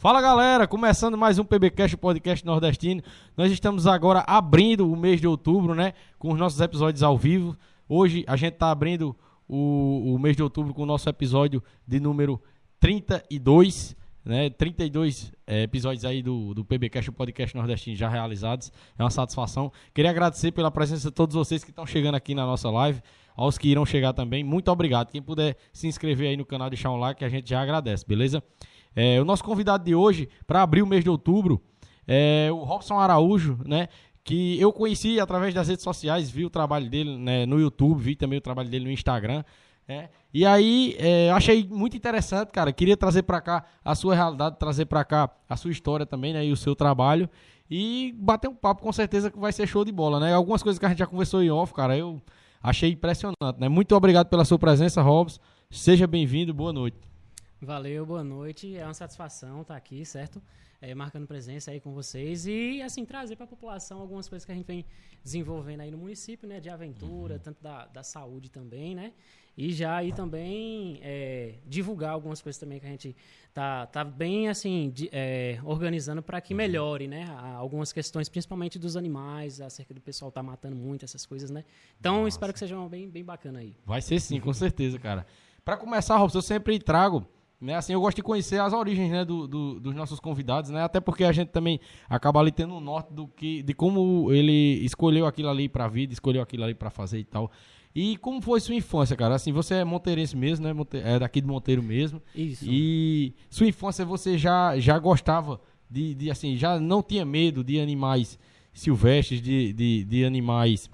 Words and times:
Fala 0.00 0.22
galera, 0.22 0.66
começando 0.66 1.14
mais 1.14 1.38
um 1.38 1.44
PBcast, 1.44 1.94
podcast 1.94 2.46
nordestino. 2.46 3.02
Nós 3.36 3.52
estamos 3.52 3.86
agora 3.86 4.24
abrindo 4.26 4.90
o 4.90 4.96
mês 4.96 5.20
de 5.20 5.26
outubro, 5.26 5.74
né? 5.74 5.92
Com 6.18 6.32
os 6.32 6.38
nossos 6.38 6.58
episódios 6.58 7.02
ao 7.02 7.18
vivo. 7.18 7.54
Hoje 7.86 8.24
a 8.26 8.34
gente 8.34 8.54
está 8.54 8.70
abrindo 8.70 9.14
o, 9.46 10.14
o 10.14 10.18
mês 10.18 10.34
de 10.34 10.42
outubro 10.42 10.72
com 10.72 10.84
o 10.84 10.86
nosso 10.86 11.06
episódio 11.06 11.62
de 11.86 12.00
número 12.00 12.40
32, 12.80 13.94
né? 14.24 14.48
32 14.48 15.34
é, 15.46 15.64
episódios 15.64 16.06
aí 16.06 16.22
do, 16.22 16.54
do 16.54 16.64
PBcast, 16.64 17.10
o 17.10 17.12
podcast 17.12 17.54
nordestino 17.54 17.94
já 17.94 18.08
realizados. 18.08 18.72
É 18.98 19.02
uma 19.02 19.10
satisfação. 19.10 19.70
Queria 19.92 20.12
agradecer 20.12 20.50
pela 20.50 20.70
presença 20.70 21.10
de 21.10 21.14
todos 21.14 21.36
vocês 21.36 21.62
que 21.62 21.68
estão 21.68 21.84
chegando 21.84 22.14
aqui 22.14 22.34
na 22.34 22.46
nossa 22.46 22.70
live. 22.70 23.02
Aos 23.36 23.58
que 23.58 23.68
irão 23.68 23.84
chegar 23.84 24.14
também, 24.14 24.42
muito 24.42 24.70
obrigado. 24.70 25.10
Quem 25.10 25.20
puder 25.20 25.58
se 25.74 25.86
inscrever 25.86 26.30
aí 26.30 26.38
no 26.38 26.46
canal, 26.46 26.70
deixar 26.70 26.90
um 26.90 26.96
like, 26.96 27.22
a 27.22 27.28
gente 27.28 27.50
já 27.50 27.60
agradece, 27.60 28.02
beleza? 28.06 28.42
É, 28.94 29.20
o 29.20 29.24
nosso 29.24 29.44
convidado 29.44 29.84
de 29.84 29.94
hoje, 29.94 30.28
para 30.46 30.62
abrir 30.62 30.82
o 30.82 30.86
mês 30.86 31.04
de 31.04 31.10
outubro, 31.10 31.60
é 32.06 32.48
o 32.52 32.64
Robson 32.64 32.98
Araújo, 32.98 33.58
né? 33.64 33.88
Que 34.22 34.60
eu 34.60 34.72
conheci 34.72 35.18
através 35.18 35.54
das 35.54 35.68
redes 35.68 35.82
sociais, 35.82 36.30
vi 36.30 36.44
o 36.44 36.50
trabalho 36.50 36.88
dele 36.90 37.16
né, 37.16 37.46
no 37.46 37.58
YouTube, 37.58 38.00
vi 38.00 38.14
também 38.14 38.38
o 38.38 38.42
trabalho 38.42 38.68
dele 38.68 38.84
no 38.84 38.90
Instagram. 38.90 39.44
É, 39.88 40.08
e 40.32 40.46
aí, 40.46 40.94
é, 40.98 41.30
achei 41.30 41.66
muito 41.68 41.96
interessante, 41.96 42.50
cara. 42.50 42.72
Queria 42.72 42.96
trazer 42.96 43.22
para 43.22 43.40
cá 43.40 43.64
a 43.84 43.94
sua 43.94 44.14
realidade, 44.14 44.56
trazer 44.56 44.86
para 44.86 45.04
cá 45.04 45.28
a 45.48 45.56
sua 45.56 45.72
história 45.72 46.06
também, 46.06 46.32
né? 46.32 46.44
E 46.44 46.52
o 46.52 46.56
seu 46.56 46.76
trabalho. 46.76 47.28
E 47.68 48.14
bater 48.16 48.48
um 48.48 48.54
papo, 48.54 48.82
com 48.82 48.92
certeza 48.92 49.30
que 49.30 49.38
vai 49.38 49.52
ser 49.52 49.66
show 49.66 49.84
de 49.84 49.90
bola, 49.90 50.20
né? 50.20 50.32
Algumas 50.32 50.62
coisas 50.62 50.78
que 50.78 50.86
a 50.86 50.88
gente 50.88 50.98
já 50.98 51.06
conversou 51.06 51.42
em 51.42 51.50
off, 51.50 51.72
cara, 51.72 51.96
eu 51.96 52.20
achei 52.62 52.92
impressionante, 52.92 53.58
né? 53.58 53.68
Muito 53.68 53.94
obrigado 53.96 54.28
pela 54.28 54.44
sua 54.44 54.58
presença, 54.58 55.02
Robson. 55.02 55.40
Seja 55.70 56.06
bem-vindo, 56.06 56.52
boa 56.52 56.72
noite. 56.72 57.09
Valeu, 57.62 58.06
boa 58.06 58.24
noite. 58.24 58.74
É 58.74 58.86
uma 58.86 58.94
satisfação 58.94 59.60
estar 59.60 59.76
aqui, 59.76 60.02
certo? 60.06 60.40
É, 60.80 60.94
marcando 60.94 61.26
presença 61.26 61.70
aí 61.70 61.78
com 61.78 61.92
vocês 61.92 62.46
e, 62.46 62.80
assim, 62.80 63.04
trazer 63.04 63.36
para 63.36 63.44
a 63.44 63.48
população 63.48 64.00
algumas 64.00 64.26
coisas 64.26 64.46
que 64.46 64.52
a 64.52 64.54
gente 64.54 64.64
vem 64.64 64.82
desenvolvendo 65.22 65.82
aí 65.82 65.90
no 65.90 65.98
município, 65.98 66.48
né? 66.48 66.58
De 66.58 66.70
aventura, 66.70 67.34
uhum. 67.34 67.40
tanto 67.40 67.62
da, 67.62 67.84
da 67.84 68.02
saúde 68.02 68.50
também, 68.50 68.94
né? 68.94 69.12
E 69.58 69.74
já 69.74 69.96
aí 69.96 70.10
também 70.10 71.00
é, 71.02 71.56
divulgar 71.66 72.12
algumas 72.12 72.40
coisas 72.40 72.58
também 72.58 72.80
que 72.80 72.86
a 72.86 72.88
gente 72.88 73.14
tá, 73.52 73.84
tá 73.84 74.02
bem, 74.02 74.48
assim, 74.48 74.88
de, 74.88 75.10
é, 75.12 75.60
organizando 75.62 76.22
para 76.22 76.40
que 76.40 76.54
uhum. 76.54 76.58
melhore, 76.58 77.06
né? 77.06 77.26
Algumas 77.56 77.92
questões, 77.92 78.30
principalmente 78.30 78.78
dos 78.78 78.96
animais, 78.96 79.60
acerca 79.60 79.92
do 79.92 80.00
pessoal 80.00 80.32
tá 80.32 80.42
matando 80.42 80.76
muito 80.76 81.04
essas 81.04 81.26
coisas, 81.26 81.50
né? 81.50 81.62
Então, 82.00 82.22
Nossa. 82.22 82.28
espero 82.28 82.54
que 82.54 82.58
seja 82.58 82.88
bem, 82.88 83.06
bem 83.10 83.22
bacana 83.22 83.58
aí. 83.58 83.76
Vai 83.84 84.00
ser 84.00 84.18
sim, 84.18 84.40
com 84.40 84.54
certeza, 84.54 84.98
cara. 84.98 85.26
Para 85.62 85.76
começar, 85.76 86.16
Robson, 86.16 86.38
eu 86.38 86.42
sempre 86.42 86.78
trago 86.78 87.28
né, 87.60 87.74
assim, 87.74 87.92
eu 87.92 88.00
gosto 88.00 88.16
de 88.16 88.22
conhecer 88.22 88.60
as 88.60 88.72
origens 88.72 89.10
né, 89.10 89.24
do, 89.24 89.46
do, 89.46 89.80
dos 89.80 89.94
nossos 89.94 90.18
convidados, 90.18 90.70
né, 90.70 90.82
até 90.82 90.98
porque 90.98 91.24
a 91.24 91.32
gente 91.32 91.48
também 91.48 91.78
acaba 92.08 92.40
ali 92.40 92.50
tendo 92.50 92.74
um 92.74 92.80
norte 92.80 93.12
do 93.12 93.28
que, 93.28 93.62
de 93.62 93.74
como 93.74 94.32
ele 94.32 94.82
escolheu 94.84 95.26
aquilo 95.26 95.50
ali 95.50 95.68
para 95.68 95.84
a 95.84 95.88
vida, 95.88 96.12
escolheu 96.12 96.40
aquilo 96.40 96.64
ali 96.64 96.74
para 96.74 96.88
fazer 96.88 97.18
e 97.18 97.24
tal. 97.24 97.50
E 97.94 98.16
como 98.18 98.40
foi 98.40 98.60
sua 98.60 98.74
infância, 98.74 99.16
cara? 99.16 99.34
Assim, 99.34 99.52
você 99.52 99.74
é 99.74 99.84
monteirense 99.84 100.36
mesmo, 100.36 100.64
né? 100.64 100.72
É 101.04 101.18
daqui 101.18 101.40
de 101.40 101.46
Monteiro 101.46 101.82
mesmo. 101.82 102.22
Isso. 102.34 102.64
E 102.68 103.34
sua 103.50 103.66
infância 103.66 104.04
você 104.04 104.38
já, 104.38 104.78
já 104.78 104.96
gostava 104.96 105.60
de, 105.90 106.14
de 106.14 106.30
assim, 106.30 106.56
já 106.56 106.78
não 106.78 107.02
tinha 107.02 107.24
medo 107.24 107.64
de 107.64 107.80
animais 107.80 108.38
silvestres, 108.72 109.42
de, 109.42 109.72
de, 109.72 110.04
de 110.04 110.24
animais 110.24 110.88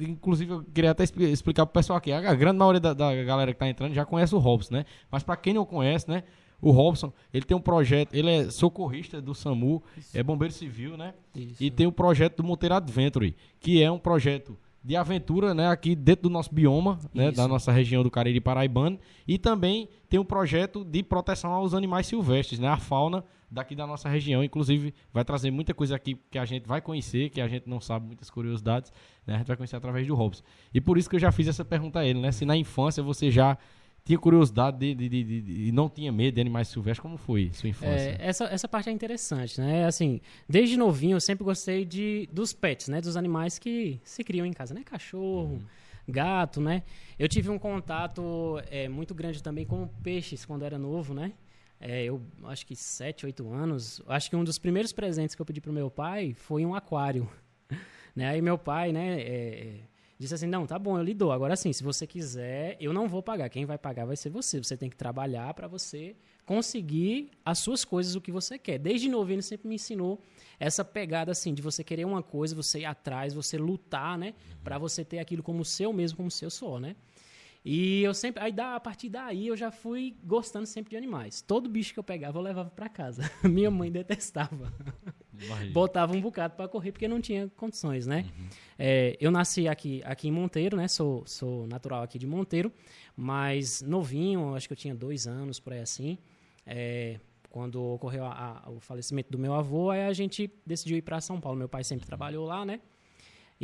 inclusive, 0.00 0.52
eu 0.52 0.62
queria 0.62 0.90
até 0.90 1.04
explicar 1.04 1.66
pro 1.66 1.72
pessoal 1.72 1.96
aqui. 1.96 2.12
A 2.12 2.34
grande 2.34 2.58
maioria 2.58 2.80
da, 2.80 2.92
da 2.92 3.14
galera 3.24 3.52
que 3.52 3.58
tá 3.58 3.68
entrando 3.68 3.94
já 3.94 4.04
conhece 4.04 4.34
o 4.34 4.38
Robson, 4.38 4.74
né? 4.74 4.84
Mas 5.10 5.22
para 5.22 5.36
quem 5.36 5.54
não 5.54 5.64
conhece, 5.64 6.08
né? 6.08 6.22
O 6.60 6.70
Robson, 6.70 7.12
ele 7.34 7.44
tem 7.44 7.56
um 7.56 7.60
projeto, 7.60 8.14
ele 8.14 8.30
é 8.30 8.50
socorrista 8.50 9.20
do 9.20 9.34
SAMU, 9.34 9.82
Isso. 9.96 10.16
é 10.16 10.22
bombeiro 10.22 10.54
civil, 10.54 10.96
né? 10.96 11.12
Isso. 11.34 11.62
E 11.62 11.70
tem 11.70 11.88
o 11.88 11.92
projeto 11.92 12.36
do 12.36 12.44
Monteiro 12.44 12.76
Adventure, 12.76 13.34
que 13.58 13.82
é 13.82 13.90
um 13.90 13.98
projeto 13.98 14.56
de 14.84 14.96
aventura, 14.96 15.54
né, 15.54 15.68
aqui 15.68 15.94
dentro 15.94 16.24
do 16.24 16.30
nosso 16.30 16.52
bioma, 16.52 16.98
né, 17.14 17.30
da 17.30 17.46
nossa 17.46 17.70
região 17.70 18.02
do 18.02 18.10
Cariri 18.10 18.40
Paraibano, 18.40 18.98
e 19.26 19.38
também 19.38 19.88
tem 20.08 20.18
um 20.18 20.24
projeto 20.24 20.84
de 20.84 21.02
proteção 21.02 21.52
aos 21.52 21.72
animais 21.72 22.06
silvestres, 22.06 22.58
né, 22.58 22.68
a 22.68 22.76
fauna 22.76 23.24
daqui 23.48 23.76
da 23.76 23.86
nossa 23.86 24.08
região, 24.08 24.42
inclusive 24.42 24.92
vai 25.12 25.24
trazer 25.24 25.50
muita 25.50 25.72
coisa 25.72 25.94
aqui 25.94 26.16
que 26.30 26.38
a 26.38 26.44
gente 26.44 26.66
vai 26.66 26.80
conhecer, 26.80 27.30
que 27.30 27.40
a 27.40 27.46
gente 27.46 27.68
não 27.68 27.80
sabe, 27.80 28.06
muitas 28.06 28.28
curiosidades, 28.30 28.92
né, 29.26 29.34
a 29.34 29.38
gente 29.38 29.46
vai 29.46 29.56
conhecer 29.56 29.76
através 29.76 30.06
do 30.06 30.14
Robson. 30.14 30.42
E 30.74 30.80
por 30.80 30.98
isso 30.98 31.08
que 31.08 31.16
eu 31.16 31.20
já 31.20 31.30
fiz 31.30 31.46
essa 31.46 31.64
pergunta 31.64 32.00
a 32.00 32.06
ele, 32.06 32.20
né, 32.20 32.32
se 32.32 32.44
na 32.44 32.56
infância 32.56 33.02
você 33.02 33.30
já 33.30 33.56
tinha 34.04 34.18
curiosidade 34.18 34.78
de, 34.78 34.94
de, 34.94 35.08
de, 35.08 35.42
de, 35.42 35.68
e 35.68 35.72
não 35.72 35.88
tinha 35.88 36.10
medo 36.10 36.34
de 36.34 36.40
animais 36.40 36.68
silvestres, 36.68 37.00
como 37.00 37.16
foi 37.16 37.50
sua 37.52 37.68
infância? 37.68 38.16
É, 38.18 38.18
essa, 38.20 38.44
essa 38.46 38.66
parte 38.66 38.88
é 38.88 38.92
interessante, 38.92 39.60
né? 39.60 39.84
Assim, 39.86 40.20
desde 40.48 40.76
novinho 40.76 41.16
eu 41.16 41.20
sempre 41.20 41.44
gostei 41.44 41.84
de, 41.84 42.28
dos 42.32 42.52
pets, 42.52 42.88
né? 42.88 43.00
Dos 43.00 43.16
animais 43.16 43.58
que 43.58 44.00
se 44.02 44.24
criam 44.24 44.44
em 44.44 44.52
casa, 44.52 44.74
né? 44.74 44.82
Cachorro, 44.84 45.54
uhum. 45.54 45.62
gato, 46.08 46.60
né? 46.60 46.82
Eu 47.16 47.28
tive 47.28 47.48
um 47.48 47.58
contato 47.58 48.60
é, 48.70 48.88
muito 48.88 49.14
grande 49.14 49.40
também 49.40 49.64
com 49.64 49.86
peixes 50.02 50.44
quando 50.44 50.64
era 50.64 50.76
novo, 50.76 51.14
né? 51.14 51.32
É, 51.78 52.02
eu 52.04 52.20
acho 52.44 52.66
que 52.66 52.74
7, 52.74 53.26
8 53.26 53.52
anos. 53.52 54.02
Acho 54.08 54.30
que 54.30 54.36
um 54.36 54.42
dos 54.42 54.58
primeiros 54.58 54.92
presentes 54.92 55.34
que 55.34 55.42
eu 55.42 55.46
pedi 55.46 55.60
pro 55.60 55.72
meu 55.72 55.90
pai 55.90 56.34
foi 56.34 56.66
um 56.66 56.74
aquário. 56.74 57.28
né? 58.16 58.28
Aí 58.28 58.42
meu 58.42 58.58
pai, 58.58 58.92
né? 58.92 59.82
Disse 60.22 60.34
assim: 60.34 60.46
não, 60.46 60.68
tá 60.68 60.78
bom, 60.78 60.96
eu 60.96 61.02
lhe 61.02 61.12
dou. 61.12 61.32
Agora 61.32 61.56
sim, 61.56 61.72
se 61.72 61.82
você 61.82 62.06
quiser, 62.06 62.76
eu 62.78 62.92
não 62.92 63.08
vou 63.08 63.20
pagar. 63.20 63.48
Quem 63.48 63.64
vai 63.64 63.76
pagar 63.76 64.04
vai 64.04 64.16
ser 64.16 64.30
você. 64.30 64.62
Você 64.62 64.76
tem 64.76 64.88
que 64.88 64.94
trabalhar 64.94 65.52
para 65.52 65.66
você 65.66 66.14
conseguir 66.46 67.32
as 67.44 67.58
suas 67.58 67.84
coisas, 67.84 68.14
o 68.14 68.20
que 68.20 68.30
você 68.30 68.56
quer. 68.56 68.78
Desde 68.78 69.08
novo, 69.08 69.32
ele 69.32 69.42
sempre 69.42 69.66
me 69.66 69.74
ensinou 69.74 70.22
essa 70.60 70.84
pegada 70.84 71.32
assim 71.32 71.52
de 71.52 71.60
você 71.60 71.82
querer 71.82 72.04
uma 72.04 72.22
coisa, 72.22 72.54
você 72.54 72.80
ir 72.80 72.84
atrás, 72.84 73.34
você 73.34 73.58
lutar, 73.58 74.16
né, 74.16 74.28
uhum. 74.28 74.58
para 74.62 74.78
você 74.78 75.04
ter 75.04 75.18
aquilo 75.18 75.42
como 75.42 75.64
seu 75.64 75.92
mesmo, 75.92 76.18
como 76.18 76.30
seu 76.30 76.50
só, 76.50 76.78
né? 76.78 76.94
E 77.64 78.02
eu 78.04 78.14
sempre, 78.14 78.40
aí 78.44 78.52
da, 78.52 78.76
a 78.76 78.80
partir 78.80 79.08
daí 79.08 79.48
eu 79.48 79.56
já 79.56 79.72
fui 79.72 80.16
gostando 80.22 80.66
sempre 80.66 80.90
de 80.90 80.96
animais. 80.96 81.42
Todo 81.42 81.68
bicho 81.68 81.92
que 81.92 81.98
eu 81.98 82.04
pegava 82.04 82.38
eu 82.38 82.42
levava 82.42 82.70
para 82.70 82.88
casa. 82.88 83.28
Minha 83.42 83.72
mãe 83.72 83.90
detestava. 83.90 84.72
Botava 85.72 86.14
um 86.14 86.20
bocado 86.20 86.54
para 86.54 86.68
correr 86.68 86.92
porque 86.92 87.08
não 87.08 87.20
tinha 87.20 87.50
condições, 87.56 88.06
né? 88.06 88.24
Uhum. 88.38 88.46
É, 88.78 89.16
eu 89.20 89.30
nasci 89.30 89.68
aqui, 89.68 90.02
aqui 90.04 90.28
em 90.28 90.32
Monteiro, 90.32 90.76
né? 90.76 90.88
Sou, 90.88 91.22
sou 91.26 91.66
natural 91.66 92.02
aqui 92.02 92.18
de 92.18 92.26
Monteiro, 92.26 92.72
mas 93.16 93.82
novinho, 93.82 94.54
acho 94.54 94.68
que 94.68 94.72
eu 94.72 94.76
tinha 94.76 94.94
dois 94.94 95.26
anos 95.26 95.58
por 95.60 95.72
aí 95.72 95.80
assim. 95.80 96.18
É, 96.66 97.18
quando 97.50 97.82
ocorreu 97.82 98.24
a, 98.24 98.62
a, 98.64 98.70
o 98.70 98.80
falecimento 98.80 99.30
do 99.30 99.38
meu 99.38 99.54
avô, 99.54 99.90
aí 99.90 100.04
a 100.04 100.12
gente 100.12 100.50
decidiu 100.64 100.96
ir 100.96 101.02
para 101.02 101.20
São 101.20 101.40
Paulo. 101.40 101.58
Meu 101.58 101.68
pai 101.68 101.84
sempre 101.84 102.06
trabalhou 102.06 102.46
lá, 102.46 102.64
né? 102.64 102.80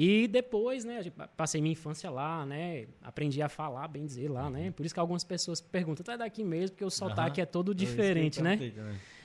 E 0.00 0.28
depois, 0.28 0.84
né, 0.84 1.02
passei 1.36 1.60
minha 1.60 1.72
infância 1.72 2.08
lá, 2.08 2.46
né, 2.46 2.86
aprendi 3.02 3.42
a 3.42 3.48
falar, 3.48 3.88
bem 3.88 4.06
dizer 4.06 4.30
lá, 4.30 4.48
né, 4.48 4.70
por 4.70 4.86
isso 4.86 4.94
que 4.94 5.00
algumas 5.00 5.24
pessoas 5.24 5.60
perguntam, 5.60 6.14
é 6.14 6.16
daqui 6.16 6.44
mesmo, 6.44 6.76
porque 6.76 6.84
o 6.84 6.90
sotaque 6.90 7.40
uhum. 7.40 7.42
é 7.42 7.46
todo 7.46 7.74
diferente, 7.74 8.40
né? 8.40 8.56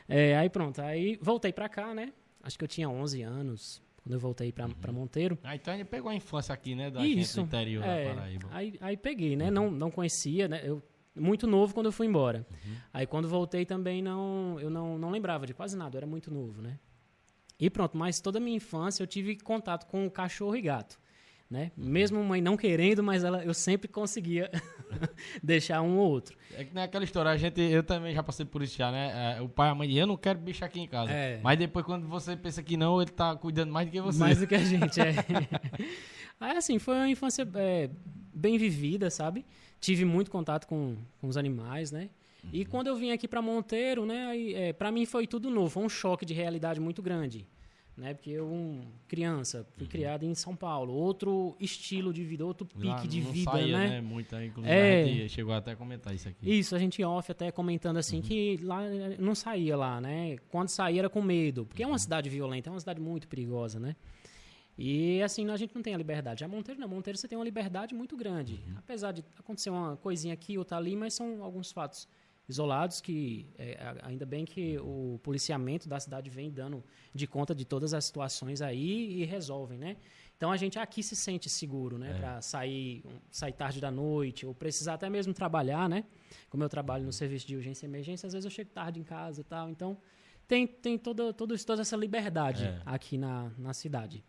É, 0.09 0.35
aí 0.35 0.49
pronto, 0.49 0.81
aí 0.81 1.19
voltei 1.21 1.53
pra 1.53 1.69
cá, 1.69 1.93
né, 1.93 2.11
acho 2.43 2.57
que 2.57 2.63
eu 2.63 2.67
tinha 2.67 2.89
11 2.89 3.21
anos, 3.23 3.81
quando 4.03 4.13
eu 4.13 4.19
voltei 4.19 4.51
pra, 4.51 4.67
uhum. 4.67 4.93
Monteiro. 4.93 5.39
Ah, 5.43 5.55
então 5.55 5.73
ele 5.73 5.85
pegou 5.85 6.11
a 6.11 6.15
infância 6.15 6.53
aqui, 6.53 6.75
né, 6.75 6.91
da 6.91 7.03
isso, 7.05 7.15
gente 7.15 7.35
do 7.35 7.41
interior 7.41 7.83
é, 7.83 8.09
da 8.09 8.13
Paraíba. 8.13 8.49
Aí, 8.51 8.77
aí 8.81 8.97
peguei, 8.97 9.35
né, 9.35 9.45
uhum. 9.45 9.51
não, 9.51 9.71
não 9.71 9.91
conhecia, 9.91 10.47
né, 10.47 10.61
eu 10.63 10.83
muito 11.15 11.45
novo 11.47 11.73
quando 11.73 11.87
eu 11.87 11.91
fui 11.91 12.07
embora. 12.07 12.45
Uhum. 12.51 12.75
Aí 12.93 13.07
quando 13.07 13.27
voltei 13.27 13.65
também 13.65 14.01
não, 14.01 14.59
eu 14.59 14.69
não, 14.69 14.97
não 14.97 15.09
lembrava 15.09 15.45
de 15.45 15.53
quase 15.53 15.77
nada, 15.77 15.95
eu 15.95 15.99
era 15.99 16.07
muito 16.07 16.31
novo, 16.31 16.61
né. 16.61 16.79
E 17.59 17.69
pronto, 17.69 17.97
mas 17.97 18.19
toda 18.19 18.39
a 18.39 18.41
minha 18.41 18.57
infância 18.57 19.03
eu 19.03 19.07
tive 19.07 19.37
contato 19.37 19.85
com 19.85 20.09
cachorro 20.09 20.55
e 20.55 20.61
gato. 20.61 20.99
Né? 21.49 21.71
Mesmo 21.77 22.23
mãe 22.23 22.41
não 22.41 22.57
querendo, 22.57 23.03
mas 23.03 23.23
ela, 23.23 23.43
eu 23.45 23.53
sempre 23.53 23.87
conseguia 23.87 24.49
deixar 25.41 25.81
um 25.81 25.97
ou 25.97 26.09
outro. 26.09 26.37
É 26.55 26.63
que 26.63 26.73
nem 26.73 26.83
aquela 26.83 27.03
história, 27.03 27.31
a 27.31 27.37
gente, 27.37 27.59
eu 27.61 27.83
também 27.83 28.13
já 28.13 28.23
passei 28.23 28.45
por 28.45 28.61
isso 28.61 28.77
já, 28.77 28.91
né? 28.91 29.37
É, 29.37 29.41
o 29.41 29.49
pai 29.49 29.69
e 29.69 29.71
a 29.71 29.75
mãe, 29.75 29.93
eu 29.93 30.07
não 30.07 30.17
quero 30.17 30.39
bicho 30.39 30.63
aqui 30.63 30.79
em 30.79 30.87
casa. 30.87 31.11
É. 31.11 31.39
Mas 31.41 31.57
depois, 31.57 31.85
quando 31.85 32.07
você 32.07 32.35
pensa 32.35 32.61
que 32.61 32.77
não, 32.77 33.01
ele 33.01 33.11
tá 33.11 33.35
cuidando 33.35 33.71
mais 33.71 33.87
do 33.87 33.91
que 33.91 34.01
você. 34.01 34.19
Mais 34.19 34.39
do 34.39 34.47
que 34.47 34.55
a 34.55 34.59
gente, 34.63 34.99
é. 34.99 35.13
Aí, 36.39 36.57
assim, 36.57 36.79
foi 36.79 36.95
uma 36.95 37.09
infância 37.09 37.47
é, 37.55 37.89
bem 38.33 38.57
vivida, 38.57 39.09
sabe? 39.09 39.45
Tive 39.79 40.05
muito 40.05 40.29
contato 40.29 40.67
com, 40.67 40.97
com 41.19 41.27
os 41.27 41.37
animais, 41.37 41.91
né? 41.91 42.09
E 42.51 42.61
uhum. 42.61 42.65
quando 42.69 42.87
eu 42.87 42.95
vim 42.95 43.11
aqui 43.11 43.27
para 43.27 43.41
Monteiro, 43.41 44.05
né, 44.05 44.25
aí, 44.25 44.53
é, 44.53 44.73
para 44.73 44.91
mim 44.91 45.05
foi 45.05 45.25
tudo 45.25 45.49
novo, 45.49 45.69
foi 45.69 45.83
um 45.83 45.89
choque 45.89 46.25
de 46.25 46.33
realidade 46.33 46.79
muito 46.79 47.01
grande. 47.01 47.47
Né, 47.95 48.15
porque 48.15 48.31
eu, 48.31 48.47
um, 48.47 48.81
criança, 49.07 49.67
fui 49.75 49.83
uhum. 49.83 49.89
criado 49.89 50.25
em 50.25 50.33
São 50.33 50.55
Paulo, 50.55 50.91
outro 50.91 51.55
estilo 51.59 52.11
de 52.11 52.23
vida, 52.23 52.43
outro 52.43 52.65
pique 52.65 52.87
Lá, 52.87 53.05
de 53.05 53.21
vida, 53.21 53.51
saía, 53.51 53.77
né? 53.77 53.87
né? 53.89 54.01
Muito, 54.01 54.35
inclusive 54.35 54.73
é, 54.73 55.03
a 55.03 55.05
gente 55.05 55.29
chegou 55.29 55.53
até 55.53 55.73
a 55.73 55.75
comentar 55.75 56.11
isso 56.11 56.27
aqui. 56.27 56.57
Isso, 56.57 56.75
a 56.75 56.79
gente 56.79 57.03
off 57.03 57.31
até 57.31 57.51
comentando 57.51 57.97
assim 57.97 58.15
uhum. 58.15 58.21
que 58.23 58.57
lá 58.63 58.81
não 59.19 59.35
saía 59.35 59.77
lá, 59.77 60.01
né? 60.01 60.37
Quando 60.49 60.69
saía 60.69 61.01
era 61.01 61.09
com 61.09 61.21
medo, 61.21 61.67
porque 61.67 61.83
é 61.83 61.85
uma 61.85 61.91
uhum. 61.91 61.99
cidade 61.99 62.31
violenta, 62.31 62.67
é 62.67 62.71
uma 62.71 62.79
cidade 62.79 62.99
muito 62.99 63.27
perigosa, 63.27 63.79
né? 63.79 63.95
E 64.77 65.21
assim, 65.21 65.47
a 65.49 65.55
gente 65.55 65.75
não 65.75 65.83
tem 65.83 65.93
a 65.93 65.97
liberdade. 65.97 66.39
Já 66.39 66.47
Monteiro 66.47 66.79
não, 66.79 66.87
Monteiro 66.87 67.17
você 67.17 67.27
tem 67.27 67.37
uma 67.37 67.45
liberdade 67.45 67.93
muito 67.93 68.17
grande. 68.17 68.59
Uhum. 68.67 68.73
Apesar 68.77 69.11
de 69.11 69.23
acontecer 69.37 69.69
uma 69.69 69.97
coisinha 69.97 70.33
aqui 70.33 70.53
ou 70.53 70.59
outra 70.59 70.77
ali, 70.77 70.95
mas 70.95 71.13
são 71.13 71.43
alguns 71.43 71.71
fatos 71.71 72.07
isolados 72.53 73.01
que 73.01 73.47
é, 73.57 73.77
ainda 74.03 74.25
bem 74.25 74.45
que 74.45 74.77
o 74.79 75.19
policiamento 75.23 75.87
da 75.87 75.99
cidade 75.99 76.29
vem 76.29 76.49
dando 76.49 76.83
de 77.13 77.27
conta 77.27 77.53
de 77.53 77.65
todas 77.65 77.93
as 77.93 78.05
situações 78.05 78.61
aí 78.61 79.21
e 79.21 79.25
resolvem, 79.25 79.77
né? 79.77 79.97
Então 80.37 80.51
a 80.51 80.57
gente 80.57 80.77
aqui 80.79 81.01
se 81.01 81.15
sente 81.15 81.49
seguro, 81.49 81.97
né, 81.97 82.11
é. 82.11 82.13
para 82.19 82.41
sair 82.41 83.03
sair 83.31 83.53
tarde 83.53 83.79
da 83.79 83.91
noite 83.91 84.45
ou 84.45 84.53
precisar 84.53 84.95
até 84.95 85.09
mesmo 85.09 85.33
trabalhar, 85.33 85.87
né? 85.87 86.03
Como 86.49 86.63
eu 86.63 86.69
trabalho 86.69 87.05
no 87.05 87.13
serviço 87.13 87.47
de 87.47 87.55
urgência 87.55 87.85
e 87.85 87.89
emergência, 87.89 88.27
às 88.27 88.33
vezes 88.33 88.45
eu 88.45 88.51
chego 88.51 88.69
tarde 88.71 88.99
em 88.99 89.03
casa 89.03 89.41
e 89.41 89.43
tal, 89.43 89.69
então 89.69 89.97
tem 90.47 90.67
tem 90.67 90.97
toda 90.97 91.33
toda, 91.33 91.57
toda 91.57 91.81
essa 91.81 91.95
liberdade 91.95 92.65
é. 92.65 92.81
aqui 92.85 93.17
na, 93.17 93.51
na 93.57 93.73
cidade. 93.73 94.23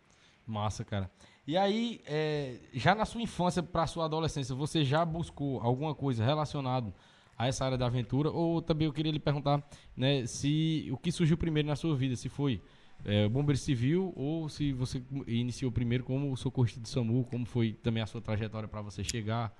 Massa, 0.45 0.83
cara. 0.83 1.09
E 1.47 1.57
aí, 1.57 2.01
é, 2.05 2.59
já 2.73 2.95
na 2.95 3.05
sua 3.05 3.21
infância 3.21 3.61
para 3.61 3.85
sua 3.85 4.05
adolescência, 4.05 4.55
você 4.55 4.83
já 4.83 5.03
buscou 5.05 5.59
alguma 5.59 5.93
coisa 5.93 6.23
relacionada 6.23 6.93
a 7.37 7.47
essa 7.47 7.65
área 7.65 7.77
da 7.77 7.85
aventura? 7.85 8.29
Ou 8.29 8.61
também 8.61 8.85
eu 8.87 8.93
queria 8.93 9.11
lhe 9.11 9.19
perguntar, 9.19 9.63
né, 9.95 10.25
se 10.25 10.87
o 10.91 10.97
que 10.97 11.11
surgiu 11.11 11.37
primeiro 11.37 11.67
na 11.67 11.75
sua 11.75 11.95
vida, 11.95 12.15
se 12.15 12.29
foi 12.29 12.61
é, 13.03 13.27
bombeiro 13.27 13.59
civil 13.59 14.13
ou 14.15 14.49
se 14.49 14.71
você 14.73 15.01
iniciou 15.27 15.71
primeiro 15.71 16.03
como 16.03 16.35
socorrista 16.35 16.79
de 16.79 16.89
SAMU, 16.89 17.25
como 17.25 17.45
foi 17.45 17.73
também 17.73 18.01
a 18.01 18.05
sua 18.05 18.21
trajetória 18.21 18.67
para 18.67 18.81
você 18.81 19.03
chegar? 19.03 19.53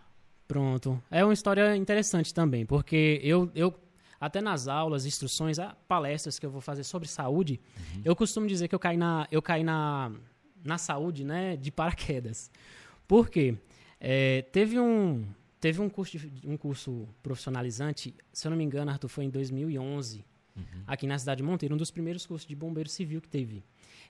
Pronto. 0.48 1.02
É 1.10 1.24
uma 1.24 1.34
história 1.34 1.76
interessante 1.76 2.34
também, 2.34 2.66
porque 2.66 3.20
eu, 3.24 3.52
eu 3.56 3.74
até 4.20 4.42
nas 4.42 4.68
aulas, 4.68 5.06
instruções, 5.06 5.58
palestras 5.88 6.40
que 6.40 6.46
eu 6.46 6.52
vou 6.52 6.62
fazer 6.62 6.84
sobre 6.84 7.08
saúde, 7.08 7.60
uhum. 7.78 8.02
eu 8.06 8.16
costumo 8.16 8.48
dizer 8.48 8.68
que 8.68 8.76
eu 8.76 8.80
caí 8.80 8.98
na, 8.98 9.28
eu 9.32 9.42
caí 9.42 9.64
na, 9.64 10.12
na 10.64 10.78
saúde, 10.78 11.24
né, 11.24 11.56
de 11.56 11.72
paraquedas. 11.72 12.50
Por 13.08 13.30
quê? 13.30 13.56
É, 14.00 14.42
teve 14.44 14.80
um 14.80 15.26
Teve 15.66 15.82
um 15.82 15.90
curso, 15.90 16.20
de, 16.20 16.48
um 16.48 16.56
curso 16.56 17.10
profissionalizante, 17.24 18.14
se 18.32 18.46
eu 18.46 18.52
não 18.52 18.56
me 18.56 18.64
engano, 18.64 18.92
Arthur, 18.92 19.08
foi 19.08 19.24
em 19.24 19.32
2011, 19.32 20.24
uhum. 20.56 20.64
aqui 20.86 21.08
na 21.08 21.18
cidade 21.18 21.40
de 21.40 21.44
Monteiro, 21.44 21.74
um 21.74 21.78
dos 21.80 21.90
primeiros 21.90 22.24
cursos 22.24 22.48
de 22.48 22.56
bombeiro 22.56 22.88
civil 22.88 23.20
que 23.20 23.28
teve. 23.28 23.64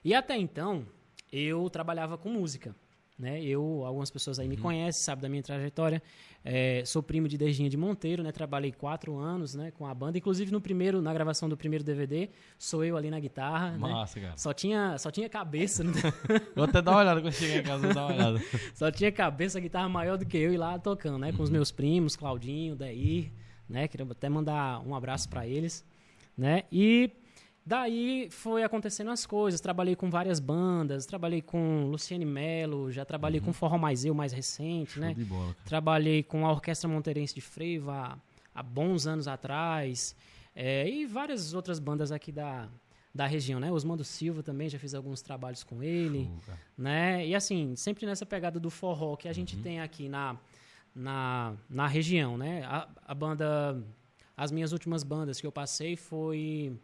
E 0.04 0.14
até 0.14 0.36
então, 0.36 0.86
eu 1.32 1.70
trabalhava 1.70 2.18
com 2.18 2.28
música. 2.28 2.76
Né? 3.18 3.42
Eu, 3.42 3.82
algumas 3.84 4.10
pessoas 4.10 4.38
aí 4.38 4.46
uhum. 4.46 4.50
me 4.50 4.56
conhecem, 4.58 5.02
sabem 5.02 5.22
da 5.22 5.28
minha 5.28 5.42
trajetória. 5.42 6.02
É, 6.44 6.84
sou 6.84 7.02
primo 7.02 7.26
de 7.26 7.38
Dejinha 7.38 7.68
de 7.68 7.76
Monteiro, 7.76 8.22
né? 8.22 8.30
Trabalhei 8.30 8.70
quatro 8.70 9.16
anos, 9.16 9.54
né, 9.54 9.72
com 9.72 9.86
a 9.86 9.94
banda. 9.94 10.18
Inclusive 10.18 10.52
no 10.52 10.60
primeiro, 10.60 11.00
na 11.00 11.12
gravação 11.12 11.48
do 11.48 11.56
primeiro 11.56 11.82
DVD, 11.82 12.28
sou 12.58 12.84
eu 12.84 12.96
ali 12.96 13.10
na 13.10 13.18
guitarra. 13.18 13.72
Né? 13.72 13.78
Massa, 13.78 14.20
né? 14.20 14.26
cara. 14.26 14.38
Só 14.38 14.52
tinha, 14.52 14.98
só 14.98 15.10
tinha 15.10 15.28
cabeça. 15.28 15.82
Né? 15.82 15.92
vou 16.54 16.64
até 16.64 16.82
dar 16.82 16.92
uma 16.92 17.00
olhada 17.00 17.20
quando 17.20 17.32
chegar 17.32 17.60
em 17.60 17.62
casa, 17.62 17.82
vou 17.86 17.94
dar 17.94 18.06
uma 18.06 18.14
olhada. 18.14 18.40
só 18.74 18.90
tinha 18.90 19.10
cabeça, 19.10 19.58
guitarra 19.58 19.88
maior 19.88 20.18
do 20.18 20.26
que 20.26 20.36
eu 20.36 20.52
e 20.52 20.56
lá 20.56 20.78
tocando, 20.78 21.18
né? 21.18 21.32
Com 21.32 21.42
os 21.42 21.48
uhum. 21.48 21.54
meus 21.54 21.72
primos, 21.72 22.14
Claudinho, 22.16 22.76
Daí, 22.76 23.32
né? 23.68 23.88
Queria 23.88 24.06
até 24.08 24.28
mandar 24.28 24.86
um 24.86 24.94
abraço 24.94 25.28
para 25.28 25.46
eles, 25.46 25.84
né? 26.36 26.64
E 26.70 27.10
Daí 27.66 28.28
foi 28.30 28.62
acontecendo 28.62 29.10
as 29.10 29.26
coisas. 29.26 29.60
Trabalhei 29.60 29.96
com 29.96 30.08
várias 30.08 30.38
bandas, 30.38 31.04
trabalhei 31.04 31.42
com 31.42 31.86
Luciane 31.90 32.24
Melo, 32.24 32.92
já 32.92 33.04
trabalhei 33.04 33.40
uhum. 33.40 33.46
com 33.46 33.52
Forró 33.52 33.76
Mais 33.76 34.04
Eu, 34.04 34.14
mais 34.14 34.32
recente, 34.32 34.92
Show 34.92 35.02
né? 35.02 35.14
Bola, 35.14 35.56
trabalhei 35.64 36.22
com 36.22 36.46
a 36.46 36.52
Orquestra 36.52 36.88
Monteirense 36.88 37.34
de 37.34 37.40
Frevo 37.40 37.90
há, 37.90 38.16
há 38.54 38.62
bons 38.62 39.08
anos 39.08 39.26
atrás. 39.26 40.14
É, 40.54 40.88
e 40.88 41.04
várias 41.06 41.54
outras 41.54 41.80
bandas 41.80 42.12
aqui 42.12 42.30
da, 42.30 42.68
da 43.12 43.26
região, 43.26 43.58
né? 43.58 43.72
Osmando 43.72 44.04
Silva 44.04 44.44
também, 44.44 44.68
já 44.68 44.78
fiz 44.78 44.94
alguns 44.94 45.20
trabalhos 45.20 45.64
com 45.64 45.82
ele, 45.82 46.30
Show, 46.44 46.54
né? 46.78 47.26
E 47.26 47.34
assim, 47.34 47.74
sempre 47.74 48.06
nessa 48.06 48.24
pegada 48.24 48.60
do 48.60 48.70
forró 48.70 49.16
que 49.16 49.28
a 49.28 49.32
gente 49.32 49.56
uhum. 49.56 49.62
tem 49.62 49.80
aqui 49.80 50.08
na, 50.08 50.36
na, 50.94 51.52
na 51.68 51.88
região, 51.88 52.38
né? 52.38 52.62
A, 52.62 52.88
a 53.08 53.12
banda... 53.12 53.82
As 54.38 54.52
minhas 54.52 54.70
últimas 54.70 55.02
bandas 55.02 55.40
que 55.40 55.46
eu 55.46 55.50
passei 55.50 55.96
foi 55.96 56.78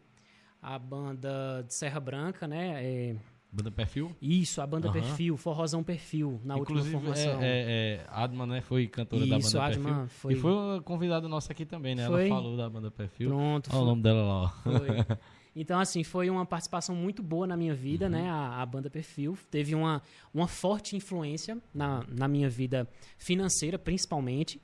a 0.63 0.79
banda 0.79 1.65
de 1.67 1.75
Serra 1.75 1.99
Branca, 1.99 2.47
né? 2.47 2.85
É... 2.85 3.17
Banda 3.55 3.71
Perfil? 3.71 4.17
Isso, 4.23 4.63
a 4.63 4.67
banda 4.67 4.87
uhum. 4.87 4.95
Perfil, 4.95 5.37
Forrozão 5.37 5.83
Perfil, 5.83 6.41
na 6.43 6.57
Inclusive, 6.57 6.95
última 6.97 7.15
formação. 7.15 7.43
É, 7.43 7.47
é, 7.47 8.01
é, 8.01 8.07
Adma, 8.09 8.47
né, 8.47 8.63
foi 8.63 8.87
cantora 8.87 9.23
Isso, 9.25 9.53
da 9.53 9.59
banda 9.59 9.67
Adma 9.67 9.91
Perfil. 9.91 10.09
Foi... 10.09 10.33
E 10.33 10.37
foi 10.37 10.53
uma 10.53 10.81
convidada 10.81 11.29
nossa 11.29 11.53
aqui 11.53 11.67
também, 11.67 11.95
né? 11.95 12.07
Foi... 12.07 12.29
Ela 12.29 12.37
falou 12.37 12.57
da 12.57 12.71
banda 12.71 12.91
Perfil. 12.91 13.29
Pronto. 13.29 13.69
Olha 13.71 13.83
o 13.83 13.87
nome 13.87 14.03
dela 14.03 14.23
lá, 14.23 14.43
ó. 14.45 14.49
Foi. 14.49 14.89
Então, 15.55 15.79
assim, 15.79 16.03
foi 16.03 16.31
uma 16.31 16.47
participação 16.47 16.97
muito 16.97 17.23
boa 17.23 17.47
na 17.47 17.59
minha 17.59 17.75
vida, 17.75 18.07
uhum. 18.07 18.13
né? 18.13 18.31
A, 18.31 18.63
a, 18.63 18.65
banda 18.65 18.89
Perfil. 18.89 19.37
Teve 19.51 19.75
uma, 19.75 20.01
uma 20.33 20.49
forte 20.49 20.97
influência 20.97 21.59
na, 21.75 22.03
na 22.09 22.27
minha 22.27 22.49
vida 22.49 22.89
financeira, 23.19 23.79
principalmente. 23.79 24.63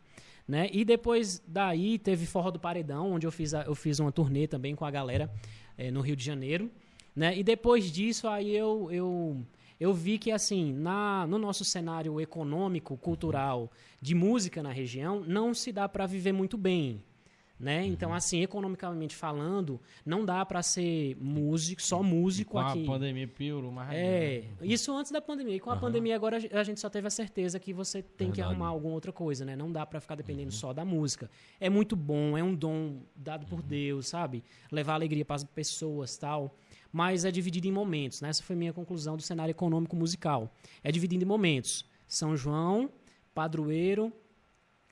Né? 0.48 0.66
E 0.72 0.82
depois 0.86 1.44
daí 1.46 1.98
teve 1.98 2.24
Forró 2.24 2.50
do 2.50 2.58
Paredão, 2.58 3.12
onde 3.12 3.26
eu 3.26 3.30
fiz, 3.30 3.52
a, 3.52 3.64
eu 3.64 3.74
fiz 3.74 3.98
uma 3.98 4.10
turnê 4.10 4.46
também 4.46 4.74
com 4.74 4.86
a 4.86 4.90
galera 4.90 5.30
é, 5.78 5.90
no 5.90 6.00
Rio 6.00 6.16
de 6.16 6.25
Janeiro. 6.25 6.70
Né? 7.14 7.38
E 7.38 7.42
depois 7.42 7.90
disso, 7.90 8.28
aí 8.28 8.54
eu, 8.54 8.88
eu, 8.90 9.40
eu 9.80 9.94
vi 9.94 10.18
que, 10.18 10.30
assim, 10.30 10.73
na, 10.73 11.26
no 11.26 11.38
nosso 11.38 11.64
cenário 11.64 12.20
econômico, 12.20 12.97
cultural, 12.97 13.70
de 14.00 14.14
música 14.14 14.62
na 14.62 14.73
região, 14.73 15.20
não 15.26 15.54
se 15.54 15.73
dá 15.73 15.88
para 15.88 16.04
viver 16.04 16.32
muito 16.32 16.58
bem. 16.58 17.02
Né? 17.58 17.84
Então, 17.86 18.14
assim, 18.14 18.40
economicamente 18.42 19.16
falando, 19.16 19.80
não 20.06 20.24
dá 20.24 20.44
para 20.46 20.62
ser 20.62 21.16
músico, 21.20 21.82
só 21.82 22.02
músico 22.02 22.52
Com 22.52 22.58
aqui. 22.60 22.84
a 22.84 22.86
pandemia 22.86 23.26
piorou 23.26 23.72
mais 23.72 23.90
É, 23.92 24.44
ainda. 24.44 24.66
isso 24.66 24.92
antes 24.96 25.10
da 25.10 25.20
pandemia. 25.20 25.56
E 25.56 25.60
com 25.60 25.70
a 25.70 25.72
Aham. 25.72 25.80
pandemia 25.80 26.14
agora 26.14 26.36
a 26.52 26.62
gente 26.62 26.78
só 26.78 26.88
teve 26.88 27.06
a 27.08 27.10
certeza 27.10 27.58
que 27.58 27.72
você 27.72 28.00
tem 28.02 28.30
que 28.30 28.36
Verdade. 28.36 28.50
arrumar 28.54 28.68
alguma 28.68 28.94
outra 28.94 29.12
coisa, 29.12 29.44
né? 29.44 29.56
Não 29.56 29.72
dá 29.72 29.84
pra 29.84 30.00
ficar 30.00 30.14
dependendo 30.14 30.52
só 30.52 30.72
da 30.72 30.84
música. 30.84 31.28
É 31.58 31.68
muito 31.68 31.96
bom, 31.96 32.38
é 32.38 32.42
um 32.44 32.54
dom 32.54 33.00
dado 33.16 33.46
por 33.46 33.60
Deus, 33.62 34.06
sabe? 34.06 34.44
Levar 34.70 34.94
alegria 34.94 35.24
para 35.24 35.36
as 35.36 35.44
pessoas, 35.44 36.16
tal. 36.16 36.56
Mas 36.92 37.24
é 37.24 37.30
dividido 37.30 37.66
em 37.66 37.72
momentos, 37.72 38.20
né? 38.20 38.28
Essa 38.28 38.42
foi 38.42 38.54
minha 38.56 38.72
conclusão 38.72 39.16
do 39.16 39.22
cenário 39.22 39.50
econômico 39.50 39.96
musical. 39.96 40.54
É 40.82 40.90
dividido 40.92 41.24
em 41.24 41.26
momentos. 41.26 41.84
São 42.06 42.36
João, 42.36 42.90
Padroeiro, 43.34 44.12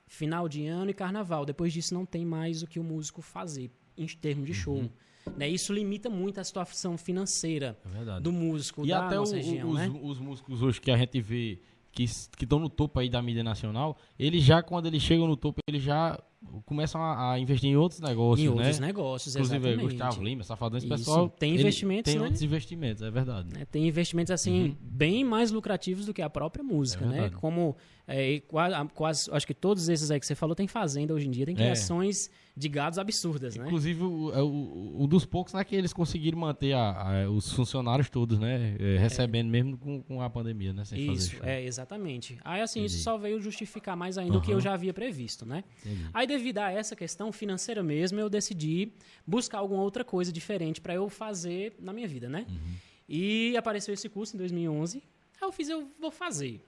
final 0.07 0.47
de 0.49 0.65
ano 0.65 0.89
e 0.89 0.93
carnaval. 0.93 1.45
Depois 1.45 1.71
disso 1.73 1.93
não 1.93 2.05
tem 2.05 2.25
mais 2.25 2.63
o 2.63 2.67
que 2.67 2.79
o 2.79 2.83
músico 2.83 3.21
fazer 3.21 3.69
em 3.97 4.05
termos 4.07 4.47
de 4.47 4.53
show. 4.53 4.77
Uhum. 4.77 4.89
Né? 5.37 5.49
Isso 5.49 5.73
limita 5.73 6.09
muito 6.09 6.39
a 6.39 6.43
situação 6.43 6.97
financeira 6.97 7.77
É 8.17 8.19
do 8.21 8.31
músico 8.31 8.85
E 8.85 8.89
da 8.89 9.05
até 9.05 9.19
o- 9.19 9.25
região, 9.29 9.69
os, 9.69 9.75
né? 9.75 9.99
os 10.01 10.19
músicos 10.19 10.61
hoje 10.61 10.79
que 10.79 10.89
a 10.89 10.97
gente 10.97 11.19
vê 11.19 11.59
que 11.91 12.03
estão 12.03 12.59
no 12.59 12.69
topo 12.69 12.99
aí 12.99 13.09
da 13.09 13.19
mídia 13.23 13.43
nacional, 13.43 13.97
eles 14.19 14.43
já, 14.43 14.61
quando 14.61 14.85
eles 14.85 15.01
chegam 15.01 15.27
no 15.27 15.35
topo, 15.35 15.59
eles 15.67 15.81
já 15.81 16.17
começam 16.63 17.01
a, 17.01 17.33
a 17.33 17.39
investir 17.39 17.71
em 17.71 17.75
outros 17.75 17.99
negócios, 17.99 18.45
Em 18.45 18.49
né? 18.51 18.55
outros 18.61 18.79
negócios, 18.79 19.35
Inclusive, 19.35 19.67
exatamente. 19.69 19.89
Gustavo 19.93 20.23
Lima, 20.23 20.43
Safadão, 20.43 20.77
esse 20.77 20.87
pessoal... 20.87 21.27
Tem 21.27 21.55
investimentos, 21.55 22.11
Tem 22.11 22.19
né? 22.19 22.25
outros 22.25 22.43
investimentos, 22.43 23.01
é 23.01 23.09
verdade. 23.09 23.51
né? 23.51 23.65
Tem 23.65 23.87
investimentos 23.87 24.29
assim 24.29 24.65
Uhum. 24.69 24.75
bem 24.79 25.23
mais 25.23 25.49
lucrativos 25.51 26.05
do 26.05 26.13
que 26.13 26.21
a 26.21 26.29
própria 26.29 26.63
música, 26.63 27.03
É 27.03 27.07
né? 27.07 27.29
Como 27.31 27.75
é, 28.07 28.31
e 28.31 28.39
quase, 28.41 28.75
quase- 28.95 29.29
acho 29.31 29.45
que 29.45 29.53
todos 29.53 29.89
esses 29.89 30.09
aí 30.09 30.19
que 30.19 30.25
você 30.25 30.33
falou 30.35 30.55
tem 30.55 30.65
fazenda 30.67 31.13
hoje 31.13 31.27
em 31.27 31.31
dia, 31.31 31.45
tem 31.45 31.53
É. 31.55 31.57
criações 31.57 32.29
de 32.55 32.69
gados 32.69 32.97
absurdas, 32.97 33.55
né? 33.55 33.65
Inclusive, 33.65 34.01
o, 34.01 34.31
é 34.33 34.41
o, 34.41 34.95
o 35.03 35.05
dos 35.07 35.25
poucos 35.25 35.53
né, 35.53 35.63
que 35.63 35.75
eles 35.75 35.93
conseguiram 35.93 36.39
manter 36.39 36.73
a- 36.73 37.23
a- 37.25 37.29
os 37.29 37.51
funcionários 37.51 38.09
todos, 38.09 38.39
né? 38.39 38.75
é, 38.79 38.97
recebendo 38.97 39.47
mesmo 39.49 39.77
com, 39.77 40.01
com 40.01 40.21
a 40.21 40.29
pandemia, 40.29 40.73
né? 40.73 40.83
Sem 40.85 41.05
fazer 41.05 41.17
Isso, 41.19 41.35
show. 41.35 41.45
é, 41.45 41.63
exatamente. 41.63 42.37
Aí, 42.43 42.61
assim, 42.61 42.79
Entendi. 42.79 42.95
isso 42.95 43.03
só 43.03 43.17
veio 43.17 43.39
justificar 43.41 43.95
mais 43.95 44.17
ainda 44.17 44.37
o 44.37 44.41
que 44.41 44.51
eu 44.51 44.59
já 44.61 44.73
havia 44.73 44.93
previsto, 44.93 45.45
né? 45.45 45.63
Entendi. 45.85 46.05
Aí, 46.13 46.25
devido 46.25 46.57
a 46.59 46.71
essa 46.71 46.95
questão 46.95 47.31
financeira 47.31 47.83
mesmo, 47.83 48.19
eu 48.19 48.29
decidi 48.29 48.91
buscar 49.25 49.59
alguma 49.59 49.83
outra 49.83 50.03
coisa 50.03 50.31
diferente 50.31 50.81
para 50.81 50.95
eu 50.95 51.07
fazer 51.09 51.75
na 51.79 51.93
minha 51.93 52.07
vida, 52.07 52.27
né? 52.29 52.45
Uhum. 52.49 52.75
E 53.07 53.55
apareceu 53.55 53.93
esse 53.93 54.09
curso 54.09 54.35
em 54.35 54.39
2011. 54.39 54.97
Aí 55.39 55.47
eu 55.47 55.51
fiz, 55.51 55.69
eu 55.69 55.87
vou 55.99 56.09
fazer. 56.11 56.65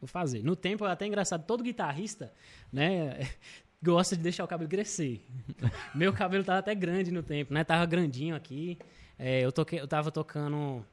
Vou 0.00 0.08
fazer. 0.08 0.42
No 0.42 0.56
tempo, 0.56 0.86
é 0.86 0.90
até 0.90 1.06
engraçado, 1.06 1.44
todo 1.44 1.62
guitarrista, 1.62 2.32
né, 2.72 3.18
gosta 3.82 4.16
de 4.16 4.22
deixar 4.22 4.44
o 4.44 4.48
cabelo 4.48 4.68
crescer. 4.70 5.24
Meu 5.94 6.12
cabelo 6.12 6.42
tava 6.44 6.58
até 6.60 6.74
grande 6.74 7.10
no 7.10 7.22
tempo, 7.22 7.52
né? 7.52 7.62
Tava 7.64 7.84
grandinho 7.86 8.34
aqui. 8.34 8.78
É, 9.18 9.40
eu, 9.42 9.52
toquei, 9.52 9.78
eu 9.80 9.86
tava 9.88 10.10
tocando... 10.10 10.84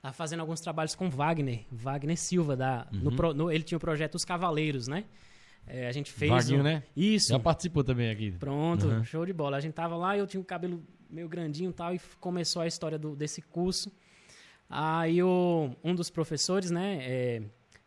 Tava 0.00 0.12
fazendo 0.14 0.40
alguns 0.40 0.60
trabalhos 0.60 0.96
com 0.96 1.08
Wagner, 1.08 1.60
Wagner 1.70 2.16
Silva, 2.16 2.56
da, 2.56 2.88
Uhum. 2.92 2.98
no 3.00 3.16
pro- 3.16 3.32
no- 3.34 3.50
ele 3.52 3.62
tinha 3.62 3.76
o 3.78 3.80
projeto 3.80 4.16
Os 4.16 4.24
Cavaleiros, 4.24 4.88
né? 4.88 5.04
É, 5.64 5.86
a 5.86 5.92
gente 5.92 6.10
fez. 6.10 6.28
Vaguinho, 6.28 6.58
um- 6.58 6.64
né? 6.64 6.82
Isso. 6.96 7.28
Já 7.28 7.38
participou 7.38 7.84
também 7.84 8.10
aqui. 8.10 8.32
Pronto, 8.32 8.86
Uhum. 8.88 9.04
show 9.04 9.24
de 9.24 9.32
bola. 9.32 9.56
A 9.56 9.60
gente 9.60 9.74
tava 9.74 9.94
lá 9.96 10.16
e 10.16 10.18
eu 10.18 10.26
tinha 10.26 10.40
o 10.40 10.44
cabelo 10.44 10.82
meio 11.08 11.28
grandinho 11.28 11.70
e 11.70 11.72
tal, 11.72 11.94
e 11.94 12.00
começou 12.18 12.62
a 12.62 12.66
história 12.66 12.98
do- 12.98 13.14
desse 13.14 13.40
curso. 13.42 13.92
Aí 14.68 15.22
o, 15.22 15.70
um 15.84 15.94
dos 15.94 16.10
professores, 16.10 16.70
né, 16.72 16.98
é, 17.02 17.42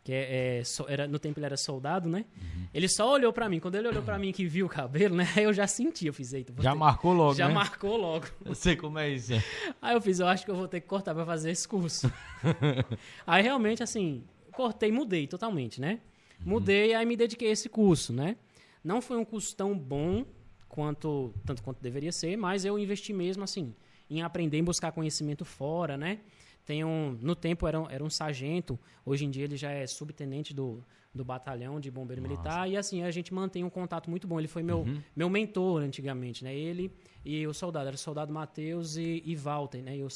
que 0.06 0.12
é, 0.12 0.60
é, 0.60 0.62
era, 0.86 1.08
no 1.08 1.18
tempo 1.18 1.40
ele 1.40 1.46
era 1.46 1.56
soldado, 1.56 2.08
né, 2.08 2.24
Uhum. 2.40 2.66
ele 2.72 2.88
só 2.88 3.10
olhou 3.12 3.32
pra 3.32 3.48
mim. 3.48 3.58
Quando 3.58 3.74
ele 3.74 3.88
olhou 3.88 4.04
pra 4.04 4.16
mim 4.20 4.30
que 4.30 4.46
viu 4.46 4.66
o 4.66 4.68
cabelo, 4.68 5.16
né, 5.16 5.26
aí 5.36 5.42
eu 5.42 5.52
já 5.52 5.66
senti, 5.66 6.06
eu 6.06 6.14
fiz, 6.14 6.32
eita, 6.32 6.52
Já 6.62 6.70
ter- 6.70 6.78
marcou 6.78 7.12
logo, 7.12 7.34
já 7.34 7.48
né? 7.48 7.54
marcou 7.54 7.96
logo. 7.96 8.24
Eu 8.44 8.54
sei 8.54 8.76
como 8.76 9.00
é 9.00 9.10
isso. 9.10 9.34
é. 9.34 9.42
Aí 9.82 9.96
eu 9.96 10.00
fiz, 10.00 10.20
eu 10.20 10.28
acho 10.28 10.44
que 10.44 10.50
eu 10.50 10.54
vou 10.54 10.68
ter 10.68 10.80
que 10.80 10.86
cortar 10.86 11.12
pra 11.12 11.26
fazer 11.26 11.50
esse 11.50 11.66
curso. 11.66 12.08
aí 13.26 13.42
realmente, 13.42 13.82
assim, 13.82 14.22
cortei, 14.52 14.92
mudei 14.92 15.26
totalmente, 15.26 15.80
né? 15.80 15.98
Mudei, 16.44 16.94
aí 16.94 17.04
me 17.04 17.16
dediquei 17.16 17.48
a 17.48 17.52
esse 17.52 17.68
curso, 17.68 18.12
né? 18.12 18.36
Não 18.84 19.02
foi 19.02 19.16
um 19.16 19.24
curso 19.24 19.56
tão 19.56 19.76
bom 19.76 20.24
quanto 20.68 21.34
tanto 21.44 21.62
quanto 21.62 21.80
deveria 21.82 22.12
ser, 22.12 22.36
mas 22.36 22.64
eu 22.64 22.78
investi 22.78 23.12
mesmo, 23.12 23.42
assim, 23.42 23.74
em 24.08 24.22
aprender, 24.22 24.58
em 24.58 24.62
buscar 24.64 24.92
conhecimento 24.92 25.44
fora, 25.44 25.96
né? 25.96 26.20
Tem 26.66 26.84
um, 26.84 27.16
no 27.22 27.36
tempo 27.36 27.66
era 27.66 27.80
um, 27.80 27.88
era 27.88 28.02
um 28.04 28.10
sargento, 28.10 28.78
hoje 29.04 29.24
em 29.24 29.30
dia 29.30 29.44
ele 29.44 29.56
já 29.56 29.70
é 29.70 29.86
subtenente 29.86 30.52
do, 30.52 30.84
do 31.14 31.24
batalhão 31.24 31.78
de 31.78 31.90
bombeiro 31.92 32.20
militar, 32.20 32.68
e 32.68 32.76
assim, 32.76 33.02
a 33.04 33.10
gente 33.12 33.32
mantém 33.32 33.62
um 33.62 33.70
contato 33.70 34.10
muito 34.10 34.26
bom. 34.26 34.38
Ele 34.40 34.48
foi 34.48 34.64
meu, 34.64 34.84
meu 35.14 35.30
mentor 35.30 35.82
antigamente, 35.82 36.42
né? 36.42 36.52
Ele 36.54 36.90
e 37.24 37.46
o 37.46 37.54
soldado, 37.54 37.86
era 37.86 37.94
o 37.94 37.98
soldado 37.98 38.32
Matheus 38.32 38.96
e, 38.96 39.22
e 39.24 39.36
Walter, 39.36 39.80
né? 39.80 39.96
E 39.96 40.02
o, 40.02 40.08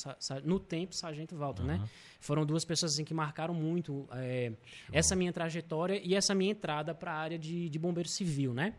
no 0.45 0.59
tempo, 0.59 0.93
sargento 0.95 1.37
Walter, 1.37 1.63
né? 1.65 1.89
Foram 2.21 2.45
duas 2.45 2.65
pessoas 2.65 2.93
assim, 2.95 3.05
que 3.05 3.15
marcaram 3.15 3.55
muito 3.55 4.07
é, 4.13 4.53
essa 4.93 5.15
minha 5.15 5.33
trajetória 5.33 6.01
e 6.05 6.15
essa 6.17 6.35
minha 6.35 6.51
entrada 6.51 6.95
para 6.95 7.13
a 7.13 7.17
área 7.17 7.39
de, 7.39 7.69
de 7.69 7.79
bombeiro 7.79 8.09
civil, 8.09 8.53
né? 8.53 8.75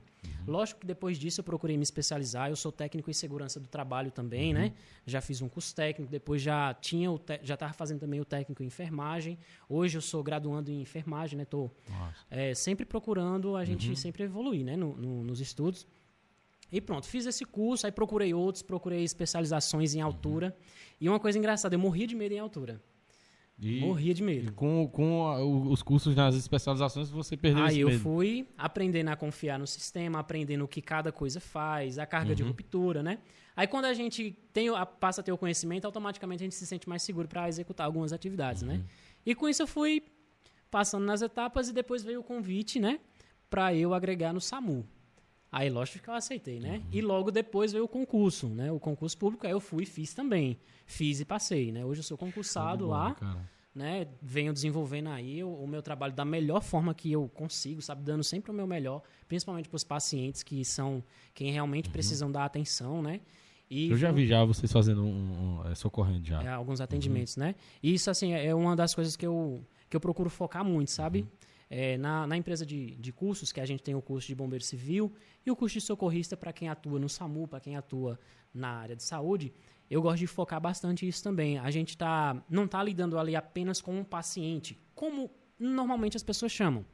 Lógico 0.48 0.82
que 0.82 0.88
depois 0.88 1.18
disso 1.18 1.40
eu 1.42 1.44
procurei 1.44 1.78
me 1.78 1.84
especializar. 1.84 2.50
Eu 2.50 2.56
sou 2.56 2.72
técnico 2.72 3.10
em 3.10 3.14
segurança 3.14 3.60
do 3.60 3.68
trabalho 3.68 4.12
também, 4.12 4.54
né? 4.54 4.74
Já 5.06 5.22
fiz 5.22 5.42
um 5.42 5.48
curso 5.50 5.74
técnico, 5.76 6.12
depois 6.12 6.42
já 6.42 6.74
tinha 6.74 7.12
o 7.12 7.18
te- 7.20 7.40
já 7.44 7.54
estava 7.54 7.74
fazendo 7.74 8.00
também 8.00 8.20
o 8.20 8.26
técnico 8.26 8.62
em 8.64 8.68
enfermagem. 8.68 9.38
Hoje 9.70 9.98
eu 9.98 10.02
sou 10.02 10.24
graduando 10.24 10.70
em 10.72 10.82
enfermagem, 10.82 11.38
né? 11.38 11.46
Tô 11.46 11.70
é, 12.30 12.54
sempre 12.54 12.86
procurando 12.86 13.56
a 13.56 13.64
gente 13.66 13.96
sempre 13.96 14.24
evoluir, 14.24 14.64
né? 14.66 14.76
no- 14.76 14.96
no- 14.96 15.24
nos 15.24 15.40
estudos. 15.40 15.88
E 16.72 16.80
pronto, 16.80 17.06
fiz 17.08 17.26
esse 17.26 17.44
curso, 17.44 17.86
aí 17.86 17.92
procurei 17.92 18.34
outros, 18.34 18.62
procurei 18.62 19.04
especializações 19.04 19.94
em 19.94 20.02
altura. 20.02 20.56
E 21.00 21.10
uma 21.10 21.20
coisa 21.20 21.38
engraçada, 21.38 21.76
eu 21.76 21.80
morria 21.80 22.08
de 22.08 22.16
medo 22.16 22.34
em 22.34 22.40
altura. 22.40 22.82
E, 23.62 23.80
Morria 23.80 24.12
de 24.14 24.24
e 24.24 24.26
medo. 24.26 24.52
com, 24.54 24.88
com 24.88 25.28
a- 25.28 25.44
os 25.44 25.84
cursos 25.84 26.16
nas 26.16 26.34
especializações, 26.36 27.10
você 27.12 27.38
perdeu 27.38 27.64
Aí 27.64 27.80
eu 27.80 27.90
medo. 27.90 28.00
fui 28.00 28.48
aprendendo 28.58 29.10
a 29.10 29.16
confiar 29.16 29.60
no 29.60 29.68
sistema, 29.68 30.18
aprendendo 30.20 30.64
o 30.66 30.68
que 30.68 30.82
cada 30.82 31.12
coisa 31.12 31.40
faz, 31.40 32.00
a 32.00 32.06
carga 32.08 32.30
Uhum. 32.30 32.36
de 32.36 32.42
ruptura, 32.44 33.04
né? 33.04 33.20
Aí 33.56 33.68
quando 33.68 33.86
a 33.86 33.94
gente 33.94 34.36
tem, 34.52 34.70
a- 34.70 34.86
passa 34.86 35.22
a 35.22 35.24
ter 35.24 35.32
o 35.32 35.38
conhecimento, 35.38 35.86
automaticamente 35.86 36.42
a 36.42 36.46
gente 36.46 36.56
se 36.56 36.66
sente 36.66 36.90
mais 36.90 37.04
seguro 37.04 37.28
para 37.28 37.48
executar 37.48 37.86
algumas 37.86 38.12
atividades, 38.12 38.64
Uhum. 38.64 38.70
né? 38.70 38.82
E 39.26 39.36
com 39.36 39.48
isso 39.48 39.62
eu 39.62 39.68
fui 39.68 40.02
passando 40.72 41.06
nas 41.06 41.22
etapas 41.22 41.70
e 41.70 41.74
depois 41.74 42.02
veio 42.02 42.22
o 42.22 42.24
convite, 42.24 42.80
né? 42.80 43.00
Para 43.50 43.76
eu 43.76 43.94
agregar 43.94 44.34
no 44.34 44.42
SAMU. 44.42 44.88
Aí, 45.52 45.70
lógico 45.70 46.00
que 46.04 46.10
eu 46.10 46.14
aceitei, 46.14 46.60
né? 46.60 46.78
Uhum. 46.78 46.84
E 46.94 47.02
logo 47.02 47.30
depois 47.30 47.74
veio 47.74 47.84
o 47.84 47.88
concurso, 47.88 48.48
né? 48.48 48.72
O 48.72 48.80
concurso 48.80 49.18
público, 49.18 49.46
aí 49.46 49.52
eu 49.52 49.60
fui 49.60 49.84
e 49.84 49.86
fiz 49.86 50.14
também. 50.14 50.58
Fiz 50.86 51.20
e 51.20 51.26
passei, 51.26 51.72
né? 51.72 51.84
Hoje 51.84 52.00
eu 52.00 52.04
sou 52.04 52.18
concursado 52.18 52.86
bola, 52.86 52.98
lá 53.10 53.16
cara. 53.16 53.50
né, 53.76 54.08
venho 54.22 54.54
desenvolvendo 54.54 55.10
aí 55.10 55.44
o, 55.44 55.50
o 55.54 55.68
meu 55.68 55.82
trabalho 55.82 56.14
da 56.14 56.24
melhor 56.24 56.62
forma 56.62 56.94
que 56.94 57.12
eu 57.12 57.28
consigo, 57.34 57.82
sabe, 57.82 58.02
dando 58.02 58.24
sempre 58.24 58.50
o 58.50 58.54
meu 58.54 58.66
melhor, 58.68 59.02
principalmente 59.28 59.68
para 59.68 59.76
os 59.76 59.84
pacientes 59.84 60.42
que 60.42 60.64
são 60.64 61.04
quem 61.34 61.52
realmente 61.52 61.90
precisam 61.90 62.32
dar 62.32 62.46
atenção, 62.46 63.02
né? 63.02 63.20
E 63.70 63.88
Uhum. 63.88 63.92
Eu 63.92 63.98
já 63.98 64.12
vi 64.12 64.28
já 64.28 64.44
vocês 64.46 64.72
fazendo 64.72 65.04
um, 65.04 65.60
um- 65.64 65.68
é, 65.72 65.76
socorrendo 65.76 66.26
já. 66.26 66.42
é, 66.44 66.48
alguns 66.50 66.80
atendimentos, 66.82 67.36
né? 67.38 67.56
E 67.84 67.94
isso, 67.94 68.10
assim, 68.10 68.34
é 68.34 68.54
uma 68.56 68.76
das 68.76 68.94
coisas 68.96 69.16
que 69.18 69.26
eu, 69.26 69.62
que 69.90 69.96
eu 69.96 70.00
procuro 70.02 70.30
focar 70.30 70.64
muito, 70.64 70.92
sabe? 70.92 71.26
É, 71.74 71.98
na, 71.98 72.28
na 72.28 72.36
empresa 72.36 72.66
de, 72.66 72.96
de 72.96 73.14
cursos, 73.14 73.54
que 73.54 73.62
a 73.62 73.66
gente 73.66 73.82
tem 73.82 73.96
o 73.96 74.02
curso 74.02 74.28
de 74.28 74.36
bombeiro 74.36 74.62
civil 74.62 75.14
e 75.46 75.50
o 75.50 75.56
curso 75.56 75.76
de 75.76 75.82
socorrista 75.82 76.36
para 76.36 76.52
quem 76.52 76.68
atua 76.68 77.00
no 77.00 77.08
SAMU, 77.08 77.48
para 77.48 77.62
quem 77.62 77.78
atua 77.78 78.20
na 78.54 78.68
área 78.68 78.94
de 78.94 79.04
saúde, 79.04 79.54
eu 79.90 80.02
gosto 80.02 80.20
de 80.20 80.28
focar 80.28 80.60
bastante 80.60 81.08
isso 81.08 81.24
também. 81.24 81.58
A 81.58 81.72
gente 81.72 81.98
tá, 81.98 82.44
não 82.50 82.66
está 82.66 82.84
lidando 82.84 83.18
ali 83.18 83.38
apenas 83.38 83.80
com 83.80 83.98
um 83.98 84.04
paciente, 84.04 84.78
como 84.94 85.32
normalmente 85.58 86.18
as 86.18 86.24
pessoas 86.24 86.52
chamam. 86.52 86.86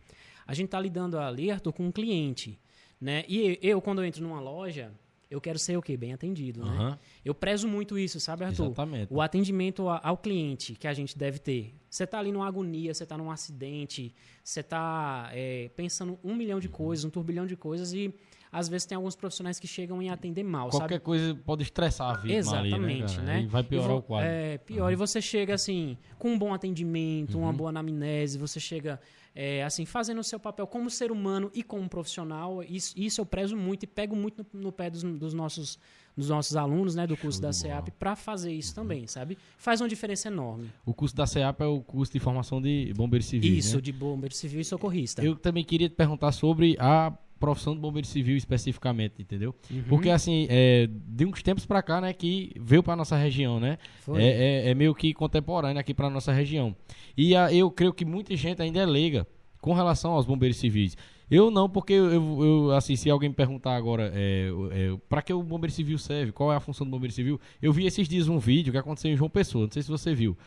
A 0.45 0.53
gente 0.53 0.65
está 0.65 0.79
lidando 0.79 1.17
ali, 1.17 1.49
Arthur, 1.49 1.73
com 1.73 1.87
um 1.87 1.91
cliente. 1.91 2.59
Né? 3.01 3.25
E 3.27 3.57
eu, 3.63 3.81
quando 3.81 4.01
eu 4.01 4.05
entro 4.05 4.21
numa 4.21 4.39
loja, 4.39 4.91
eu 5.29 5.41
quero 5.41 5.59
ser 5.59 5.77
o 5.77 5.81
quê? 5.81 5.97
Bem 5.97 6.13
atendido, 6.13 6.63
né? 6.63 6.71
Aham. 6.71 6.99
Eu 7.23 7.35
prezo 7.35 7.67
muito 7.67 7.97
isso, 7.97 8.19
sabe, 8.19 8.45
Arthur? 8.45 8.65
Exatamente. 8.65 9.13
O 9.13 9.21
atendimento 9.21 9.89
ao 9.89 10.17
cliente 10.17 10.75
que 10.75 10.87
a 10.87 10.93
gente 10.93 11.17
deve 11.17 11.39
ter. 11.39 11.73
Você 11.89 12.03
está 12.03 12.19
ali 12.19 12.31
numa 12.31 12.47
agonia, 12.47 12.93
você 12.93 13.03
está 13.03 13.17
num 13.17 13.31
acidente, 13.31 14.13
você 14.43 14.59
está 14.59 15.31
pensando 15.75 16.17
um 16.23 16.35
milhão 16.35 16.59
de 16.59 16.69
coisas, 16.69 17.05
um 17.05 17.09
turbilhão 17.09 17.45
de 17.45 17.55
coisas 17.55 17.93
e 17.93 18.13
às 18.51 18.67
vezes 18.69 18.85
tem 18.85 18.95
alguns 18.95 19.15
profissionais 19.15 19.59
que 19.59 19.67
chegam 19.67 20.01
em 20.01 20.09
atender 20.09 20.43
mal, 20.43 20.69
Qualquer 20.69 20.95
sabe? 20.95 20.99
coisa 20.99 21.35
pode 21.35 21.63
estressar 21.63 22.11
a 22.11 22.13
vítima 22.13 22.33
Exatamente, 22.37 23.17
ali, 23.17 23.25
né? 23.27 23.33
né? 23.37 23.41
E 23.43 23.47
vai 23.47 23.63
piorar 23.63 23.91
E 23.91 23.93
o 23.99 24.01
quadro. 24.01 24.27
É, 24.29 24.57
pior. 24.57 24.91
E 24.91 24.95
você 24.95 25.21
chega 25.21 25.53
assim, 25.53 25.97
com 26.17 26.31
um 26.31 26.37
bom 26.39 26.53
atendimento, 26.53 27.35
Uhum. 27.37 27.43
uma 27.43 27.53
boa 27.53 27.69
anamnese, 27.69 28.37
você 28.37 28.59
chega 28.59 28.99
é, 29.35 29.63
assim, 29.63 29.85
fazendo 29.85 30.19
o 30.19 30.23
seu 30.23 30.39
papel 30.39 30.65
como 30.65 30.89
ser 30.89 31.11
humano 31.11 31.51
e 31.53 31.61
como 31.61 31.87
profissional. 31.87 32.63
Isso, 32.63 32.93
isso 32.97 33.21
eu 33.21 33.25
prezo 33.25 33.55
muito 33.55 33.83
e 33.83 33.87
pego 33.87 34.15
muito 34.15 34.43
no, 34.53 34.61
no 34.61 34.71
pé 34.71 34.89
dos, 34.89 35.03
dos 35.03 35.31
nossos, 35.33 35.77
dos 36.15 36.29
nossos 36.29 36.55
alunos, 36.55 36.95
né, 36.95 37.05
do 37.05 37.15
curso 37.15 37.39
da 37.39 37.49
bola. 37.49 37.55
Uhum. 37.63 37.69
CEAP, 37.69 37.91
para 37.99 38.15
fazer 38.15 38.51
isso 38.51 38.73
também, 38.73 39.05
sabe? 39.05 39.37
Faz 39.57 39.79
uma 39.79 39.87
diferença 39.87 40.27
enorme. 40.29 40.71
O 40.83 40.91
curso 40.91 41.15
da 41.15 41.27
CEAP 41.27 41.61
é 41.61 41.65
o 41.67 41.81
curso 41.81 42.11
de 42.13 42.19
formação 42.19 42.59
de 42.59 42.91
bombeiro 42.95 43.23
civil, 43.23 43.53
Isso, 43.53 43.75
né? 43.75 43.81
de 43.83 43.91
bombeiro 43.91 44.33
civil 44.33 44.59
e 44.61 44.65
socorrista. 44.65 45.23
Eu 45.23 45.35
também 45.35 45.63
queria 45.63 45.87
te 45.87 45.93
perguntar 45.95 46.31
sobre 46.31 46.75
a 46.79 47.13
profissão 47.39 47.73
do 47.75 47.81
bombeiro 47.81 48.07
civil 48.07 48.35
especificamente, 48.35 49.21
entendeu? 49.21 49.53
Uhum. 49.71 49.83
Porque 49.87 50.09
assim, 50.09 50.47
é, 50.49 50.87
de 50.89 51.25
uns 51.25 51.41
tempos 51.43 51.65
pra 51.65 51.81
cá, 51.81 52.01
né, 52.01 52.13
que 52.13 52.51
veio 52.59 52.81
pra 52.83 52.95
nossa 52.95 53.15
região, 53.15 53.59
né? 53.59 53.77
É, 54.21 54.67
é- 54.67 54.69
é 54.71 54.75
meio 54.75 54.93
que 54.95 55.13
contemporâneo 55.13 55.79
aqui 55.79 55.93
pra 55.93 56.09
nossa 56.09 56.31
região. 56.31 56.75
E 57.17 57.35
a- 57.35 57.53
eu 57.53 57.69
creio 57.71 57.93
que 57.93 58.03
muita 58.05 58.35
gente 58.35 58.61
ainda 58.61 58.79
é 58.79 58.85
leiga 58.85 59.27
com 59.61 59.73
relação 59.73 60.11
aos 60.11 60.25
bombeiros 60.25 60.57
civis. 60.57 60.95
Eu 61.29 61.51
não, 61.51 61.69
porque 61.69 61.91
eu, 61.93 62.05
eu- 62.11 62.43
eu, 62.43 62.71
assim, 62.71 62.95
se 62.95 63.09
alguém 63.09 63.27
me 63.27 63.35
perguntar 63.35 63.75
agora 63.75 64.11
é, 64.15 64.49
é, 64.71 64.97
para 65.09 65.21
que 65.21 65.33
o 65.33 65.43
bombeiro 65.43 65.73
civil 65.73 65.97
serve, 65.97 66.31
qual 66.31 66.53
é 66.53 66.55
a 66.55 66.59
função 66.59 66.87
do 66.87 66.91
bombeiro 66.91 67.13
civil, 67.13 67.39
eu 67.61 67.73
vi 67.73 67.85
esses 67.85 68.07
dias 68.07 68.29
um 68.29 68.39
vídeo 68.39 68.71
que 68.71 68.77
aconteceu 68.79 69.11
em 69.11 69.17
João 69.17 69.29
Pessoa, 69.29 69.65
não 69.65 69.71
sei 69.71 69.81
se 69.83 69.89
você 69.89 70.15
viu. 70.15 70.37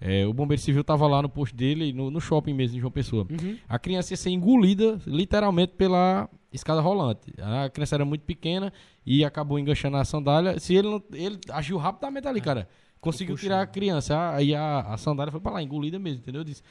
É, 0.00 0.26
o 0.26 0.32
bombeiro 0.32 0.62
civil 0.62 0.82
tava 0.82 1.06
lá 1.06 1.20
no 1.20 1.28
posto 1.28 1.54
dele, 1.54 1.92
no, 1.92 2.10
no 2.10 2.20
shopping 2.20 2.54
mesmo, 2.54 2.78
em 2.78 2.80
João 2.80 2.90
Pessoa. 2.90 3.26
Uhum. 3.30 3.56
A 3.68 3.78
criança 3.78 4.14
ia 4.14 4.16
ser 4.16 4.30
engolida, 4.30 4.98
literalmente, 5.06 5.74
pela 5.76 6.28
escada 6.52 6.80
rolante. 6.80 7.32
A 7.38 7.68
criança 7.68 7.96
era 7.96 8.04
muito 8.04 8.22
pequena 8.22 8.72
e 9.04 9.24
acabou 9.24 9.58
enganchando 9.58 9.98
a 9.98 10.04
sandália. 10.04 10.58
Se 10.58 10.74
ele 10.74 10.88
não, 10.88 11.02
ele 11.12 11.38
agiu 11.50 11.76
rapidamente 11.76 12.26
ali, 12.26 12.40
cara. 12.40 12.68
Conseguiu 13.00 13.36
tirar 13.36 13.60
a 13.62 13.66
criança. 13.66 14.34
Aí 14.34 14.54
a, 14.54 14.80
a 14.80 14.96
sandália 14.96 15.30
foi 15.30 15.40
pra 15.40 15.52
lá, 15.52 15.62
engolida 15.62 15.98
mesmo, 15.98 16.20
entendeu? 16.20 16.40
Eu 16.40 16.44
disse, 16.44 16.62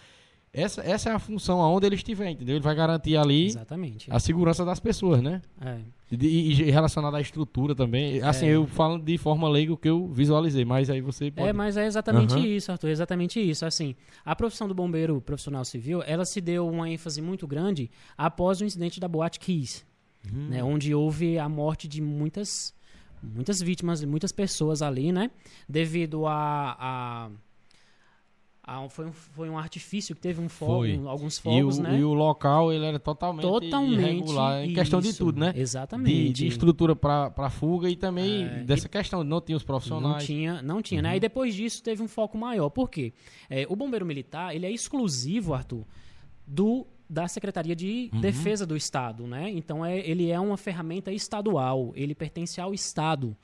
essa, 0.53 0.81
essa 0.81 1.09
é 1.09 1.13
a 1.13 1.19
função 1.19 1.61
aonde 1.61 1.85
ele 1.85 1.95
estiver, 1.95 2.29
entendeu? 2.31 2.55
Ele 2.55 2.63
vai 2.63 2.75
garantir 2.75 3.15
ali 3.17 3.45
Exatamente. 3.45 4.07
a 4.11 4.19
segurança 4.19 4.65
das 4.65 4.79
pessoas, 4.79 5.21
né? 5.21 5.41
É. 5.61 5.77
E, 6.11 6.51
e- 6.63 6.71
relacionado 6.71 7.15
à 7.15 7.21
estrutura 7.21 7.75
também. 7.75 8.19
Assim, 8.23 8.47
É. 8.47 8.55
eu 8.55 8.65
falo 8.65 8.97
de 8.97 9.15
forma 9.17 9.47
leiga 9.47 9.71
o 9.73 9.77
que 9.77 9.87
eu 9.87 10.07
visualizei, 10.07 10.65
mas 10.65 10.89
aí 10.89 11.01
você 11.01 11.29
pode... 11.29 11.47
É, 11.47 11.53
mas 11.53 11.77
é 11.77 11.85
exatamente 11.85 12.33
Aham. 12.33 12.45
isso, 12.45 12.71
Arthur, 12.71 12.87
é 12.87 12.91
exatamente 12.91 13.39
isso. 13.39 13.63
Assim, 13.65 13.95
a 14.25 14.35
profissão 14.35 14.67
do 14.67 14.73
bombeiro 14.73 15.21
profissional 15.21 15.63
civil, 15.63 16.01
ela 16.05 16.25
se 16.25 16.41
deu 16.41 16.67
uma 16.67 16.89
ênfase 16.89 17.21
muito 17.21 17.45
grande 17.47 17.91
após 18.17 18.59
o 18.59 18.65
incidente 18.65 18.99
da 18.99 19.07
Boate 19.07 19.39
Kiss, 19.39 19.83
Hum. 20.25 20.47
né, 20.49 20.63
onde 20.63 20.93
houve 20.95 21.37
a 21.39 21.47
morte 21.47 21.87
de 21.87 22.01
muitas, 22.01 22.73
muitas 23.23 23.61
vítimas, 23.61 24.03
muitas 24.03 24.31
pessoas 24.31 24.81
ali, 24.81 25.11
né, 25.11 25.29
devido 25.67 26.25
a, 26.25 26.75
a, 26.79 27.29
a- 28.77 28.89
foi, 28.89 29.05
um, 29.07 29.11
foi 29.11 29.49
um 29.49 29.57
artifício 29.57 30.15
que 30.15 30.21
teve 30.21 30.39
um 30.41 30.47
fogo, 30.49 30.85
um- 30.85 31.09
alguns 31.09 31.37
E 31.37 31.41
fogos, 31.41 31.77
o, 31.79 31.81
né? 31.83 31.99
e 31.99 32.03
o 32.03 32.13
local, 32.13 32.71
ele 32.71 32.85
era 32.85 32.99
totalmente, 32.99 33.41
Totalmente 33.41 33.99
irregular, 33.99 34.63
em 34.63 34.73
questão 34.73 35.01
de 35.01 35.13
tudo, 35.13 35.39
né? 35.39 35.53
Exatamente. 35.55 36.11
de, 36.11 36.29
de 36.33 36.47
estrutura 36.47 36.95
para 36.95 37.49
fuga 37.49 37.89
e 37.89 37.95
também 37.95 38.43
É, 38.43 38.63
dessa 38.63 38.87
questão, 38.87 39.23
não 39.23 39.41
tinha 39.41 39.55
os 39.55 39.63
Não 39.63 39.67
profissionais. 39.67 40.25
tinha, 40.25 40.61
não 40.61 40.81
tinha, 40.81 40.99
Uhum. 41.01 41.07
né? 41.09 41.17
E 41.17 41.19
depois 41.19 41.53
disso 41.55 41.81
teve 41.83 42.01
um 42.03 42.07
foco 42.07 42.37
maior. 42.37 42.69
Por 42.69 42.89
quê? 42.89 43.13
É, 43.49 43.65
o 43.69 43.75
bombeiro 43.75 44.05
militar, 44.05 44.55
ele 44.55 44.65
é 44.65 44.71
exclusivo, 44.71 45.53
Arthur, 45.53 45.83
do 46.45 46.85
da 47.09 47.27
Secretaria 47.27 47.75
de 47.75 48.09
Uhum. 48.13 48.21
Defesa 48.21 48.67
do 48.67 48.77
Estado, 48.77 49.25
né? 49.25 49.49
Então 49.49 49.83
é, 49.83 49.97
ele 50.07 50.29
é 50.29 50.39
uma 50.39 50.57
ferramenta 50.57 51.11
estadual, 51.11 51.91
ele 51.95 52.13
pertence 52.13 52.61
ao 52.61 52.71
Estado, 52.71 53.35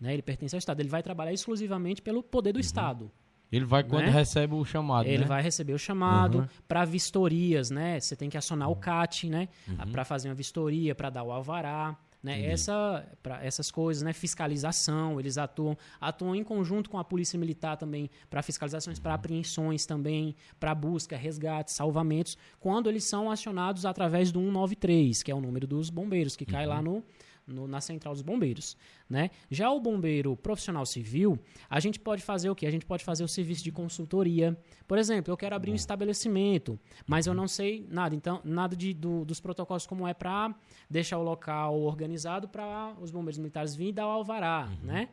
né? 0.00 0.14
Ele 0.14 0.22
pertence 0.22 0.54
ao 0.56 0.58
Estado, 0.58 0.80
ele 0.80 0.88
vai 0.88 1.02
trabalhar 1.02 1.30
exclusivamente 1.32 2.00
pelo 2.00 2.22
poder 2.22 2.54
do 2.54 2.60
Estado. 2.60 3.10
Ele 3.52 3.64
vai 3.64 3.82
quando 3.82 4.04
Né? 4.04 4.10
recebe 4.10 4.54
o 4.54 4.64
chamado, 4.64 5.06
Ele 5.08 5.18
né? 5.18 5.26
vai 5.26 5.42
receber 5.42 5.72
o 5.72 5.78
chamado 5.78 6.38
Uhum. 6.38 6.46
para 6.68 6.84
vistorias, 6.84 7.70
né? 7.70 7.98
Você 7.98 8.14
tem 8.14 8.30
que 8.30 8.38
acionar 8.38 8.70
o 8.70 8.76
CAT, 8.76 9.28
né? 9.28 9.48
Uhum. 9.68 9.90
Para 9.90 10.04
fazer 10.04 10.28
uma 10.28 10.34
vistoria, 10.34 10.94
para 10.94 11.10
dar 11.10 11.22
o 11.24 11.32
alvará, 11.32 11.96
né? 12.22 12.44
Essa, 12.46 13.04
pra 13.22 13.44
essas 13.44 13.70
coisas, 13.70 14.02
né? 14.02 14.12
Fiscalização, 14.12 15.18
eles 15.18 15.38
atuam, 15.38 15.76
atuam 16.00 16.34
em 16.36 16.44
conjunto 16.44 16.90
com 16.90 16.98
a 16.98 17.04
polícia 17.04 17.38
militar 17.38 17.76
também 17.76 18.10
para 18.28 18.42
fiscalizações, 18.42 18.98
Uhum. 18.98 19.02
para 19.02 19.14
apreensões 19.14 19.86
também, 19.86 20.34
para 20.58 20.74
busca, 20.74 21.16
resgate, 21.16 21.72
salvamentos, 21.72 22.36
quando 22.58 22.88
eles 22.88 23.04
são 23.04 23.30
acionados 23.30 23.84
através 23.86 24.30
do 24.30 24.40
193, 24.40 25.22
que 25.22 25.30
é 25.30 25.34
o 25.34 25.40
número 25.40 25.66
dos 25.66 25.90
bombeiros 25.90 26.36
que 26.36 26.44
cai 26.44 26.64
Uhum. 26.66 26.70
lá 26.72 26.82
no 26.82 27.02
no- 27.46 27.66
na 27.66 27.80
central 27.80 28.14
dos 28.14 28.22
bombeiros, 28.22 28.76
né? 29.08 29.30
Já 29.50 29.70
o 29.70 29.80
bombeiro 29.80 30.36
profissional 30.36 30.86
civil, 30.86 31.38
a 31.68 31.80
gente 31.80 31.98
pode 31.98 32.22
fazer 32.22 32.48
o 32.50 32.54
quê? 32.54 32.66
A 32.66 32.70
gente 32.70 32.86
pode 32.86 33.04
fazer 33.04 33.24
o 33.24 33.28
serviço 33.28 33.64
de 33.64 33.72
consultoria. 33.72 34.56
Por 34.86 34.98
exemplo, 34.98 35.32
eu 35.32 35.36
quero 35.36 35.54
abrir 35.56 35.70
um 35.70 35.74
estabelecimento, 35.74 36.78
mas 37.06 37.26
eu 37.26 37.34
não 37.34 37.48
sei 37.48 37.86
nada, 37.88 38.14
então 38.14 38.40
nada 38.44 38.76
de, 38.76 38.92
do- 38.94 39.24
dos 39.24 39.40
protocolos 39.40 39.86
como 39.86 40.06
é 40.06 40.14
para 40.14 40.54
deixar 40.88 41.18
o 41.18 41.22
local 41.22 41.80
organizado 41.80 42.48
para 42.48 42.94
os 43.00 43.10
bombeiros 43.10 43.38
militares 43.38 43.74
virem 43.74 43.90
e 43.90 43.94
dar 43.94 44.06
o 44.06 44.10
alvará, 44.10 44.68
né? 44.82 45.08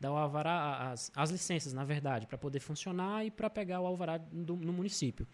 Dar 0.00 0.10
o 0.12 0.16
alvará, 0.16 0.90
as, 0.90 1.12
as 1.14 1.30
licenças, 1.30 1.72
na 1.72 1.84
verdade, 1.84 2.26
para 2.26 2.36
poder 2.36 2.58
funcionar 2.58 3.24
e 3.24 3.30
para 3.30 3.48
pegar 3.48 3.80
o 3.80 3.86
alvará 3.86 4.18
do- 4.18 4.56
no 4.56 4.72
município. 4.72 5.26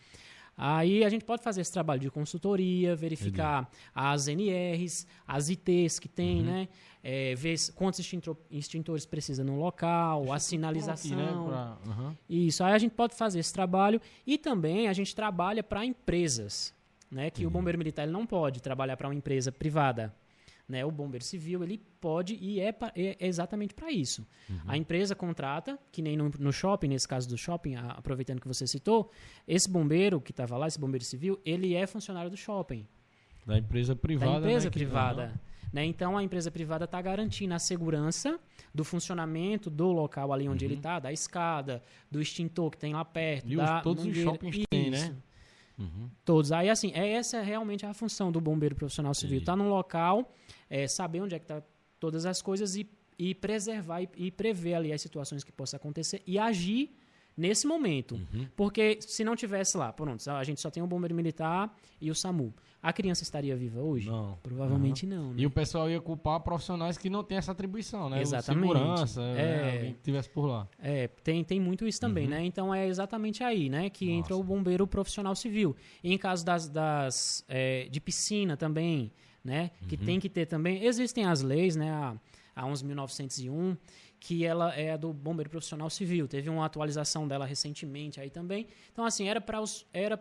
Aí 0.60 1.04
a 1.04 1.08
gente 1.08 1.24
pode 1.24 1.42
fazer 1.44 1.60
esse 1.60 1.72
trabalho 1.72 2.00
de 2.00 2.10
consultoria, 2.10 2.96
verificar 2.96 3.70
as 3.94 4.26
NRs, 4.26 5.06
as 5.26 5.48
ITs 5.48 6.00
que 6.00 6.08
tem, 6.08 6.42
né? 6.42 6.68
É, 7.02 7.34
ver 7.36 7.54
quantos 7.76 8.00
extintor- 8.00 8.36
extintores 8.50 9.06
precisa 9.06 9.44
no 9.44 9.56
local, 9.56 10.32
a 10.32 10.38
sinalização. 10.40 11.16
Pronto, 11.16 11.50
né, 11.50 11.76
pra- 11.84 11.92
aham. 11.92 12.16
Isso, 12.28 12.64
aí 12.64 12.72
a 12.72 12.78
gente 12.78 12.90
pode 12.92 13.14
fazer 13.14 13.38
esse 13.38 13.52
trabalho 13.52 14.00
e 14.26 14.36
também 14.36 14.88
a 14.88 14.92
gente 14.92 15.14
trabalha 15.14 15.62
para 15.62 15.84
empresas, 15.86 16.74
né? 17.08 17.30
Que 17.30 17.46
o 17.46 17.50
bombeiro 17.50 17.78
militar 17.78 18.02
ele 18.02 18.10
não 18.12 18.26
pode 18.26 18.60
trabalhar 18.60 18.96
para 18.96 19.06
uma 19.06 19.14
empresa 19.14 19.52
privada, 19.52 20.12
né? 20.68 20.84
O 20.84 20.90
bombeiro 20.90 21.24
civil 21.24 21.62
ele 21.64 21.78
pode 22.00 22.34
e 22.34 22.60
é, 22.60 22.70
pa- 22.72 22.92
é 22.94 23.16
exatamente 23.26 23.72
para 23.74 23.90
isso. 23.90 24.26
A 24.66 24.76
empresa 24.76 25.14
contrata, 25.14 25.78
que 25.90 26.02
nem 26.02 26.16
no, 26.16 26.30
no 26.38 26.52
shopping, 26.52 26.88
nesse 26.88 27.08
caso 27.08 27.28
do 27.28 27.38
shopping, 27.38 27.74
a- 27.76 27.92
aproveitando 27.92 28.40
que 28.40 28.46
você 28.48 28.66
citou, 28.66 29.10
esse 29.46 29.68
bombeiro 29.68 30.20
que 30.20 30.30
estava 30.30 30.56
lá, 30.56 30.66
esse 30.68 30.78
bombeiro 30.78 31.04
civil, 31.04 31.40
ele 31.44 31.74
é 31.74 31.86
funcionário 31.86 32.30
do 32.30 32.36
shopping 32.36 32.86
Da 33.46 33.56
empresa 33.58 33.96
privada. 33.96 34.32
da 34.32 34.38
empresa 34.38 34.66
né, 34.66 34.70
privada. 34.70 35.40
Né? 35.72 35.84
Então 35.84 36.16
a 36.16 36.22
empresa 36.22 36.50
privada 36.50 36.84
está 36.86 37.00
garantindo 37.00 37.52
a 37.54 37.58
segurança 37.58 38.38
do 38.74 38.84
funcionamento 38.84 39.68
do 39.70 39.92
local 39.92 40.32
ali 40.32 40.48
onde 40.48 40.64
ele 40.64 40.74
está, 40.74 40.98
da 40.98 41.12
escada, 41.12 41.82
do 42.10 42.20
extintor 42.22 42.70
que 42.70 42.78
tem 42.78 42.94
lá 42.94 43.04
perto, 43.04 43.44
Uhum. 43.46 43.52
E 43.52 43.56
os- 43.56 43.62
da 43.64 43.80
todos 43.80 44.02
os 44.02 44.08
mangueira. 44.08 44.30
shoppings 44.30 44.64
têm, 44.70 44.90
né? 44.90 45.14
Uhum. 45.78 46.10
Todos. 46.24 46.50
Aí, 46.50 46.68
assim, 46.68 46.90
é, 46.94 47.12
essa 47.12 47.36
é 47.36 47.42
realmente 47.42 47.86
a 47.86 47.94
função 47.94 48.32
do 48.32 48.40
bombeiro 48.40 48.74
profissional 48.74 49.14
civil. 49.14 49.38
Estar 49.38 49.56
num 49.56 49.68
local, 49.68 50.32
é, 50.68 50.88
saber 50.88 51.20
onde 51.20 51.34
é 51.34 51.38
que 51.38 51.44
está 51.44 51.62
todas 52.00 52.26
as 52.26 52.42
coisas 52.42 52.74
e, 52.74 52.88
e 53.18 53.34
preservar 53.34 54.02
e, 54.02 54.08
e 54.16 54.30
prever 54.30 54.74
ali 54.74 54.92
as 54.92 55.00
situações 55.00 55.44
que 55.44 55.52
possam 55.52 55.76
acontecer 55.76 56.22
e 56.26 56.38
agir 56.38 56.96
nesse 57.38 57.66
momento. 57.66 58.16
Uhum. 58.16 58.46
Porque 58.56 58.98
se 59.00 59.22
não 59.24 59.36
tivesse 59.36 59.76
lá, 59.76 59.92
pronto, 59.92 60.28
a 60.30 60.42
gente 60.44 60.60
só 60.60 60.70
tem 60.70 60.82
o 60.82 60.86
bombeiro 60.86 61.14
militar 61.14 61.74
e 62.00 62.10
o 62.10 62.14
SAMU. 62.14 62.52
A 62.82 62.92
criança 62.92 63.22
estaria 63.24 63.56
viva 63.56 63.80
hoje? 63.80 64.08
Não. 64.08 64.38
Provavelmente 64.42 65.04
não. 65.06 65.30
né? 65.30 65.34
E 65.38 65.46
o 65.46 65.50
pessoal 65.50 65.90
ia 65.90 66.00
culpar 66.00 66.38
profissionais 66.40 66.96
que 66.96 67.10
não 67.10 67.24
têm 67.24 67.38
essa 67.38 67.50
atribuição, 67.52 68.08
né? 68.08 68.18
O 68.18 68.20
Exatamente. 68.20 68.60
Segurança, 68.72 69.20
É. 69.22 69.34
né? 69.34 69.72
alguém 69.74 69.92
que 69.94 69.98
estivesse 69.98 70.30
por 70.30 70.46
lá. 70.46 70.68
É, 70.78 71.08
tem, 71.08 71.42
tem 71.42 71.58
muito 71.60 71.86
isso 71.88 72.00
também, 72.00 72.28
né? 72.28 72.44
Então 72.44 72.72
é 72.74 72.86
exatamente 72.86 73.42
aí, 73.42 73.68
né, 73.68 73.90
que 73.90 74.08
entra 74.10 74.34
Uhum. 74.34 74.40
Nossa. 74.42 74.52
o 74.52 74.56
bombeiro 74.56 74.86
profissional 74.86 75.34
civil. 75.34 75.74
E 76.04 76.12
em 76.12 76.18
caso 76.18 76.44
das, 76.44 76.68
das 76.68 77.44
é, 77.48 77.88
de 77.90 78.00
piscina 78.00 78.56
também, 78.56 79.10
né, 79.42 79.70
que 79.88 79.96
Uhum. 79.96 80.04
tem 80.04 80.20
que 80.20 80.28
ter 80.28 80.46
também. 80.46 80.84
Existem 80.84 81.24
as 81.24 81.42
leis, 81.42 81.74
né, 81.74 81.90
a, 81.90 82.14
a 82.54 82.64
11.901, 82.66 83.76
que 84.20 84.44
ela 84.44 84.74
é 84.74 84.98
do 84.98 85.12
bombeiro 85.12 85.48
profissional 85.48 85.88
civil. 85.88 86.26
Teve 86.26 86.50
uma 86.50 86.64
atualização 86.66 87.26
dela 87.28 87.46
recentemente 87.46 88.20
aí 88.20 88.30
também. 88.30 88.66
Então 88.92 89.04
assim 89.04 89.28
era 89.28 89.40
para 89.40 89.60
os 89.60 89.86
era 89.92 90.18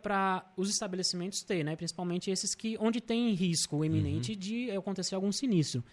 os 0.55 0.69
estabelecimentos 0.69 1.41
ter, 1.43 1.63
né, 1.63 1.75
principalmente 1.75 2.29
esses 2.29 2.53
que 2.53 2.77
onde 2.79 3.01
tem 3.01 3.33
risco 3.33 3.83
iminente 3.83 4.33
Uhum. 4.33 4.37
de 4.37 4.71
acontecer 4.71 5.15
algum 5.15 5.31
sinistro. 5.31 5.83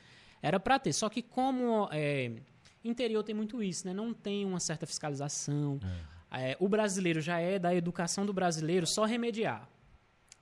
Era 0.42 0.60
para 0.60 0.78
ter. 0.78 0.92
Só 0.92 1.08
que 1.08 1.22
como 1.22 1.88
é, 1.90 2.32
interior 2.84 3.22
tem 3.22 3.34
muito 3.34 3.62
isso, 3.62 3.86
né? 3.86 3.94
Não 3.94 4.12
tem 4.12 4.44
uma 4.44 4.60
certa 4.60 4.86
fiscalização. 4.86 5.80
É, 6.30 6.56
o 6.60 6.68
brasileiro 6.68 7.20
já 7.20 7.38
é 7.38 7.58
da 7.58 7.74
educação 7.74 8.26
do 8.26 8.32
brasileiro 8.32 8.86
só 8.86 9.04
remediar, 9.04 9.66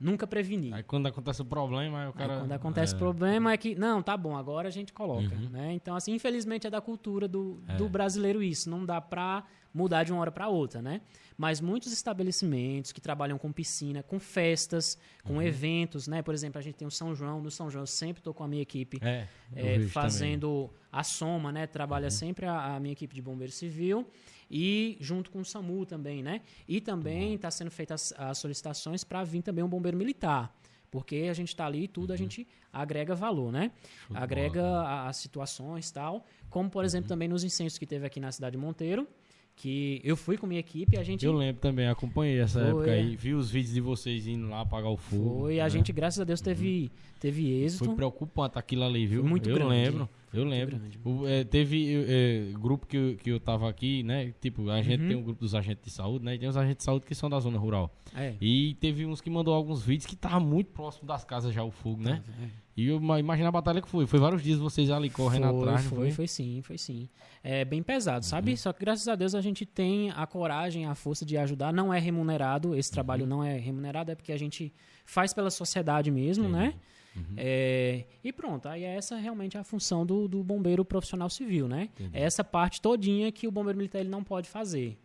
nunca 0.03 0.27
prevenir. 0.27 0.73
Aí 0.73 0.83
quando 0.83 1.07
acontece 1.07 1.41
o 1.41 1.45
problema, 1.45 1.99
aí 2.01 2.05
o 2.05 2.09
Aí 2.09 2.13
cara. 2.13 2.39
quando 2.41 2.51
acontece 2.51 2.93
é, 2.93 2.97
problema 2.97 3.51
é 3.53 3.57
que, 3.57 3.73
não, 3.75 4.03
tá 4.03 4.15
bom, 4.17 4.35
agora 4.35 4.67
a 4.67 4.71
gente 4.71 4.91
coloca. 4.93 5.33
Uhum. 5.35 5.49
Né? 5.49 5.73
Então, 5.73 5.95
assim, 5.95 6.13
infelizmente 6.13 6.67
é 6.67 6.69
da 6.69 6.81
cultura 6.81 7.27
do, 7.27 7.63
É. 7.67 7.75
do 7.77 7.87
brasileiro 7.87 8.43
isso. 8.43 8.69
Não 8.69 8.85
dá 8.85 8.99
pra 8.99 9.43
mudar 9.73 10.03
de 10.03 10.11
uma 10.11 10.21
hora 10.21 10.31
para 10.31 10.47
outra, 10.49 10.81
né? 10.83 11.01
Mas 11.35 11.59
muitos 11.59 11.91
estabelecimentos 11.91 12.91
que 12.91 13.01
trabalham 13.01 13.39
com 13.39 13.51
piscina, 13.51 14.03
com 14.03 14.19
festas, 14.19 14.97
com 15.23 15.35
Uhum. 15.35 15.41
eventos, 15.41 16.07
né? 16.07 16.21
Por 16.21 16.33
exemplo, 16.33 16.59
a 16.59 16.61
gente 16.61 16.75
tem 16.75 16.87
o 16.87 16.91
São 16.91 17.15
João. 17.15 17.41
No 17.41 17.49
São 17.49 17.69
João 17.71 17.81
eu 17.83 17.87
sempre 17.87 18.19
estou 18.19 18.33
com 18.35 18.43
a 18.43 18.47
minha 18.47 18.61
equipe 18.61 18.99
É, 19.01 19.27
é, 19.55 19.79
fazendo 19.87 20.69
a 20.91 21.03
soma, 21.03 21.51
né? 21.51 21.61
Uhum. 21.61 21.67
Trabalha 21.67 22.09
sempre 22.11 22.45
a, 22.45 22.75
a 22.75 22.79
minha 22.79 22.93
equipe 22.93 23.15
de 23.15 23.21
bombeiro 23.21 23.51
civil 23.51 24.05
e 24.49 24.97
junto 24.99 25.29
com 25.31 25.39
o 25.41 25.45
SAMU 25.45 25.85
também, 25.85 26.21
né? 26.23 26.41
E 26.67 26.79
também 26.81 27.33
está 27.35 27.49
sendo 27.51 27.71
feitas 27.71 28.13
as, 28.17 28.29
as 28.31 28.37
solicitações 28.37 29.03
para 29.03 29.23
vir 29.23 29.41
também 29.41 29.63
um 29.63 29.67
bombeiro 29.69 29.97
militar. 29.97 30.53
Porque 30.91 31.25
a 31.29 31.33
gente 31.33 31.47
está 31.49 31.65
ali 31.65 31.85
e 31.85 31.87
tudo, 31.87 32.13
a 32.13 32.15
gente 32.15 32.47
agrega 32.71 33.15
valor, 33.15 33.51
né? 33.51 33.71
Uhum. 34.09 34.15
de 34.15 34.21
agrega 34.21 34.63
a- 34.63 35.07
as 35.09 35.17
situações 35.17 35.89
e 35.89 35.93
tal. 35.93 36.23
Como, 36.51 36.69
por 36.69 36.79
Uhum. 36.79 36.85
exemplo, 36.85 37.07
também 37.07 37.27
nos 37.27 37.43
incêndios 37.43 37.77
que 37.79 37.85
teve 37.87 38.05
aqui 38.05 38.19
na 38.19 38.31
cidade 38.31 38.55
de 38.55 38.61
Monteiro, 38.61 39.07
que 39.55 40.01
eu 40.03 40.15
fui 40.15 40.37
com 40.37 40.45
minha 40.47 40.59
equipe 40.59 40.95
e 40.95 40.99
a 40.99 41.03
gente 41.03 41.25
Eu 41.25 41.33
lembro 41.33 41.61
também, 41.61 41.87
acompanhei 41.87 42.39
essa 42.39 42.59
Foi, 42.59 42.69
época 42.69 42.91
é. 42.91 42.93
aí, 42.99 43.15
vi 43.15 43.33
os 43.33 43.49
vídeos 43.49 43.73
de 43.73 43.81
vocês 43.81 44.27
indo 44.27 44.47
lá 44.49 44.61
apagar 44.61 44.91
o 44.91 44.97
fogo. 44.97 45.39
foi, 45.41 45.59
a 45.59 45.63
né? 45.63 45.69
gente, 45.71 45.91
graças 45.91 46.19
a 46.19 46.23
Deus, 46.23 46.41
teve, 46.41 46.91
teve 47.19 47.51
êxito. 47.63 47.85
Foi 47.85 47.95
preocupante 47.95 48.57
aquilo 48.59 48.83
ali, 48.83 49.05
viu? 49.07 49.21
Foi 49.21 49.29
muito 49.29 49.49
eu 49.49 49.55
grande. 49.55 49.69
lembro, 49.71 50.09
eu 50.33 50.43
lembro. 50.43 50.77
grande. 50.77 50.99
O, 51.03 51.27
é, 51.27 51.43
teve 51.43 52.05
é, 52.07 52.51
grupo 52.59 52.85
que, 52.87 52.97
eu- 52.97 53.15
que 53.17 53.29
eu 53.29 53.39
tava 53.39 53.69
aqui, 53.69 54.03
né? 54.03 54.33
Tipo, 54.41 54.69
a 54.69 54.81
gente 54.81 55.01
Uhum. 55.01 55.07
tem 55.07 55.17
um 55.17 55.23
grupo 55.23 55.39
dos 55.41 55.53
agentes 55.55 55.83
de 55.83 55.91
saúde, 55.91 56.25
né? 56.25 56.35
E 56.35 56.39
tem 56.39 56.49
os 56.49 56.57
agentes 56.57 56.77
de 56.77 56.83
saúde 56.83 57.05
que 57.05 57.13
são 57.15 57.29
da 57.29 57.39
zona 57.39 57.57
rural. 57.57 57.93
É. 58.15 58.33
E 58.41 58.75
teve 58.79 59.05
uns 59.05 59.21
que 59.21 59.29
mandou 59.29 59.53
alguns 59.53 59.83
vídeos 59.83 60.05
que 60.05 60.15
tava 60.15 60.39
muito 60.39 60.71
próximo 60.71 61.07
das 61.07 61.23
casas 61.23 61.53
já 61.53 61.63
o 61.63 61.71
fogo, 61.71 62.01
né? 62.03 62.21
É. 62.41 62.63
E 62.75 62.87
eu 62.87 62.99
a 63.47 63.51
batalha 63.51 63.81
que 63.83 63.87
foi. 63.87 64.07
Foi 64.07 64.19
vários 64.19 64.41
dias 64.41 64.57
vocês 64.57 64.89
ali 64.89 65.07
correndo 65.09 65.47
foi, 65.49 65.59
atrás, 65.61 65.85
foi, 65.85 65.97
foi? 65.97 66.11
foi 66.11 66.27
sim, 66.27 66.61
foi 66.63 66.77
sim. 66.77 67.07
É 67.43 67.63
bem 67.63 67.83
pesado, 67.83 68.23
Uhum. 68.25 68.29
sabe? 68.29 68.57
Só 68.57 68.73
que 68.73 68.79
graças 68.79 69.07
a 69.07 69.13
Deus 69.15 69.35
a 69.35 69.41
gente 69.41 69.63
tem 69.63 70.09
a 70.09 70.25
coragem, 70.25 70.87
a 70.87 70.95
força 70.95 71.23
de 71.23 71.37
ajudar. 71.37 71.71
Não 71.71 71.93
é 71.93 71.99
remunerado, 71.99 72.75
esse 72.75 72.89
Uhum. 72.89 72.93
trabalho 72.93 73.27
não 73.27 73.43
é 73.43 73.57
remunerado, 73.59 74.11
é 74.11 74.15
porque 74.15 74.31
a 74.31 74.37
gente 74.37 74.73
faz 75.05 75.33
pela 75.35 75.51
sociedade 75.51 76.09
mesmo, 76.09 76.49
né? 76.49 76.73
Uhum. 77.15 77.35
É, 77.37 78.05
e 78.23 78.33
pronto, 78.33 78.67
aí 78.67 78.83
é 78.83 78.95
essa 78.95 79.15
realmente 79.17 79.57
a 79.57 79.63
função 79.63 80.05
do, 80.05 80.27
do 80.27 80.43
bombeiro 80.43 80.83
profissional 80.83 81.29
civil, 81.29 81.67
né? 81.67 81.89
É 82.11 82.23
essa 82.23 82.43
parte 82.43 82.81
todinha 82.81 83.31
que 83.31 83.47
o 83.47 83.51
bombeiro 83.51 83.77
militar 83.77 83.99
ele 83.99 84.09
não 84.09 84.23
pode 84.23 84.49
fazer. 84.49 84.97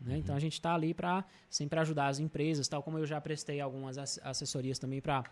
né? 0.00 0.16
Então 0.16 0.34
a 0.34 0.40
gente 0.40 0.54
está 0.54 0.74
ali 0.74 0.94
para 0.94 1.22
sempre 1.50 1.78
ajudar 1.80 2.06
as 2.08 2.18
empresas, 2.18 2.66
tal 2.66 2.82
como 2.82 2.98
eu 2.98 3.04
já 3.06 3.20
prestei 3.20 3.60
algumas 3.60 3.98
ass- 3.98 4.18
assessorias 4.24 4.78
também 4.78 5.00
para 5.02 5.22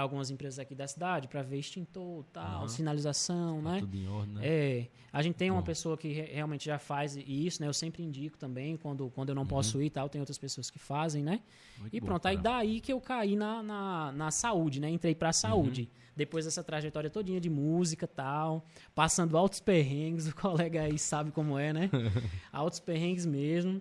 algumas 0.00 0.30
empresas 0.30 0.58
aqui 0.58 0.74
da 0.74 0.86
cidade, 0.86 1.28
para 1.28 1.42
ver 1.42 1.58
extintor, 1.58 2.24
tal, 2.32 2.60
Aham. 2.60 2.68
sinalização, 2.68 3.62
Tá 3.62 3.70
né? 3.72 3.78
tudo 3.80 3.94
em 3.94 4.08
ordem, 4.08 4.34
né? 4.36 4.40
É, 4.46 4.86
a 5.12 5.20
gente 5.20 5.34
tem 5.34 5.50
uma 5.50 5.60
Bom. 5.60 5.66
pessoa 5.66 5.98
que 5.98 6.08
re- 6.08 6.32
realmente 6.32 6.64
já 6.64 6.78
faz 6.78 7.14
isso, 7.16 7.60
né? 7.60 7.68
Eu 7.68 7.74
sempre 7.74 8.02
indico 8.02 8.38
também, 8.38 8.76
quando, 8.78 9.10
quando 9.10 9.28
eu 9.28 9.34
não 9.34 9.44
posso 9.44 9.82
ir 9.82 9.90
tal, 9.90 10.08
tem 10.08 10.18
outras 10.20 10.38
pessoas 10.38 10.70
que 10.70 10.78
fazem, 10.78 11.22
né? 11.22 11.42
Muito 11.78 11.94
E 11.94 12.00
bom, 12.00 12.06
pronto, 12.06 12.24
aí 12.24 12.36
cara. 12.38 12.56
daí 12.60 12.80
que 12.80 12.90
eu 12.90 13.00
caí 13.02 13.36
na, 13.36 13.62
na, 13.62 14.12
na 14.12 14.30
saúde, 14.30 14.80
né? 14.80 14.88
Entrei 14.88 15.14
pra 15.14 15.30
saúde. 15.32 15.90
Depois 16.16 16.44
dessa 16.46 16.64
trajetória 16.64 17.10
todinha 17.10 17.40
de 17.40 17.50
música 17.50 18.06
e 18.06 18.08
tal, 18.08 18.64
passando 18.94 19.36
altos 19.36 19.60
perrengues, 19.60 20.26
o 20.32 20.34
colega 20.34 20.82
aí 20.82 20.98
sabe 20.98 21.30
como 21.30 21.58
é, 21.58 21.72
né? 21.72 21.90
altos 22.50 22.80
perrengues 22.80 23.26
mesmo. 23.26 23.80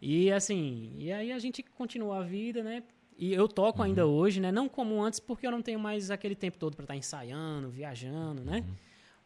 E 0.00 0.30
assim, 0.32 0.94
e 0.96 1.12
aí 1.12 1.30
a 1.32 1.38
gente 1.38 1.62
continua 1.62 2.18
a 2.20 2.22
vida, 2.22 2.62
né? 2.62 2.82
E 3.20 3.34
eu 3.34 3.46
toco 3.46 3.82
ainda 3.82 4.06
hoje, 4.06 4.40
né? 4.40 4.50
Não 4.50 4.66
como 4.66 5.02
antes, 5.04 5.20
porque 5.20 5.46
eu 5.46 5.50
não 5.50 5.60
tenho 5.60 5.78
mais 5.78 6.10
aquele 6.10 6.34
tempo 6.34 6.56
todo 6.58 6.74
pra 6.74 6.84
estar 6.84 6.96
ensaiando, 6.96 7.68
viajando, 7.68 8.42
né? 8.42 8.64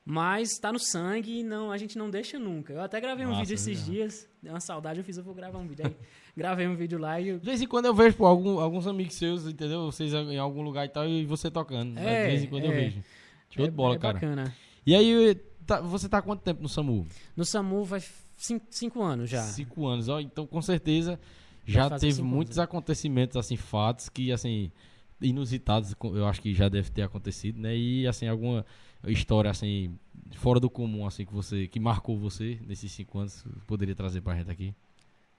Mas 0.04 0.58
tá 0.58 0.70
no 0.72 0.78
sangue 0.78 1.38
e 1.38 1.42
não, 1.42 1.70
a 1.72 1.78
gente 1.78 1.96
não 1.96 2.10
deixa 2.10 2.38
nunca. 2.38 2.72
Eu 2.74 2.82
até 2.82 3.00
gravei 3.00 3.24
um 3.24 3.30
Massa, 3.30 3.40
vídeo 3.42 3.54
esses 3.54 3.78
legal. 3.78 3.92
dias, 3.94 4.28
deu 4.42 4.52
uma 4.52 4.60
saudade, 4.60 4.98
eu 4.98 5.04
fiz, 5.04 5.16
eu 5.16 5.22
vou 5.24 5.32
gravar 5.32 5.58
um 5.58 5.66
vídeo 5.66 5.86
aí. 5.86 5.96
gravei 6.36 6.66
um 6.66 6.74
vídeo 6.76 6.98
lá 6.98 7.18
e 7.20 7.28
eu 7.28 7.38
De 7.38 7.44
vez 7.46 7.62
em 7.62 7.66
quando 7.66 7.86
eu 7.86 7.94
vejo 7.94 8.16
pô, 8.16 8.26
algum- 8.26 8.58
alguns 8.58 8.86
amigos 8.86 9.14
seus, 9.14 9.46
entendeu? 9.46 9.86
Vocês 9.86 10.12
em 10.12 10.36
algum 10.38 10.60
lugar 10.60 10.84
e 10.84 10.88
tal, 10.90 11.08
e 11.08 11.24
você 11.24 11.50
tocando. 11.50 11.92
né? 11.92 12.02
É, 12.04 12.22
de 12.24 12.30
vez 12.32 12.42
em 12.44 12.46
quando 12.48 12.64
eu 12.64 12.72
é. 12.72 12.74
vejo. 12.74 13.02
Show 13.48 13.64
é, 13.64 13.68
de 13.68 13.74
bola, 13.74 13.94
é 13.94 13.98
cara. 13.98 14.14
bacana. 14.14 14.54
E 14.84 14.94
aí, 14.94 15.34
tá- 15.64 15.80
você 15.80 16.06
tá 16.08 16.18
há 16.18 16.22
quanto 16.22 16.42
tempo 16.42 16.60
no 16.60 16.68
SAMU? 16.68 17.06
No 17.34 17.44
SAMU 17.44 17.84
vai 17.84 18.02
cinco, 18.36 18.66
cinco 18.70 19.02
anos 19.02 19.30
já. 19.30 19.40
Cinco 19.42 19.86
anos. 19.86 20.08
Ó, 20.10 20.20
então, 20.20 20.46
com 20.46 20.60
certeza, 20.60 21.18
já 21.66 21.90
teve 21.98 22.22
muitos 22.22 22.56
né? 22.56 22.64
acontecimentos, 22.64 23.36
assim, 23.36 23.56
fatos 23.56 24.08
que, 24.08 24.32
assim, 24.32 24.70
inusitados, 25.20 25.94
eu 26.02 26.26
acho 26.26 26.40
que 26.40 26.54
já 26.54 26.68
deve 26.68 26.90
ter 26.90 27.02
acontecido, 27.02 27.60
né? 27.60 27.76
E, 27.76 28.06
assim, 28.06 28.26
alguma 28.26 28.64
história, 29.06 29.50
assim, 29.50 29.98
fora 30.36 30.60
do 30.60 30.70
comum, 30.70 31.06
assim, 31.06 31.24
que 31.24 31.32
você, 31.32 31.66
que 31.68 31.80
marcou 31.80 32.18
você 32.18 32.58
nesses 32.66 32.92
cinco 32.92 33.18
anos, 33.18 33.44
poderia 33.66 33.94
trazer 33.94 34.20
pra 34.20 34.36
gente 34.36 34.50
aqui? 34.50 34.74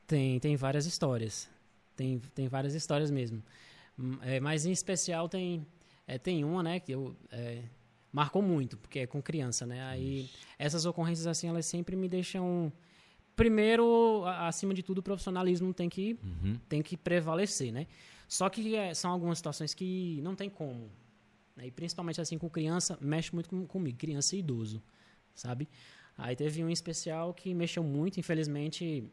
Tem, 0.07 0.39
tem 0.39 0.55
várias 0.55 0.85
histórias. 0.85 1.49
Tem, 1.95 2.19
tem 2.33 2.47
várias 2.47 2.73
histórias 2.73 3.09
mesmo. 3.09 3.41
Hum, 3.97 4.17
é, 4.21 4.39
mas 4.39 4.65
em 4.65 4.71
especial 4.71 5.29
tem, 5.29 5.65
é, 6.07 6.17
tem 6.17 6.43
uma, 6.43 6.61
né, 6.61 6.79
que 6.79 6.91
eu, 6.91 7.15
é, 7.31 7.63
marcou 8.11 8.41
muito, 8.41 8.77
porque 8.77 8.99
é 8.99 9.07
com 9.07 9.21
criança, 9.21 9.65
né? 9.65 9.83
Aí 9.83 10.29
essas 10.57 10.85
ocorrências 10.85 11.27
assim, 11.27 11.47
elas 11.47 11.65
sempre 11.65 11.95
me 11.95 12.07
deixam 12.07 12.71
primeiro, 13.35 14.23
acima 14.25 14.73
de 14.73 14.81
tudo, 14.83 14.99
o 14.99 15.03
profissionalismo 15.03 15.73
tem 15.73 15.89
que 15.89 16.17
Uhum. 16.23 16.59
tem 16.69 16.81
que 16.81 16.95
prevalecer, 16.97 17.71
né? 17.71 17.87
Só 18.27 18.49
que 18.49 18.75
é, 18.75 18.93
são 18.93 19.11
algumas 19.11 19.37
situações 19.37 19.73
que 19.73 20.19
não 20.23 20.35
tem 20.35 20.49
como. 20.49 20.89
né? 21.55 21.67
E 21.67 21.71
principalmente 21.71 22.19
assim 22.19 22.37
com 22.37 22.49
criança, 22.49 22.97
mexe 23.01 23.33
muito 23.33 23.49
com, 23.49 23.65
comigo, 23.67 23.97
criança 23.97 24.35
e 24.35 24.39
idoso, 24.39 24.81
sabe? 25.33 25.67
Aí 26.17 26.35
teve 26.35 26.63
um 26.63 26.69
especial 26.69 27.33
que 27.33 27.53
mexeu 27.53 27.83
muito, 27.83 28.19
infelizmente 28.19 29.03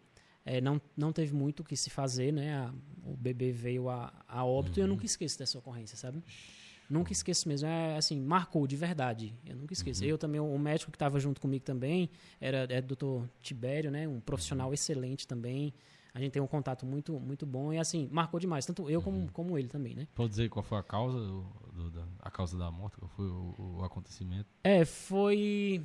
é, 0.45 0.61
não, 0.61 0.81
não 0.97 1.13
teve 1.13 1.33
muito 1.35 1.61
o 1.61 1.65
que 1.65 1.77
se 1.77 1.89
fazer, 1.91 2.33
né? 2.33 2.55
A- 2.55 2.73
o 3.05 3.17
bebê 3.17 3.51
veio 3.53 3.89
a, 3.89 4.13
a 4.29 4.45
óbito 4.45 4.79
e 4.79 4.83
eu 4.83 4.87
nunca 4.89 5.05
esqueço 5.05 5.39
dessa 5.39 5.59
ocorrência, 5.59 5.97
sabe? 5.97 6.23
Nunca 6.91 7.13
esqueço 7.13 7.49
mesmo. 7.49 7.67
É 7.69 7.97
assim, 7.97 8.21
marcou 8.21 8.67
de 8.67 8.77
verdade. 8.77 9.35
Eu 9.47 9.57
nunca 9.57 9.73
esqueço. 9.73 10.05
Eu 10.05 10.19
também, 10.19 10.41
o 10.41 10.59
médico 10.59 10.91
que 10.91 10.97
estava 10.97 11.19
junto 11.19 11.41
comigo 11.41 11.65
também, 11.65 12.11
era 12.41 12.67
é, 12.71 12.81
doutor 12.83 13.29
Tibério, 13.41 13.91
né? 13.91 14.07
Um 14.07 14.21
profissional 14.21 14.73
excelente 14.75 15.27
também. 15.27 15.73
A 16.15 16.21
gente 16.21 16.33
tem 16.33 16.43
um 16.43 16.47
contato 16.47 16.85
muito, 16.85 17.19
muito 17.19 17.47
bom 17.47 17.73
e 17.73 17.79
assim, 17.79 18.07
marcou 18.13 18.39
demais, 18.39 18.67
tanto 18.67 18.91
eu 18.91 19.01
como, 19.01 19.31
como 19.33 19.57
ele 19.59 19.69
também, 19.69 19.95
né? 19.95 20.07
Pode 20.15 20.29
dizer 20.29 20.51
qual 20.51 20.63
foi 20.63 20.77
a 20.77 20.83
causa, 20.83 21.17
do- 21.19 21.47
do- 21.73 21.91
da, 21.91 22.05
a 22.21 22.31
causa 22.31 22.59
da 22.59 22.71
morte, 22.71 22.99
qual 22.99 23.09
foi 23.17 23.25
o, 23.27 23.79
o 23.79 23.85
acontecimento? 23.85 24.47
É, 24.63 24.85
foi. 24.85 25.81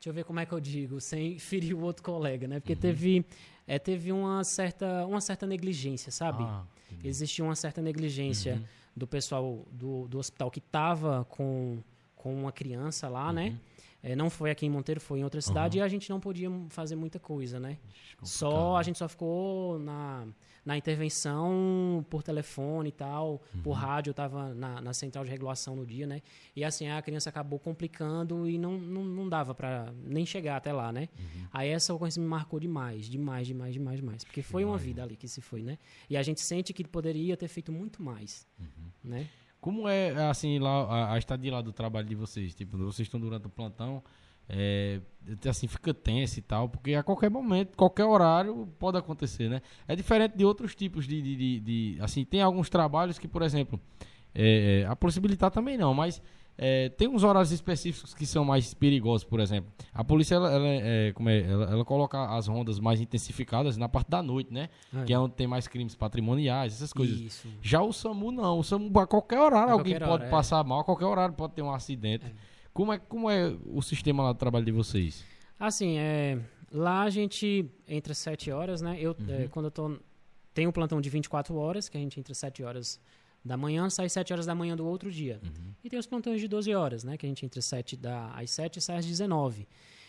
Deixa 0.00 0.08
eu 0.10 0.12
ver 0.12 0.24
como 0.24 0.40
é 0.40 0.46
que 0.46 0.52
eu 0.52 0.58
digo, 0.58 1.00
sem 1.00 1.38
ferir 1.40 1.74
o 1.74 1.80
outro 1.82 2.02
colega, 2.02 2.48
né? 2.48 2.58
Porque 2.58 2.74
teve, 2.74 3.24
é, 3.64 3.78
teve 3.78 4.10
uma, 4.10 4.42
certa, 4.42 5.06
uma 5.06 5.20
certa 5.20 5.46
negligência, 5.46 6.10
sabe? 6.10 6.42
Ah. 6.42 6.64
Existia 7.04 7.44
uma 7.44 7.54
certa 7.54 7.80
negligência 7.80 8.54
Uhum. 8.56 8.64
Do 8.96 9.06
pessoal 9.06 9.66
do, 9.70 10.06
do 10.08 10.18
hospital 10.18 10.50
que 10.50 10.58
estava 10.58 11.24
com, 11.30 11.78
com 12.14 12.34
uma 12.34 12.52
criança 12.52 13.08
lá, 13.08 13.32
né? 13.32 13.58
É, 14.02 14.16
não 14.16 14.28
foi 14.28 14.50
aqui 14.50 14.66
em 14.66 14.70
Monteiro, 14.70 15.00
foi 15.00 15.20
em 15.20 15.24
outra 15.24 15.40
cidade 15.40 15.78
Uhum. 15.78 15.84
e 15.84 15.86
a 15.86 15.88
gente 15.88 16.10
não 16.10 16.18
podia 16.18 16.50
fazer 16.70 16.96
muita 16.96 17.20
coisa, 17.20 17.60
né? 17.60 17.78
Só 18.22 18.76
a 18.76 18.82
gente 18.82 18.98
só 18.98 19.08
ficou 19.08 19.78
na, 19.78 20.26
na 20.64 20.76
intervenção 20.76 22.04
por 22.10 22.22
telefone 22.22 22.88
e 22.88 22.92
tal, 22.92 23.42
Uhum. 23.54 23.62
por 23.62 23.72
rádio, 23.72 24.10
eu 24.10 24.12
estava 24.12 24.52
na, 24.54 24.80
na 24.80 24.92
central 24.92 25.24
de 25.24 25.30
regulação 25.30 25.76
no 25.76 25.86
dia, 25.86 26.06
né? 26.06 26.20
E 26.54 26.64
assim, 26.64 26.88
a 26.88 27.00
criança 27.00 27.28
acabou 27.30 27.58
complicando 27.58 28.48
e 28.48 28.58
não, 28.58 28.76
não, 28.78 29.04
não 29.04 29.28
dava 29.28 29.54
para 29.54 29.92
nem 30.04 30.26
chegar 30.26 30.56
até 30.56 30.72
lá, 30.72 30.92
né? 30.92 31.08
Uhum. 31.18 31.46
Aí 31.52 31.68
essa 31.68 31.94
coisa 31.96 32.20
me 32.20 32.26
marcou 32.26 32.58
demais, 32.58 33.06
demais, 33.08 33.46
demais, 33.46 33.72
demais, 33.74 33.96
demais. 34.00 34.24
Porque 34.24 34.42
foi 34.42 34.64
uma 34.64 34.78
vida 34.78 35.02
ali 35.02 35.16
que 35.16 35.28
se 35.28 35.40
foi, 35.40 35.62
né? 35.62 35.78
E 36.10 36.16
a 36.16 36.22
gente 36.22 36.40
sente 36.40 36.72
que 36.72 36.84
poderia 36.86 37.36
ter 37.36 37.48
feito 37.48 37.70
muito 37.72 38.02
mais, 38.02 38.46
Uhum. 38.58 38.66
né? 39.04 39.28
Como 39.62 39.88
é, 39.88 40.10
assim, 40.28 40.58
lá, 40.58 40.82
a, 40.84 41.14
a 41.14 41.18
estadia 41.18 41.52
lá 41.52 41.62
do 41.62 41.72
trabalho 41.72 42.06
de 42.06 42.16
vocês? 42.16 42.54
Tipo, 42.54 42.76
vocês 42.78 43.06
estão 43.06 43.18
durante 43.20 43.46
o 43.46 43.50
plantão, 43.50 44.02
é, 44.48 45.00
assim, 45.48 45.68
fica 45.68 45.94
tenso 45.94 46.38
e 46.40 46.42
tal, 46.42 46.68
porque 46.68 46.94
a 46.94 47.02
qualquer 47.02 47.30
momento, 47.30 47.76
qualquer 47.76 48.04
horário 48.04 48.68
pode 48.78 48.98
acontecer, 48.98 49.48
né? 49.48 49.62
É 49.88 49.96
diferente 49.96 50.36
de 50.36 50.44
outros 50.44 50.74
tipos 50.74 51.06
de, 51.06 51.22
de, 51.22 51.36
de- 51.36 51.60
de- 51.60 52.02
assim, 52.02 52.24
tem 52.24 52.42
alguns 52.42 52.68
trabalhos 52.68 53.18
que, 53.20 53.28
por 53.28 53.40
exemplo, 53.42 53.80
é, 54.34 54.84
a 54.88 54.96
polícia 54.96 55.22
militar 55.22 55.50
também 55.50 55.78
não, 55.78 55.94
mas 55.94 56.20
é, 56.56 56.90
tem 56.90 57.08
uns 57.08 57.24
horários 57.24 57.50
específicos 57.50 58.14
que 58.14 58.26
são 58.26 58.44
mais 58.44 58.74
perigosos, 58.74 59.24
por 59.24 59.40
exemplo. 59.40 59.72
A 59.92 60.04
polícia, 60.04 60.34
ela, 60.34 60.50
ela, 60.50 60.68
é, 60.68 61.12
como 61.12 61.28
é, 61.28 61.40
ela, 61.40 61.64
ela 61.70 61.84
coloca 61.84 62.22
as 62.36 62.46
rondas 62.46 62.78
mais 62.78 63.00
intensificadas 63.00 63.76
na 63.76 63.88
parte 63.88 64.10
da 64.10 64.22
noite, 64.22 64.52
né? 64.52 64.68
Que 65.06 65.12
é 65.12 65.18
onde 65.18 65.34
tem 65.34 65.46
mais 65.46 65.66
crimes 65.66 65.94
patrimoniais, 65.94 66.74
essas 66.74 66.92
coisas. 66.92 67.18
Isso. 67.18 67.48
Já 67.60 67.82
o 67.82 67.92
SAMU 67.92 68.30
não. 68.30 68.58
O 68.58 68.62
SAMU, 68.62 68.98
a 68.98 69.06
qualquer 69.06 69.40
horário, 69.40 69.70
A 69.70 69.72
alguém 69.72 69.94
qualquer 69.94 70.06
pode 70.06 70.22
hora, 70.22 70.26
é. 70.26 70.30
passar 70.30 70.62
mal, 70.64 70.80
a 70.80 70.84
qualquer 70.84 71.06
horário 71.06 71.34
pode 71.34 71.54
ter 71.54 71.62
um 71.62 71.72
acidente. 71.72 72.32
Como, 72.72 72.92
é, 72.92 72.98
como 72.98 73.30
é 73.30 73.54
o 73.66 73.82
sistema 73.82 74.22
lá 74.22 74.32
do 74.32 74.38
trabalho 74.38 74.64
de 74.64 74.72
vocês? 74.72 75.24
Assim, 75.58 75.98
é, 75.98 76.38
lá 76.70 77.02
a 77.02 77.10
gente 77.10 77.68
entra 77.86 78.14
7 78.14 78.50
horas, 78.50 78.80
né? 78.80 78.96
Eu, 78.98 79.16
é, 79.28 79.48
quando 79.48 79.66
eu 79.66 79.70
tô. 79.70 79.98
Tem 80.54 80.66
um 80.66 80.72
plantão 80.72 81.00
de 81.00 81.08
24 81.08 81.56
horas, 81.56 81.88
que 81.88 81.96
a 81.96 82.00
gente 82.00 82.20
entra 82.20 82.34
7 82.34 82.62
horas 82.62 83.00
da 83.44 83.56
manhã, 83.56 83.90
sai 83.90 84.08
7 84.08 84.32
horas 84.32 84.46
da 84.46 84.54
manhã 84.54 84.76
do 84.76 84.86
outro 84.86 85.10
dia. 85.10 85.40
E 85.82 85.90
tem 85.90 85.98
os 85.98 86.06
plantões 86.06 86.40
de 86.40 86.46
12 86.46 86.74
horas, 86.74 87.04
né? 87.04 87.16
Que 87.16 87.26
a 87.26 87.28
gente 87.28 87.44
entra 87.44 87.60
7 87.60 87.96
da, 87.96 88.30
às 88.32 88.50
7 88.50 88.78
e 88.78 88.80
sai 88.80 88.98
às 88.98 89.06
19. 89.06 89.66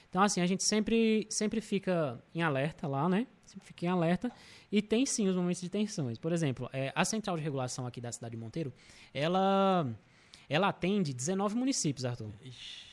Então, 0.09 0.21
assim, 0.21 0.41
a 0.41 0.45
gente 0.45 0.63
sempre, 0.63 1.25
sempre 1.29 1.59
fica 1.59 2.23
em 2.35 2.43
alerta 2.43 2.87
lá, 2.87 3.09
né? 3.09 3.25
Sempre 3.45 3.65
fica 3.65 3.85
em 3.87 3.89
alerta. 3.89 4.31
E 4.71 4.79
tem 4.79 5.05
sim 5.07 5.27
os 5.27 5.35
momentos 5.35 5.59
de 5.59 5.69
tensões. 5.69 6.19
Por 6.19 6.31
exemplo, 6.31 6.69
é, 6.71 6.91
a 6.95 7.03
central 7.03 7.35
de 7.35 7.41
regulação 7.41 7.87
aqui 7.87 7.99
da 7.99 8.11
cidade 8.11 8.35
de 8.35 8.37
Monteiro, 8.37 8.71
ela. 9.13 9.87
Ela 10.49 10.69
atende 10.69 11.13
19 11.13 11.55
municípios, 11.55 12.05
Arthur. 12.05 12.31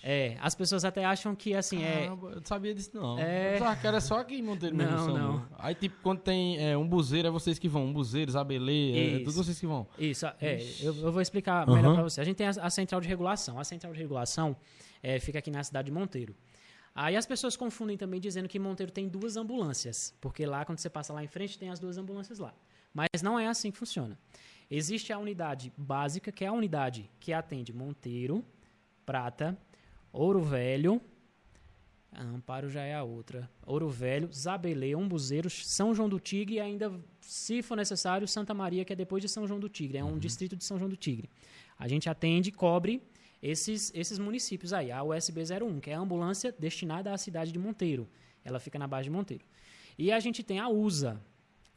É, 0.02 0.36
as 0.40 0.54
pessoas 0.54 0.84
até 0.84 1.04
acham 1.04 1.34
que, 1.34 1.54
assim, 1.54 1.82
é, 1.82 2.04
Caramba, 2.04 2.28
eu 2.30 2.36
não 2.36 2.44
sabia 2.44 2.74
disso, 2.74 2.90
não. 2.94 3.18
É. 3.18 3.58
Eu 3.58 3.88
era 3.88 4.00
só 4.00 4.20
aqui 4.20 4.36
em 4.36 4.42
Monteiro 4.42 4.74
mesmo, 4.74 4.96
Não, 4.96 5.18
não. 5.18 5.48
Aí, 5.58 5.74
tipo, 5.74 5.96
quando 6.02 6.20
tem 6.20 6.58
é, 6.58 6.76
um 6.76 6.88
buzeiro, 6.88 7.28
é 7.28 7.30
vocês 7.30 7.58
que 7.58 7.68
vão. 7.68 7.84
Um 7.84 7.92
buzeiro, 7.92 8.30
Zabelê, 8.30 8.92
é, 8.92 9.16
é 9.16 9.18
todos 9.18 9.36
vocês 9.36 9.58
que 9.58 9.66
vão. 9.66 9.86
Isso, 9.98 10.26
é, 10.40 10.62
eu, 10.80 10.94
eu 10.96 11.12
vou 11.12 11.20
explicar 11.20 11.66
melhor 11.66 11.94
para 11.94 12.02
você. 12.02 12.20
A 12.20 12.24
gente 12.24 12.36
tem 12.36 12.46
a, 12.46 12.50
a 12.50 12.70
central 12.70 13.00
de 13.00 13.08
regulação. 13.08 13.58
A 13.58 13.64
central 13.64 13.92
de 13.92 13.98
regulação 13.98 14.56
é, 15.02 15.18
fica 15.20 15.38
aqui 15.38 15.50
na 15.50 15.62
cidade 15.62 15.86
de 15.86 15.92
Monteiro. 15.92 16.34
Aí 16.94 17.16
as 17.16 17.26
pessoas 17.26 17.56
confundem 17.56 17.96
também 17.96 18.20
dizendo 18.20 18.48
que 18.48 18.58
Monteiro 18.58 18.90
tem 18.90 19.08
duas 19.08 19.36
ambulâncias, 19.36 20.14
porque 20.20 20.44
lá 20.44 20.64
quando 20.64 20.78
você 20.78 20.90
passa 20.90 21.12
lá 21.12 21.22
em 21.22 21.28
frente 21.28 21.58
tem 21.58 21.70
as 21.70 21.78
duas 21.78 21.96
ambulâncias 21.96 22.38
lá. 22.38 22.52
Mas 22.92 23.22
não 23.22 23.38
é 23.38 23.46
assim 23.46 23.70
que 23.70 23.78
funciona. 23.78 24.18
Existe 24.70 25.12
a 25.12 25.18
unidade 25.18 25.72
básica, 25.76 26.30
que 26.30 26.44
é 26.44 26.48
a 26.48 26.52
unidade 26.52 27.10
que 27.18 27.32
atende 27.32 27.72
Monteiro, 27.72 28.44
Prata, 29.04 29.58
Ouro 30.12 30.42
Velho, 30.42 31.00
Amparo 32.12 32.68
já 32.68 32.82
é 32.82 32.94
a 32.94 33.02
outra. 33.02 33.48
Ouro 33.64 33.88
Velho, 33.88 34.28
Zabelê, 34.32 34.94
Umbuzeiros, 34.94 35.66
São 35.66 35.94
João 35.94 36.08
do 36.08 36.18
Tigre 36.18 36.56
e 36.56 36.60
ainda, 36.60 36.92
se 37.20 37.62
for 37.62 37.76
necessário, 37.76 38.26
Santa 38.26 38.52
Maria, 38.52 38.84
que 38.84 38.92
é 38.92 38.96
depois 38.96 39.22
de 39.22 39.28
São 39.28 39.46
João 39.46 39.60
do 39.60 39.68
Tigre. 39.68 39.98
É 39.98 40.04
um 40.04 40.18
distrito 40.18 40.56
de 40.56 40.64
São 40.64 40.78
João 40.78 40.90
do 40.90 40.96
Tigre. 40.96 41.30
A 41.78 41.86
gente 41.86 42.08
atende, 42.08 42.50
cobre 42.50 43.02
esses, 43.40 43.92
esses 43.94 44.18
municípios 44.18 44.72
aí. 44.72 44.90
A 44.90 45.02
USB 45.02 45.40
01, 45.40 45.80
que 45.80 45.90
é 45.90 45.94
a 45.94 46.00
ambulância 46.00 46.52
destinada 46.58 47.12
à 47.12 47.18
cidade 47.18 47.52
de 47.52 47.58
Monteiro. 47.58 48.08
Ela 48.44 48.58
fica 48.58 48.78
na 48.78 48.88
base 48.88 49.04
de 49.04 49.10
Monteiro. 49.10 49.44
E 49.96 50.10
a 50.10 50.18
gente 50.18 50.42
tem 50.42 50.58
a 50.58 50.68
USA, 50.68 51.20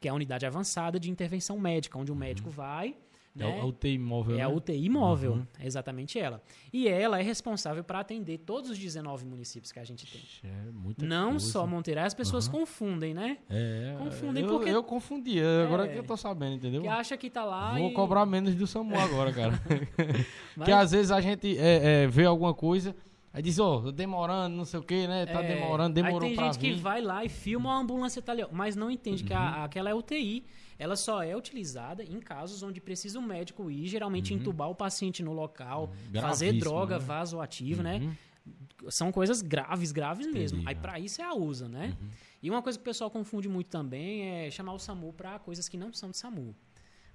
que 0.04 0.08
é 0.10 0.12
a 0.12 0.14
unidade 0.14 0.46
avançada 0.46 1.00
de 1.00 1.10
intervenção 1.10 1.58
médica, 1.58 1.98
onde 1.98 2.12
o 2.12 2.16
médico 2.16 2.50
vai 2.50 2.94
É 3.36 3.40
né? 3.40 3.62
a 3.62 3.66
UTI 3.66 3.98
móvel. 3.98 4.38
É 4.38 4.42
a 4.42 4.50
né? 4.50 4.54
UTI 4.54 4.90
móvel, 4.90 5.48
é 5.58 5.66
exatamente 5.66 6.20
ela. 6.20 6.44
E 6.74 6.90
ela 6.90 7.18
é 7.20 7.24
responsável 7.24 7.84
para 7.86 8.00
atender 8.02 8.40
todos 8.40 8.70
os 8.70 8.78
19 8.78 9.26
municípios 9.26 9.72
que 9.72 9.80
a 9.80 9.84
gente 9.86 10.06
tem. 10.06 10.22
É 10.52 10.70
muita 10.72 11.06
Não 11.06 11.32
coisa. 11.32 11.46
só 11.52 11.66
Monteiro, 11.66 12.02
as 12.02 12.14
pessoas 12.14 12.50
confundem, 12.50 13.14
né? 13.14 13.38
É, 13.50 13.96
confundem 13.98 14.44
eu, 14.44 14.50
porque- 14.50 14.70
Eu 14.70 14.84
confundi, 14.84 15.40
agora 15.42 15.86
É. 15.86 15.88
que 15.94 15.98
eu 16.00 16.04
tô 16.04 16.18
sabendo, 16.18 16.56
entendeu? 16.58 16.82
Que 16.82 16.88
acha 16.90 17.16
que 17.16 17.30
tá 17.30 17.46
lá 17.46 17.78
Vou 17.78 17.90
e... 17.90 17.94
cobrar 17.94 18.26
menos 18.26 18.54
do 18.56 18.68
SAMU 18.68 19.00
agora, 19.00 19.32
cara. 19.32 19.54
Mas- 19.98 20.28
Porque 20.56 20.72
às 20.74 20.92
vezes 20.92 21.12
a 21.12 21.22
gente 21.22 21.58
é, 21.58 22.04
é, 22.04 22.08
vê 22.08 22.26
alguma 22.26 22.54
coisa, 22.54 22.94
aí 23.34 23.42
diz, 23.42 23.58
ó, 23.60 23.92
demorando, 23.92 24.56
não 24.56 24.64
sei 24.64 24.80
o 24.80 24.84
que, 24.84 25.08
né? 25.08 25.26
Tá 25.26 25.44
É, 25.44 25.56
demorando, 25.56 25.94
demorou 25.96 26.22
Aí 26.22 26.28
tem 26.30 26.36
pra 26.36 26.46
gente 26.52 26.62
vir. 26.62 26.76
que 26.76 26.80
vai 26.80 27.02
lá 27.02 27.26
e 27.26 27.30
filma 27.30 27.74
a 27.74 27.78
ambulância 27.80 28.22
tá 28.22 28.32
ali, 28.32 28.46
mas 28.52 28.76
não 28.76 28.90
entende 28.92 29.24
que 29.24 29.34
Uhum. 29.34 29.40
a- 29.40 29.64
aquela 29.66 29.90
é 29.90 29.94
UTI. 29.94 30.46
Ela 30.80 30.96
só 30.96 31.22
é 31.24 31.36
utilizada 31.36 32.04
em 32.04 32.20
casos 32.20 32.62
onde 32.64 32.80
precisa 32.80 33.18
o 33.20 33.22
médico 33.22 33.70
ir, 33.72 33.88
geralmente 33.88 34.34
entubar 34.34 34.70
o 34.70 34.76
paciente 34.76 35.22
no 35.24 35.34
local, 35.34 35.88
fazer 35.88 35.96
Uhum. 36.06 36.12
Gravíssimo, 36.12 36.60
droga 36.60 37.00
né? 37.00 37.06
vasoativa, 37.06 37.84
né? 37.84 37.98
Uhum. 38.00 38.90
São 38.90 39.12
coisas 39.12 39.42
graves, 39.42 39.92
graves 39.92 40.28
mesmo. 40.28 40.62
Aí 40.66 40.76
pra 40.76 41.00
isso 41.00 41.22
é 41.22 41.26
a 41.26 41.34
USA, 41.34 41.68
né? 41.70 41.96
Uhum. 42.02 42.10
E 42.42 42.50
uma 42.50 42.62
coisa 42.62 42.78
que 42.78 42.82
o 42.82 42.86
pessoal 42.86 43.10
confunde 43.10 43.48
muito 43.48 43.68
também 43.68 44.24
é 44.46 44.52
chamar 44.52 44.74
o 44.74 44.80
SAMU 44.80 45.14
pra 45.14 45.40
coisas 45.40 45.70
que 45.70 45.78
não 45.78 45.94
são 45.94 46.10
de 46.12 46.18
SAMU. 46.18 46.54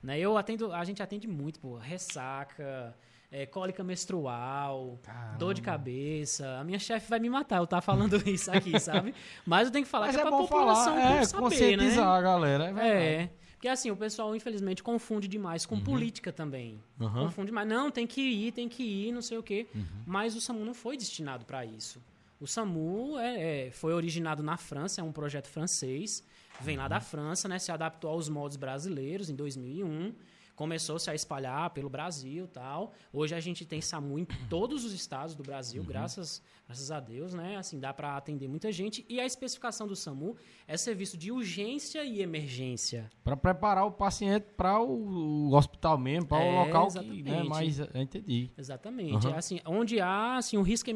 Né? 0.02 0.18
Eu 0.18 0.38
atendo, 0.38 0.72
a 0.72 0.82
gente 0.84 1.02
atende 1.02 1.26
muito, 1.28 1.60
pô, 1.60 1.76
ressaca, 1.76 2.96
é, 3.30 3.44
cólica 3.46 3.84
menstrual, 3.84 4.98
Caramba. 5.02 5.38
dor 5.38 5.54
de 5.54 5.62
cabeça. 5.62 6.58
A 6.58 6.64
minha 6.64 6.78
chefe 6.78 7.08
vai 7.10 7.18
me 7.18 7.28
matar 7.28 7.58
eu 7.58 7.66
tá 7.66 7.80
falando 7.80 8.16
isso 8.28 8.50
aqui, 8.50 8.78
sabe? 8.80 9.14
Mas 9.44 9.68
eu 9.68 9.72
tenho 9.72 9.84
que 9.84 9.90
falar 9.90 10.06
Mas 10.06 10.16
que 10.16 10.22
é, 10.22 10.24
é 10.24 10.28
pra 10.28 10.38
população 10.38 10.94
falar, 10.94 11.16
é, 11.16 11.24
saber, 11.24 11.42
conscientizar 11.42 12.06
né? 12.06 12.18
a 12.18 12.20
galera, 12.20 12.80
é. 12.80 13.14
É. 13.22 13.30
Porque 13.52 13.68
assim, 13.68 13.90
o 13.90 13.96
pessoal 13.96 14.36
infelizmente 14.36 14.84
confunde 14.84 15.26
demais 15.26 15.66
com 15.66 15.80
política 15.80 16.32
também. 16.32 16.80
Uhum. 16.98 17.24
Confunde 17.24 17.46
demais. 17.46 17.68
Não, 17.68 17.90
tem 17.90 18.06
que 18.06 18.20
ir, 18.20 18.52
tem 18.52 18.68
que 18.68 18.84
ir, 18.84 19.12
não 19.12 19.20
sei 19.20 19.36
o 19.36 19.42
quê. 19.42 19.66
Uhum. 19.74 19.84
Mas 20.06 20.36
o 20.36 20.40
SAMU 20.40 20.64
não 20.64 20.72
foi 20.74 20.96
destinado 20.96 21.44
para 21.44 21.64
isso. 21.64 22.00
O 22.40 22.46
SAMU 22.46 23.18
é, 23.18 23.66
é, 23.66 23.70
foi 23.72 23.92
originado 23.92 24.44
na 24.44 24.56
França, 24.56 25.00
é 25.00 25.04
um 25.04 25.10
projeto 25.10 25.48
francês. 25.48 26.22
Vem 26.60 26.76
lá 26.76 26.84
Uhum. 26.84 26.88
da 26.88 27.00
França, 27.00 27.48
né? 27.48 27.58
Se 27.58 27.72
adaptou 27.72 28.10
aos 28.10 28.28
modos 28.28 28.56
brasileiros 28.56 29.28
em 29.28 29.34
2001. 29.34 30.14
Começou-se 30.58 31.08
a 31.08 31.14
espalhar 31.14 31.70
pelo 31.70 31.88
Brasil 31.88 32.46
e 32.46 32.48
tal. 32.48 32.92
Hoje 33.12 33.32
a 33.32 33.38
gente 33.38 33.64
tem 33.64 33.80
SAMU 33.80 34.18
em 34.18 34.24
todos 34.50 34.84
os 34.84 34.92
estados 34.92 35.36
do 35.36 35.42
Brasil, 35.44 35.82
Uhum. 35.82 35.86
graças, 35.86 36.42
graças 36.66 36.90
a 36.90 36.98
Deus, 36.98 37.32
né? 37.32 37.56
Assim, 37.56 37.78
dá 37.78 37.94
para 37.94 38.16
atender 38.16 38.48
muita 38.48 38.72
gente. 38.72 39.06
E 39.08 39.20
a 39.20 39.24
especificação 39.24 39.86
do 39.86 39.94
SAMU 39.94 40.36
é 40.66 40.76
serviço 40.76 41.16
de 41.16 41.30
urgência 41.30 42.02
e 42.04 42.20
emergência. 42.20 43.08
Pra 43.22 43.36
preparar 43.36 43.86
o 43.86 43.92
paciente 43.92 44.46
para 44.56 44.80
o, 44.82 45.48
o 45.48 45.54
hospital 45.54 45.96
mesmo, 45.96 46.26
para 46.26 46.42
É, 46.42 46.50
o 46.52 46.64
local 46.64 46.88
que, 46.88 46.98
né, 47.22 47.42
exatamente. 47.42 47.48
mais... 47.48 47.78
Eu 47.78 47.88
entendi. 48.02 48.50
Exatamente. 48.58 49.26
Aham. 49.28 49.34
É 49.36 49.38
assim, 49.38 49.60
onde 49.64 50.00
há 50.00 50.38
assim, 50.38 50.58
um 50.58 50.62
risco 50.62 50.90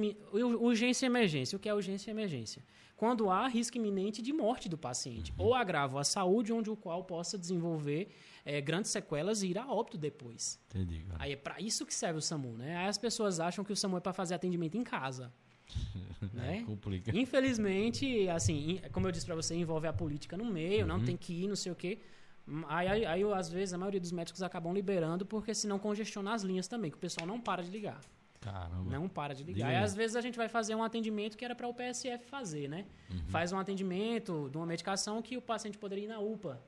urgência 0.60 1.06
e 1.06 1.08
emergência. 1.08 1.54
O 1.56 1.60
que 1.60 1.68
é 1.68 1.74
urgência 1.74 2.10
e 2.10 2.12
emergência? 2.12 2.64
Quando 3.02 3.30
há 3.30 3.48
risco 3.48 3.76
iminente 3.76 4.22
de 4.22 4.32
morte 4.32 4.68
do 4.68 4.78
paciente 4.78 5.34
ou 5.36 5.54
agravo 5.54 5.98
à 5.98 6.04
saúde, 6.04 6.52
onde 6.52 6.70
o 6.70 6.76
qual 6.76 7.02
possa 7.02 7.36
desenvolver 7.36 8.14
eh, 8.44 8.60
grandes 8.60 8.92
sequelas 8.92 9.42
e 9.42 9.48
ir 9.48 9.58
a 9.58 9.66
óbito 9.66 9.98
depois. 9.98 10.56
Entendi, 10.68 11.00
cara. 11.00 11.20
Aí 11.20 11.32
é 11.32 11.36
para 11.36 11.60
isso 11.60 11.84
que 11.84 11.92
serve 11.92 12.20
o 12.20 12.22
SAMU, 12.22 12.56
né? 12.56 12.76
Aí 12.76 12.86
as 12.86 12.96
pessoas 12.96 13.40
acham 13.40 13.64
que 13.64 13.72
o 13.72 13.76
SAMU 13.76 13.96
é 13.96 14.00
para 14.00 14.12
fazer 14.12 14.36
atendimento 14.36 14.78
em 14.78 14.84
casa, 14.84 15.32
né? 16.32 16.62
Complica. 16.64 17.10
Infelizmente, 17.12 18.28
assim, 18.28 18.80
como 18.92 19.08
eu 19.08 19.10
disse 19.10 19.26
para 19.26 19.34
você, 19.34 19.56
envolve 19.56 19.88
a 19.88 19.92
política 19.92 20.36
no 20.36 20.44
meio, 20.44 20.86
não 20.86 21.02
tem 21.04 21.16
que 21.16 21.42
ir, 21.42 21.48
não 21.48 21.56
sei 21.56 21.72
o 21.72 21.74
quê. 21.74 21.98
Hum, 22.46 22.62
Aí, 22.68 22.86
aí, 22.86 23.04
aí, 23.04 23.32
às 23.32 23.50
vezes, 23.50 23.74
a 23.74 23.78
maioria 23.78 23.98
dos 23.98 24.12
médicos 24.12 24.44
acabam 24.44 24.72
liberando 24.72 25.26
porque 25.26 25.52
senão 25.56 25.76
congestiona 25.76 26.34
as 26.34 26.44
linhas 26.44 26.68
também, 26.68 26.88
que 26.88 26.98
o 26.98 27.00
pessoal 27.00 27.26
não 27.26 27.40
para 27.40 27.64
de 27.64 27.70
ligar. 27.72 28.00
Caramba. 28.42 28.90
Não 28.90 29.08
para 29.08 29.34
de 29.34 29.44
Diga 29.44 29.58
ligar. 29.58 29.72
E 29.72 29.76
às 29.76 29.94
vezes 29.94 30.16
a 30.16 30.20
gente 30.20 30.36
vai 30.36 30.48
fazer 30.48 30.74
um 30.74 30.82
atendimento 30.82 31.38
que 31.38 31.44
era 31.44 31.54
para 31.54 31.68
o 31.68 31.72
PSF 31.72 32.26
fazer, 32.26 32.68
né? 32.68 32.84
Uhum. 33.08 33.28
Faz 33.28 33.52
um 33.52 33.58
atendimento 33.58 34.48
de 34.50 34.56
uma 34.56 34.66
medicação 34.66 35.22
que 35.22 35.36
o 35.36 35.42
paciente 35.42 35.78
poderia 35.78 36.04
ir 36.04 36.08
na 36.08 36.18
UPA. 36.18 36.60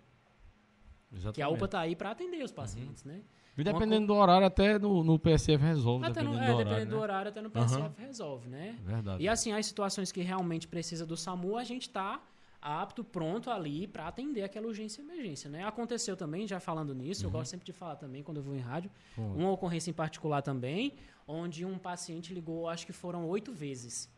Exatamente. 1.12 1.34
Que 1.34 1.42
a 1.42 1.48
UPA 1.48 1.68
tá 1.68 1.80
aí 1.80 1.96
para 1.96 2.12
atender 2.12 2.42
os 2.42 2.52
pacientes, 2.52 3.04
né? 3.04 3.20
E 3.56 3.62
dependendo 3.62 4.06
do 4.06 4.14
horário, 4.14 4.46
até 4.46 4.78
no, 4.78 5.04
no 5.04 5.18
PSF 5.18 5.62
resolve. 5.62 6.06
Até 6.06 6.22
no, 6.22 6.32
dependendo 6.32 6.42
é, 6.42 6.46
do 6.46 6.56
horário, 6.56 6.64
dependendo 6.64 6.90
do 6.90 6.96
né? 6.96 7.02
horário, 7.02 7.28
até 7.28 7.40
no 7.40 7.50
PSF 7.50 8.00
resolve, 8.00 8.48
né? 8.48 8.78
Verdade. 8.82 9.22
E 9.22 9.28
assim, 9.28 9.52
as 9.52 9.66
situações 9.66 10.10
que 10.10 10.22
realmente 10.22 10.66
precisa 10.66 11.04
do 11.04 11.16
SAMU, 11.16 11.56
a 11.56 11.64
gente 11.64 11.90
tá 11.90 12.20
apto, 12.64 13.04
pronto 13.04 13.50
ali 13.50 13.86
para 13.86 14.08
atender 14.08 14.42
aquela 14.42 14.66
urgência 14.66 15.02
e 15.02 15.04
emergência, 15.04 15.50
né? 15.50 15.64
Aconteceu 15.64 16.16
também, 16.16 16.46
já 16.48 16.58
falando 16.58 16.94
nisso, 16.94 17.26
eu 17.26 17.30
gosto 17.30 17.50
sempre 17.50 17.66
de 17.66 17.72
falar 17.74 17.96
também 17.96 18.22
quando 18.22 18.38
eu 18.38 18.42
vou 18.42 18.56
em 18.56 18.60
rádio, 18.60 18.90
Pronto. 19.14 19.38
uma 19.38 19.50
ocorrência 19.50 19.90
em 19.90 19.94
particular 19.94 20.40
também, 20.40 20.94
onde 21.28 21.62
um 21.64 21.76
paciente 21.78 22.32
ligou, 22.32 22.66
acho 22.66 22.86
que 22.86 22.92
foram 22.92 23.28
oito 23.28 23.52
vezes. 23.52 24.08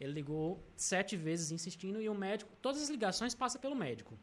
Ele 0.00 0.12
ligou 0.12 0.66
sete 0.74 1.14
vezes 1.14 1.50
insistindo 1.50 2.00
e 2.00 2.08
o 2.08 2.14
médico, 2.14 2.50
todas 2.62 2.80
as 2.82 2.88
ligações 2.88 3.34
passam 3.34 3.60
pelo 3.60 3.76
médico. 3.76 4.18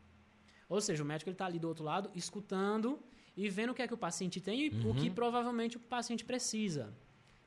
Ou 0.68 0.82
seja, 0.82 1.04
o 1.04 1.06
médico 1.06 1.30
está 1.30 1.46
ali 1.46 1.60
do 1.60 1.68
outro 1.68 1.84
lado, 1.84 2.10
escutando 2.16 3.00
e 3.38 3.48
vendo 3.48 3.72
o 3.72 3.74
que 3.76 3.84
é 3.84 3.88
que 3.88 3.94
o 3.94 3.98
paciente 3.98 4.42
tem 4.42 4.66
e 4.66 4.70
o 4.88 4.96
que 4.96 5.10
provavelmente 5.10 5.78
o 5.78 5.80
paciente 5.80 6.26
precisa. 6.26 6.92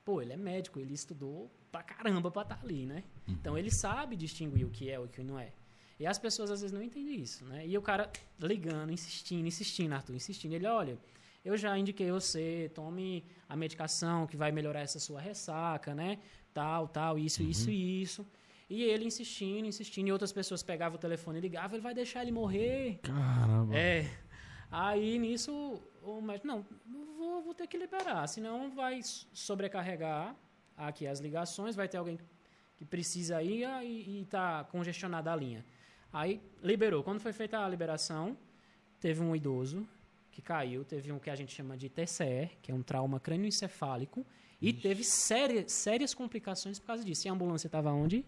Pô, 0.04 0.22
ele 0.22 0.32
é 0.32 0.36
médico, 0.36 0.78
ele 0.78 0.94
estudou 0.94 1.50
pra 1.72 1.82
caramba 1.82 2.30
pra 2.30 2.42
estar 2.42 2.60
ali, 2.62 2.86
né? 2.86 3.02
Então 3.26 3.58
ele 3.58 3.70
sabe 3.70 4.14
distinguir 4.14 4.64
o 4.64 4.70
que 4.70 4.88
é 4.90 4.94
e 4.94 4.98
o 4.98 5.08
que 5.08 5.22
não 5.24 5.38
é. 5.38 5.52
E 5.98 6.06
as 6.06 6.18
pessoas 6.18 6.50
às 6.50 6.60
vezes 6.60 6.72
não 6.72 6.82
entendem 6.82 7.20
isso, 7.20 7.44
né? 7.44 7.66
E 7.66 7.76
o 7.78 7.82
cara 7.82 8.10
ligando, 8.38 8.90
insistindo, 8.92 9.46
insistindo, 9.46 9.92
Arthur, 9.92 10.14
insistindo. 10.16 10.54
Ele, 10.54 10.66
olha, 10.66 10.98
eu 11.44 11.56
já 11.56 11.76
indiquei 11.78 12.10
você, 12.10 12.70
tome 12.74 13.24
a 13.48 13.56
medicação 13.56 14.26
que 14.26 14.36
vai 14.36 14.50
melhorar 14.50 14.80
essa 14.80 14.98
sua 14.98 15.20
ressaca, 15.20 15.94
né? 15.94 16.18
Tal, 16.52 16.88
tal, 16.88 17.18
isso, 17.18 17.42
isso 17.42 17.70
e 17.70 18.02
isso. 18.02 18.26
E 18.68 18.82
ele 18.82 19.04
insistindo, 19.04 19.66
insistindo, 19.66 20.08
e 20.08 20.12
outras 20.12 20.32
pessoas 20.32 20.62
pegavam 20.62 20.96
o 20.96 21.00
telefone 21.00 21.38
e 21.38 21.40
ligavam, 21.40 21.76
ele 21.76 21.82
vai 21.82 21.94
deixar 21.94 22.22
ele 22.22 22.32
morrer. 22.32 22.98
Caramba. 23.02 23.76
É. 23.76 24.10
Aí 24.70 25.18
nisso 25.18 25.80
o 26.02 26.20
médico, 26.20 26.46
não, 26.46 26.66
vou, 27.16 27.42
vou 27.42 27.54
ter 27.54 27.66
que 27.66 27.76
liberar, 27.76 28.26
senão 28.26 28.74
vai 28.74 29.00
sobrecarregar 29.32 30.34
aqui 30.76 31.06
as 31.06 31.20
ligações, 31.20 31.76
vai 31.76 31.88
ter 31.88 31.98
alguém 31.98 32.18
que 32.76 32.84
precisa 32.84 33.42
ir 33.42 33.64
ah, 33.64 33.84
e, 33.84 34.22
e 34.22 34.24
tá 34.26 34.64
congestionada 34.64 35.32
a 35.32 35.36
linha. 35.36 35.64
Aí 36.14 36.40
liberou. 36.62 37.02
Quando 37.02 37.18
foi 37.20 37.32
feita 37.32 37.58
a 37.58 37.68
liberação, 37.68 38.36
teve 39.00 39.20
um 39.20 39.34
idoso 39.34 39.86
que 40.30 40.40
caiu, 40.40 40.84
teve 40.84 41.12
um 41.12 41.18
que 41.18 41.28
a 41.28 41.34
gente 41.34 41.52
chama 41.54 41.76
de 41.76 41.88
TCE, 41.88 42.50
que 42.62 42.70
é 42.70 42.74
um 42.74 42.82
trauma 42.82 43.18
crânioencefálico, 43.20 44.24
e 44.62 44.72
teve 44.72 45.04
sérias, 45.04 45.72
sérias 45.72 46.14
complicações 46.14 46.78
por 46.78 46.86
causa 46.86 47.04
disso. 47.04 47.26
E 47.26 47.28
a 47.28 47.32
ambulância 47.32 47.66
estava 47.66 47.92
onde? 47.92 48.24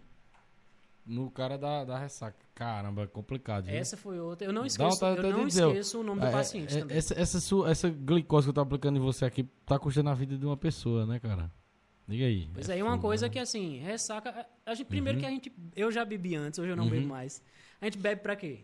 No 1.05 1.31
cara 1.31 1.57
da, 1.57 1.85
da 1.85 1.97
ressaca. 1.97 2.37
Caramba, 2.53 3.03
é 3.03 3.07
complicado. 3.07 3.65
viu? 3.65 3.75
Essa 3.75 3.95
foi 3.95 4.19
outra. 4.19 4.45
Eu 4.45 4.51
não 4.51 4.63
Dá 4.63 4.67
esqueço, 4.67 5.05
eu 5.05 5.31
não 5.31 5.47
esqueço 5.47 5.99
o 6.01 6.03
nome 6.03 6.19
do 6.21 6.27
É, 6.27 6.31
paciente 6.31 6.75
é, 6.75 6.79
também. 6.81 6.97
Essa, 6.97 7.13
essa, 7.17 7.39
sua, 7.39 7.71
essa 7.71 7.89
glicose 7.89 8.45
que 8.45 8.49
eu 8.49 8.53
tô 8.53 8.59
aplicando 8.61 8.97
em 8.97 9.01
você 9.01 9.23
aqui 9.23 9.43
tá 9.65 9.79
custando 9.79 10.09
a 10.09 10.13
vida 10.13 10.37
de 10.37 10.45
uma 10.45 10.57
pessoa, 10.57 11.05
né, 11.05 11.17
cara? 11.19 11.49
Diga 12.05 12.25
aí. 12.25 12.49
Pois 12.53 12.67
é 12.69 12.77
é, 12.77 12.83
uma 12.83 12.97
coisa 12.99 13.27
né? 13.27 13.29
que 13.31 13.39
assim, 13.39 13.77
ressaca. 13.79 14.45
A 14.65 14.73
gente, 14.75 14.87
primeiro 14.87 15.17
Uhum. 15.17 15.21
que 15.21 15.27
a 15.27 15.29
gente. 15.29 15.51
Eu 15.75 15.89
já 15.91 16.03
bebi 16.03 16.35
antes, 16.35 16.59
hoje 16.59 16.71
eu 16.71 16.75
não 16.75 16.89
bebo 16.89 17.07
mais. 17.07 17.41
A 17.81 17.85
gente 17.85 17.97
bebe 17.97 18.21
pra 18.21 18.35
quê? 18.35 18.59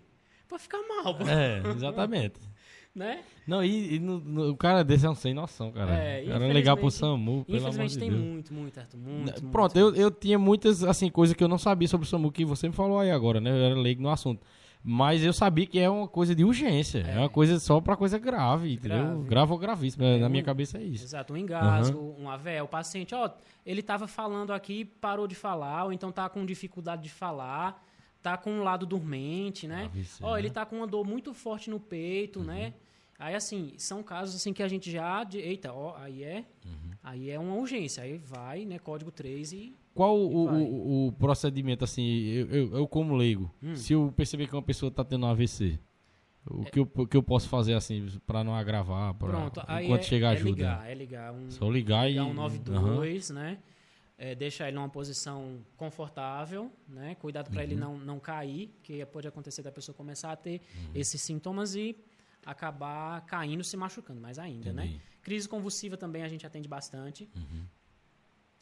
Pra 0.47 0.57
ficar 0.59 0.80
mal, 0.88 1.16
pô, 1.16 1.24
É, 1.28 1.61
exatamente. 1.76 2.39
né? 2.95 3.22
Não, 3.47 3.64
e, 3.64 3.95
e 3.95 3.99
no- 3.99 4.20
no- 4.20 4.49
o 4.51 4.57
cara 4.57 4.84
desse 4.84 5.05
é 5.05 5.09
um 5.09 5.16
sem 5.16 5.34
noção, 5.34 5.72
cara. 5.72 5.93
É, 5.95 6.24
o 6.24 6.28
cara 6.28 6.47
ligar 6.53 6.76
pro 6.76 6.88
infelizmente- 6.88 6.93
SAMU, 6.99 7.45
pelo 7.45 7.57
amor 7.57 7.70
Infelizmente 7.70 7.93
de 7.93 7.99
tem 7.99 8.09
Deus. 8.11 8.22
muito, 8.22 8.53
muito, 8.53 8.80
Arthur. 8.80 8.97
Muito, 8.97 9.43
Pronto, 9.47 9.80
muito. 9.80 9.95
eu, 9.97 10.03
eu 10.03 10.11
tinha 10.11 10.38
muitas 10.38 10.84
assim 10.84 11.09
coisas 11.09 11.36
que 11.36 11.43
eu 11.43 11.47
não 11.47 11.57
sabia 11.57 11.88
sobre 11.88 12.05
o 12.05 12.09
SAMU 12.09 12.32
que 12.32 12.45
você 12.45 12.68
me 12.68 12.74
falou 12.76 12.99
aí 12.99 13.09
agora, 13.11 13.41
né? 13.41 13.49
Eu 13.49 13.55
era 13.66 13.76
leigo 13.76 14.01
no 14.01 14.09
assunto. 14.09 14.45
Mas 14.86 15.24
eu 15.24 15.32
sabia 15.32 15.66
que 15.66 15.80
é 15.80 15.89
uma 15.89 16.09
coisa 16.09 16.36
de 16.36 16.43
urgência. 16.43 16.99
É, 16.99 17.18
uma 17.18 17.30
coisa 17.30 17.57
só 17.57 17.80
pra 17.80 17.95
coisa 17.95 18.20
grave, 18.20 18.74
entendeu? 18.74 19.22
Grave. 19.24 19.53
Ou 19.53 19.57
gravíssima. 19.57 20.03
É, 20.05 20.18
Na 20.20 20.28
minha 20.28 20.43
um- 20.43 20.45
cabeça 20.45 20.78
é 20.78 20.84
isso. 20.84 21.05
Exato, 21.05 21.32
um 21.34 21.38
engasgo, 21.38 22.14
um 22.20 22.30
AVE. 22.30 22.59
O 22.61 22.68
paciente, 22.68 23.16
ó, 23.16 23.30
ele 23.66 23.80
estava 23.80 24.07
falando 24.07 24.51
aqui, 24.51 24.84
parou 24.84 25.26
de 25.26 25.36
falar, 25.36 25.86
ou 25.86 25.93
então 25.93 26.11
tá 26.11 26.28
com 26.28 26.45
dificuldade 26.45 27.01
de 27.03 27.09
falar, 27.09 27.82
tá 28.24 28.38
com 28.38 28.49
um 28.51 28.63
lado 28.63 28.86
dormente, 28.86 29.67
né? 29.67 29.91
Ó, 30.21 30.38
ele 30.38 30.47
né? 30.47 30.53
tá 30.53 30.65
com 30.65 30.78
uma 30.78 30.88
dor 30.88 31.05
muito 31.05 31.34
forte 31.34 31.69
no 31.69 31.80
peito, 31.80 32.41
né? 32.41 32.74
Aí, 33.19 33.36
assim, 33.36 33.74
são 33.78 34.01
casos 34.01 34.36
assim 34.36 34.51
que 34.53 34.63
a 34.63 34.67
gente 34.67 34.89
já. 34.89 35.24
de- 35.24 35.38
Eita, 35.38 35.71
ó, 35.74 35.95
aí 35.97 36.24
é. 36.24 36.45
Aí 37.03 37.30
é 37.30 37.38
uma 37.38 37.55
urgência. 37.55 38.01
Aí 38.03 38.17
vai, 38.17 38.65
né? 38.65 38.80
Código 38.80 39.11
3 39.11 39.51
e. 39.51 39.76
Qual 39.93 40.17
o, 40.17 40.45
vai. 40.45 40.61
o- 40.61 41.07
o 41.07 41.11
procedimento, 41.11 41.84
assim, 41.84 42.03
eu, 42.03 42.47
eu, 42.47 42.78
eu 42.78 42.88
como 42.88 43.13
leigo, 43.15 43.51
Hum. 43.61 43.76
se 43.76 43.93
eu 43.93 44.11
perceber 44.15 44.47
que 44.47 44.55
uma 44.55 44.61
pessoa 44.63 44.89
tá 44.89 45.03
tendo 45.03 45.26
um 45.26 45.30
AVC, 45.30 45.78
o 46.49 46.65
que, 46.65 46.80
eu, 46.80 46.89
o 46.95 47.05
que 47.07 47.15
eu 47.15 47.21
posso 47.21 47.47
fazer, 47.47 47.74
assim, 47.76 48.07
pra 48.26 48.43
não 48.43 48.55
agravar, 48.55 49.13
pra, 49.13 49.28
Pronto, 49.28 49.61
aí 49.67 49.86
enquanto 49.86 50.01
é, 50.01 50.05
chegar 50.05 50.30
é 50.30 50.32
ajuda? 50.34 50.49
ligar, 50.49 50.89
é 50.89 50.93
ligar 50.95 51.34
um. 51.34 51.49
Só 51.51 51.69
ligar 51.69 52.07
e... 52.09 52.13
ligar 52.13 52.24
um 52.26 52.30
Aham. 52.32 52.36
92, 52.36 53.30
né? 53.30 53.59
É, 54.26 54.34
deixar 54.34 54.69
ele 54.69 54.76
numa 54.78 54.88
posição 54.88 55.59
confortável, 55.76 56.71
né? 56.88 57.13
Cuidado 57.15 57.49
para 57.49 57.57
Uhum. 57.57 57.63
ele 57.63 57.76
não, 57.76 57.97
não 57.97 58.19
cair, 58.21 58.74
que 58.82 59.05
pode 59.07 59.28
acontecer 59.28 59.61
da 59.61 59.69
pessoa 59.71 59.93
começar 59.93 60.32
a 60.32 60.36
ter 60.38 60.61
Uhum. 60.78 60.91
esses 60.95 61.21
sintomas 61.21 61.76
e 61.76 61.93
acabar 62.45 63.19
caindo, 63.26 63.65
se 63.65 63.76
machucando 63.76 64.21
mais 64.21 64.39
ainda, 64.39 64.71
né? 64.71 64.97
Crise 65.21 65.49
convulsiva 65.49 65.97
também 65.97 66.24
a 66.24 66.30
gente 66.30 66.45
atende 66.47 66.69
bastante. 66.69 67.30
Uhum. 67.36 67.65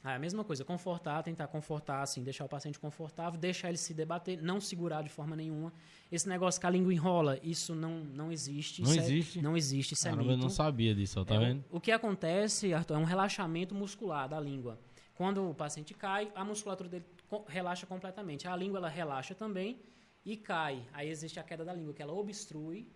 Ah, 0.04 0.16
a 0.16 0.20
mesma 0.20 0.44
coisa, 0.44 0.66
confortar, 0.66 1.22
tentar 1.22 1.46
confortar, 1.48 2.02
assim, 2.02 2.24
deixar 2.24 2.44
o 2.46 2.50
paciente 2.50 2.80
confortável, 2.80 3.40
deixar 3.40 3.70
ele 3.70 3.78
se 3.78 3.94
debater, 3.94 4.42
não 4.42 4.60
segurar 4.60 5.04
de 5.04 5.10
forma 5.10 5.36
nenhuma. 5.36 5.72
Esse 6.12 6.28
negócio 6.28 6.60
que 6.60 6.66
a 6.66 6.72
língua 6.72 6.92
enrola, 6.92 7.38
isso 7.44 7.76
não, 7.76 8.00
não 8.04 8.32
existe. 8.32 8.82
Não 8.82 8.90
isso 8.90 9.00
é- 9.00 9.04
existe? 9.04 9.42
não 9.44 9.56
existe, 9.56 9.94
isso 9.94 10.08
é 10.08 10.10
Caramba, 10.10 10.32
eu 10.32 10.38
mito. 10.38 10.42
não 10.42 10.50
sabia 10.50 10.96
disso, 10.96 11.20
ó, 11.20 11.24
tá 11.24 11.36
É, 11.36 11.38
o- 11.38 11.42
vendo? 11.42 11.64
O, 11.70 11.80
que 11.80 11.92
acontece, 11.92 12.74
Arthur, 12.74 12.96
é 12.96 12.98
um 12.98 13.04
relaxamento 13.04 13.76
muscular 13.76 14.28
da 14.28 14.40
língua. 14.40 14.80
Quando 15.22 15.48
o 15.48 15.54
paciente 15.54 15.94
cai, 15.94 16.32
a 16.34 16.44
musculatura 16.44 16.90
dele 16.90 17.06
relaxa 17.48 17.86
completamente. 17.86 18.48
A 18.48 18.56
língua 18.56 18.80
ela 18.80 18.90
relaxa 18.90 19.36
também 19.36 19.80
e 20.26 20.36
cai. 20.36 20.82
Aí 20.92 21.12
existe 21.12 21.40
a 21.40 21.44
queda 21.44 21.64
da 21.64 21.72
língua, 21.72 21.94
que 21.94 22.02
ela 22.02 22.12
obstrui 22.12 22.88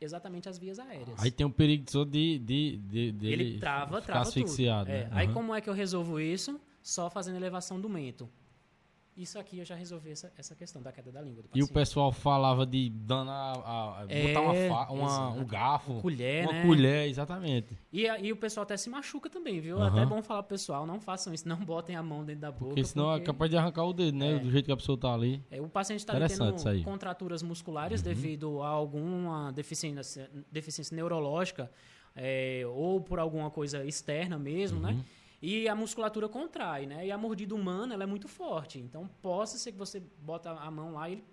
exatamente 0.00 0.48
as 0.48 0.56
vias 0.56 0.78
aéreas. 0.78 1.22
Aí 1.22 1.30
tem 1.30 1.44
um 1.44 1.50
perigo 1.50 1.84
só 1.90 2.02
de, 2.02 2.38
de, 2.38 2.78
de, 2.78 3.12
de 3.12 3.26
Ele 3.26 3.58
trava, 3.58 4.00
trava 4.00 4.22
asfixiado, 4.22 4.86
tudo. 4.86 4.94
É, 4.94 5.04
né? 5.04 5.10
Aí 5.12 5.28
como 5.30 5.54
é 5.54 5.60
que 5.60 5.68
eu 5.68 5.74
resolvo 5.74 6.18
isso? 6.18 6.58
Só 6.82 7.10
fazendo 7.10 7.36
elevação 7.36 7.78
do 7.78 7.90
mento. 7.90 8.30
Isso 9.16 9.38
aqui 9.38 9.58
eu 9.60 9.64
já 9.64 9.76
resolvi 9.76 10.10
essa, 10.10 10.32
essa 10.36 10.56
questão 10.56 10.82
da 10.82 10.90
queda 10.90 11.12
da 11.12 11.22
língua 11.22 11.44
do 11.44 11.48
E 11.54 11.62
o 11.62 11.68
pessoal 11.68 12.10
falava 12.10 12.66
de 12.66 12.90
danar, 12.90 13.56
a, 13.58 14.00
a- 14.02 14.06
É, 14.08 14.26
botar 14.26 14.40
uma, 14.40 14.90
uma- 14.90 15.28
um 15.30 15.44
garfo, 15.46 16.00
colher, 16.00 16.42
uma 16.44 16.52
né? 16.52 16.66
colher, 16.66 17.08
exatamente. 17.08 17.78
E, 17.92 18.06
e 18.06 18.32
o 18.32 18.36
pessoal 18.36 18.64
até 18.64 18.76
se 18.76 18.90
machuca 18.90 19.30
também, 19.30 19.60
viu? 19.60 19.78
Aham. 19.78 19.86
Até 19.86 20.00
é 20.02 20.06
bom 20.06 20.20
falar 20.20 20.42
pro 20.42 20.48
pessoal, 20.50 20.84
não 20.84 21.00
façam 21.00 21.32
isso, 21.32 21.48
não 21.48 21.58
botem 21.64 21.94
a 21.94 22.02
mão 22.02 22.24
dentro 22.24 22.40
da 22.40 22.50
boca. 22.50 22.64
Porque 22.66 22.84
senão 22.84 23.10
é 23.12 23.14
porque- 23.14 23.26
capaz 23.26 23.50
de 23.50 23.56
arrancar 23.56 23.84
o 23.84 23.92
dedo, 23.92 24.18
né? 24.18 24.32
É. 24.34 24.38
Do 24.40 24.50
jeito 24.50 24.66
que 24.66 24.72
a 24.72 24.76
pessoa 24.76 24.98
tá 24.98 25.14
ali. 25.14 25.40
É, 25.48 25.60
o 25.60 25.68
paciente 25.68 26.00
está 26.00 26.14
tendo 26.14 26.82
contraturas 26.82 27.40
musculares 27.40 28.00
Uhum. 28.00 28.08
devido 28.08 28.62
a 28.62 28.68
alguma 28.68 29.52
deficiência, 29.52 30.28
deficiência 30.50 30.94
neurológica 30.96 31.70
é, 32.16 32.62
ou 32.66 33.00
por 33.00 33.20
alguma 33.20 33.48
coisa 33.50 33.84
externa 33.84 34.36
mesmo, 34.38 34.78
Uhum. 34.80 34.86
né? 34.86 35.04
E 35.44 35.68
a 35.68 35.74
musculatura 35.74 36.28
contrai, 36.28 36.86
né? 36.86 37.06
E 37.06 37.10
a 37.12 37.18
mordida 37.18 37.54
humana 37.54 37.92
ela 37.94 38.04
é 38.04 38.06
muito 38.06 38.28
forte. 38.28 38.78
Então, 38.78 39.06
possa 39.20 39.58
ser 39.58 39.72
que 39.72 39.78
você 39.78 40.00
bota 40.30 40.50
a 40.50 40.70
mão 40.70 40.92
lá 40.94 41.08
e 41.08 41.12
ele 41.14 41.24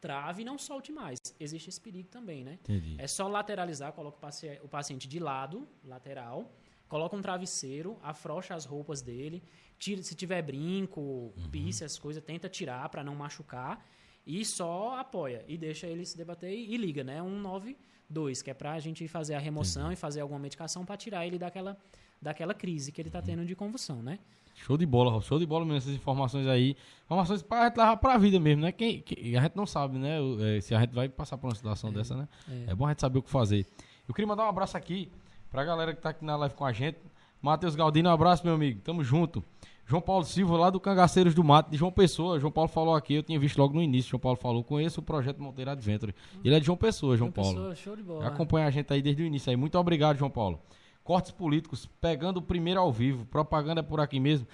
trave 0.00 0.42
e 0.42 0.44
não 0.44 0.56
solte 0.56 0.92
mais. 0.92 1.18
Existe 1.38 1.68
esse 1.68 1.80
perigo 1.80 2.08
também, 2.08 2.44
né? 2.44 2.54
Entendi. 2.62 2.94
É 2.98 3.06
só 3.06 3.26
lateralizar, 3.28 3.92
coloca 3.92 4.16
o 4.18 4.20
paci- 4.20 4.58
o 4.62 4.68
paciente 4.68 5.08
de 5.08 5.18
lado, 5.18 5.66
lateral, 5.84 6.50
coloca 6.88 7.16
um 7.16 7.20
travesseiro, 7.20 7.98
afrouxa 8.02 8.54
as 8.54 8.64
roupas 8.64 9.02
dele, 9.02 9.42
tira, 9.78 10.02
se 10.02 10.14
tiver 10.14 10.42
brinco, 10.42 11.00
Uhum. 11.00 11.50
pisse, 11.50 11.84
essas 11.84 11.98
coisas, 11.98 12.22
tenta 12.22 12.48
tirar 12.48 12.88
para 12.88 13.02
não 13.04 13.14
machucar 13.14 13.84
e 14.26 14.44
só 14.44 14.96
apoia 14.98 15.44
e 15.48 15.58
deixa 15.58 15.86
ele 15.86 16.04
se 16.06 16.16
debater 16.16 16.52
e, 16.52 16.72
e 16.74 16.76
liga, 16.76 17.02
né? 17.04 17.20
192, 17.20 18.42
que 18.42 18.50
é 18.50 18.54
pra 18.54 18.78
gente 18.78 19.06
fazer 19.08 19.34
a 19.34 19.38
remoção 19.38 19.92
e 19.92 19.96
fazer 19.96 20.20
alguma 20.20 20.38
medicação 20.40 20.84
para 20.84 20.96
tirar 20.96 21.26
ele 21.26 21.38
daquela 21.38 21.76
daquela 22.20 22.54
crise 22.54 22.92
que 22.92 23.00
ele 23.00 23.08
Uhum. 23.08 23.12
tá 23.12 23.22
tendo 23.22 23.44
de 23.44 23.54
convulsão, 23.54 24.02
né? 24.02 24.18
Show 24.54 24.76
de 24.76 24.84
bola. 24.84 25.20
Show 25.22 25.38
de 25.38 25.46
bola 25.46 25.64
mesmo 25.64 25.78
essas 25.78 25.94
informações 25.94 26.46
aí. 26.46 26.76
Informações 27.06 27.40
gente 27.40 27.76
levar 27.78 27.96
pra 27.96 28.18
vida 28.18 28.38
mesmo, 28.38 28.62
né? 28.62 28.72
Quem, 28.72 29.00
quem- 29.00 29.36
a 29.36 29.40
gente 29.42 29.56
não 29.56 29.64
sabe, 29.64 29.96
né? 29.98 30.18
é, 30.56 30.60
se 30.60 30.74
a 30.74 30.80
gente 30.80 30.94
vai 30.94 31.08
passar 31.08 31.38
por 31.38 31.46
uma 31.48 31.54
situação 31.54 31.90
dessa, 31.92 32.14
né? 32.16 32.28
É. 32.68 32.74
bom 32.74 32.84
a 32.86 32.90
gente 32.90 33.00
saber 33.00 33.18
o 33.18 33.22
que 33.22 33.30
fazer. 33.30 33.66
Eu 34.06 34.12
queria 34.14 34.26
mandar 34.28 34.44
um 34.44 34.48
abraço 34.48 34.76
aqui 34.76 35.10
pra 35.50 35.64
galera 35.64 35.94
que 35.94 36.00
tá 36.02 36.10
aqui 36.10 36.24
na 36.24 36.36
live 36.36 36.54
com 36.54 36.64
a 36.64 36.72
gente. 36.72 36.98
Matheus 37.40 37.74
Galdino, 37.74 38.10
um 38.10 38.12
abraço, 38.12 38.44
meu 38.44 38.54
amigo. 38.54 38.80
Tamo 38.82 39.02
junto. 39.02 39.42
João 39.86 40.02
Paulo 40.02 40.24
Silva, 40.24 40.56
lá 40.58 40.70
do 40.70 40.78
Cangaceiros 40.78 41.34
do 41.34 41.42
Mato, 41.42 41.70
de 41.70 41.76
João 41.78 41.90
Pessoa. 41.90 42.38
João 42.38 42.52
Paulo 42.52 42.68
falou 42.68 42.94
aqui, 42.94 43.14
eu 43.14 43.22
tinha 43.22 43.40
visto 43.40 43.56
logo 43.58 43.74
no 43.74 43.82
início. 43.82 44.10
João 44.10 44.20
Paulo 44.20 44.36
falou, 44.36 44.62
conheço 44.62 45.00
o 45.00 45.02
projeto 45.02 45.40
Monteiro 45.42 45.70
Adventure. 45.70 46.14
Ele 46.44 46.54
é 46.54 46.60
de 46.60 46.66
João 46.66 46.76
Pessoa, 46.76 47.16
João 47.16 47.28
Uma 47.28 47.32
Paulo. 47.32 47.50
pessoa 47.54 47.74
show 47.74 47.96
de 47.96 48.02
bola. 48.02 48.26
Acompanha 48.26 48.66
a 48.66 48.70
gente 48.70 48.92
aí 48.92 49.00
desde 49.00 49.22
o 49.22 49.26
início 49.26 49.48
aí. 49.50 49.56
Muito 49.56 49.76
obrigado, 49.78 50.18
João 50.18 50.30
Paulo. 50.30 50.60
Cortes 51.04 51.32
políticos, 51.32 51.88
pegando 52.00 52.38
o 52.38 52.42
primeiro 52.42 52.80
ao 52.80 52.92
vivo. 52.92 53.24
Propaganda 53.26 53.80
é 53.80 53.82
por 53.82 54.00
aqui 54.00 54.20
mesmo. 54.20 54.46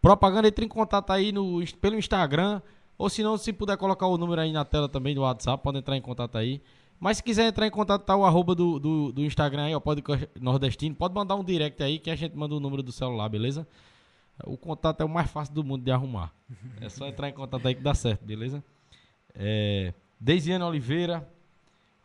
Propaganda, 0.00 0.48
entre 0.48 0.64
em 0.64 0.68
contato 0.68 1.10
aí 1.10 1.32
no, 1.32 1.64
pelo 1.80 1.96
Instagram. 1.96 2.60
Ou 2.96 3.08
se 3.08 3.22
não, 3.22 3.36
se 3.36 3.52
puder 3.52 3.76
colocar 3.76 4.06
o 4.06 4.16
número 4.16 4.40
aí 4.40 4.52
na 4.52 4.64
tela 4.64 4.88
também 4.88 5.14
do 5.14 5.22
WhatsApp, 5.22 5.62
pode 5.62 5.78
entrar 5.78 5.96
em 5.96 6.00
contato 6.00 6.36
aí. 6.36 6.60
Mas 7.00 7.16
se 7.16 7.22
quiser 7.22 7.46
entrar 7.46 7.66
em 7.66 7.70
contato, 7.70 8.02
tá 8.02 8.16
o 8.16 8.24
arroba 8.24 8.54
do, 8.54 8.78
do, 8.78 9.12
do 9.12 9.24
Instagram 9.24 9.64
aí, 9.64 9.74
ó, 9.74 9.80
pode 9.80 10.02
nordestino. 10.40 10.94
Pode 10.94 11.14
mandar 11.14 11.34
um 11.34 11.44
direct 11.44 11.82
aí 11.82 11.98
que 11.98 12.10
a 12.10 12.16
gente 12.16 12.36
manda 12.36 12.54
o 12.54 12.60
número 12.60 12.82
do 12.82 12.92
celular, 12.92 13.28
beleza? 13.28 13.66
O 14.44 14.56
contato 14.56 15.00
é 15.00 15.04
o 15.04 15.08
mais 15.08 15.30
fácil 15.30 15.54
do 15.54 15.62
mundo 15.62 15.84
de 15.84 15.90
arrumar. 15.90 16.32
É 16.80 16.88
só 16.88 17.06
entrar 17.06 17.28
em 17.28 17.32
contato 17.32 17.66
aí 17.66 17.74
que 17.74 17.82
dá 17.82 17.94
certo, 17.94 18.24
beleza? 18.24 18.62
É, 19.34 19.92
Deisiane 20.20 20.64
Oliveira, 20.64 21.28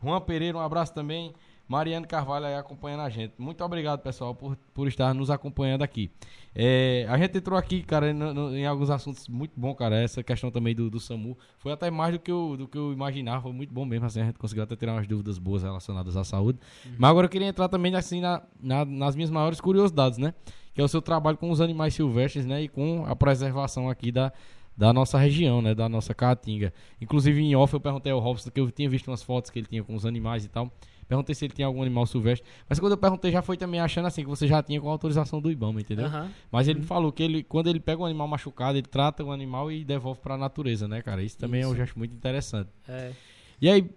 Juan 0.01 0.21
Pereira, 0.21 0.57
um 0.57 0.61
abraço 0.61 0.93
também. 0.93 1.33
Mariane 1.69 2.07
Carvalho 2.07 2.47
aí 2.47 2.55
acompanhando 2.55 3.01
a 3.01 3.09
gente. 3.09 3.33
Muito 3.37 3.63
obrigado, 3.63 3.99
pessoal, 4.01 4.33
por, 4.33 4.57
por 4.73 4.87
estar 4.87 5.13
nos 5.13 5.29
acompanhando 5.29 5.83
aqui. 5.83 6.09
É, 6.55 7.05
a 7.07 7.15
gente 7.17 7.37
entrou 7.37 7.57
aqui, 7.57 7.83
cara, 7.83 8.11
no- 8.11 8.33
no- 8.33 8.57
em 8.57 8.65
alguns 8.65 8.89
assuntos 8.89 9.27
muito 9.27 9.51
bom, 9.55 9.75
cara. 9.75 9.95
Essa 10.01 10.23
questão 10.23 10.49
também 10.49 10.73
do, 10.75 10.89
do 10.89 10.99
SAMU 10.99 11.37
foi 11.59 11.71
até 11.71 11.91
mais 11.91 12.11
do 12.13 12.19
que, 12.19 12.31
eu, 12.31 12.57
do 12.57 12.67
que 12.67 12.75
eu 12.75 12.91
imaginava. 12.91 13.43
Foi 13.43 13.53
muito 13.53 13.71
bom 13.71 13.85
mesmo, 13.85 14.07
assim, 14.07 14.19
a 14.19 14.25
gente 14.25 14.39
conseguiu 14.39 14.63
até 14.63 14.75
tirar 14.75 14.93
umas 14.93 15.07
dúvidas 15.07 15.37
boas 15.37 15.61
relacionadas 15.61 16.17
à 16.17 16.23
saúde. 16.23 16.57
Mas 16.97 17.09
agora 17.11 17.25
eu 17.27 17.29
queria 17.29 17.47
entrar 17.47 17.69
também, 17.69 17.93
assim, 17.95 18.19
na, 18.19 18.41
na- 18.59 18.83
nas 18.85 19.15
minhas 19.15 19.29
maiores 19.29 19.61
curiosidades, 19.61 20.17
né? 20.17 20.33
Que 20.73 20.81
é 20.81 20.83
o 20.83 20.87
seu 20.87 21.03
trabalho 21.03 21.37
com 21.37 21.51
os 21.51 21.61
animais 21.61 21.93
silvestres, 21.93 22.47
né? 22.47 22.63
E 22.63 22.67
com 22.67 23.05
a 23.05 23.15
preservação 23.15 23.87
aqui 23.89 24.11
da, 24.11 24.33
da 24.75 24.91
nossa 24.91 25.19
região, 25.19 25.61
né? 25.61 25.75
Da 25.75 25.87
nossa 25.87 26.15
caatinga. 26.15 26.73
Inclusive, 26.99 27.39
em 27.41 27.55
off, 27.55 27.71
eu 27.75 27.79
perguntei 27.79 28.11
ao 28.11 28.19
Robson 28.19 28.49
que 28.49 28.59
eu 28.59 28.71
tinha 28.71 28.89
visto 28.89 29.07
umas 29.09 29.21
fotos 29.21 29.51
que 29.51 29.59
ele 29.59 29.67
tinha 29.67 29.83
com 29.83 29.93
os 29.93 30.03
animais 30.03 30.43
e 30.45 30.49
tal. 30.49 30.71
Perguntei 31.09 31.33
se 31.33 31.43
ele 31.43 31.53
tinha 31.55 31.65
algum 31.65 31.81
animal 31.81 32.05
silvestre. 32.05 32.47
Mas 32.69 32.79
quando 32.79 32.91
eu 32.91 32.97
perguntei, 32.97 33.31
já 33.31 33.41
foi 33.41 33.57
também 33.57 33.79
achando 33.79 34.05
assim, 34.05 34.21
que 34.21 34.29
você 34.29 34.47
já 34.47 34.61
tinha 34.61 34.79
com 34.79 34.87
autorização 34.87 35.41
do 35.41 35.51
IBAMA, 35.51 35.81
entendeu? 35.81 36.05
Aham. 36.05 36.29
Mas 36.51 36.67
ele 36.67 36.83
falou 36.83 37.11
que 37.11 37.23
ele, 37.23 37.41
quando 37.43 37.67
ele 37.67 37.79
pega 37.79 37.99
um 38.01 38.05
animal 38.05 38.27
machucado, 38.27 38.77
ele 38.77 38.85
trata 38.87 39.23
o 39.23 39.31
animal 39.31 39.71
e 39.71 39.83
devolve 39.83 40.21
pra 40.21 40.37
natureza, 40.37 40.87
né, 40.87 41.01
cara? 41.01 41.23
Isso 41.23 41.35
também 41.35 41.63
é 41.63 41.67
um 41.67 41.71
Isso. 41.71 41.77
gesto 41.77 41.97
muito 41.97 42.13
interessante. 42.13 42.69
É. 42.87 43.11
E 43.59 43.67
aí, 43.67 43.89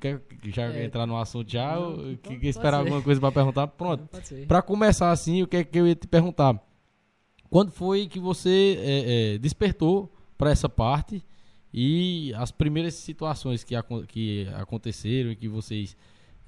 quer 0.00 0.22
já 0.46 0.62
É. 0.72 0.86
entrar 0.86 1.06
no 1.06 1.18
assunto 1.18 1.52
já? 1.52 1.78
Não, 1.78 2.16
que, 2.16 2.46
esperar 2.48 2.78
alguma 2.78 3.02
coisa 3.02 3.20
pra 3.20 3.30
perguntar? 3.30 3.66
Pronto. 3.66 4.08
Pra 4.48 4.62
começar 4.62 5.10
assim, 5.10 5.42
o 5.42 5.46
que 5.46 5.58
é 5.58 5.64
que 5.64 5.78
eu 5.78 5.86
ia 5.86 5.94
te 5.94 6.06
perguntar? 6.06 6.58
Quando 7.50 7.70
foi 7.70 8.06
que 8.08 8.18
você 8.18 8.78
é, 8.80 9.34
é, 9.34 9.38
despertou 9.38 10.10
pra 10.38 10.50
essa 10.50 10.68
parte 10.70 11.22
e 11.72 12.32
as 12.34 12.50
primeiras 12.50 12.94
situações 12.94 13.62
que, 13.62 13.74
que 14.08 14.48
aconteceram 14.56 15.30
e 15.30 15.36
que 15.36 15.48
vocês. 15.48 15.94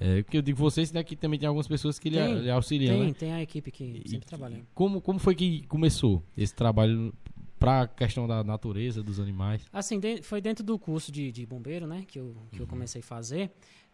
É, 0.00 0.22
que 0.22 0.36
eu 0.36 0.42
digo 0.42 0.58
vocês, 0.58 0.92
né? 0.92 1.02
Que 1.02 1.16
também 1.16 1.38
tem 1.40 1.46
algumas 1.48 1.66
pessoas 1.66 1.98
que 1.98 2.08
lhe, 2.08 2.16
Tem, 2.16 2.38
lhe 2.40 2.50
auxiliam, 2.50 2.96
Tem, 2.98 3.06
né? 3.08 3.12
tem 3.14 3.32
a 3.32 3.42
equipe 3.42 3.70
que 3.70 4.02
E- 4.04 4.08
sempre 4.08 4.26
trabalha. 4.26 4.62
Como, 4.74 5.00
como 5.00 5.18
foi 5.18 5.34
que 5.34 5.66
começou 5.66 6.22
esse 6.36 6.54
trabalho 6.54 7.12
para 7.58 7.82
a 7.82 7.88
questão 7.88 8.26
da 8.28 8.44
natureza, 8.44 9.02
dos 9.02 9.18
animais? 9.18 9.62
Assim, 9.72 9.98
de- 9.98 10.22
foi 10.22 10.40
dentro 10.40 10.62
do 10.64 10.78
curso 10.78 11.10
de, 11.10 11.32
de 11.32 11.44
bombeiro, 11.44 11.86
né, 11.86 12.04
que 12.06 12.20
eu, 12.20 12.36
que 12.52 12.60
eu 12.60 12.66
comecei 12.66 13.00
a 13.00 13.04
fazer. 13.04 13.50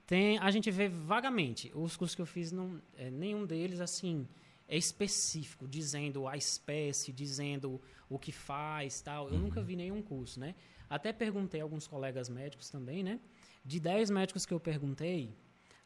Tem, 0.07 0.37
a 0.39 0.51
gente 0.51 0.71
vê 0.71 0.89
vagamente. 0.89 1.73
Os 1.75 1.97
cursos 1.97 2.15
que 2.15 2.21
eu 2.21 2.27
fiz, 2.27 2.53
não, 2.53 2.79
é, 2.99 3.11
nenhum 3.11 3.47
deles, 3.47 3.81
assim, 3.81 4.29
é 4.69 4.77
específico, 4.77 5.67
dizendo 5.67 6.29
a 6.29 6.37
espécie, 6.37 7.11
dizendo 7.13 7.81
o 8.11 8.19
que 8.19 8.31
faz, 8.31 9.01
tal. 9.01 9.31
Eu 9.31 9.39
nunca 9.39 9.63
vi 9.63 9.75
nenhum 9.77 10.03
curso, 10.03 10.39
né? 10.39 10.55
Até 10.91 11.11
perguntei 11.15 11.61
a 11.61 11.65
alguns 11.65 11.87
colegas 11.87 12.29
médicos 12.29 12.69
também, 12.69 13.03
né? 13.03 13.19
De 13.65 13.81
10 13.81 14.11
médicos 14.11 14.45
que 14.45 14.53
eu 14.53 14.61
perguntei, 14.61 15.31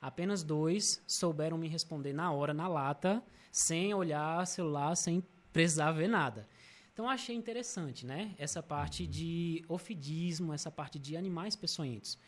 apenas 0.01 0.43
dois 0.43 1.03
souberam 1.07 1.59
me 1.59 1.69
responder 1.69 2.13
na 2.13 2.33
hora, 2.33 2.55
na 2.55 2.69
lata, 2.69 3.23
sem 3.51 3.93
olhar 3.95 4.47
celular, 4.47 4.95
sem 4.95 5.23
precisar 5.53 5.93
ver 5.93 6.09
nada. 6.09 6.47
Então 6.93 7.09
achei 7.09 7.37
interessante, 7.37 8.05
né? 8.05 8.35
Essa 8.39 8.63
parte 8.63 9.07
de 9.07 9.65
ofidismo, 9.69 10.53
essa 10.53 10.71
parte 10.71 10.99
de 10.99 11.17
animais 11.17 11.55
peçonhentos. 11.55 12.19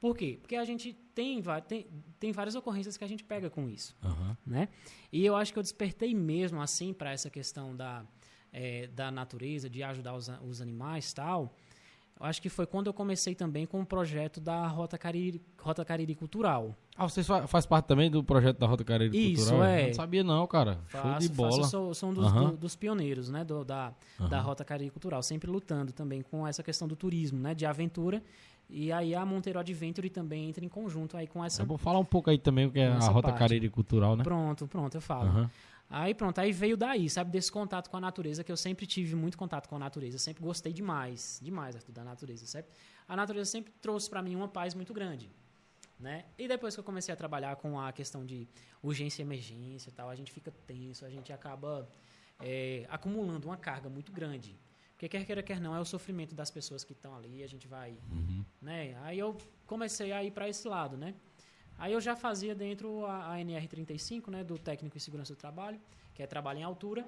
Por 0.00 0.16
quê? 0.16 0.38
Porque 0.40 0.54
a 0.54 0.64
gente 0.64 0.92
tem, 1.14 1.42
tem, 1.66 1.86
tem 2.20 2.30
várias 2.30 2.54
ocorrências 2.54 2.96
que 2.96 3.04
a 3.04 3.08
gente 3.08 3.24
pega 3.24 3.50
com 3.50 3.68
isso 3.68 3.96
Aham. 4.04 4.36
né? 4.46 4.68
E 5.12 5.24
eu 5.24 5.34
acho 5.34 5.52
que 5.52 5.58
eu 5.58 5.62
despertei 5.62 6.14
mesmo 6.14 6.60
assim 6.60 6.92
para 6.92 7.10
essa 7.10 7.28
questão 7.28 7.74
da, 7.74 8.06
eh, 8.52 8.86
da 8.88 9.10
natureza, 9.10 9.68
de 9.68 9.82
ajudar 9.82 10.14
os, 10.14 10.28
os 10.46 10.60
animais 10.60 11.12
tal. 11.12 11.56
Eu 12.20 12.26
acho 12.26 12.42
que 12.42 12.48
foi 12.48 12.66
quando 12.66 12.88
eu 12.88 12.92
comecei 12.92 13.34
também 13.34 13.64
com 13.64 13.80
o 13.80 13.86
projeto 13.86 14.40
da 14.40 14.66
Rota 14.66 14.98
Cariri, 14.98 15.40
Rota 15.60 15.84
Cariri 15.84 16.14
Cultural. 16.16 16.74
Ah, 16.96 17.08
vocês 17.08 17.24
fa 17.26 17.46
faz 17.46 17.64
parte 17.64 17.84
também 17.86 18.10
do 18.10 18.24
projeto 18.24 18.58
da 18.58 18.66
Rota 18.66 18.82
Cariri 18.82 19.32
Isso, 19.34 19.44
Cultural? 19.46 19.64
é. 19.68 19.82
Eu 19.82 19.86
Não 19.88 19.94
sabia 19.94 20.24
não, 20.24 20.46
cara. 20.48 20.80
Show 20.88 21.00
Faço, 21.00 21.28
de 21.28 21.34
bola. 21.34 21.56
faço, 21.58 21.70
sou, 21.70 21.94
sou 21.94 22.10
um 22.10 22.14
dos, 22.14 22.26
Aham. 22.26 22.50
do- 22.50 22.56
dos 22.56 22.74
pioneiros 22.74 23.30
né, 23.30 23.44
do- 23.44 23.64
da, 23.64 23.92
da 24.28 24.40
Rota 24.40 24.64
Cariri 24.64 24.90
Cultural, 24.90 25.22
sempre 25.22 25.48
lutando 25.48 25.92
também 25.92 26.22
com 26.22 26.44
essa 26.46 26.62
questão 26.62 26.88
do 26.88 26.96
turismo, 26.96 27.38
né, 27.38 27.54
de 27.54 27.64
aventura. 27.64 28.20
E 28.68 28.90
aí 28.92 29.14
a 29.14 29.24
Monteiro 29.24 29.58
Adventure 29.58 30.10
também 30.10 30.48
entra 30.48 30.62
em 30.64 30.68
conjunto 30.68 31.16
aí 31.16 31.26
com 31.26 31.42
essa 31.44 31.62
Eu 31.62 31.66
vou 31.66 31.78
falar 31.78 32.00
um 32.00 32.04
pouco 32.04 32.28
aí 32.30 32.36
também 32.36 32.66
o 32.66 32.70
que 32.72 32.80
é 32.80 32.88
a 32.88 32.98
Rota 32.98 33.28
parte. 33.28 33.38
Cariri 33.38 33.70
Cultural, 33.70 34.16
né? 34.16 34.24
Pronto, 34.24 34.66
pronto, 34.66 34.94
eu 34.96 35.00
falo. 35.00 35.28
Aham. 35.28 35.50
Aí 35.90 36.14
pronto, 36.14 36.38
aí 36.38 36.52
veio 36.52 36.76
daí, 36.76 37.08
sabe, 37.08 37.30
desse 37.30 37.50
contato 37.50 37.88
com 37.88 37.96
a 37.96 38.00
natureza, 38.00 38.44
que 38.44 38.52
eu 38.52 38.56
sempre 38.56 38.86
tive 38.86 39.14
muito 39.14 39.38
contato 39.38 39.68
com 39.68 39.76
a 39.76 39.78
natureza, 39.78 40.18
sempre 40.18 40.42
gostei 40.42 40.72
demais, 40.72 41.40
demais 41.42 41.74
Arthur, 41.74 41.92
da 41.92 42.04
natureza, 42.04 42.46
certo? 42.46 42.70
A 43.06 43.16
natureza 43.16 43.50
sempre 43.50 43.72
trouxe 43.80 44.08
para 44.10 44.20
mim 44.20 44.36
uma 44.36 44.48
paz 44.48 44.74
muito 44.74 44.92
grande, 44.92 45.30
né? 45.98 46.26
E 46.36 46.46
depois 46.46 46.74
que 46.74 46.80
eu 46.80 46.84
comecei 46.84 47.12
a 47.12 47.16
trabalhar 47.16 47.56
com 47.56 47.80
a 47.80 47.90
questão 47.90 48.24
de 48.24 48.46
urgência 48.82 49.22
e 49.22 49.24
emergência 49.24 49.88
e 49.88 49.92
tal, 49.92 50.10
a 50.10 50.14
gente 50.14 50.30
fica 50.30 50.52
tenso, 50.66 51.06
a 51.06 51.10
gente 51.10 51.32
acaba 51.32 51.90
é, 52.38 52.86
acumulando 52.90 53.48
uma 53.48 53.56
carga 53.56 53.88
muito 53.88 54.12
grande. 54.12 54.58
Porque 54.92 55.08
quer 55.08 55.24
queira, 55.24 55.42
quer 55.42 55.60
não, 55.60 55.74
é 55.74 55.80
o 55.80 55.84
sofrimento 55.84 56.34
das 56.34 56.50
pessoas 56.50 56.84
que 56.84 56.92
estão 56.92 57.16
ali, 57.16 57.42
a 57.42 57.46
gente 57.46 57.68
vai, 57.68 57.96
né? 58.60 58.98
Aí 59.04 59.18
eu 59.18 59.38
comecei 59.64 60.12
a 60.12 60.22
ir 60.24 60.32
para 60.32 60.48
esse 60.48 60.66
lado, 60.66 60.96
né? 60.98 61.14
Aí 61.78 61.92
eu 61.92 62.00
já 62.00 62.16
fazia 62.16 62.54
dentro 62.54 63.06
a, 63.06 63.34
a 63.34 63.36
NR35, 63.38 64.28
né, 64.30 64.42
do 64.42 64.58
técnico 64.58 64.96
em 64.96 65.00
segurança 65.00 65.32
do 65.32 65.38
trabalho, 65.38 65.80
que 66.12 66.22
é 66.22 66.26
trabalho 66.26 66.58
em 66.58 66.64
altura, 66.64 67.06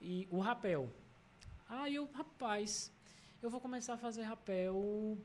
e 0.00 0.26
o 0.30 0.40
rapel. 0.40 0.90
Aí 1.68 1.94
eu, 1.94 2.10
rapaz, 2.12 2.92
eu 3.40 3.48
vou 3.48 3.60
começar 3.60 3.94
a 3.94 3.98
fazer 3.98 4.22
rapel 4.22 5.16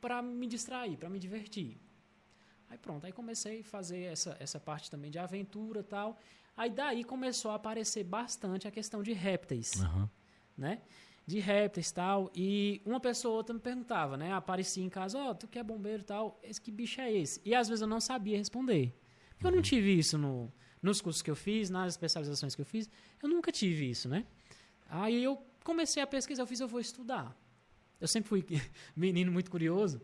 para 0.00 0.20
me 0.20 0.46
distrair, 0.48 0.96
para 0.96 1.08
me 1.08 1.20
divertir. 1.20 1.78
Aí 2.68 2.76
pronto, 2.76 3.06
aí 3.06 3.12
comecei 3.12 3.60
a 3.60 3.64
fazer 3.64 4.02
essa, 4.02 4.36
essa 4.40 4.58
parte 4.58 4.90
também 4.90 5.10
de 5.10 5.18
aventura 5.18 5.80
e 5.80 5.84
tal. 5.84 6.18
Aí 6.56 6.70
daí 6.70 7.04
começou 7.04 7.52
a 7.52 7.54
aparecer 7.54 8.02
bastante 8.02 8.66
a 8.66 8.70
questão 8.70 9.02
de 9.02 9.12
répteis 9.12 9.80
Aham. 9.80 10.10
né? 10.56 10.82
De 11.26 11.38
répteis 11.38 11.90
e 11.90 11.94
tal. 11.94 12.30
E 12.34 12.82
uma 12.84 13.00
pessoa 13.00 13.32
ou 13.32 13.38
outra 13.38 13.54
me 13.54 13.60
perguntava, 13.60 14.16
né? 14.16 14.32
Aparecia 14.32 14.84
em 14.84 14.90
casa, 14.90 15.18
ó, 15.18 15.34
tu 15.34 15.48
que 15.48 15.58
é 15.58 15.62
bombeiro 15.62 16.02
e 16.02 16.04
tal, 16.04 16.38
esse 16.42 16.60
que 16.60 16.70
bicho 16.70 17.00
é 17.00 17.12
esse? 17.12 17.40
E 17.44 17.54
às 17.54 17.68
vezes 17.68 17.82
eu 17.82 17.88
não 17.88 18.00
sabia 18.00 18.36
responder. 18.36 18.94
Porque 19.30 19.46
eu 19.46 19.52
não 19.52 19.62
tive 19.62 19.98
isso 19.98 20.18
no, 20.18 20.52
nos 20.82 21.00
cursos 21.00 21.22
que 21.22 21.30
eu 21.30 21.36
fiz, 21.36 21.70
nas 21.70 21.94
especializações 21.94 22.54
que 22.54 22.60
eu 22.60 22.66
fiz, 22.66 22.90
eu 23.22 23.28
nunca 23.28 23.50
tive 23.50 23.88
isso, 23.88 24.08
né? 24.08 24.26
Aí 24.86 25.24
eu 25.24 25.42
comecei 25.64 26.02
a 26.02 26.06
pesquisar, 26.06 26.42
eu 26.42 26.46
fiz, 26.46 26.60
eu 26.60 26.68
vou 26.68 26.78
estudar. 26.78 27.34
Eu 27.98 28.06
sempre 28.06 28.28
fui 28.28 28.44
menino 28.94 29.32
muito 29.32 29.50
curioso, 29.50 30.00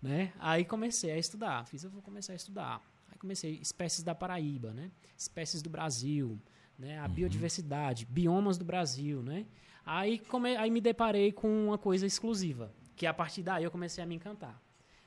né? 0.00 0.32
Aí 0.38 0.64
comecei 0.64 1.10
a 1.10 1.18
estudar, 1.18 1.66
fiz, 1.66 1.84
eu 1.84 1.90
vou 1.90 2.00
começar 2.00 2.32
a 2.32 2.36
estudar. 2.36 2.82
Aí 3.10 3.18
comecei 3.18 3.58
espécies 3.60 4.02
da 4.02 4.14
Paraíba, 4.14 4.72
né? 4.72 4.90
Espécies 5.16 5.60
do 5.60 5.68
Brasil, 5.68 6.40
né? 6.78 6.98
A 6.98 7.06
biodiversidade, 7.06 8.06
biomas 8.06 8.56
do 8.56 8.64
Brasil, 8.64 9.22
né? 9.22 9.46
Aí, 9.84 10.18
come, 10.18 10.56
aí 10.56 10.70
me 10.70 10.80
deparei 10.80 11.32
com 11.32 11.66
uma 11.66 11.78
coisa 11.78 12.06
exclusiva, 12.06 12.72
que 12.94 13.06
a 13.06 13.12
partir 13.12 13.42
daí 13.42 13.64
eu 13.64 13.70
comecei 13.70 14.02
a 14.02 14.06
me 14.06 14.14
encantar, 14.14 14.60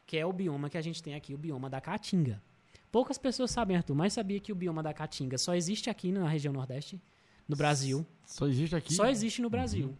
que 0.06 0.18
é 0.18 0.26
o 0.26 0.34
bioma 0.34 0.70
que 0.70 0.78
a 0.78 0.82
gente 0.82 1.02
tem 1.02 1.16
aqui, 1.16 1.34
o 1.34 1.38
bioma 1.38 1.70
da 1.70 1.80
Caatinga. 1.80 2.42
Poucas 2.92 3.18
pessoas 3.18 3.52
sabem, 3.52 3.76
Arthur, 3.78 3.96
mas 3.96 4.14
sabia 4.14 4.40
que 4.40 4.52
o 4.52 4.56
bioma 4.56 4.82
da 4.82 4.94
Caatinga 4.94 5.38
só 5.38 5.54
existe 5.56 5.90
aqui 5.90 6.12
na 6.12 6.28
região 6.28 6.54
Nordeste, 6.54 7.02
no 7.48 7.56
Brasil. 7.56 8.06
Só 8.26 8.48
existe 8.48 8.76
aqui? 8.76 8.94
Só 8.94 9.08
existe 9.08 9.42
no 9.42 9.50
Brasil. 9.50 9.96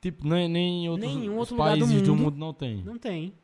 Tipo, 0.00 0.26
nem, 0.26 0.48
nem 0.48 0.84
em 0.84 0.88
outros 0.88 1.14
Nenhum 1.14 1.36
outro 1.36 1.54
lugar 1.54 1.76
do 1.76 1.86
países 1.86 2.02
do 2.02 2.14
mundo. 2.14 2.24
mundo 2.24 2.38
não 2.38 2.54
tem. 2.54 2.82
Não 2.82 2.98
tem. 2.98 3.34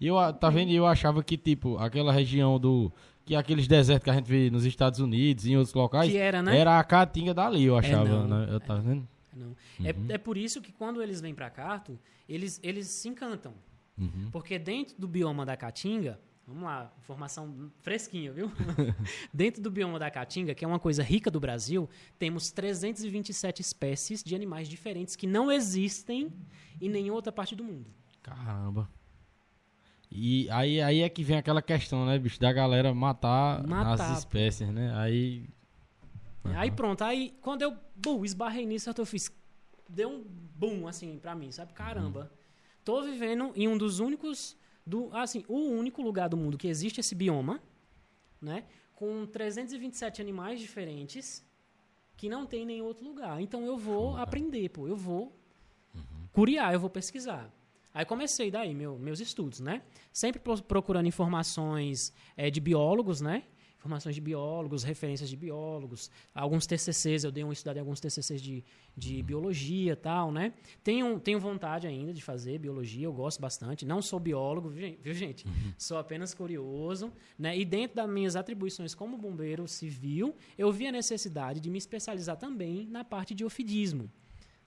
E 0.00 0.06
eu, 0.06 0.16
tá 0.34 0.50
vendo? 0.50 0.72
Eu 0.72 0.86
achava 0.86 1.22
que, 1.22 1.36
tipo, 1.36 1.76
aquela 1.78 2.12
região 2.12 2.58
do... 2.58 2.92
Que 3.24 3.34
é 3.34 3.38
aqueles 3.38 3.66
desertos 3.66 4.04
que 4.04 4.10
a 4.10 4.14
gente 4.14 4.26
vê 4.26 4.50
nos 4.50 4.64
Estados 4.64 5.00
Unidos 5.00 5.46
e 5.46 5.52
em 5.52 5.56
outros 5.56 5.74
locais... 5.74 6.10
Que 6.10 6.18
era, 6.18 6.42
né? 6.42 6.58
Era 6.58 6.78
a 6.78 6.84
caatinga 6.84 7.32
dali, 7.32 7.64
eu 7.64 7.76
achava, 7.76 8.04
não. 8.04 8.26
né? 8.26 8.48
Eu 8.50 8.60
tá 8.60 8.74
vendo? 8.74 9.06
Não. 9.34 9.48
Uhum. 9.48 10.08
É, 10.10 10.14
é 10.14 10.18
por 10.18 10.36
isso 10.36 10.60
que 10.60 10.72
quando 10.72 11.02
eles 11.02 11.20
vêm 11.20 11.34
para 11.34 11.50
cá, 11.50 11.72
Arthur, 11.72 11.98
eles, 12.28 12.60
eles 12.62 12.86
se 12.86 13.08
encantam. 13.08 13.54
Uhum. 13.98 14.28
Porque 14.30 14.58
dentro 14.58 14.94
do 14.98 15.06
bioma 15.06 15.46
da 15.46 15.56
Caatinga, 15.56 16.20
vamos 16.46 16.64
lá, 16.64 16.92
informação 16.98 17.70
fresquinha, 17.80 18.32
viu? 18.32 18.50
dentro 19.32 19.62
do 19.62 19.70
bioma 19.70 19.98
da 19.98 20.10
Caatinga, 20.10 20.54
que 20.54 20.64
é 20.64 20.68
uma 20.68 20.78
coisa 20.78 21.02
rica 21.02 21.30
do 21.30 21.40
Brasil, 21.40 21.88
temos 22.18 22.50
327 22.50 23.60
espécies 23.60 24.22
de 24.22 24.34
animais 24.34 24.68
diferentes 24.68 25.16
que 25.16 25.26
não 25.26 25.50
existem 25.50 26.32
em 26.80 26.88
nenhuma 26.88 27.16
outra 27.16 27.32
parte 27.32 27.54
do 27.54 27.64
mundo. 27.64 27.90
Caramba. 28.22 28.88
E 30.10 30.48
aí, 30.50 30.80
aí 30.80 31.00
é 31.00 31.08
que 31.08 31.24
vem 31.24 31.36
aquela 31.36 31.60
questão, 31.60 32.06
né, 32.06 32.18
bicho? 32.18 32.38
Da 32.40 32.52
galera 32.52 32.94
matar, 32.94 33.66
Matar, 33.66 34.12
as 34.12 34.18
espécies, 34.18 34.68
né? 34.68 34.94
Aí... 34.96 35.48
Aí 36.56 36.70
pronto, 36.70 37.02
aí 37.02 37.34
quando 37.40 37.62
eu 37.62 37.76
bum, 37.96 38.24
esbarrei 38.24 38.66
nisso, 38.66 38.90
eu 38.96 39.06
fiz. 39.06 39.30
Deu 39.88 40.08
um 40.10 40.24
boom 40.24 40.86
assim 40.86 41.18
pra 41.18 41.34
mim, 41.34 41.50
sabe? 41.50 41.72
Caramba. 41.72 42.30
Tô 42.84 43.02
vivendo 43.02 43.52
em 43.54 43.66
um 43.68 43.76
dos 43.78 44.00
únicos. 44.00 44.56
Do, 44.86 45.08
assim, 45.16 45.44
o 45.48 45.56
único 45.56 46.02
lugar 46.02 46.28
do 46.28 46.36
mundo 46.36 46.58
que 46.58 46.68
existe 46.68 47.00
esse 47.00 47.14
bioma, 47.14 47.58
né? 48.40 48.64
Com 48.94 49.24
327 49.26 50.20
animais 50.20 50.60
diferentes 50.60 51.42
que 52.16 52.28
não 52.28 52.44
tem 52.44 52.62
em 52.62 52.66
nenhum 52.66 52.84
outro 52.84 53.04
lugar. 53.04 53.40
Então 53.40 53.64
eu 53.64 53.78
vou 53.78 54.16
aprender, 54.18 54.68
pô. 54.68 54.86
Eu 54.86 54.96
vou 54.96 55.34
curiar, 56.32 56.72
eu 56.74 56.80
vou 56.80 56.90
pesquisar. 56.90 57.50
Aí 57.94 58.04
comecei 58.04 58.50
daí 58.50 58.74
meu, 58.74 58.98
meus 58.98 59.20
estudos, 59.20 59.60
né? 59.60 59.82
Sempre 60.12 60.40
pro- 60.40 60.62
procurando 60.62 61.06
informações 61.06 62.12
eh, 62.36 62.50
de 62.50 62.60
biólogos, 62.60 63.20
né? 63.20 63.44
Informações 63.84 64.14
de 64.14 64.20
biólogos, 64.22 64.82
referências 64.82 65.28
de 65.28 65.36
biólogos, 65.36 66.10
alguns 66.34 66.66
TCCs, 66.66 67.22
eu 67.22 67.30
dei 67.30 67.44
uma 67.44 67.52
estudada 67.52 67.78
em 67.78 67.82
alguns 67.82 68.00
TCCs 68.00 68.40
de, 68.40 68.64
de 68.96 69.22
biologia 69.22 69.94
tal, 69.94 70.32
né? 70.32 70.54
Tenho, 70.82 71.20
tenho 71.20 71.38
vontade 71.38 71.86
ainda 71.86 72.10
de 72.10 72.22
fazer 72.22 72.58
biologia, 72.58 73.04
eu 73.04 73.12
gosto 73.12 73.42
bastante. 73.42 73.84
Não 73.84 74.00
sou 74.00 74.18
biólogo, 74.18 74.70
viu, 74.70 74.80
gen- 74.88 74.98
viu, 75.02 75.12
gente? 75.12 75.44
Sou 75.76 75.98
apenas 75.98 76.32
curioso, 76.32 77.12
né? 77.38 77.58
E 77.58 77.62
dentro 77.62 77.96
das 77.96 78.08
minhas 78.08 78.36
atribuições 78.36 78.94
como 78.94 79.18
bombeiro 79.18 79.68
civil, 79.68 80.34
eu 80.56 80.72
vi 80.72 80.86
a 80.86 80.92
necessidade 80.92 81.60
de 81.60 81.68
me 81.68 81.76
especializar 81.76 82.38
também 82.38 82.86
na 82.86 83.04
parte 83.04 83.34
de 83.34 83.44
ofidismo, 83.44 84.10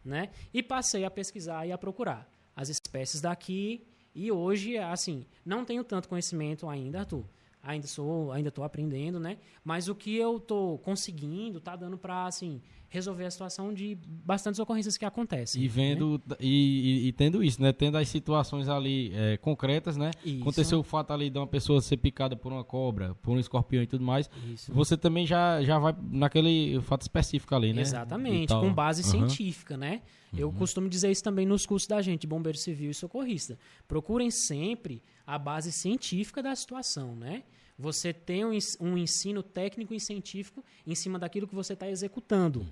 né? 0.05 0.29
E 0.53 0.61
passei 0.61 1.05
a 1.05 1.09
pesquisar 1.09 1.65
e 1.65 1.71
a 1.71 1.77
procurar 1.77 2.31
as 2.55 2.69
espécies 2.69 3.19
daqui. 3.19 3.83
E 4.13 4.31
hoje, 4.31 4.77
assim, 4.77 5.25
não 5.43 5.65
tenho 5.65 5.83
tanto 5.83 6.07
conhecimento 6.07 6.69
ainda, 6.69 6.99
Arthur. 6.99 7.25
Ainda 7.67 7.85
sou, 7.85 8.31
ainda 8.31 8.47
estou 8.47 8.63
aprendendo, 8.63 9.19
né? 9.19 9.37
Mas 9.61 9.89
o 9.89 9.93
que 9.93 10.15
eu 10.15 10.37
estou 10.37 10.77
conseguindo 10.77 11.59
tá 11.59 11.75
dando 11.75 11.97
para 11.97 12.25
assim 12.25 12.61
resolver 12.89 13.25
a 13.25 13.31
situação 13.31 13.73
de 13.73 13.97
bastantes 14.23 14.57
ocorrências 14.57 14.95
que 14.97 15.03
acontecem. 15.03 15.61
E 15.61 15.65
né? 15.65 15.69
vendo 15.69 16.21
e, 16.39 17.03
e- 17.03 17.07
e 17.07 17.11
tendo 17.11 17.43
isso, 17.43 17.61
né? 17.61 17.73
Tendo 17.73 17.97
as 17.97 18.07
situações 18.07 18.69
ali 18.69 19.11
é, 19.13 19.35
concretas, 19.35 19.97
né? 19.97 20.11
Isso. 20.23 20.41
Aconteceu 20.41 20.79
o 20.79 20.83
fato 20.83 21.11
ali 21.11 21.29
de 21.29 21.37
uma 21.37 21.45
pessoa 21.45 21.81
ser 21.81 21.97
picada 21.97 22.37
por 22.37 22.53
uma 22.53 22.63
cobra, 22.63 23.13
por 23.15 23.31
um 23.31 23.39
escorpião 23.39 23.83
e 23.83 23.87
tudo 23.87 24.05
mais. 24.05 24.29
Isso. 24.53 24.71
Você 24.71 24.95
também 24.95 25.27
já, 25.27 25.61
já 25.61 25.77
vai 25.77 25.93
naquele 26.09 26.79
fato 26.83 27.01
específico 27.01 27.53
ali, 27.53 27.73
né? 27.73 27.81
Exatamente, 27.81 28.53
com 28.53 28.73
base 28.73 29.01
Aham. 29.01 29.27
científica, 29.27 29.75
né? 29.75 30.01
Eu 30.37 30.51
costumo 30.51 30.87
dizer 30.87 31.09
isso 31.11 31.23
também 31.23 31.45
nos 31.45 31.65
cursos 31.65 31.87
da 31.87 32.01
gente, 32.01 32.27
bombeiro 32.27 32.57
civil 32.57 32.91
e 32.91 32.93
socorrista. 32.93 33.57
Procurem 33.87 34.29
sempre 34.29 35.01
a 35.25 35.37
base 35.37 35.71
científica 35.71 36.41
da 36.43 36.55
situação, 36.55 37.15
né? 37.15 37.43
Você 37.77 38.11
tem 38.11 38.43
um 38.43 38.51
ens- 38.53 38.77
ensino 38.81 39.43
técnico 39.43 39.93
e 39.93 39.99
científico 39.99 40.63
em 40.85 40.95
cima 40.95 41.19
daquilo 41.19 41.47
que 41.47 41.53
você 41.53 41.73
está 41.73 41.87
executando. 41.87 42.65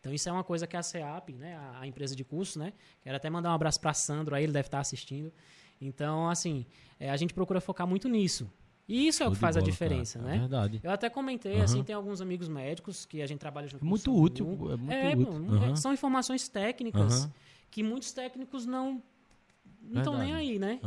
Então 0.00 0.12
isso 0.12 0.28
é 0.28 0.32
uma 0.32 0.44
coisa 0.44 0.66
que 0.66 0.76
a 0.76 0.82
CEAP, 0.82 1.30
né, 1.32 1.56
a, 1.56 1.80
a 1.80 1.86
empresa 1.86 2.14
de 2.14 2.22
curso, 2.22 2.58
né, 2.58 2.72
quero 3.02 3.16
até 3.16 3.28
mandar 3.30 3.50
um 3.50 3.54
abraço 3.54 3.80
para 3.80 3.92
Sandro, 3.94 4.34
aí 4.34 4.44
ele 4.44 4.52
deve 4.52 4.68
estar 4.68 4.78
assistindo. 4.80 5.32
Então, 5.80 6.28
assim, 6.28 6.64
é, 7.00 7.10
a 7.10 7.16
gente 7.16 7.34
procura 7.34 7.60
focar 7.60 7.86
muito 7.86 8.08
nisso. 8.08 8.50
E 8.88 9.08
isso 9.08 9.22
é 9.22 9.26
o 9.26 9.32
que 9.32 9.36
faz 9.36 9.56
a 9.56 9.60
bola, 9.60 9.72
diferença, 9.72 10.18
cara. 10.20 10.30
né? 10.30 10.36
É 10.36 10.40
verdade. 10.40 10.80
Eu 10.82 10.90
até 10.92 11.10
comentei, 11.10 11.56
Aham. 11.56 11.64
assim, 11.64 11.82
tem 11.82 11.94
alguns 11.94 12.20
amigos 12.20 12.48
médicos 12.48 13.04
que 13.04 13.20
a 13.20 13.26
gente 13.26 13.40
trabalha 13.40 13.66
junto 13.66 13.84
muito 13.84 14.14
útil, 14.14 14.46
é 14.70 14.76
muito 14.76 14.92
É, 14.92 15.16
útil. 15.16 15.54
Aham. 15.56 15.76
São 15.76 15.92
informações 15.92 16.46
técnicas 16.48 17.24
Aham. 17.24 17.32
que 17.70 17.82
muitos 17.82 18.12
técnicos 18.12 18.64
não 18.64 19.02
estão 19.92 20.16
nem 20.18 20.32
aí, 20.32 20.58
né? 20.58 20.78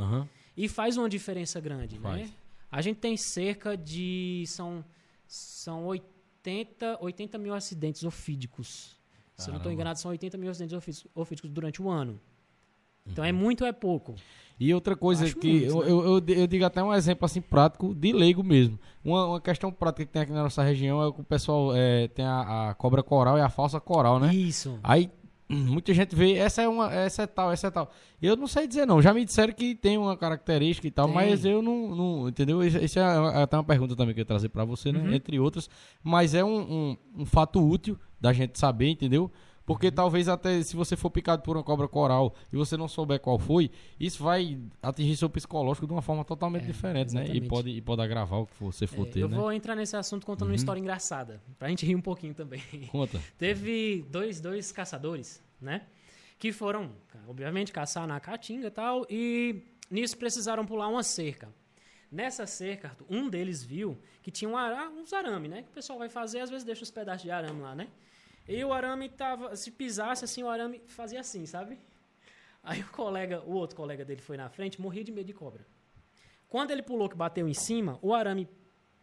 E 0.55 0.69
faz 0.69 0.95
uma 0.97 1.09
diferença 1.09 1.59
grande, 1.59 1.99
né? 1.99 2.29
A 2.71 2.81
gente 2.81 2.97
tem 2.97 3.17
cerca 3.17 3.75
de 3.75 4.43
são 4.47 4.83
são 5.27 5.85
80, 5.85 6.97
80 7.01 7.37
mil 7.37 7.53
acidentes 7.53 8.03
ofídicos. 8.03 8.97
Se 9.37 9.47
eu 9.49 9.51
não 9.53 9.57
estou 9.57 9.69
Caramba. 9.69 9.73
enganado, 9.73 9.99
são 9.99 10.11
80 10.11 10.37
mil 10.37 10.49
acidentes 10.49 10.75
ofí- 10.75 11.09
ofídicos 11.15 11.49
durante 11.51 11.81
o 11.81 11.89
ano. 11.89 12.19
Então 13.05 13.23
é 13.23 13.31
muito 13.31 13.61
ou 13.61 13.67
é 13.67 13.71
pouco? 13.71 14.15
E 14.59 14.73
outra 14.73 14.95
coisa 14.95 15.23
Acho 15.23 15.37
que 15.37 15.49
muito, 15.49 15.65
eu, 15.65 15.79
né? 15.79 15.89
eu, 15.89 16.03
eu, 16.19 16.35
eu 16.41 16.47
digo 16.47 16.65
até 16.65 16.83
um 16.83 16.93
exemplo 16.93 17.25
assim 17.25 17.39
prático 17.41 17.95
de 17.95 18.11
leigo 18.11 18.43
mesmo. 18.43 18.77
Uma, 19.03 19.25
uma 19.25 19.41
questão 19.41 19.71
prática 19.71 20.05
que 20.05 20.11
tem 20.11 20.21
aqui 20.21 20.31
na 20.33 20.43
nossa 20.43 20.61
região 20.61 21.01
é 21.07 21.11
que 21.11 21.21
o 21.21 21.23
pessoal 21.23 21.73
é, 21.75 22.07
tem 22.09 22.25
a, 22.25 22.69
a 22.69 22.73
cobra 22.75 23.01
coral 23.01 23.37
e 23.37 23.41
a 23.41 23.49
falsa 23.49 23.79
coral, 23.79 24.19
né? 24.19 24.33
Isso. 24.35 24.77
Aí 24.83 25.09
muita 25.49 25.93
gente 25.93 26.15
vê, 26.15 26.33
essa 26.35 26.61
é 26.61 26.67
uma, 26.67 26.93
essa 26.93 27.23
é 27.23 27.27
tal, 27.27 27.51
essa 27.51 27.67
é 27.67 27.71
tal. 27.71 27.91
Eu 28.21 28.35
não 28.35 28.45
sei 28.45 28.67
dizer 28.67 28.85
não. 28.85 29.01
Já 29.01 29.13
me 29.13 29.25
disseram 29.25 29.51
que 29.51 29.73
tem 29.73 29.97
uma 29.97 30.15
característica 30.15 30.87
e 30.87 30.91
tal, 30.91 31.07
Tem. 31.07 31.15
mas 31.15 31.43
eu 31.43 31.61
não, 31.61 31.95
não 31.95 32.29
entendeu? 32.29 32.63
Isso, 32.63 32.77
isso 32.77 32.99
é 32.99 33.41
até 33.41 33.57
uma 33.57 33.63
pergunta 33.63 33.95
também 33.95 34.13
que 34.13 34.19
eu 34.19 34.23
ia 34.23 34.27
trazer 34.27 34.49
pra 34.49 34.63
você, 34.63 34.91
né? 34.91 34.99
Uhum. 34.99 35.13
Entre 35.13 35.39
outras, 35.39 35.67
mas 36.03 36.35
é 36.35 36.43
um, 36.43 36.59
um, 36.59 36.97
um 37.21 37.25
fato 37.25 37.59
útil 37.67 37.97
da 38.21 38.31
gente 38.31 38.59
saber, 38.59 38.89
entendeu? 38.89 39.31
Porque 39.69 39.85
Uhum. 39.87 39.93
talvez 39.93 40.27
até 40.27 40.63
se 40.63 40.75
você 40.75 40.97
for 40.97 41.11
picado 41.11 41.43
por 41.43 41.55
uma 41.55 41.61
cobra 41.63 41.87
coral 41.87 42.33
e 42.51 42.57
você 42.57 42.75
não 42.75 42.87
souber 42.87 43.19
qual 43.19 43.37
foi, 43.37 43.69
isso 43.99 44.23
vai 44.23 44.57
atingir 44.81 45.15
seu 45.15 45.29
psicológico 45.29 45.85
de 45.85 45.93
uma 45.93 46.01
forma 46.01 46.25
totalmente 46.25 46.63
É, 46.63 46.65
diferente, 46.65 47.13
né? 47.13 47.21
E 47.21 47.23
exatamente. 47.25 47.47
pode, 47.47 47.69
e 47.69 47.79
pode 47.79 48.01
agravar 48.01 48.39
o 48.39 48.47
que 48.47 48.53
você 48.63 48.87
for 48.87 49.05
É, 49.05 49.11
ter, 49.11 49.19
eu 49.21 49.29
né? 49.29 49.37
vou 49.37 49.53
entrar 49.53 49.75
nesse 49.75 49.95
assunto 49.95 50.25
contando 50.25 50.47
Uhum. 50.47 50.53
uma 50.53 50.55
história 50.55 50.79
engraçada, 50.79 51.39
pra 51.59 51.69
gente 51.69 51.85
rir 51.85 51.95
um 51.95 52.01
pouquinho 52.01 52.33
também. 52.33 52.61
Conta. 52.91 53.21
Teve 53.37 54.03
dois, 54.09 54.41
dois 54.41 54.71
caçadores, 54.71 55.39
né? 55.61 55.83
Que 56.39 56.51
foram, 56.51 56.89
obviamente, 57.27 57.71
caçar 57.71 58.07
na 58.07 58.19
caatinga 58.19 58.67
e 58.67 58.71
tal, 58.71 59.05
e 59.07 59.61
nisso 59.91 60.17
precisaram 60.17 60.65
pular 60.65 60.87
uma 60.87 61.03
cerca. 61.03 61.47
Nessa 62.11 62.47
cerca, 62.47 62.97
um 63.07 63.29
deles 63.29 63.63
viu 63.63 63.95
que 64.23 64.31
tinha 64.31 64.49
um 64.49 64.57
ara, 64.57 64.89
uns 64.89 65.13
arame, 65.13 65.47
né? 65.47 65.61
Que 65.61 65.69
o 65.69 65.73
pessoal 65.73 65.99
vai 65.99 66.09
fazer, 66.09 66.39
às 66.39 66.49
vezes 66.49 66.65
deixa 66.65 66.81
os 66.81 66.89
pedaços 66.89 67.21
de 67.21 67.29
arame 67.29 67.61
lá, 67.61 67.75
né? 67.75 67.87
E 68.49 68.65
o 68.65 68.73
arame 68.73 69.07
tava, 69.09 69.55
se 69.55 69.69
pisasse 69.69 70.25
assim, 70.25 70.41
o 70.41 70.49
arame 70.49 70.81
fazia 70.87 71.19
assim, 71.19 71.45
sabe? 71.45 71.77
Aí 72.63 72.81
o 72.81 72.87
colega, 72.87 73.43
o 73.45 73.51
outro 73.51 73.75
colega 73.75 74.03
dele 74.03 74.21
foi 74.21 74.37
na 74.37 74.49
frente, 74.49 74.81
morria 74.81 75.03
de 75.03 75.11
medo 75.11 75.27
de 75.27 75.33
cobra. 75.33 75.63
Quando 76.47 76.71
ele 76.71 76.81
pulou 76.81 77.07
que 77.07 77.15
bateu 77.15 77.47
em 77.47 77.53
cima, 77.53 77.99
o 78.01 78.11
arame 78.11 78.49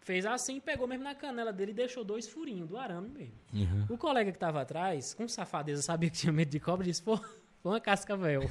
fez 0.01 0.27
assim, 0.27 0.59
pegou 0.59 0.89
mesmo 0.89 1.05
na 1.05 1.15
canela 1.15 1.53
dele 1.53 1.71
e 1.71 1.75
deixou 1.75 2.03
dois 2.03 2.29
furinhos 2.29 2.69
do 2.69 2.77
arame 2.77 3.09
mesmo. 3.09 3.35
Uhum. 3.55 3.87
O 3.89 3.97
colega 3.97 4.33
que 4.33 4.39
tava 4.39 4.61
atrás, 4.61 5.15
com 5.15 5.29
safadeza, 5.29 5.81
sabia 5.81 6.11
que 6.11 6.17
tinha 6.17 6.33
medo 6.33 6.51
de 6.51 6.59
cobra, 6.59 6.85
disse, 6.85 7.01
pô, 7.01 7.17
foi 7.17 7.71
uma 7.71 7.81
cascavel. 7.81 8.51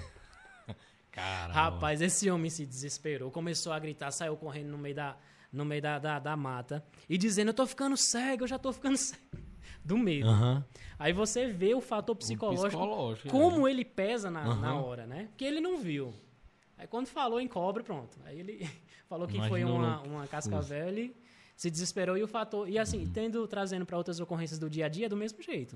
Caramba. 1.11 1.53
Rapaz, 1.53 2.01
esse 2.01 2.31
homem 2.31 2.49
se 2.49 2.65
desesperou, 2.65 3.29
começou 3.31 3.73
a 3.73 3.79
gritar, 3.79 4.11
saiu 4.11 4.37
correndo 4.37 4.69
no 4.69 4.77
meio 4.77 4.95
da, 4.95 5.17
no 5.51 5.65
meio 5.65 5.81
da, 5.81 5.99
da, 5.99 6.19
da 6.19 6.37
mata 6.37 6.85
e 7.09 7.17
dizendo, 7.17 7.49
eu 7.49 7.53
tô 7.53 7.67
ficando 7.67 7.97
cego, 7.97 8.43
eu 8.43 8.47
já 8.47 8.57
tô 8.57 8.71
ficando 8.71 8.95
cego. 8.97 9.44
Do 9.85 9.97
medo. 9.97 10.27
Aham. 10.27 10.65
Aí 10.97 11.13
você 11.13 11.47
vê 11.47 11.75
o 11.75 11.79
fator 11.81 12.15
psicológico, 12.15 12.67
psicológico, 12.69 13.29
como 13.29 13.67
ele 13.67 13.85
pesa 13.85 14.31
na, 14.31 14.43
Aham. 14.47 14.61
na 14.61 14.75
hora, 14.81 15.05
né? 15.05 15.27
Porque 15.29 15.45
ele 15.45 15.61
não 15.61 15.77
viu. 15.77 16.11
Aí 16.77 16.87
quando 16.87 17.07
falou 17.07 17.39
em 17.39 17.47
cobra, 17.47 17.83
pronto. 17.83 18.17
Aí 18.25 18.39
ele 18.39 18.67
falou 19.07 19.27
que 19.27 19.37
foi 19.47 19.61
Imaginou 19.61 19.75
uma, 19.77 19.97
logo. 19.97 20.09
uma 20.09 20.27
cascavel, 20.27 20.87
ele 20.87 21.15
se 21.55 21.69
desesperou 21.69 22.17
e 22.17 22.23
o 22.23 22.27
fator. 22.27 22.67
E 22.67 22.75
Uhum. 22.75 22.81
assim, 22.81 23.05
tendo, 23.07 23.47
trazendo 23.47 23.85
para 23.85 23.95
outras 23.97 24.19
ocorrências 24.19 24.57
do 24.59 24.69
dia 24.69 24.87
a 24.87 24.89
dia, 24.89 25.05
é 25.05 25.09
do 25.09 25.15
mesmo 25.15 25.41
jeito. 25.41 25.75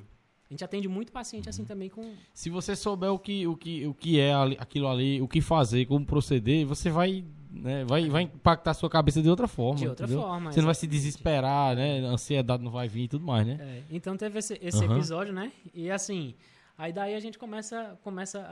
A 0.49 0.53
gente 0.53 0.63
atende 0.63 0.87
muito 0.87 1.11
paciente 1.11 1.45
Uhum. 1.45 1.49
assim 1.51 1.63
também 1.63 1.89
com. 1.89 2.15
Se 2.33 2.49
você 2.49 2.75
souber 2.75 3.11
o 3.13 3.19
que, 3.19 3.45
o 3.45 3.55
que, 3.55 3.85
o 3.85 3.93
que 3.93 4.19
é 4.19 4.33
ali- 4.33 4.57
aquilo 4.59 4.87
ali, 4.87 5.21
o 5.21 5.27
que 5.27 5.39
fazer, 5.41 5.85
como 5.85 6.03
proceder, 6.03 6.65
você 6.65 6.89
vai, 6.89 7.23
né, 7.59 7.85
vai, 7.85 8.09
vai 8.09 8.23
impactar 8.23 8.71
a 8.71 8.73
sua 8.73 8.89
cabeça 8.89 9.21
de 9.21 9.29
outra 9.29 9.47
forma. 9.47 9.79
De 9.79 9.87
outra 9.87 10.05
entendeu? 10.05 10.21
forma, 10.23 10.51
Você 10.51 10.59
não 10.59 10.65
vai 10.65 10.75
se 10.75 10.87
desesperar, 10.87 11.75
né? 11.75 12.05
A 12.05 12.09
ansiedade 12.11 12.63
não 12.63 12.71
vai 12.71 12.87
vir 12.87 13.03
e 13.03 13.07
tudo 13.07 13.25
mais, 13.25 13.45
né? 13.45 13.57
É, 13.59 13.83
então 13.95 14.15
teve 14.17 14.39
esse, 14.39 14.59
esse 14.61 14.83
Aham. 14.83 14.95
episódio, 14.95 15.33
né? 15.33 15.51
E 15.73 15.89
assim, 15.91 16.35
aí 16.77 16.91
daí 16.93 17.13
a 17.15 17.19
gente 17.19 17.37
começa, 17.37 17.97
começa 18.03 18.39
a, 18.39 18.43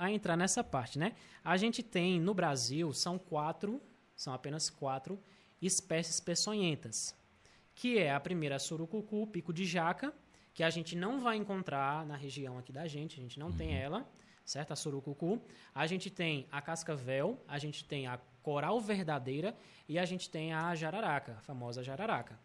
a- 0.00 0.04
a 0.04 0.10
entrar 0.12 0.36
nessa 0.36 0.62
parte, 0.64 0.98
né? 0.98 1.12
A 1.44 1.56
gente 1.56 1.82
tem 1.82 2.20
no 2.20 2.32
Brasil, 2.34 2.92
são 2.92 3.18
quatro, 3.18 3.80
são 4.16 4.32
apenas 4.32 4.70
quatro 4.70 5.18
espécies 5.60 6.20
peçonhentas. 6.20 7.14
Que 7.74 7.98
é 7.98 8.12
a 8.14 8.20
primeira 8.20 8.56
a 8.56 8.58
surucucu, 8.58 9.26
pico 9.26 9.52
de 9.52 9.64
jaca, 9.64 10.12
que 10.52 10.62
a 10.62 10.70
gente 10.70 10.94
não 10.94 11.18
vai 11.20 11.36
encontrar 11.36 12.06
na 12.06 12.14
região 12.16 12.56
aqui 12.58 12.72
da 12.72 12.86
gente, 12.86 13.18
a 13.18 13.22
gente 13.22 13.38
não 13.40 13.50
tem 13.50 13.74
ela, 13.74 14.06
certo? 14.44 14.72
A 14.72 14.76
surucucu. 14.76 15.40
A 15.74 15.86
gente 15.86 16.10
tem 16.10 16.46
a 16.50 16.60
cascavel, 16.60 17.40
a 17.48 17.58
gente 17.58 17.84
tem 17.84 18.06
a 18.06 18.18
coral 18.42 18.78
verdadeira 18.80 19.56
e 19.88 19.98
a 19.98 20.04
gente 20.04 20.28
tem 20.28 20.52
a 20.52 20.74
jararaca, 20.74 21.36
a 21.38 21.40
famosa 21.40 21.82
jararaca, 21.82 22.38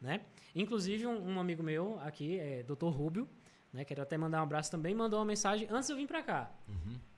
né? 0.00 0.20
Inclusive, 0.54 1.06
um, 1.06 1.34
um 1.34 1.40
amigo 1.40 1.62
meu 1.62 1.98
aqui, 2.00 2.38
é 2.38 2.62
Dr. 2.62 2.88
Rubio, 2.88 3.28
né? 3.72 3.84
Quero 3.84 4.02
até 4.02 4.16
mandar 4.16 4.40
um 4.40 4.44
abraço 4.44 4.70
também, 4.70 4.94
mandou 4.94 5.18
uma 5.18 5.24
mensagem 5.24 5.66
antes 5.70 5.86
de 5.86 5.92
eu 5.92 5.96
vir 5.96 6.06
pra 6.06 6.22
cá. 6.22 6.50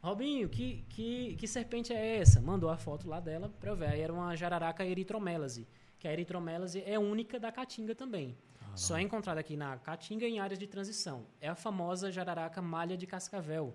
Robinho, 0.00 0.48
que, 0.48 0.84
que, 0.88 1.34
que 1.36 1.46
serpente 1.46 1.92
é 1.92 2.18
essa? 2.18 2.40
Mandou 2.40 2.70
a 2.70 2.76
foto 2.76 3.08
lá 3.08 3.20
dela 3.20 3.52
pra 3.60 3.70
eu 3.70 3.76
ver. 3.76 3.88
Aí 3.88 4.00
era 4.00 4.12
uma 4.12 4.34
jararaca 4.36 4.84
eritromélase, 4.84 5.66
que 5.98 6.06
a 6.06 6.12
eritromélase 6.12 6.82
é 6.86 6.98
única 6.98 7.38
da 7.38 7.50
caatinga 7.50 7.94
também. 7.94 8.36
Só 8.74 8.96
é 8.96 9.02
encontrada 9.02 9.40
aqui 9.40 9.56
na 9.56 9.76
caatinga 9.78 10.24
em 10.24 10.38
áreas 10.38 10.58
de 10.58 10.66
transição. 10.66 11.26
É 11.40 11.48
a 11.48 11.54
famosa 11.56 12.12
jararaca 12.12 12.62
malha 12.62 12.96
de 12.96 13.06
cascavel, 13.08 13.74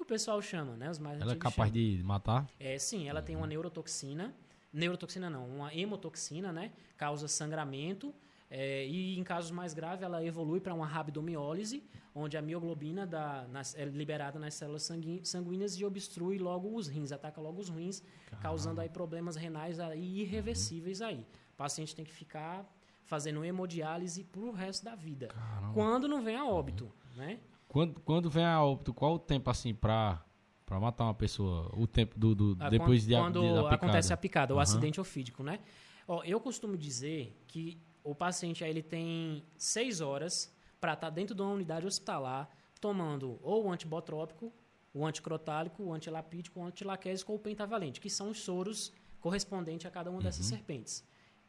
que 0.00 0.04
o 0.04 0.06
pessoal 0.06 0.40
chama, 0.40 0.76
né? 0.76 0.90
Os 0.90 0.98
mais 0.98 1.20
Ela 1.20 1.32
é 1.32 1.36
capaz 1.36 1.70
chamam. 1.70 1.72
de 1.72 2.02
matar? 2.02 2.48
É, 2.58 2.78
sim, 2.78 3.06
ela 3.08 3.20
tem 3.20 3.36
uma 3.36 3.46
neurotoxina. 3.46 4.34
Neurotoxina 4.72 5.28
não, 5.28 5.46
uma 5.46 5.74
hemotoxina, 5.74 6.52
né? 6.52 6.72
Causa 6.96 7.28
sangramento. 7.28 8.14
é, 8.52 8.84
e 8.84 9.16
em 9.16 9.22
casos 9.22 9.52
mais 9.52 9.72
graves, 9.72 10.02
ela 10.02 10.24
evolui 10.24 10.58
para 10.58 10.74
uma 10.74 10.84
rabdomiólise, 10.84 11.84
onde 12.12 12.36
a 12.36 12.42
mioglobina 12.42 13.06
da- 13.06 13.46
nas- 13.46 13.76
é 13.76 13.84
liberada 13.84 14.40
nas 14.40 14.54
células 14.54 14.82
sanguí- 14.82 15.20
sanguíneas 15.24 15.74
e 15.78 15.84
obstrui 15.84 16.36
logo 16.36 16.74
os 16.74 16.88
rins, 16.88 17.12
ataca 17.12 17.40
logo 17.40 17.60
os 17.60 17.68
rins, 17.68 18.02
causando 18.42 18.80
aí 18.80 18.88
problemas 18.88 19.36
renais 19.36 19.78
aí 19.78 20.22
irreversíveis 20.22 21.00
aí. 21.00 21.24
O 21.52 21.56
paciente 21.56 21.94
tem 21.94 22.04
que 22.04 22.12
ficar 22.12 22.66
fazendo 23.04 23.44
hemodiálise 23.44 24.24
pro 24.24 24.50
resto 24.50 24.84
da 24.84 24.96
vida. 24.96 25.28
Caramba. 25.28 25.72
Quando 25.72 26.08
não 26.08 26.20
vem 26.20 26.34
a 26.34 26.44
óbito, 26.44 26.90
né? 27.14 27.38
Quando, 27.70 28.00
quando 28.00 28.28
vem 28.28 28.44
a 28.44 28.60
óbito, 28.64 28.92
qual 28.92 29.14
o 29.14 29.18
tempo 29.18 29.48
assim 29.48 29.72
pra, 29.72 30.20
pra 30.66 30.80
matar 30.80 31.04
uma 31.04 31.14
pessoa? 31.14 31.70
O 31.72 31.86
tempo 31.86 32.18
do, 32.18 32.34
do 32.34 32.56
Ah, 32.58 32.68
depois 32.68 33.04
quando, 33.04 33.08
de, 33.08 33.14
a- 33.14 33.20
quando 33.20 33.40
de, 33.40 33.54
da 33.54 33.62
picada? 33.62 33.74
acontece 33.76 34.12
a 34.12 34.16
picada, 34.16 34.52
o 34.52 34.56
Aham. 34.56 34.62
acidente 34.64 35.00
ofídico, 35.00 35.44
né? 35.44 35.60
Ó, 36.08 36.24
eu 36.24 36.40
costumo 36.40 36.76
dizer 36.76 37.40
que 37.46 37.80
o 38.02 38.12
paciente 38.12 38.64
ele 38.64 38.82
tem 38.82 39.44
seis 39.56 40.00
horas 40.00 40.52
para 40.80 40.94
estar 40.94 41.10
dentro 41.10 41.32
de 41.32 41.42
uma 41.42 41.52
unidade 41.52 41.86
hospitalar 41.86 42.48
tomando 42.80 43.38
ou 43.40 43.66
o 43.66 43.70
antibotrópico, 43.70 44.52
o 44.92 45.06
anticrotálico, 45.06 45.80
o 45.84 45.92
antilapídico, 45.92 46.58
o 46.58 46.64
antilaquésico 46.64 47.30
ou 47.30 47.38
o 47.38 47.40
pentavalente, 47.40 48.00
que 48.00 48.10
são 48.10 48.30
os 48.30 48.40
soros 48.40 48.92
correspondentes 49.20 49.86
a 49.86 49.90
cada 49.90 50.10
uma 50.10 50.20
dessas 50.20 50.44
Uhum. 50.46 50.56
serpentes. 50.56 51.04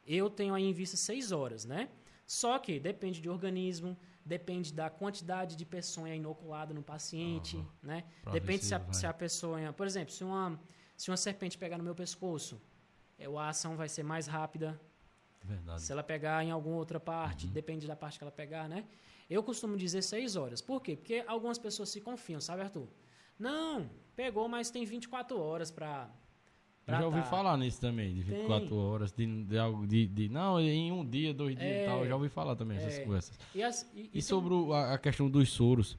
Eu 0.05 0.29
tenho 0.29 0.53
aí 0.53 0.65
em 0.65 0.73
vista 0.73 0.97
seis 0.97 1.31
horas, 1.31 1.65
né? 1.65 1.89
Só 2.27 2.59
que 2.59 2.79
depende 2.79 3.19
de 3.21 3.27
organismo, 3.29 3.97
depende 4.25 4.73
da 4.73 4.89
quantidade 4.89 5.55
de 5.55 5.65
peçonha 5.65 6.15
inoculada 6.15 6.73
no 6.73 6.83
paciente, 6.83 7.57
né? 7.81 8.03
Pra 8.23 8.31
ver 8.33 8.39
Depende 8.39 8.65
se 8.65 8.73
a, 8.75 8.77
vai. 8.77 8.93
se 8.93 9.05
a 9.05 9.13
peçonha... 9.13 9.73
Por 9.73 9.85
exemplo, 9.87 10.13
se 10.13 10.23
uma, 10.23 10.59
se 10.95 11.09
uma 11.09 11.17
serpente 11.17 11.57
pegar 11.57 11.77
no 11.77 11.83
meu 11.83 11.95
pescoço, 11.95 12.61
é, 13.17 13.25
a 13.25 13.49
ação 13.49 13.75
vai 13.75 13.89
ser 13.89 14.03
mais 14.03 14.27
rápida. 14.27 14.79
Verdade. 15.43 15.81
Se 15.81 15.91
ela 15.91 16.03
pegar 16.03 16.43
em 16.43 16.51
alguma 16.51 16.75
outra 16.77 16.99
parte, 16.99 17.47
Uhum. 17.47 17.51
depende 17.53 17.87
da 17.87 17.95
parte 17.95 18.17
que 18.19 18.23
ela 18.23 18.31
pegar, 18.31 18.69
né? 18.69 18.85
Eu 19.29 19.41
costumo 19.41 19.75
dizer 19.77 20.01
seis 20.01 20.35
horas. 20.35 20.61
Por 20.61 20.81
quê? 20.81 20.95
Porque 20.95 21.23
algumas 21.27 21.57
pessoas 21.57 21.89
se 21.89 21.99
confiam, 22.01 22.39
sabe, 22.41 22.61
Arthur? 22.61 22.87
Não, 23.39 23.89
pegou, 24.15 24.47
mas 24.47 24.69
tem 24.69 24.85
24 24.85 25.39
horas 25.39 25.71
para... 25.71 26.09
Eu 26.87 26.93
já 26.97 27.05
ouvi 27.05 27.21
falar 27.23 27.55
nisso 27.57 27.79
também, 27.79 28.13
de 28.13 28.21
24 28.21 28.67
Tem. 28.67 28.77
horas, 28.77 29.11
de, 29.11 29.43
de 29.43 29.57
algo 29.57 29.85
de, 29.87 30.07
de- 30.07 30.29
Não, 30.29 30.59
em 30.59 30.91
um 30.91 31.05
dia, 31.05 31.33
dois 31.33 31.55
dias 31.55 31.69
É. 31.69 31.83
e 31.83 31.85
tal. 31.87 31.99
Eu 31.99 32.07
já 32.07 32.15
ouvi 32.15 32.27
falar 32.27 32.55
também 32.55 32.77
essas 32.77 32.95
É. 32.99 33.05
coisas. 33.05 33.31
E, 33.55 33.63
as- 33.63 33.89
e- 33.95 34.09
e 34.13 34.21
sobre 34.21 34.53
o- 34.53 34.73
a, 34.73 34.93
a 34.95 34.97
questão 34.97 35.29
dos 35.29 35.49
soros. 35.49 35.97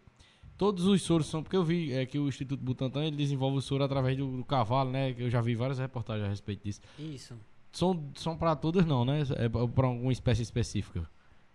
Todos 0.58 0.84
os 0.86 1.00
soros 1.02 1.26
são. 1.26 1.42
Porque 1.42 1.56
eu 1.56 1.64
vi 1.64 1.92
é, 1.92 2.04
que 2.04 2.18
o 2.18 2.28
Instituto 2.28 2.62
Butantan 2.62 3.04
ele 3.06 3.16
desenvolve 3.16 3.56
o 3.58 3.60
soro 3.62 3.82
através 3.84 4.16
do, 4.16 4.36
do 4.38 4.44
cavalo, 4.44 4.90
né? 4.90 5.14
Eu 5.16 5.30
já 5.30 5.40
vi 5.40 5.54
várias 5.54 5.78
reportagens 5.78 6.26
a 6.26 6.28
respeito 6.30 6.64
disso. 6.64 6.80
Isso. 6.98 7.34
São, 7.72 8.10
são 8.14 8.36
para 8.36 8.54
todas, 8.54 8.84
não, 8.84 9.04
né? 9.04 9.22
É 9.36 9.48
para 9.48 9.86
alguma 9.86 10.12
espécie 10.12 10.42
específica. 10.42 11.08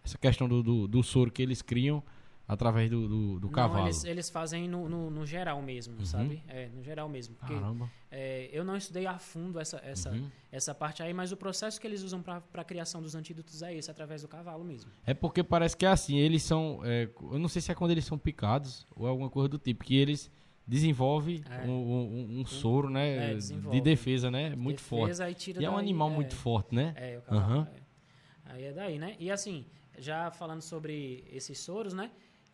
Essa 0.03 0.17
questão 0.17 0.47
do, 0.47 0.63
do, 0.63 0.87
do 0.87 1.03
soro 1.03 1.29
que 1.31 1.41
eles 1.41 1.61
criam 1.61 2.01
através 2.47 2.89
do, 2.89 3.07
do, 3.07 3.39
do 3.41 3.47
Não, 3.47 3.53
cavalo. 3.53 3.85
eles, 3.87 4.03
eles 4.05 4.29
fazem 4.29 4.67
no, 4.69 4.87
no, 4.87 5.09
no 5.11 5.25
geral 5.25 5.61
mesmo, 5.61 5.97
Uhum. 5.99 6.05
sabe? 6.05 6.41
É, 6.47 6.69
no 6.69 6.81
geral 6.81 7.09
mesmo. 7.09 7.35
Porque 7.35 7.53
Caramba. 7.53 7.91
é, 8.09 8.49
eu 8.53 8.63
não 8.63 8.77
estudei 8.77 9.05
a 9.05 9.19
fundo 9.19 9.59
essa, 9.59 9.81
essa, 9.83 10.11
Uhum. 10.11 10.29
essa 10.51 10.73
parte 10.73 11.03
aí, 11.03 11.13
mas 11.13 11.31
o 11.33 11.37
processo 11.37 11.79
que 11.81 11.85
eles 11.85 12.03
usam 12.03 12.21
para 12.21 12.41
a 12.53 12.63
criação 12.63 13.01
dos 13.01 13.15
antídotos 13.15 13.61
é 13.61 13.73
esse, 13.75 13.91
através 13.91 14.21
do 14.21 14.27
cavalo 14.29 14.63
mesmo. 14.63 14.89
É 15.05 15.13
porque 15.13 15.43
parece 15.43 15.75
que 15.75 15.85
é 15.85 15.89
assim, 15.89 16.17
eles 16.17 16.41
são. 16.43 16.79
é, 16.85 17.09
eu 17.21 17.37
não 17.37 17.49
sei 17.49 17.61
se 17.61 17.71
é 17.71 17.75
quando 17.75 17.91
eles 17.91 18.05
são 18.05 18.17
picados 18.17 18.87
ou 18.95 19.05
alguma 19.07 19.29
coisa 19.29 19.49
do 19.49 19.57
tipo, 19.57 19.83
que 19.83 19.95
eles 19.97 20.31
desenvolvem 20.65 21.41
É. 21.49 21.65
um, 21.65 21.71
um- 21.71 22.39
um 22.41 22.45
soro, 22.45 22.89
né? 22.89 23.17
É, 23.17 23.29
de 23.29 23.35
desenvolve. 23.35 23.81
defesa, 23.81 24.29
né? 24.31 24.55
Muito 24.55 24.81
forte. 24.81 25.03
Defesa, 25.03 25.25
aí 25.25 25.33
tira 25.33 25.61
E 25.61 25.65
é 25.65 25.69
um 25.69 25.73
daí, 25.75 25.81
animal 25.83 26.09
é, 26.09 26.13
muito 26.13 26.35
forte, 26.35 26.75
né? 26.75 26.93
É, 26.95 27.17
o 27.17 27.21
cavalo. 27.21 27.67
É. 27.73 28.51
Aí 28.53 28.63
é 28.65 28.73
daí, 28.73 28.99
né? 28.99 29.15
E 29.19 29.29
assim, 29.31 29.65
já 29.97 30.29
falando 30.31 30.61
sobre 30.61 31.23
esses 31.31 31.57
soros, 31.59 31.93
né? 31.93 32.11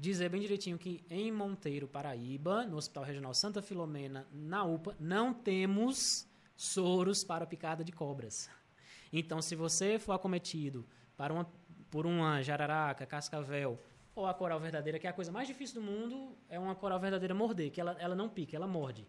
Dizer 0.10 0.30
bem 0.30 0.42
direitinho 0.42 0.78
que 0.78 1.04
em 1.10 1.32
Monteiro, 1.32 1.88
Paraíba, 1.88 2.66
no 2.66 2.76
Hospital 2.76 3.06
Regional 3.06 3.34
Santa 3.34 3.62
Filomena, 3.62 4.28
na 4.34 4.64
UPA, 4.66 4.96
não 5.00 5.34
temos 5.34 6.28
soros 6.58 7.24
para 7.24 7.46
picada 7.46 7.84
de 7.84 7.92
cobras. 7.92 8.50
Então, 9.12 9.42
se 9.42 9.56
você 9.56 9.98
for 9.98 10.12
acometido 10.12 10.86
para 11.16 11.34
uma, 11.34 11.50
por 11.90 12.06
uma 12.06 12.42
jararaca, 12.42 13.06
cascavel 13.06 13.80
ou 14.14 14.26
a 14.26 14.34
coral 14.34 14.60
verdadeira, 14.60 15.00
que 15.00 15.08
é 15.08 15.10
a 15.10 15.14
coisa 15.14 15.32
mais 15.32 15.48
difícil 15.48 15.82
do 15.82 15.88
mundo, 15.88 16.36
é 16.50 16.60
uma 16.60 16.76
coral 16.76 17.00
verdadeira 17.00 17.34
morder, 17.34 17.72
que 17.72 17.80
ela, 17.80 17.96
ela 17.98 18.16
não 18.16 18.28
pica, 18.28 18.56
ela 18.58 18.68
morde. 18.68 19.08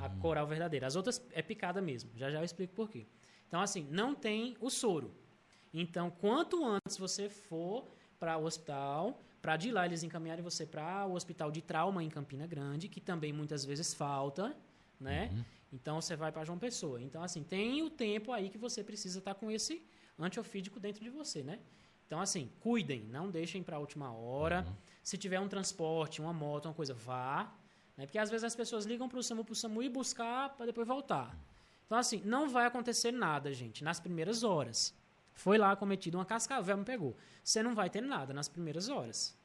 A 0.00 0.08
coral 0.08 0.46
verdadeira. 0.46 0.86
As 0.86 0.96
outras 0.96 1.24
é 1.32 1.42
picada 1.42 1.80
mesmo. 1.80 2.10
Já 2.16 2.30
já 2.30 2.40
eu 2.40 2.44
explico 2.44 2.74
por 2.74 2.90
quê. 2.90 3.06
Então, 3.46 3.60
assim, 3.60 3.86
não 3.90 4.14
tem 4.14 4.56
o 4.60 4.70
soro. 4.70 5.14
Então, 5.72 6.10
quanto 6.10 6.64
antes 6.64 6.96
você 6.96 7.28
for 7.28 7.86
para 8.18 8.36
o 8.38 8.44
hospital, 8.44 9.20
para 9.42 9.56
de 9.56 9.72
lá 9.72 9.84
eles 9.84 10.04
encaminharem 10.04 10.42
você 10.42 10.64
para 10.64 11.04
o 11.04 11.14
hospital 11.14 11.50
de 11.50 11.60
trauma 11.60 12.02
em 12.02 12.08
Campina 12.08 12.46
Grande, 12.46 12.88
que 12.88 13.00
também 13.00 13.32
muitas 13.32 13.64
vezes 13.64 13.92
falta, 13.92 14.56
né? 15.00 15.30
Então 15.72 16.00
você 16.00 16.14
vai 16.14 16.30
para 16.30 16.44
João 16.44 16.58
Pessoa. 16.58 17.02
Então, 17.02 17.22
assim, 17.22 17.42
tem 17.42 17.82
o 17.82 17.90
tempo 17.90 18.30
aí 18.30 18.48
que 18.48 18.56
você 18.56 18.84
precisa 18.84 19.18
estar 19.18 19.34
com 19.34 19.50
esse 19.50 19.82
antiofídico 20.18 20.78
dentro 20.78 21.02
de 21.02 21.10
você, 21.10 21.42
né? 21.42 21.58
Então, 22.06 22.20
assim, 22.20 22.50
cuidem, 22.60 23.02
não 23.04 23.30
deixem 23.30 23.62
para 23.62 23.76
a 23.76 23.78
última 23.80 24.12
hora. 24.12 24.66
Se 25.02 25.16
tiver 25.16 25.40
um 25.40 25.48
transporte, 25.48 26.20
uma 26.20 26.32
moto, 26.32 26.66
uma 26.66 26.74
coisa, 26.74 26.94
vá. 26.94 27.52
Né? 27.96 28.06
Porque 28.06 28.18
às 28.18 28.30
vezes 28.30 28.44
as 28.44 28.54
pessoas 28.54 28.84
ligam 28.84 29.08
para 29.08 29.18
o 29.18 29.22
SAMU, 29.22 29.44
para 29.44 29.52
o 29.52 29.56
SAMU 29.56 29.82
ir 29.82 29.88
buscar 29.88 30.50
para 30.50 30.66
depois 30.66 30.86
voltar. 30.86 31.36
Então, 31.86 31.98
assim, 31.98 32.22
não 32.24 32.48
vai 32.48 32.66
acontecer 32.66 33.10
nada, 33.10 33.52
gente, 33.52 33.82
nas 33.82 33.98
primeiras 33.98 34.42
horas. 34.42 34.94
Foi 35.34 35.58
lá 35.58 35.74
cometido 35.76 36.18
uma 36.18 36.24
cascavel, 36.24 36.76
me 36.76 36.84
pegou. 36.84 37.16
Você 37.42 37.62
não 37.62 37.74
vai 37.74 37.88
ter 37.90 38.00
nada 38.00 38.32
nas 38.34 38.48
primeiras 38.48 38.88
horas. 38.88 39.36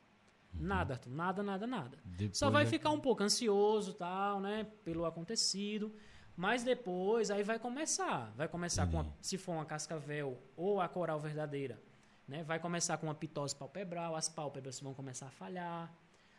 Nada, 0.53 0.95
Arthur. 0.95 1.09
Nada, 1.11 1.43
nada, 1.43 1.67
nada. 1.67 1.97
Depois 2.03 2.37
Só 2.37 2.49
vai 2.49 2.63
é- 2.63 2.65
ficar 2.65 2.89
um 2.89 2.99
pouco 2.99 3.23
ansioso, 3.23 3.93
tal, 3.93 4.39
né? 4.39 4.65
Pelo 4.83 5.05
acontecido. 5.05 5.93
Mas 6.35 6.63
depois 6.63 7.31
aí 7.31 7.43
vai 7.43 7.57
começar. 7.59 8.31
Vai 8.35 8.47
começar 8.47 8.87
com, 8.87 8.99
a, 8.99 9.05
se 9.21 9.37
for 9.37 9.53
uma 9.53 9.65
cascavel 9.65 10.37
ou 10.55 10.79
a 10.79 10.87
coral 10.87 11.19
verdadeira, 11.19 11.81
né? 12.27 12.43
Vai 12.43 12.59
começar 12.59 12.97
com 12.97 13.07
uma 13.07 13.15
pitose 13.15 13.55
palpebral, 13.55 14.15
as 14.15 14.29
pálpebras 14.29 14.79
vão 14.79 14.93
começar 14.93 15.27
a 15.27 15.31
falhar. 15.31 15.91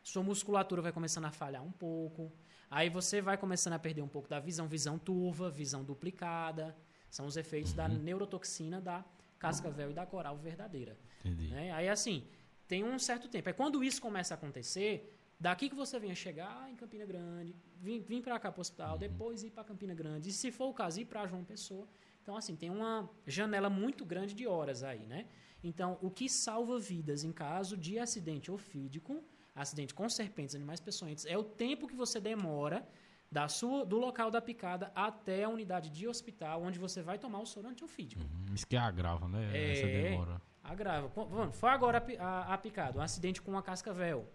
Sua 0.03 0.23
musculatura 0.23 0.81
vai 0.83 0.93
começando 0.93 1.25
a 1.25 1.31
falhar 1.33 1.63
um 1.65 1.73
pouco. 1.73 2.33
Aí 2.71 2.89
você 2.89 3.21
vai 3.21 3.37
começando 3.37 3.73
a 3.73 3.79
perder 3.79 4.03
um 4.03 4.09
pouco 4.09 4.29
da 4.29 4.39
visão, 4.39 4.69
visão 4.69 4.99
turva, 4.99 5.51
visão 5.51 5.83
duplicada. 5.83 6.77
São 7.11 7.27
os 7.27 7.37
efeitos 7.37 7.73
da 7.73 7.89
neurotoxina 7.89 8.81
da 8.81 9.05
cascavel 9.39 9.91
e 9.91 9.95
da 9.95 10.05
coral 10.07 10.37
verdadeira. 10.37 10.97
Entendi. 11.25 11.49
né? 11.49 11.73
Aí, 11.73 11.89
assim, 11.89 12.27
tem 12.67 12.85
um 12.85 12.99
certo 12.99 13.29
tempo. 13.29 13.49
É 13.49 13.53
quando 13.53 13.83
isso 13.83 14.01
começa 14.01 14.35
a 14.35 14.37
acontecer, 14.37 15.17
daqui 15.39 15.69
que 15.69 15.75
você 15.75 15.99
venha 15.99 16.15
chegar 16.15 16.71
em 16.71 16.77
Campina 16.77 17.07
Grande, 17.07 17.55
vir, 17.81 18.01
vir 18.01 18.23
para 18.23 18.39
cá 18.39 18.51
para 18.51 18.61
o 18.61 18.61
hospital, 18.61 18.99
depois 18.99 19.43
ir 19.43 19.51
para 19.51 19.65
Campina 19.65 19.95
Grande, 19.95 20.29
e 20.31 20.33
se 20.33 20.51
for 20.51 20.69
o 20.69 20.75
caso, 20.75 21.01
ir 21.01 21.05
para 21.07 21.27
João 21.27 21.45
Pessoa. 21.45 21.89
Então, 22.23 22.37
assim, 22.37 22.55
tem 22.55 22.69
uma 22.69 23.09
janela 23.27 23.71
muito 23.71 24.05
grande 24.05 24.35
de 24.35 24.47
horas 24.47 24.83
aí, 24.83 25.07
né? 25.07 25.27
Então, 25.65 25.99
o 26.03 26.11
que 26.11 26.29
salva 26.29 26.79
vidas 26.79 27.25
em 27.25 27.33
caso 27.33 27.77
de 27.77 27.99
acidente 27.99 28.51
ofídico, 28.51 29.25
acidente 29.55 29.95
com 29.95 30.09
serpentes, 30.09 30.55
animais 30.55 30.79
peçonhentos, 30.79 31.25
é 31.27 31.37
o 31.37 31.43
tempo 31.43 31.89
que 31.89 31.97
você 31.97 32.21
demora 32.21 32.87
da 33.31 33.47
sua, 33.49 33.85
do 33.85 33.99
local 33.99 34.31
da 34.31 34.41
picada 34.41 34.91
até 34.95 35.45
a 35.45 35.49
unidade 35.49 35.91
de 35.91 36.09
hospital, 36.09 36.63
onde 36.63 36.79
você 36.79 37.03
vai 37.03 37.19
tomar 37.19 37.41
o 37.41 37.47
soro 37.47 37.69
antiofídico. 37.69 38.23
Uhum. 38.23 38.55
Isso 38.55 38.67
que 38.67 38.77
agrava, 38.77 39.29
né? 39.29 39.51
É. 39.53 39.73
Essa 39.73 39.87
demora. 39.87 40.43
Agrava. 40.65 41.11
Mano, 41.29 41.53
foi 41.53 41.71
agora 41.71 42.05
a, 42.19 42.25
a, 42.25 42.55
a 42.55 42.59
picada, 42.59 42.99
um 42.99 43.03
acidente 43.03 43.41
com 43.43 43.51
uma 43.51 43.63
cascavel. 43.63 44.27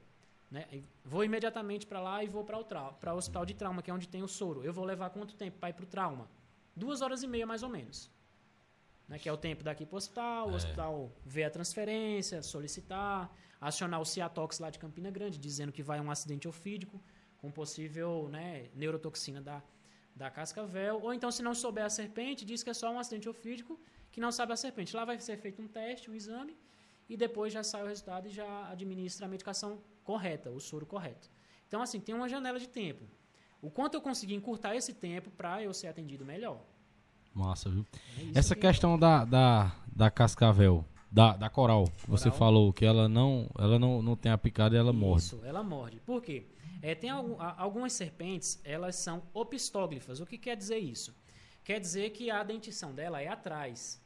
Né? 0.49 0.67
Vou 1.03 1.23
imediatamente 1.23 1.87
para 1.87 1.99
lá 1.99 2.23
e 2.23 2.27
vou 2.27 2.43
para 2.43 2.59
o, 2.59 2.63
trau- 2.63 2.95
hospital 3.15 3.43
de 3.45 3.55
trauma, 3.55 3.81
que 3.81 3.89
é 3.89 3.93
onde 3.93 4.07
tem 4.07 4.21
o 4.21 4.27
soro. 4.27 4.63
Eu 4.63 4.71
vou 4.71 4.85
levar 4.85 5.09
quanto 5.09 5.35
tempo 5.35 5.57
para 5.57 5.69
ir 5.69 5.73
para 5.73 5.83
o 5.83 5.87
trauma? 5.87 6.29
Duas 6.75 7.01
horas 7.01 7.23
e 7.23 7.27
meia, 7.27 7.45
mais 7.47 7.63
ou 7.63 7.69
menos. 7.69 8.11
Né? 9.07 9.17
Que 9.17 9.27
é 9.27 9.33
o 9.33 9.37
tempo 9.37 9.63
daqui 9.63 9.83
para 9.85 9.95
o 9.95 9.97
hospital, 9.97 10.49
o 10.49 10.53
hospital 10.53 11.11
ver 11.25 11.45
a 11.45 11.49
transferência, 11.49 12.43
solicitar, 12.43 13.31
acionar 13.59 13.99
o 13.99 14.05
Ciatox 14.05 14.59
lá 14.59 14.69
de 14.69 14.77
Campina 14.77 15.09
Grande, 15.09 15.39
dizendo 15.39 15.71
que 15.71 15.81
vai 15.81 15.99
um 15.99 16.11
acidente 16.11 16.47
ofídico 16.47 17.01
com 17.43 17.51
possível 17.51 18.29
né, 18.31 18.69
neurotoxina 18.73 19.41
da, 19.41 19.61
da 20.15 20.29
cascavel. 20.31 21.01
Ou 21.03 21.13
então, 21.13 21.29
se 21.29 21.43
não 21.43 21.53
souber 21.53 21.83
a 21.83 21.89
serpente, 21.89 22.45
diz 22.45 22.63
que 22.63 22.69
é 22.69 22.73
só 22.73 22.89
um 22.89 22.97
acidente 22.97 23.27
ofídico 23.27 23.77
que 24.13 24.21
não 24.21 24.31
sabe 24.31 24.53
a 24.53 24.55
serpente. 24.55 24.95
Lá 24.95 25.03
vai 25.03 25.19
ser 25.19 25.35
feito 25.37 25.61
um 25.61 25.67
teste, 25.67 26.09
um 26.09 26.15
exame, 26.15 26.55
e 27.09 27.17
depois 27.17 27.51
já 27.51 27.61
sai 27.61 27.83
o 27.83 27.87
resultado 27.87 28.27
e 28.27 28.29
já 28.31 28.69
administra 28.69 29.25
a 29.25 29.29
medicação 29.29 29.81
correta, 30.05 30.49
o 30.51 30.59
soro 30.61 30.85
correto. 30.85 31.29
Então, 31.67 31.81
assim, 31.81 31.99
tem 31.99 32.15
uma 32.15 32.29
janela 32.29 32.57
de 32.57 32.69
tempo. 32.69 33.03
O 33.61 33.69
quanto 33.69 33.95
eu 33.95 34.01
conseguir 34.01 34.35
encurtar 34.35 34.73
esse 34.73 34.93
tempo 34.93 35.29
para 35.31 35.61
eu 35.61 35.73
ser 35.73 35.87
atendido 35.87 36.23
melhor. 36.23 36.61
Massa, 37.33 37.69
viu? 37.69 37.85
É 38.17 38.21
isso 38.21 38.39
Essa 38.39 38.55
que- 38.55 38.61
questão 38.61 38.97
da, 38.97 39.25
da, 39.25 39.75
da 39.93 40.09
cascavel, 40.09 40.85
da, 41.11 41.35
da 41.35 41.49
coral, 41.49 41.85
que 41.97 42.09
você 42.09 42.25
Coral. 42.29 42.39
falou 42.39 42.71
que 42.73 42.85
ela 42.85 43.09
não, 43.09 43.49
ela 43.59 43.77
não, 43.77 44.01
não 44.01 44.15
tem 44.15 44.31
a 44.31 44.37
picada 44.37 44.75
e 44.75 44.79
ela 44.79 44.93
morde. 44.93 45.23
Isso, 45.25 45.41
ela 45.43 45.61
morde. 45.61 45.99
Por 45.99 46.21
quê? 46.21 46.45
É, 46.83 46.93
tem 46.93 47.09
algum- 47.09 47.37
algumas 47.39 47.93
serpentes, 47.93 48.59
elas 48.63 48.97
são 48.97 49.23
opistóglifas. 49.33 50.19
O 50.19 50.25
que 50.25 50.37
quer 50.37 50.55
dizer 50.57 50.77
isso? 50.79 51.15
Quer 51.63 51.79
dizer 51.79 52.09
que 52.09 52.29
a 52.29 52.43
dentição 52.43 52.93
dela 52.93 53.21
é 53.21 53.29
atrás, 53.29 54.01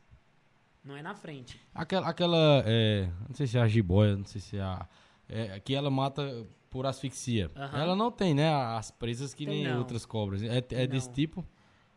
não 0.84 0.96
é 0.96 1.02
na 1.02 1.16
frente. 1.16 1.60
Aquela, 1.74 2.08
aquela 2.08 2.64
é, 2.68 3.10
não 3.28 3.34
sei 3.36 3.48
se 3.48 3.58
é 3.58 3.62
a 3.62 3.68
jiboia, 3.68 4.16
não 4.16 4.26
sei 4.26 4.40
se 4.40 4.58
é 4.58 4.62
a. 4.62 4.88
é, 5.28 5.60
que 5.60 5.74
ela 5.74 5.90
mata 5.90 6.46
por 6.70 6.86
asfixia. 6.86 7.50
Aham. 7.56 7.80
Ela 7.80 7.96
não 7.96 8.12
tem, 8.12 8.34
né? 8.36 8.48
As 8.54 8.92
presas 8.92 9.34
que 9.34 9.46
Tem 9.46 9.64
nem 9.64 9.68
não. 9.74 9.80
outras 9.80 10.06
cobras. 10.06 10.44
É, 10.44 10.58
é 10.70 10.82
Não. 10.82 10.88
desse 10.88 11.12
tipo? 11.12 11.44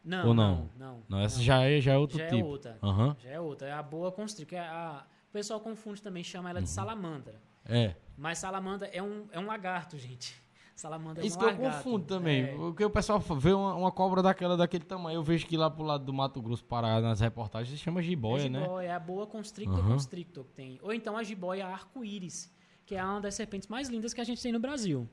Não, 0.03 0.29
Ou 0.29 0.35
não, 0.35 0.71
não? 0.79 0.95
não. 0.95 1.03
Não, 1.11 1.21
essa 1.21 1.43
já 1.43 1.63
é, 1.63 1.79
já 1.79 1.93
é 1.93 1.99
outro 1.99 2.17
Já 2.17 2.25
é 2.25 2.29
tipo. 2.31 2.47
outra. 2.47 2.79
Aham. 2.83 3.15
Já 3.23 3.29
é 3.31 3.39
outra. 3.39 3.69
É 3.69 3.73
a 3.73 3.83
boa 3.83 4.11
constrictor. 4.11 4.59
É 4.59 4.63
a- 4.63 5.05
o 5.29 5.33
pessoal 5.33 5.61
confunde 5.61 6.01
também, 6.01 6.25
chama 6.25 6.49
ela 6.49 6.61
de 6.61 6.69
Uhum. 6.69 6.75
salamandra. 6.75 7.35
É. 7.67 7.95
Mas 8.17 8.39
salamandra 8.39 8.89
é 8.89 9.03
um, 9.03 9.27
é 9.31 9.39
um 9.39 9.45
lagarto, 9.47 9.99
gente. 9.99 10.35
Salamandra 10.81 11.23
é 11.23 11.27
Isso 11.27 11.39
que 11.39 11.45
eu 11.45 11.57
confundo 11.57 12.07
também. 12.07 12.45
É. 12.45 12.57
Porque 12.57 12.83
o 12.83 12.91
pessoal 12.91 13.21
vê 13.21 13.53
uma, 13.53 13.75
uma 13.75 13.93
cobra 13.93 14.23
daquela, 14.23 14.57
daquele 14.57 14.85
tamanho. 14.85 15.19
Eu 15.19 15.23
vejo 15.23 15.47
que 15.47 15.55
lá 15.55 15.71
pro 15.71 15.85
lado 15.85 16.05
do 16.07 16.13
Mato 16.13 16.41
Grosso, 16.41 16.65
Pará, 16.65 17.01
nas 17.03 17.21
reportagens, 17.21 17.79
se 17.79 17.85
chama 17.85 18.01
jiboia, 18.01 18.47
é 18.47 18.49
né? 18.49 18.63
jiboia, 18.63 18.87
é 18.87 18.91
a 18.91 18.99
boa 18.99 19.27
constrictor 19.27 19.79
Aham. 19.79 19.93
constrictor 19.93 20.45
que 20.45 20.53
tem. 20.53 20.79
Ou 20.83 20.95
então 20.95 21.19
a 21.19 21.23
jiboia 21.23 21.67
arco-íris, 21.67 22.51
que 22.87 22.95
é 22.95 23.05
uma 23.05 23.21
das 23.21 23.35
serpentes 23.35 23.69
mais 23.69 23.91
lindas 23.91 24.15
que 24.15 24.23
a 24.23 24.25
gente 24.25 24.41
tem 24.41 24.53
no 24.53 24.59
Brasil. 24.59 25.07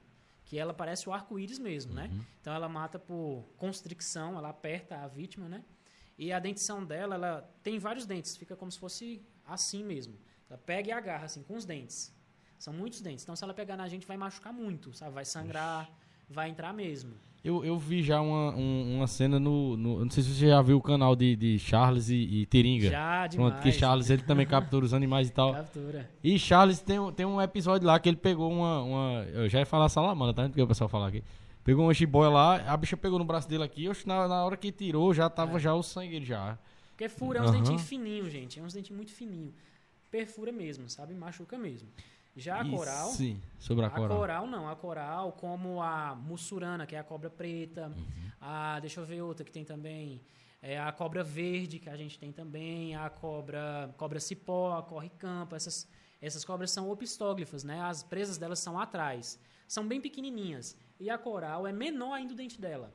Que 0.45 0.57
ela 0.57 0.73
parece 0.73 1.09
o 1.09 1.11
arco-íris 1.11 1.59
mesmo, 1.59 1.93
né? 1.93 2.09
Uhum. 2.13 2.21
Então 2.39 2.53
ela 2.53 2.69
mata 2.69 2.97
por 2.97 3.43
constricção, 3.57 4.37
ela 4.37 4.49
aperta 4.49 4.95
a 4.95 5.07
vítima, 5.07 5.49
né? 5.49 5.65
E 6.17 6.31
a 6.31 6.39
dentição 6.39 6.83
dela, 6.83 7.15
ela 7.15 7.41
tem 7.61 7.77
vários 7.77 8.05
dentes, 8.05 8.37
fica 8.37 8.55
como 8.55 8.71
se 8.71 8.79
fosse 8.79 9.21
assim 9.45 9.83
mesmo. 9.83 10.17
Ela 10.49 10.57
pega 10.57 10.87
e 10.87 10.91
agarra 10.93 11.25
assim 11.25 11.43
com 11.43 11.57
os 11.57 11.65
dentes. 11.65 12.15
São 12.57 12.73
muitos 12.73 13.01
dentes. 13.01 13.23
Então 13.23 13.35
se 13.35 13.43
ela 13.43 13.53
pegar 13.53 13.77
na 13.77 13.87
gente 13.87 14.05
vai 14.07 14.17
machucar 14.17 14.51
muito, 14.53 14.93
sabe? 14.93 15.13
Vai 15.13 15.25
sangrar, 15.25 15.89
vai 16.29 16.49
entrar 16.49 16.73
mesmo. 16.73 17.13
Eu, 17.43 17.63
eu 17.63 17.77
vi 17.77 18.01
já 18.03 18.19
uma, 18.19 18.53
um- 18.55 18.97
uma 18.97 19.07
cena 19.07 19.39
no, 19.39 19.77
no- 19.77 20.03
Não 20.03 20.09
sei 20.09 20.23
se 20.23 20.33
você 20.33 20.47
já 20.49 20.61
viu 20.61 20.77
o 20.77 20.81
canal 20.81 21.15
de, 21.15 21.35
de 21.35 21.59
Charles 21.59 22.09
e, 22.09 22.15
e 22.15 22.45
Tiringa. 22.47 22.89
Já 22.89 23.29
Pronto, 23.29 23.31
demais. 23.53 23.63
que 23.63 23.71
Charles 23.71 24.09
ele 24.09 24.23
também 24.23 24.45
captura 24.45 24.83
os 24.83 24.93
animais 24.93 25.29
e 25.29 25.31
tal. 25.31 25.53
Captura. 25.53 26.09
E 26.23 26.37
Charles 26.39 26.81
tem, 26.81 26.99
um- 26.99 27.11
tem 27.11 27.25
um 27.25 27.39
episódio 27.41 27.87
lá 27.87 27.99
que 27.99 28.09
ele 28.09 28.17
pegou 28.17 28.51
uma. 28.51 28.81
uma 28.83 29.23
eu 29.25 29.47
já 29.47 29.59
ia 29.59 29.65
falar 29.65 29.87
salamandra, 29.87 30.33
tá 30.33 30.41
vendo 30.47 30.61
o 30.63 30.67
pessoal 30.67 30.89
falar 30.89 31.07
aqui? 31.07 31.23
Pegou 31.63 31.85
uma 31.85 31.93
jiboia 31.93 32.29
lá, 32.29 32.55
a 32.73 32.75
bicha 32.75 32.97
pegou 32.97 33.19
no 33.19 33.25
braço 33.25 33.47
dele 33.47 33.63
aqui, 33.63 33.87
oxe, 33.87 34.07
na, 34.07 34.27
na 34.27 34.43
hora 34.43 34.57
que 34.57 34.71
tirou 34.71 35.13
já 35.13 35.29
tava 35.29 35.57
É. 35.57 35.59
já 35.59 35.73
o 35.75 35.83
sangue 35.83 36.23
já. 36.25 36.57
Porque 36.91 37.07
fura 37.07 37.39
é 37.39 37.41
uns 37.43 37.49
Aham. 37.49 37.57
dentinhos 37.59 37.81
fininhos, 37.83 38.31
gente. 38.31 38.59
É 38.59 38.63
uns 38.63 38.73
dentinhos 38.73 38.97
muito 38.97 39.11
fininhos. 39.13 39.53
Perfura 40.09 40.51
mesmo, 40.51 40.89
sabe? 40.89 41.13
Machuca 41.13 41.57
mesmo. 41.57 41.87
Já 42.37 42.61
a 42.61 42.69
coral. 42.69 43.09
Sim, 43.09 43.41
sobre 43.57 43.83
a 43.83 43.87
A 43.87 43.91
coral. 43.91 44.17
coral 44.17 44.47
não, 44.47 44.69
a 44.69 44.75
coral, 44.75 45.31
como 45.33 45.81
a 45.81 46.15
mussurana, 46.15 46.85
que 46.85 46.95
é 46.95 46.99
a 46.99 47.03
cobra 47.03 47.29
preta. 47.29 47.87
Uhum. 47.87 48.31
A, 48.39 48.79
deixa 48.79 48.99
eu 48.99 49.05
ver 49.05 49.21
outra 49.21 49.43
que 49.43 49.51
tem 49.51 49.65
também. 49.65 50.21
É 50.61 50.79
a 50.79 50.91
cobra 50.91 51.23
verde, 51.23 51.79
que 51.79 51.89
a 51.89 51.97
gente 51.97 52.17
tem 52.19 52.31
também. 52.31 52.95
A 52.95 53.09
cobra, 53.09 53.93
cobra 53.97 54.19
cipó, 54.19 54.77
a 54.77 54.83
corre-campo. 54.83 55.55
Essas, 55.55 55.87
essas 56.21 56.45
cobras 56.45 56.71
são 56.71 56.89
opistóglifas, 56.89 57.63
né? 57.63 57.81
As 57.81 58.03
presas 58.03 58.37
delas 58.37 58.59
são 58.59 58.79
atrás. 58.79 59.39
São 59.67 59.87
bem 59.87 59.99
pequenininhas. 59.99 60.77
E 60.99 61.09
a 61.09 61.17
coral 61.17 61.67
é 61.67 61.71
menor 61.71 62.13
ainda 62.13 62.33
o 62.33 62.35
dente 62.37 62.61
dela. 62.61 62.93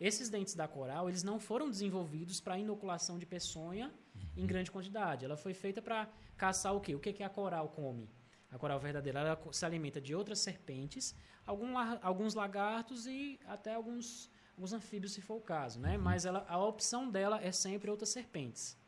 Esses 0.00 0.28
dentes 0.28 0.54
da 0.54 0.66
coral, 0.66 1.08
eles 1.08 1.22
não 1.22 1.38
foram 1.38 1.70
desenvolvidos 1.70 2.40
para 2.40 2.58
inoculação 2.58 3.18
de 3.18 3.26
peçonha 3.26 3.92
em 4.36 4.46
grande 4.46 4.70
quantidade. 4.70 5.24
Ela 5.24 5.36
foi 5.36 5.54
feita 5.54 5.80
para 5.80 6.08
caçar 6.36 6.74
o 6.74 6.80
quê? 6.80 6.94
O 6.94 7.00
que, 7.00 7.12
que 7.12 7.22
a 7.22 7.28
coral 7.28 7.68
come? 7.68 8.08
A 8.54 8.58
coral 8.58 8.78
verdadeira 8.78 9.18
ela 9.18 9.38
se 9.50 9.66
alimenta 9.66 10.00
de 10.00 10.14
outras 10.14 10.38
serpentes, 10.38 11.12
algum 11.44 11.76
alguns 12.00 12.34
lagartos 12.34 13.04
e 13.04 13.40
até 13.48 13.74
alguns, 13.74 14.30
alguns 14.56 14.72
anfíbios, 14.72 15.12
se 15.12 15.20
for 15.20 15.38
o 15.38 15.40
caso. 15.40 15.80
Né? 15.80 15.98
Mas 15.98 16.24
ela, 16.24 16.46
a 16.48 16.56
opção 16.64 17.10
dela 17.10 17.40
é 17.42 17.50
sempre 17.50 17.90
outras 17.90 18.10
serpentes. 18.10 18.78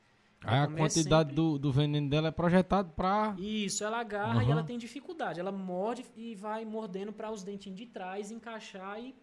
Aí 0.40 0.60
a 0.60 0.68
quantidade 0.68 1.30
sempre... 1.30 1.34
do, 1.34 1.58
do 1.58 1.72
veneno 1.72 2.08
dela 2.08 2.28
é 2.28 2.30
projetado 2.30 2.90
para 2.90 3.34
Isso, 3.38 3.82
ela 3.82 3.98
agarra 3.98 4.40
uhum. 4.40 4.48
e 4.48 4.52
ela 4.52 4.62
tem 4.62 4.78
dificuldade. 4.78 5.40
Ela 5.40 5.50
morde 5.50 6.04
e 6.16 6.36
vai 6.36 6.64
mordendo 6.64 7.12
para 7.12 7.32
os 7.32 7.42
dentinhos 7.42 7.76
de 7.76 7.86
trás 7.86 8.30
encaixar 8.30 9.00
e 9.00 9.16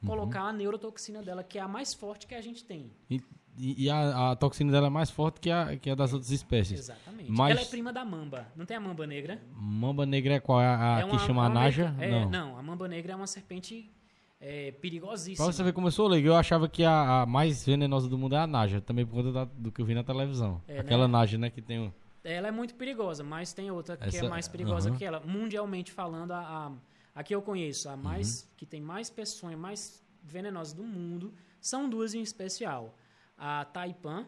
uhum. 0.00 0.08
colocar 0.08 0.42
a 0.42 0.52
neurotoxina 0.52 1.24
dela, 1.24 1.42
que 1.42 1.58
é 1.58 1.62
a 1.62 1.66
mais 1.66 1.92
forte 1.92 2.28
que 2.28 2.36
a 2.36 2.40
gente 2.40 2.64
tem. 2.64 2.92
E, 3.10 3.20
e 3.58 3.90
a, 3.90 4.30
a, 4.30 4.36
toxina 4.36 4.70
dela 4.70 4.86
é 4.86 4.90
mais 4.90 5.10
forte 5.10 5.40
que 5.40 5.50
a, 5.50 5.76
que 5.76 5.90
a 5.90 5.94
das 5.94 6.12
outras 6.12 6.30
espécies. 6.30 6.78
Exatamente. 6.78 7.30
Mas... 7.30 7.50
Ela 7.50 7.60
é 7.60 7.64
prima 7.64 7.92
da 7.92 8.04
mamba. 8.04 8.46
Não 8.54 8.64
tem 8.64 8.76
a 8.76 8.80
mamba 8.80 9.06
negra? 9.06 9.40
Mamba 9.52 10.06
negra 10.06 10.34
é 10.34 10.40
qual? 10.40 10.60
A, 10.60 10.96
a 10.96 11.00
é 11.00 11.04
uma, 11.04 11.18
que 11.18 11.26
chama 11.26 11.44
a 11.44 11.48
naja? 11.48 11.94
É, 11.98 12.10
não. 12.10 12.30
não, 12.30 12.58
a 12.58 12.62
mamba 12.62 12.86
negra 12.86 13.12
é 13.12 13.16
uma 13.16 13.26
serpente 13.26 13.90
é, 14.40 14.70
perigosíssima. 14.72 15.44
Pra 15.44 15.52
você 15.52 15.62
ver 15.62 15.72
como 15.72 15.88
eu 15.88 15.90
sou 15.90 16.06
leigo, 16.06 16.28
eu 16.28 16.36
achava 16.36 16.68
que 16.68 16.84
a, 16.84 17.22
a, 17.22 17.26
mais 17.26 17.66
venenosa 17.66 18.08
do 18.08 18.16
mundo 18.16 18.34
é 18.34 18.38
a 18.38 18.46
Naja, 18.46 18.80
também 18.80 19.04
por 19.04 19.16
conta 19.16 19.32
da, 19.32 19.44
do 19.44 19.72
que 19.72 19.80
eu 19.80 19.84
vi 19.84 19.94
na 19.94 20.04
televisão. 20.04 20.62
É, 20.68 20.78
Aquela 20.78 21.08
né? 21.08 21.12
Naja, 21.12 21.38
né, 21.38 21.50
que 21.50 21.60
tem 21.60 21.80
um... 21.80 21.92
Ela 22.22 22.48
é 22.48 22.50
muito 22.50 22.74
perigosa, 22.74 23.24
mas 23.24 23.52
tem 23.52 23.70
outra 23.70 23.96
que 23.96 24.04
é 24.04 24.08
Essa, 24.08 24.26
é 24.26 24.28
mais 24.28 24.46
perigosa 24.46 24.90
que 24.90 25.04
ela. 25.04 25.20
Mundialmente 25.20 25.90
falando, 25.90 26.32
a, 26.32 26.38
a, 26.40 26.72
a 27.14 27.22
que 27.22 27.34
eu 27.34 27.40
conheço, 27.40 27.88
a 27.88 27.96
mais 27.96 28.42
uhum. 28.42 28.48
que 28.56 28.66
tem 28.66 28.80
mais 28.80 29.08
peçonha, 29.08 29.56
mais 29.56 30.04
venenosa 30.22 30.76
do 30.76 30.84
mundo, 30.84 31.32
são 31.60 31.88
duas 31.88 32.14
em 32.14 32.20
especial. 32.20 32.94
A 33.38 33.64
Taipan, 33.64 34.26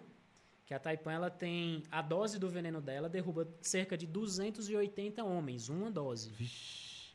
que 0.64 0.72
a 0.72 0.78
Taipan 0.78 1.12
ela 1.12 1.30
tem 1.30 1.82
a 1.90 2.00
dose 2.00 2.38
do 2.38 2.48
veneno 2.48 2.80
dela 2.80 3.08
derruba 3.08 3.48
cerca 3.60 3.98
de 3.98 4.06
280 4.06 5.22
homens, 5.24 5.68
uma 5.68 5.90
dose. 5.90 6.30
Vixe. 6.30 7.14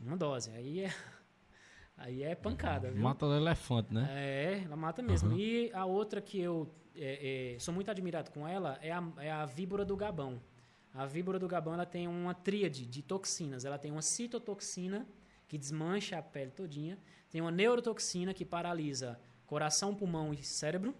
Uma 0.00 0.16
dose. 0.16 0.50
Aí 0.50 0.80
é 0.80 0.90
Aí 2.00 2.22
é 2.22 2.34
pancada, 2.34 2.90
viu? 2.90 3.02
Mata 3.02 3.26
o 3.26 3.34
elefante, 3.34 3.92
né? 3.92 4.08
É, 4.10 4.62
ela 4.64 4.74
mata 4.74 5.02
mesmo. 5.02 5.32
Uhum. 5.32 5.38
E 5.38 5.70
a 5.74 5.84
outra 5.84 6.18
que 6.22 6.40
eu 6.40 6.74
é, 6.96 7.54
é, 7.54 7.58
sou 7.58 7.74
muito 7.74 7.90
admirado 7.90 8.30
com 8.30 8.48
ela 8.48 8.78
é 8.80 8.90
a, 8.90 9.02
é 9.18 9.30
a 9.30 9.44
víbora 9.44 9.84
do 9.84 9.94
Gabão. 9.94 10.40
A 10.94 11.04
víbora 11.04 11.38
do 11.38 11.46
Gabão 11.46 11.74
ela 11.74 11.84
tem 11.84 12.08
uma 12.08 12.32
tríade 12.32 12.86
de 12.86 13.02
toxinas. 13.02 13.66
Ela 13.66 13.78
tem 13.78 13.92
uma 13.92 14.00
citotoxina, 14.00 15.06
que 15.46 15.58
desmancha 15.58 16.16
a 16.16 16.22
pele 16.22 16.50
todinha. 16.50 16.98
Tem 17.28 17.42
uma 17.42 17.50
neurotoxina, 17.50 18.32
que 18.32 18.46
paralisa 18.46 19.20
coração, 19.44 19.94
pulmão 19.94 20.32
e 20.32 20.42
cérebro. 20.42 20.94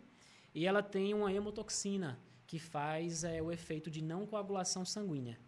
E 0.54 0.66
ela 0.66 0.82
tem 0.82 1.14
uma 1.14 1.32
hemotoxina, 1.32 2.18
que 2.46 2.58
faz 2.58 3.22
é, 3.22 3.40
o 3.40 3.52
efeito 3.52 3.90
de 3.90 4.02
não 4.02 4.26
coagulação 4.26 4.84
sanguínea. 4.84 5.38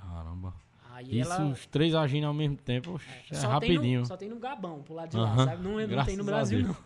Caramba. 0.00 0.54
Aí 0.92 1.18
Isso, 1.20 1.32
ela... 1.32 1.46
os 1.46 1.66
três 1.66 1.94
agindo 1.94 2.26
ao 2.26 2.32
mesmo 2.32 2.56
tempo, 2.56 3.00
é, 3.30 3.34
é 3.34 3.34
só 3.34 3.48
rapidinho. 3.48 3.80
Tem 3.82 3.96
no, 3.98 4.06
só 4.06 4.16
tem 4.16 4.28
no 4.28 4.38
Gabão, 4.38 4.82
pro 4.82 4.94
lado 4.94 5.10
de 5.10 5.16
lá, 5.16 5.36
sabe? 5.36 5.62
Não, 5.62 5.86
não 5.86 6.04
tem 6.04 6.16
no 6.16 6.24
Brasil, 6.24 6.62
não. 6.62 6.76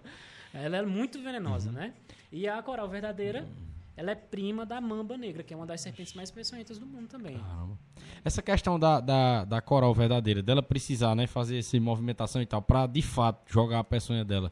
ela 0.52 0.78
é 0.78 0.82
muito 0.82 1.22
venenosa, 1.22 1.68
uhum. 1.68 1.76
né? 1.76 1.94
E 2.32 2.48
a 2.48 2.60
coral 2.62 2.88
verdadeira, 2.88 3.46
ela 3.96 4.10
é 4.10 4.14
prima 4.14 4.64
da 4.64 4.80
mamba 4.80 5.16
negra, 5.18 5.42
que 5.42 5.52
é 5.52 5.56
uma 5.56 5.66
das 5.66 5.80
serpentes 5.80 6.14
mais 6.14 6.30
peçonhentas 6.30 6.78
do 6.78 6.86
mundo 6.86 7.06
também. 7.06 7.38
Caramba. 7.38 7.78
Essa 8.24 8.40
questão 8.40 8.78
da, 8.80 8.98
da, 8.98 9.44
da 9.44 9.60
coral 9.60 9.94
verdadeira, 9.94 10.42
dela 10.42 10.62
precisar 10.62 11.14
né, 11.14 11.26
fazer 11.26 11.58
essa 11.58 11.78
movimentação 11.78 12.40
e 12.40 12.46
tal, 12.46 12.62
pra 12.62 12.86
de 12.86 13.02
fato 13.02 13.52
jogar 13.52 13.80
a 13.80 13.84
peçonha 13.84 14.24
dela 14.24 14.50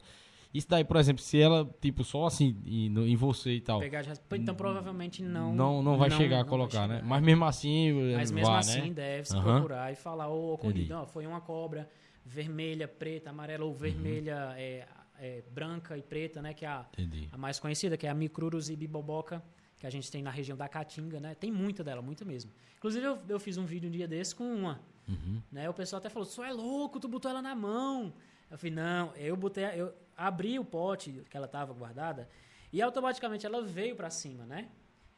isso 0.53 0.67
daí, 0.67 0.83
por 0.83 0.97
exemplo, 0.97 1.21
se 1.21 1.39
ela, 1.39 1.69
tipo, 1.79 2.03
só 2.03 2.25
assim, 2.25 2.55
no, 2.89 3.07
em 3.07 3.15
você 3.15 3.51
e 3.51 3.61
tal. 3.61 3.79
Pegar 3.79 4.03
então 4.33 4.53
provavelmente 4.53 5.23
não. 5.23 5.55
Não, 5.55 5.81
não 5.81 5.97
vai 5.97 6.09
não, 6.09 6.17
chegar 6.17 6.41
a 6.41 6.45
colocar, 6.45 6.87
né? 6.87 7.01
Mas 7.03 7.23
mesmo 7.23 7.45
assim. 7.45 8.13
Mas 8.15 8.31
mesmo 8.31 8.53
assim 8.53 8.89
né? 8.89 8.93
deve 8.93 9.27
se 9.29 9.35
uhum. 9.35 9.43
procurar 9.43 9.91
e 9.91 9.95
falar, 9.95 10.29
ô, 10.29 10.59
oh, 10.61 10.69
não, 10.89 11.07
foi 11.07 11.25
uma 11.25 11.39
cobra 11.39 11.89
vermelha, 12.25 12.87
preta, 12.87 13.29
amarela 13.29 13.63
ou 13.63 13.73
vermelha, 13.73 14.49
uhum. 14.49 14.55
é, 14.57 14.87
é, 15.19 15.43
branca 15.51 15.97
e 15.97 16.01
preta, 16.01 16.41
né? 16.41 16.53
Que 16.53 16.65
é 16.65 16.69
a, 16.69 16.85
a 17.31 17.37
mais 17.37 17.59
conhecida, 17.59 17.95
que 17.95 18.05
é 18.05 18.09
a 18.09 18.13
Micrurus 18.13 18.69
ibiboboca, 18.69 19.41
que 19.79 19.87
a 19.87 19.89
gente 19.89 20.11
tem 20.11 20.21
na 20.21 20.31
região 20.31 20.57
da 20.57 20.67
Caatinga, 20.67 21.19
né? 21.19 21.33
Tem 21.33 21.51
muita 21.51 21.83
dela, 21.83 22.01
muita 22.01 22.25
mesmo. 22.25 22.51
Inclusive, 22.77 23.05
eu, 23.05 23.19
eu 23.29 23.39
fiz 23.39 23.57
um 23.57 23.65
vídeo 23.65 23.87
um 23.87 23.91
dia 23.91 24.07
desse 24.07 24.35
com 24.35 24.43
uma. 24.43 24.81
Uhum. 25.07 25.41
Né? 25.51 25.69
O 25.69 25.73
pessoal 25.73 25.99
até 25.99 26.09
falou, 26.09 26.25
só 26.25 26.43
é 26.43 26.51
louco, 26.51 26.99
tu 26.99 27.07
botou 27.07 27.31
ela 27.31 27.41
na 27.41 27.55
mão. 27.55 28.13
Eu 28.49 28.57
falei, 28.57 28.75
não, 28.75 29.15
eu 29.15 29.37
botei, 29.37 29.63
eu 29.75 29.93
abri 30.15 30.59
o 30.59 30.65
pote 30.65 31.23
que 31.29 31.37
ela 31.37 31.45
estava 31.45 31.73
guardada 31.73 32.29
e 32.71 32.81
automaticamente 32.81 33.45
ela 33.45 33.61
veio 33.61 33.95
para 33.95 34.09
cima, 34.09 34.45
né? 34.45 34.69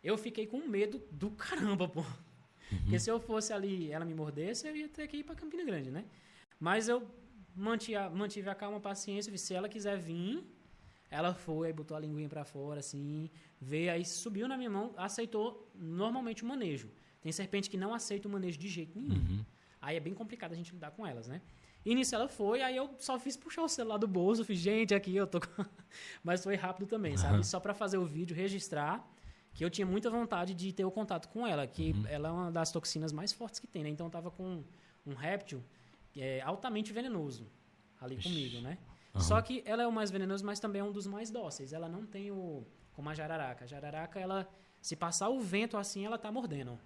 Eu 0.04 0.18
fiquei 0.18 0.46
com 0.46 0.68
medo 0.68 1.02
do 1.12 1.32
caramba, 1.32 1.88
pô. 1.88 2.02
Uhum. 2.02 2.80
Porque 2.82 3.00
se 3.00 3.10
eu 3.10 3.20
fosse 3.20 3.54
ali 3.54 3.92
ela 3.92 4.06
me 4.06 4.14
mordesse, 4.14 4.68
eu 4.68 4.76
ia 4.76 4.90
ter 4.90 5.08
que 5.08 5.18
ir 5.18 5.24
para 5.24 5.36
Campina 5.36 5.64
Grande, 5.64 5.92
né? 5.92 6.06
Mas 6.60 6.88
eu 6.88 7.08
mantive, 7.56 7.98
mantive 8.10 8.50
a 8.50 8.56
calma, 8.56 8.78
a 8.78 8.82
paciência, 8.82 9.36
se 9.38 9.54
ela 9.54 9.70
quiser 9.70 9.98
vir, 9.98 10.44
ela 11.10 11.34
foi, 11.34 11.68
aí 11.68 11.74
botou 11.74 11.96
a 11.96 12.00
linguinha 12.00 12.28
para 12.28 12.44
fora, 12.44 12.80
assim, 12.80 13.30
veio, 13.62 13.92
aí 13.92 14.04
subiu 14.04 14.48
na 14.48 14.58
minha 14.58 14.70
mão, 14.70 14.94
aceitou 14.98 15.70
normalmente 15.76 16.44
o 16.44 16.48
manejo. 16.48 16.90
Tem 17.22 17.32
serpente 17.32 17.70
que 17.70 17.78
não 17.78 17.94
aceita 17.94 18.28
o 18.28 18.32
manejo 18.32 18.58
de 18.58 18.68
jeito 18.68 18.98
nenhum. 19.00 19.16
Uhum. 19.16 19.46
Aí 19.82 19.96
é 19.96 20.00
bem 20.00 20.14
complicado 20.14 20.54
a 20.54 20.56
gente 20.56 20.74
lidar 20.74 20.92
com 20.92 21.06
elas, 21.06 21.28
né? 21.28 21.42
E 21.86 21.94
nisso 21.94 22.16
ela 22.16 22.28
foi, 22.28 22.62
aí 22.62 22.76
eu 22.78 22.90
só 22.98 23.20
fiz 23.20 23.36
puxar 23.36 23.64
o 23.64 23.68
celular 23.68 23.98
do 23.98 24.08
bolso, 24.08 24.46
fiz, 24.46 24.60
gente, 24.60 24.94
aqui 24.96 25.16
eu 25.16 25.28
tô. 25.28 25.40
Mas 26.24 26.44
foi 26.44 26.56
rápido 26.56 26.88
também, 26.88 27.18
sabe? 27.18 27.38
Uhum. 27.38 27.44
Só 27.44 27.60
para 27.60 27.74
fazer 27.74 27.98
o 27.98 28.06
vídeo, 28.06 28.36
registrar, 28.36 29.06
que 29.54 29.64
eu 29.66 29.70
tinha 29.70 29.86
muita 29.86 30.10
vontade 30.10 30.54
de 30.54 30.72
ter 30.72 30.86
o 30.86 30.92
contato 30.92 31.28
com 31.28 31.46
ela, 31.46 31.68
que 31.68 31.92
uhum. 31.92 32.08
ela 32.08 32.30
é 32.30 32.32
uma 32.32 32.52
das 32.52 32.72
toxinas 32.72 33.12
mais 33.12 33.34
fortes 33.34 33.60
que 33.60 33.68
tem, 33.68 33.84
né? 33.84 33.90
Então 33.90 34.08
eu 34.08 34.12
tava 34.12 34.32
com 34.32 34.64
um 35.06 35.14
réptil 35.14 35.62
é, 36.16 36.42
altamente 36.42 36.94
venenoso 36.94 37.52
ali 38.00 38.16
Ixi. 38.16 38.30
comigo, 38.30 38.62
né? 38.62 38.78
Uhum. 39.14 39.22
Só 39.22 39.42
que 39.42 39.62
ela 39.66 39.84
é 39.84 39.88
o 39.88 39.92
mais 39.92 40.10
venenoso, 40.10 40.46
mas 40.46 40.60
também 40.60 40.80
é 40.82 40.84
um 40.84 40.92
dos 40.92 41.06
mais 41.06 41.30
dóceis. 41.30 41.74
Ela 41.74 41.88
não 41.88 42.06
tem 42.06 42.32
o. 42.32 42.66
Como 42.94 43.10
a 43.10 43.14
jararaca. 43.14 43.66
A 43.66 43.68
jararaca, 43.68 44.20
ela. 44.20 44.48
Se 44.82 44.96
passar 44.96 45.30
o 45.30 45.40
vento 45.40 45.78
assim, 45.78 46.06
ela 46.06 46.18
tá 46.18 46.32
mordendo. 46.32 46.78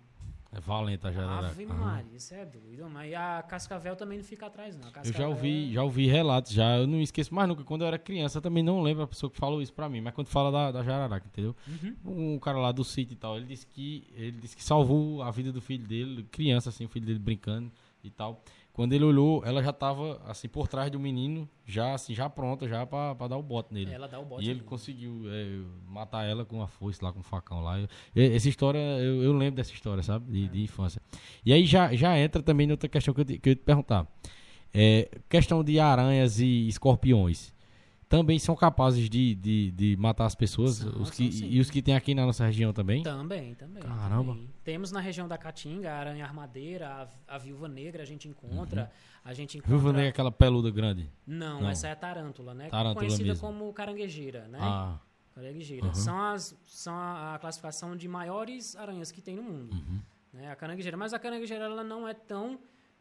É 0.51 0.59
valenta 0.59 1.11
já. 1.11 1.39
Ave 1.39 1.65
né? 1.65 1.73
Maria, 1.73 2.15
isso 2.15 2.33
é 2.33 2.45
doido. 2.45 2.89
Mas 2.89 3.13
a 3.13 3.43
cascavel 3.43 3.95
também 3.95 4.17
não 4.17 4.25
fica 4.25 4.45
atrás, 4.45 4.77
não. 4.77 4.89
Eu 5.03 5.13
já 5.13 5.27
ouvi, 5.27 5.69
é... 5.69 5.73
já 5.73 5.83
ouvi 5.83 6.07
relatos, 6.07 6.51
já. 6.51 6.77
Eu 6.77 6.87
não 6.87 7.01
esqueço 7.01 7.33
mais 7.33 7.47
nunca. 7.47 7.63
Quando 7.63 7.81
eu 7.81 7.87
era 7.87 7.99
criança, 7.99 8.37
eu 8.37 8.41
também 8.41 8.63
não 8.63 8.81
lembro 8.81 9.03
a 9.03 9.07
pessoa 9.07 9.29
que 9.29 9.37
falou 9.37 9.61
isso 9.61 9.73
pra 9.73 9.89
mim. 9.89 10.01
Mas 10.01 10.13
quando 10.13 10.27
fala 10.27 10.51
da, 10.51 10.71
da 10.71 10.83
jararaca, 10.83 11.27
entendeu? 11.27 11.55
Uhum. 11.67 12.35
Um 12.35 12.39
cara 12.39 12.59
lá 12.59 12.71
do 12.71 12.83
sítio 12.83 13.13
e 13.13 13.17
tal, 13.17 13.35
ele 13.35 13.45
disse 13.45 13.67
que 13.67 14.07
ele 14.15 14.39
disse 14.39 14.55
que 14.55 14.63
salvou 14.63 15.21
a 15.21 15.31
vida 15.31 15.51
do 15.51 15.61
filho 15.61 15.85
dele, 15.85 16.23
criança 16.31 16.69
assim, 16.69 16.85
o 16.85 16.89
filho 16.89 17.05
dele 17.05 17.19
brincando 17.19 17.71
e 18.07 18.11
tal. 18.11 18.43
Quando 18.73 18.93
ele 18.93 19.03
olhou, 19.03 19.43
ela 19.43 19.63
já 19.63 19.71
estava 19.71 20.21
assim 20.25 20.47
por 20.47 20.67
trás 20.67 20.91
do 20.91 20.99
menino, 20.99 21.49
já 21.65 21.95
assim, 21.95 22.13
já 22.13 22.29
pronta, 22.29 22.67
já 22.67 22.85
para 22.85 23.27
dar 23.27 23.35
o 23.35 23.41
bote 23.41 23.73
nele. 23.73 23.91
Ela 23.91 24.07
dá 24.07 24.19
o 24.19 24.25
bote. 24.25 24.45
E 24.45 24.49
ele 24.49 24.61
conseguiu 24.61 25.23
é, 25.25 25.61
matar 25.87 26.25
ela 26.25 26.45
com 26.45 26.61
a 26.61 26.67
foice 26.67 27.03
lá, 27.03 27.11
com 27.11 27.21
o 27.21 27.23
facão 27.23 27.61
lá. 27.61 27.79
Eu, 27.79 27.87
essa 28.15 28.47
história, 28.47 28.77
eu, 28.77 29.23
eu, 29.23 29.33
lembro 29.33 29.55
dessa 29.55 29.73
história, 29.73 30.03
sabe? 30.03 30.31
De, 30.31 30.45
é. 30.45 30.47
de, 30.47 30.63
infância. 30.63 31.01
E 31.43 31.51
aí 31.51 31.65
já, 31.65 31.91
já 31.95 32.19
entra 32.19 32.43
também 32.43 32.67
noutra 32.67 32.87
questão 32.87 33.15
que 33.15 33.21
eu, 33.21 33.25
que 33.25 33.49
eu 33.49 33.51
ia 33.51 33.55
te 33.55 33.63
perguntar. 33.63 34.07
É, 34.71 35.09
questão 35.27 35.63
de 35.63 35.79
aranhas 35.79 36.39
e 36.39 36.67
escorpiões 36.67 37.56
também 38.09 38.39
são 38.39 38.55
capazes 38.55 39.09
de, 39.09 39.35
de, 39.35 39.71
de 39.71 39.97
matar 39.97 40.25
as 40.25 40.35
pessoas 40.35 40.75
são, 40.75 41.01
os 41.01 41.09
que, 41.09 41.23
e 41.23 41.59
os 41.59 41.69
que 41.69 41.81
tem 41.81 41.95
aqui 41.95 42.15
na 42.15 42.25
nossa 42.25 42.45
região 42.45 42.71
também? 42.71 43.03
Também, 43.03 43.53
também. 43.55 43.83
Caramba. 43.83 44.33
Também. 44.33 44.49
Temos 44.63 44.91
na 44.91 44.99
região 44.99 45.27
da 45.27 45.37
Caatinga 45.37 45.91
a 45.91 45.97
aranha 45.97 46.23
armadeira, 46.23 47.09
a, 47.27 47.35
a 47.35 47.37
viúva 47.37 47.67
negra 47.67 48.03
a 48.03 48.05
gente 48.05 48.27
encontra. 48.27 48.83
Uhum. 48.83 49.17
A 49.25 49.33
gente 49.33 49.57
encontra... 49.57 49.75
Viúva 49.75 49.91
negra 49.91 50.07
é 50.07 50.09
aquela 50.09 50.31
peluda 50.31 50.71
grande? 50.71 51.11
Não, 51.25 51.61
Não, 51.61 51.69
essa 51.69 51.89
é 51.89 51.91
a 51.91 51.95
tarântula, 51.95 52.53
né? 52.53 52.69
Tarântula 52.69 52.95
Conhecida 52.95 53.29
mesmo. 53.29 53.45
como 53.45 53.73
caranguejeira, 53.73 54.47
né? 54.47 54.59
Ah. 54.61 54.99
Caranguejeira. 55.35 55.87
Uhum. 55.87 55.93
São, 55.93 56.19
as, 56.19 56.57
são 56.65 56.95
a, 56.95 57.35
a, 57.35 57.39
classificação 57.39 57.95
de 57.95 58.07
maiores 58.07 58.75
aranhas 58.75 59.11
que 59.11 59.21
tem 59.21 59.35
no 59.35 59.43
mundo. 59.43 59.73
Uhum. 59.73 59.99
Né? 60.33 60.49
A 60.49 60.55
caranguejeira. 60.55 60.95
Mas 60.95 61.13
a 61.13 61.19
caranguejeira 61.19 61.65
ela 61.65 61.83
não 61.83 62.07
é 62.07 62.13
tão 62.13 62.57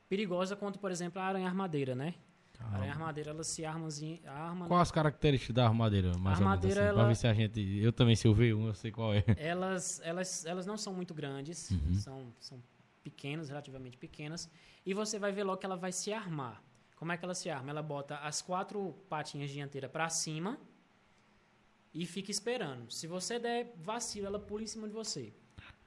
perigosa 0.08 0.56
quanto, 0.56 0.78
por 0.78 0.90
exemplo, 0.90 1.20
a 1.20 1.24
aranha 1.24 1.46
armadeira, 1.46 1.94
né? 1.94 2.14
A 2.60 2.74
aranha 2.76 2.92
armadeira, 2.92 3.30
ela 3.30 3.44
se 3.44 3.64
arma, 3.64 3.88
arma 4.26 4.66
Qual 4.66 4.80
as 4.80 4.90
características 4.90 5.54
da 5.54 5.66
armadeira, 5.66 6.16
mais 6.18 6.38
a 6.38 6.42
armadeira, 6.42 6.80
assim, 6.80 6.88
ela, 6.88 7.08
ver 7.08 7.16
se 7.16 7.26
a 7.26 7.34
gente... 7.34 7.60
Eu 7.78 7.92
também, 7.92 8.16
se 8.16 8.26
eu 8.26 8.34
ver 8.34 8.54
um, 8.54 8.68
eu 8.68 8.74
sei 8.74 8.90
qual 8.90 9.14
é. 9.14 9.24
Elas, 9.36 10.00
elas, 10.02 10.44
elas 10.46 10.66
não 10.66 10.76
são 10.76 10.92
muito 10.94 11.12
grandes, 11.14 11.70
uhum. 11.70 11.94
são, 11.94 12.34
são 12.40 12.62
pequenas, 13.02 13.48
relativamente 13.48 13.96
pequenas, 13.96 14.50
e 14.84 14.94
você 14.94 15.18
vai 15.18 15.32
ver 15.32 15.44
logo 15.44 15.58
que 15.58 15.66
ela 15.66 15.76
vai 15.76 15.92
se 15.92 16.12
armar. 16.12 16.62
Como 16.96 17.12
é 17.12 17.16
que 17.16 17.24
ela 17.24 17.34
se 17.34 17.50
arma? 17.50 17.70
Ela 17.70 17.82
bota 17.82 18.16
as 18.18 18.40
quatro 18.40 18.94
patinhas 19.08 19.50
dianteiras 19.50 19.90
para 19.90 20.08
cima 20.08 20.58
e 21.92 22.06
fica 22.06 22.30
esperando. 22.30 22.90
Se 22.90 23.06
você 23.06 23.38
der 23.38 23.74
vacilo, 23.76 24.26
ela 24.26 24.38
pula 24.38 24.62
em 24.62 24.66
cima 24.66 24.88
de 24.88 24.94
você. 24.94 25.32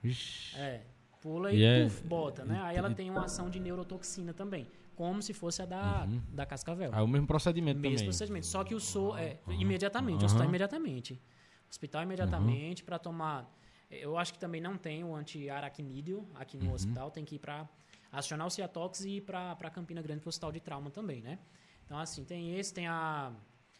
Ixi. 0.04 0.56
É, 0.58 0.82
pula 1.20 1.52
e, 1.52 1.58
e 1.58 1.64
é... 1.64 1.84
puff, 1.84 2.08
bota, 2.08 2.46
né? 2.46 2.62
Aí 2.62 2.78
ela 2.78 2.94
tem 2.94 3.10
uma 3.10 3.26
ação 3.26 3.50
de 3.50 3.60
neurotoxina 3.60 4.34
também 4.34 4.68
como 5.00 5.22
se 5.22 5.34
fosse 5.34 5.62
a 5.62 5.66
da, 5.66 6.04
uhum. 6.04 6.22
da 6.34 6.46
cascavel. 6.46 6.94
É 6.94 7.02
o 7.02 7.08
mesmo 7.08 7.26
procedimento 7.26 7.80
mesmo 7.80 7.96
também. 7.96 8.10
procedimento. 8.10 8.46
Só 8.46 8.66
que 8.66 8.76
o 8.76 8.82
SO 8.82 9.16
é 9.16 9.40
uhum. 9.48 9.54
imediatamente, 9.54 10.20
uhum. 10.20 10.26
hospital 10.26 10.46
imediatamente. 10.46 11.22
Hospital 11.70 12.04
imediatamente 12.04 12.84
para 12.84 13.00
tomar. 13.00 13.50
Eu 13.90 14.18
acho 14.18 14.34
que 14.34 14.40
também 14.40 14.60
não 14.60 14.78
tem 14.78 15.06
o 15.06 15.16
anti-aracnídeo 15.16 16.28
aqui 16.36 16.58
no 16.58 16.66
uhum. 16.66 16.74
hospital, 16.74 17.10
tem 17.12 17.24
que 17.24 17.36
ir 17.36 17.40
para 17.40 17.66
acionar 18.12 18.46
o 18.46 18.50
Ciatox 18.50 19.06
e 19.06 19.18
ir 19.18 19.22
para 19.22 19.70
Campina 19.70 20.02
Grande 20.02 20.20
para 20.20 20.28
o 20.28 20.32
hospital 20.32 20.52
de 20.52 20.60
trauma 20.60 20.92
também, 20.92 21.22
né? 21.22 21.40
Então, 21.86 21.98
assim, 21.98 22.26
tem 22.26 22.60
esse, 22.60 22.74
tem 22.74 22.86
a, 22.86 23.32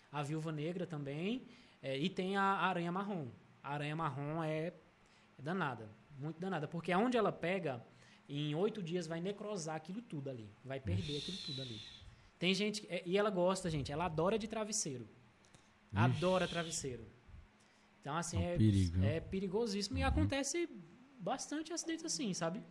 a 0.10 0.24
viúva 0.24 0.54
negra 0.54 0.88
também, 0.88 1.46
é, 1.82 1.98
e 1.98 2.10
tem 2.10 2.38
a 2.38 2.44
aranha 2.44 2.94
marrom. 2.94 3.28
A 3.62 3.74
aranha 3.74 3.94
marrom 3.94 4.42
é 4.42 4.68
É 5.38 5.42
danada, 5.42 5.90
muito 6.18 6.40
danada. 6.40 6.66
Porque 6.66 6.94
aonde 6.94 7.18
ela 7.18 7.32
pega, 7.34 7.84
em 8.30 8.54
oito 8.56 8.82
dias 8.84 9.08
vai 9.08 9.20
necrosar 9.20 9.76
aquilo 9.76 10.02
tudo 10.02 10.30
ali. 10.30 10.48
Vai 10.64 10.80
perder 10.80 11.18
aquilo 11.18 11.38
tudo 11.46 11.62
ali. 11.62 11.80
Tem 12.38 12.54
gente. 12.54 12.86
é, 12.90 13.02
E 13.06 13.18
ela 13.18 13.30
gosta, 13.30 13.70
gente. 13.70 13.92
Ela 13.92 14.06
adora 14.06 14.38
de 14.38 14.48
travesseiro. 14.48 15.08
Adora 15.94 16.48
travesseiro. 16.48 17.06
Então, 18.02 18.16
assim, 18.16 18.38
É 18.42 18.56
é, 18.56 18.58
né? 18.98 19.16
é 19.18 19.20
perigosíssimo. 19.20 19.98
E 19.98 20.04
acontece 20.04 20.70
bastante 21.20 21.74
acidentes 21.74 22.06
assim, 22.06 22.34
sabe? 22.34 22.62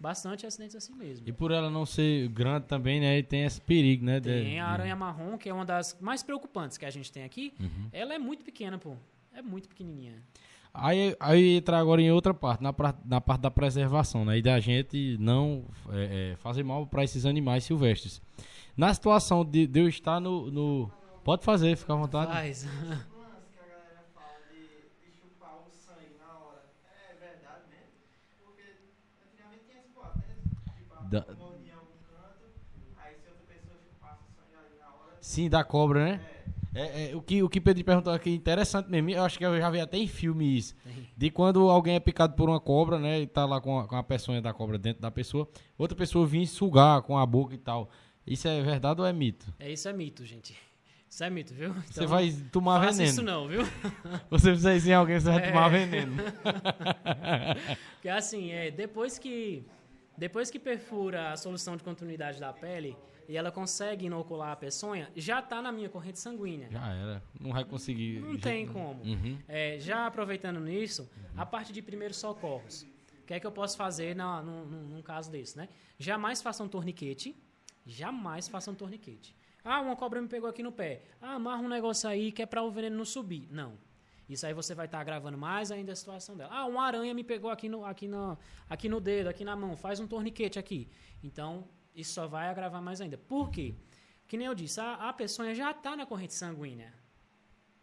Bastante 0.00 0.44
acidentes 0.46 0.74
assim 0.74 0.94
mesmo. 0.94 1.28
E 1.28 1.32
por 1.32 1.50
ela 1.52 1.70
não 1.70 1.86
ser 1.86 2.28
grande 2.28 2.66
também, 2.66 3.00
né? 3.00 3.22
Tem 3.22 3.44
esse 3.44 3.60
perigo, 3.60 4.04
né? 4.04 4.18
de- 4.18 4.28
Tem 4.28 4.58
a 4.58 4.66
aranha 4.66 4.96
marrom, 4.96 5.38
que 5.38 5.48
é 5.48 5.54
uma 5.54 5.64
das 5.64 5.96
mais 6.00 6.22
preocupantes 6.22 6.76
que 6.76 6.84
a 6.84 6.90
gente 6.90 7.12
tem 7.12 7.22
aqui. 7.22 7.54
Uhum. 7.60 7.88
Ela 7.92 8.14
é 8.14 8.18
muito 8.18 8.44
pequena, 8.44 8.76
pô. 8.78 8.96
É 9.32 9.40
muito 9.40 9.68
pequenininha. 9.68 10.20
Aí, 10.76 11.16
aí 11.20 11.56
entrar 11.58 11.78
agora 11.78 12.02
em 12.02 12.10
outra 12.10 12.34
parte, 12.34 12.60
na, 12.62 12.72
pra- 12.72 12.94
na 13.04 13.20
parte 13.20 13.42
da 13.42 13.50
preservação, 13.50 14.24
né? 14.24 14.38
E 14.38 14.42
da 14.42 14.58
gente 14.58 15.16
não 15.20 15.64
é, 15.90 16.32
é, 16.32 16.36
fazer 16.36 16.64
mal 16.64 16.84
para 16.86 17.04
esses 17.04 17.24
animais 17.24 17.62
silvestres. 17.64 18.20
Na 18.76 18.92
situação 18.92 19.44
de, 19.44 19.66
de 19.68 19.80
eu 19.80 19.88
estar 19.88 20.20
no, 20.20 20.50
no- 20.50 20.92
Pode 21.22 21.44
fazer, 21.44 21.74
fica 21.76 21.92
à 21.94 21.96
vontade. 21.96 22.30
Faz. 22.32 22.64
lance 22.64 22.74
que 23.54 23.60
a 23.60 23.66
galera 23.66 24.04
fala 24.12 24.40
de, 24.50 24.56
de 25.00 25.12
chupar 25.20 25.54
o 25.56 25.70
sangue 25.70 26.18
na 26.18 26.28
hora, 26.38 26.60
é 26.92 27.14
verdade 27.14 27.62
mesmo? 27.70 27.94
Porque 28.42 28.60
antigamente 29.22 29.64
tinha 29.64 29.78
esse 29.78 29.88
boato, 29.94 30.18
né? 30.18 30.36
Da- 30.98 31.24
mordia 31.28 31.70
em 31.70 31.78
algum 31.78 31.96
canto, 32.04 32.44
aí 32.98 33.14
se 33.16 33.28
outra 33.30 33.44
pessoa 33.46 33.78
chupasse 33.88 34.20
o 34.26 34.34
sangue 34.34 34.58
ali 34.66 34.76
na 34.76 34.90
hora, 34.90 35.16
Sim, 35.20 35.48
da 35.48 35.62
cobra, 35.64 36.04
né? 36.04 36.20
É, 36.28 36.33
é, 36.74 37.16
o, 37.16 37.22
que, 37.22 37.42
o 37.42 37.48
que 37.48 37.60
Pedro 37.60 37.84
perguntou 37.84 38.12
aqui 38.12 38.30
é 38.30 38.34
interessante 38.34 38.90
mesmo. 38.90 39.10
Eu 39.10 39.22
acho 39.22 39.38
que 39.38 39.44
eu 39.46 39.56
já 39.58 39.70
vi 39.70 39.80
até 39.80 39.96
em 39.96 40.06
filme 40.08 40.56
isso. 40.56 40.74
Tem. 40.82 41.08
De 41.16 41.30
quando 41.30 41.68
alguém 41.70 41.94
é 41.94 42.00
picado 42.00 42.34
por 42.34 42.48
uma 42.48 42.58
cobra, 42.60 42.98
né? 42.98 43.20
E 43.20 43.26
tá 43.26 43.44
lá 43.46 43.60
com 43.60 43.78
a, 43.78 43.86
com 43.86 43.96
a 43.96 44.02
peçonha 44.02 44.42
da 44.42 44.52
cobra 44.52 44.76
dentro 44.78 45.00
da 45.00 45.10
pessoa, 45.10 45.48
outra 45.78 45.96
pessoa 45.96 46.26
vir 46.26 46.46
sugar 46.46 47.02
com 47.02 47.16
a 47.16 47.24
boca 47.24 47.54
e 47.54 47.58
tal. 47.58 47.88
Isso 48.26 48.48
é 48.48 48.60
verdade 48.62 49.00
ou 49.00 49.06
é 49.06 49.12
mito? 49.12 49.52
É, 49.60 49.70
isso 49.70 49.88
é 49.88 49.92
mito, 49.92 50.24
gente. 50.24 50.56
Isso 51.08 51.22
é 51.22 51.30
mito, 51.30 51.54
viu? 51.54 51.72
Você 51.74 52.00
Então, 52.00 52.08
vai 52.08 52.30
tomar 52.50 52.80
faça 52.80 52.92
veneno. 52.98 53.10
isso 53.12 53.22
não, 53.22 53.46
viu? 53.46 53.60
Você 54.30 54.52
fizer 54.52 54.76
isso 54.76 54.88
em 54.88 54.94
alguém, 54.94 55.20
você 55.20 55.30
vai 55.30 55.44
É. 55.44 55.48
tomar 55.52 55.68
veneno. 55.68 56.16
Porque 57.94 58.08
assim, 58.08 58.50
é, 58.50 58.70
depois 58.70 59.18
que 59.18 59.64
depois 60.16 60.50
que 60.50 60.58
perfura 60.58 61.30
a 61.32 61.36
solução 61.36 61.76
de 61.76 61.82
continuidade 61.84 62.38
da 62.40 62.52
pele 62.52 62.96
e 63.28 63.36
ela 63.36 63.50
consegue 63.50 64.06
inocular 64.06 64.52
a 64.52 64.56
peçonha, 64.56 65.10
já 65.16 65.40
tá 65.42 65.60
na 65.62 65.70
minha 65.72 65.88
corrente 65.88 66.18
sanguínea. 66.18 66.68
Já 66.70 66.92
era. 66.92 67.22
Não 67.40 67.52
vai 67.52 67.64
conseguir. 67.64 68.20
Não 68.20 68.38
tem 68.38 68.66
como. 68.66 69.02
Uhum. 69.02 69.38
É, 69.48 69.78
já 69.78 70.06
aproveitando 70.06 70.60
nisso, 70.60 71.08
a 71.36 71.44
parte 71.46 71.72
de 71.72 71.80
primeiros 71.82 72.16
socorros. 72.16 72.82
O 73.22 73.26
que 73.26 73.32
é 73.34 73.40
que 73.40 73.46
eu 73.46 73.52
posso 73.52 73.76
fazer 73.76 74.14
na, 74.14 74.42
num, 74.42 74.64
num- 74.66 75.02
caso 75.02 75.30
desse, 75.30 75.56
né? 75.56 75.68
Jamais 75.98 76.42
faça 76.42 76.62
um 76.62 76.68
torniquete. 76.68 77.34
Jamais 77.86 78.48
faça 78.48 78.70
um 78.70 78.74
torniquete. 78.74 79.34
Ah, 79.64 79.80
uma 79.80 79.96
cobra 79.96 80.20
me 80.20 80.28
pegou 80.28 80.48
aqui 80.48 80.62
no 80.62 80.70
pé. 80.70 81.02
Ah, 81.22 81.34
amarra 81.34 81.62
um 81.62 81.68
negócio 81.68 82.08
aí 82.08 82.30
que 82.30 82.42
é 82.42 82.46
para 82.46 82.62
o 82.62 82.70
veneno 82.70 82.96
não 82.96 83.04
subir. 83.04 83.48
Não. 83.50 83.78
Isso 84.28 84.46
aí 84.46 84.52
você 84.54 84.74
vai 84.74 84.86
estar 84.86 85.00
agravando 85.00 85.36
mais 85.38 85.70
ainda 85.70 85.92
a 85.92 85.96
situação 85.96 86.36
dela. 86.36 86.50
Ah, 86.52 86.66
uma 86.66 86.82
aranha 86.84 87.12
me 87.14 87.24
pegou 87.24 87.50
aqui 87.50 87.68
no, 87.68 87.84
aqui, 87.84 88.06
no, 88.08 88.38
aqui 88.68 88.88
no 88.88 89.00
dedo, 89.00 89.28
aqui 89.28 89.44
na 89.44 89.54
mão. 89.56 89.76
Faz 89.76 90.00
um 90.00 90.06
torniquete 90.06 90.58
aqui. 90.58 90.88
Então, 91.22 91.66
isso 91.94 92.14
só 92.14 92.26
vai 92.26 92.48
agravar 92.48 92.82
mais 92.82 93.00
ainda. 93.00 93.16
Por 93.16 93.50
quê? 93.50 93.74
Que 94.26 94.36
nem 94.36 94.46
eu 94.46 94.54
disse, 94.54 94.80
a, 94.80 95.08
a 95.08 95.12
peçonha 95.12 95.54
já 95.54 95.70
está 95.70 95.94
na 95.96 96.06
corrente 96.06 96.34
sanguínea. 96.34 96.92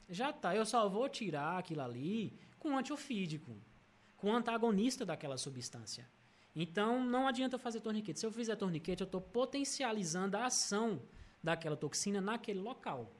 Já 0.09 0.33
tá. 0.33 0.55
Eu 0.55 0.65
só 0.65 0.89
vou 0.89 1.07
tirar 1.07 1.57
aquilo 1.57 1.81
ali 1.81 2.37
com 2.59 2.77
antiofídico, 2.77 3.55
com 4.17 4.33
antagonista 4.33 5.05
daquela 5.05 5.37
substância. 5.37 6.07
Então, 6.55 7.03
não 7.03 7.27
adianta 7.27 7.57
fazer 7.57 7.79
torniquete. 7.79 8.19
Se 8.19 8.25
eu 8.25 8.31
fizer 8.31 8.55
torniquete, 8.55 9.01
eu 9.01 9.05
estou 9.05 9.21
potencializando 9.21 10.35
a 10.35 10.45
ação 10.45 11.01
daquela 11.41 11.77
toxina 11.77 12.19
naquele 12.19 12.59
local. 12.59 13.11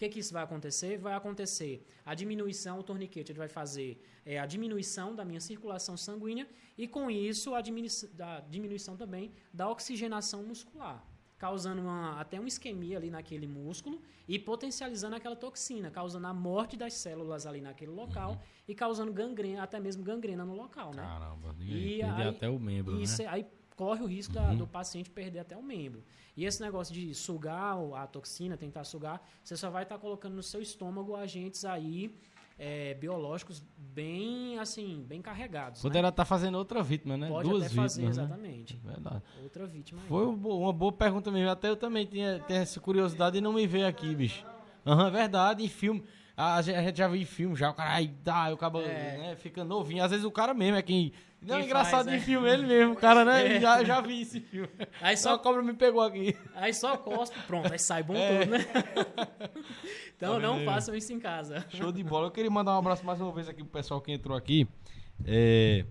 O 0.00 0.02
que, 0.02 0.08
que 0.08 0.18
isso 0.20 0.32
vai 0.32 0.42
acontecer? 0.42 0.96
Vai 0.96 1.12
acontecer 1.12 1.86
a 2.06 2.14
diminuição, 2.14 2.78
o 2.78 2.82
torniquete 2.82 3.32
ele 3.32 3.38
vai 3.38 3.48
fazer 3.48 4.02
é, 4.24 4.38
a 4.38 4.46
diminuição 4.46 5.14
da 5.14 5.26
minha 5.26 5.40
circulação 5.42 5.94
sanguínea 5.94 6.48
e, 6.78 6.88
com 6.88 7.10
isso, 7.10 7.54
a, 7.54 7.60
diminu 7.60 7.86
da 8.14 8.40
diminuição 8.40 8.96
também 8.96 9.30
da 9.52 9.68
oxigenação 9.68 10.42
muscular 10.42 11.04
causando 11.36 11.80
uma- 11.82 12.18
até 12.20 12.38
uma 12.38 12.48
isquemia 12.48 12.96
ali 12.98 13.10
naquele 13.10 13.46
músculo 13.46 14.00
e 14.28 14.38
potencializando 14.38 15.16
aquela 15.16 15.36
toxina, 15.36 15.90
causando 15.90 16.26
a 16.26 16.32
morte 16.34 16.76
das 16.78 16.92
células 16.94 17.46
ali 17.46 17.60
naquele 17.62 17.90
local 17.92 18.42
e 18.68 18.74
causando 18.74 19.10
gangrena, 19.12 19.62
até 19.62 19.78
mesmo 19.80 20.02
gangrena 20.02 20.44
no 20.46 20.54
local, 20.54 20.90
né? 20.94 21.02
Caramba, 21.02 21.54
E 21.60 21.98
perder 21.98 22.22
aí- 22.22 22.28
até 22.28 22.48
o 22.48 22.58
membro, 22.58 22.92
E 22.94 22.96
né? 22.98 23.02
isso 23.02 23.20
é- 23.22 23.26
aí 23.26 23.46
corre 23.80 24.02
o 24.02 24.06
risco 24.06 24.34
da- 24.34 24.52
do 24.52 24.66
paciente 24.66 25.08
perder 25.08 25.38
até 25.38 25.56
o 25.56 25.62
membro. 25.62 26.02
E 26.36 26.44
esse 26.44 26.60
negócio 26.60 26.92
de 26.92 27.14
sugar 27.14 27.78
a 27.96 28.06
toxina, 28.06 28.54
tentar 28.54 28.84
sugar, 28.84 29.26
você 29.42 29.56
só 29.56 29.70
vai 29.70 29.84
estar 29.84 29.96
colocando 29.98 30.34
no 30.34 30.42
seu 30.42 30.60
estômago 30.60 31.16
agentes 31.16 31.64
aí 31.64 32.14
é, 32.62 32.92
biológicos 32.92 33.62
bem 33.78 34.58
assim, 34.58 35.02
bem 35.08 35.22
carregados. 35.22 35.82
né? 35.82 35.88
Poderá 35.88 36.08
estar 36.10 36.26
fazendo 36.26 36.58
outra 36.58 36.82
vítima, 36.82 37.16
né? 37.16 37.26
Pode 37.28 37.48
Duas 37.48 37.62
até 37.64 37.74
fazer, 37.74 38.02
vítimas, 38.02 38.16
né? 38.18 38.22
exatamente. 38.24 38.76
Verdade. 38.84 39.22
Outra 39.42 39.66
vítima. 39.66 40.02
Foi 40.06 40.26
uma 40.26 40.36
boa- 40.36 40.56
uma 40.56 40.72
boa 40.74 40.92
pergunta 40.92 41.30
mesmo. 41.30 41.48
Até 41.48 41.70
eu 41.70 41.76
também 41.76 42.04
tinha, 42.04 42.38
tinha 42.46 42.58
essa 42.58 42.78
curiosidade 42.78 43.38
e 43.38 43.40
não 43.40 43.54
me 43.54 43.66
veio 43.66 43.86
aqui, 43.86 44.14
bicho. 44.14 44.44
Aham, 44.86 45.10
verdade. 45.10 45.64
Em 45.64 45.68
filme. 45.68 46.04
A 46.42 46.62
gente 46.62 46.96
já 46.98 47.06
viu 47.08 47.20
em 47.20 47.24
filme 47.24 47.54
já, 47.56 47.70
o 47.70 47.74
cara 47.74 47.92
aí 47.94 48.08
dá, 48.08 48.52
o 48.52 48.56
cara 48.56 48.78
É. 48.80 49.18
né, 49.18 49.36
fica 49.36 49.62
novinho. 49.64 50.02
Às 50.04 50.10
vezes 50.10 50.24
o 50.24 50.30
cara 50.30 50.54
mesmo 50.54 50.76
é 50.76 50.82
quem. 50.82 51.12
Não, 51.42 51.56
Quem 51.56 51.64
engraçado 51.66 52.04
faz, 52.04 52.06
em 52.08 52.10
né? 52.10 52.18
filme, 52.18 52.48
ele 52.50 52.66
mesmo, 52.66 52.92
o 52.92 52.96
cara, 52.96 53.24
né? 53.24 53.46
É. 53.56 53.60
Já, 53.60 53.82
já 53.82 54.00
vi 54.02 54.20
esse 54.20 54.40
filme. 54.40 54.68
Aí 55.00 55.16
Só 55.16 55.34
a 55.34 55.38
cobra 55.38 55.62
me 55.62 55.72
pegou 55.72 56.02
aqui. 56.02 56.36
Aí 56.54 56.74
só 56.74 56.98
cospe, 56.98 57.38
pronto, 57.46 57.72
aí 57.72 57.78
sai 57.78 58.02
bom 58.02 58.14
É. 58.14 58.40
todo, 58.40 58.50
né? 58.50 58.58
então 60.16 60.34
Tá 60.34 60.38
não 60.40 60.54
aí? 60.56 60.64
façam 60.64 60.94
isso 60.94 61.12
em 61.12 61.18
casa. 61.18 61.64
Show 61.70 61.90
de 61.92 62.02
bola. 62.04 62.26
Eu 62.26 62.30
queria 62.30 62.50
mandar 62.50 62.74
um 62.74 62.78
abraço 62.78 63.04
mais 63.06 63.20
uma 63.20 63.32
vez 63.32 63.48
aqui 63.48 63.62
pro 63.62 63.72
pessoal 63.72 64.00
que 64.00 64.12
entrou 64.12 64.36
aqui. 64.36 64.68
É, 65.24 65.84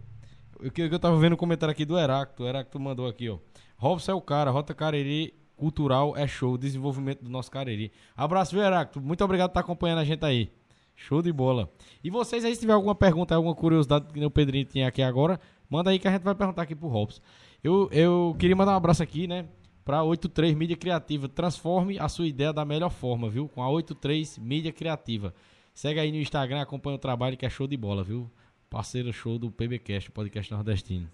o 0.59 0.69
que 0.69 0.81
eu 0.83 0.99
tava 0.99 1.17
vendo 1.17 1.33
o 1.33 1.37
comentário 1.37 1.71
aqui 1.71 1.85
do 1.85 1.97
Heracto. 1.97 2.43
O 2.43 2.47
Heracto 2.47 2.79
mandou 2.79 3.07
aqui, 3.07 3.29
ó. 3.29 3.39
Robson 3.77 4.11
é 4.11 4.15
o 4.15 4.21
cara, 4.21 4.51
Rota 4.51 4.73
Cariri 4.75 5.33
Cultural 5.59 6.15
é 6.15 6.25
show, 6.25 6.57
desenvolvimento 6.57 7.21
do 7.21 7.29
nosso 7.29 7.51
Cariri. 7.51 7.91
Abraço, 8.15 8.55
viu, 8.55 8.63
Heracto? 8.63 9.01
Muito 9.01 9.21
obrigado 9.25 9.49
por 9.49 9.51
estar 9.51 9.59
acompanhando 9.59 9.99
a 9.99 10.05
gente 10.05 10.25
aí. 10.25 10.49
Show 10.95 11.21
de 11.21 11.33
bola. 11.33 11.69
E 12.01 12.09
vocês 12.09 12.45
aí, 12.45 12.55
se 12.55 12.61
tiver 12.61 12.71
alguma 12.71 12.95
pergunta, 12.95 13.35
alguma 13.35 13.53
curiosidade 13.53 14.05
que 14.13 14.23
o 14.23 14.31
Pedrinho 14.31 14.63
tinha 14.63 14.87
aqui 14.87 15.01
agora, 15.01 15.37
manda 15.69 15.89
aí 15.89 15.99
que 15.99 16.07
a 16.07 16.11
gente 16.11 16.23
vai 16.23 16.33
perguntar 16.33 16.61
aqui 16.61 16.73
pro 16.73 16.87
Robson. 16.87 17.21
Eu, 17.61 17.89
eu 17.91 18.35
queria 18.39 18.55
mandar 18.55 18.71
um 18.71 18.77
abraço 18.77 19.03
aqui, 19.03 19.27
né? 19.27 19.45
Pra 19.83 20.01
83 20.01 20.55
Mídia 20.55 20.77
Criativa. 20.77 21.27
Transforme 21.27 21.99
a 21.99 22.07
sua 22.07 22.25
ideia 22.25 22.53
da 22.53 22.63
melhor 22.63 22.89
forma, 22.89 23.29
viu? 23.29 23.49
Com 23.49 23.61
a 23.61 23.69
83 23.69 24.37
Mídia 24.37 24.71
Criativa. 24.71 25.33
Segue 25.73 25.99
aí 25.99 26.09
no 26.09 26.17
Instagram, 26.17 26.61
acompanha 26.61 26.95
o 26.95 26.99
trabalho 26.99 27.35
que 27.35 27.45
é 27.45 27.49
show 27.49 27.67
de 27.67 27.75
bola, 27.75 28.01
viu? 28.01 28.31
Parceiro 28.69 29.11
show 29.11 29.37
do 29.37 29.51
PBcast, 29.51 30.09
podcast 30.11 30.53
nordestino. 30.53 31.09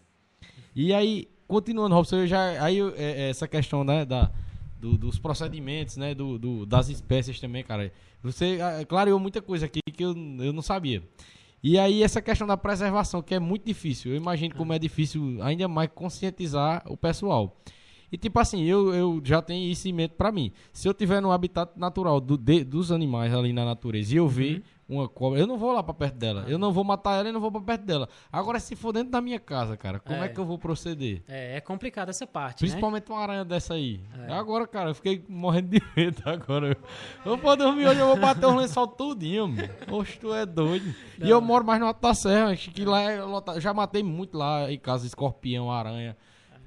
E 0.75 0.93
aí, 0.93 1.27
continuando, 1.47 1.95
Robson, 1.95 2.17
eu 2.17 2.27
já, 2.27 2.63
aí 2.63 2.79
é- 2.79 2.93
é 3.25 3.29
essa 3.29 3.47
questão 3.47 3.83
né, 3.83 4.05
da, 4.05 4.31
do- 4.79 4.97
dos 4.97 5.17
procedimentos, 5.19 5.97
né, 5.97 6.13
do, 6.13 6.37
do- 6.37 6.65
das 6.65 6.89
espécies 6.89 7.39
também, 7.39 7.63
cara. 7.63 7.91
Você 8.23 8.59
ah, 8.61 8.83
clareou 8.85 9.19
muita 9.19 9.41
coisa 9.41 9.65
aqui 9.65 9.79
que 9.93 10.03
eu, 10.03 10.15
eu 10.39 10.51
não 10.53 10.61
sabia. 10.61 11.03
E 11.63 11.79
aí, 11.79 12.03
essa 12.03 12.21
questão 12.21 12.45
da 12.45 12.55
preservação, 12.57 13.21
que 13.23 13.33
é 13.33 13.39
muito 13.39 13.65
difícil. 13.65 14.11
Eu 14.11 14.17
imagino 14.17 14.53
como 14.55 14.71
é 14.73 14.77
difícil 14.79 15.39
ainda 15.41 15.67
mais 15.67 15.89
conscientizar 15.93 16.83
o 16.87 16.95
pessoal. 16.95 17.57
E 18.11 18.17
tipo 18.17 18.39
assim, 18.39 18.63
eu, 18.63 18.93
eu 18.93 19.21
já 19.23 19.41
tenho 19.41 19.67
isso 19.69 19.87
em 19.87 19.93
mente 19.93 20.13
pra 20.15 20.31
mim. 20.31 20.51
Se 20.71 20.87
eu 20.87 20.93
tiver 20.93 21.19
no 21.21 21.31
habitat 21.31 21.71
natural 21.75 22.21
do- 22.21 22.37
de- 22.37 22.63
dos 22.63 22.91
animais 22.91 23.33
ali 23.33 23.51
na 23.51 23.65
natureza 23.65 24.13
e 24.13 24.17
eu 24.17 24.27
ver 24.27 24.61
uma 24.87 25.09
cobra, 25.09 25.39
eu 25.39 25.47
não 25.47 25.57
vou 25.57 25.71
lá 25.73 25.81
pra 25.81 25.93
perto 25.93 26.15
dela. 26.15 26.45
Eu 26.47 26.59
não 26.59 26.71
vou 26.71 26.83
matar 26.83 27.17
ela 27.19 27.29
e 27.29 27.31
não 27.31 27.39
vou 27.41 27.51
pra 27.51 27.59
perto 27.61 27.81
dela. 27.85 28.07
Agora, 28.31 28.59
se 28.59 28.75
for 28.75 28.91
dentro 28.93 29.09
da 29.09 29.19
minha 29.19 29.39
casa, 29.39 29.75
cara, 29.75 29.99
como 29.99 30.21
é, 30.23 30.25
É. 30.25 30.29
que 30.29 30.39
eu 30.39 30.45
vou 30.45 30.59
proceder? 30.59 31.23
É, 31.27 31.57
é 31.57 31.61
complicado 31.61 32.09
essa 32.09 32.27
parte, 32.27 32.61
né? 32.63 32.67
Principalmente 32.67 33.09
uma 33.11 33.19
aranha 33.19 33.43
dessa 33.43 33.73
aí. 33.73 33.99
É. 34.27 34.33
Agora, 34.33 34.67
cara, 34.67 34.91
eu 34.91 34.95
fiquei 34.95 35.25
morrendo 35.27 35.69
de 35.69 35.81
medo 35.95 36.21
agora. 36.29 36.77
Eu 37.25 37.35
vou 37.37 37.57
dormir 37.57 37.87
hoje, 37.87 37.99
eu 37.99 38.07
vou 38.07 38.17
bater 38.17 38.45
os 38.45 38.55
lençol 38.55 38.87
tudinho, 38.87 39.47
mano. 39.47 39.69
Oxe, 39.91 40.19
tu 40.19 40.33
é 40.33 40.45
doido. 40.45 40.93
E 41.17 41.21
Não. 41.21 41.29
eu 41.29 41.41
moro 41.41 41.65
mais 41.65 41.79
no 41.79 41.87
Alto 41.87 42.01
da 42.01 42.13
Serra, 42.13 42.51
acho 42.51 42.69
que 42.71 42.85
lá 42.85 43.01
é 43.01 43.21
lotado. 43.23 43.59
Já 43.59 43.73
matei 43.73 44.03
muito 44.03 44.37
lá 44.37 44.71
em 44.71 44.77
casa, 44.77 45.07
escorpião, 45.07 45.71
aranha. 45.71 46.15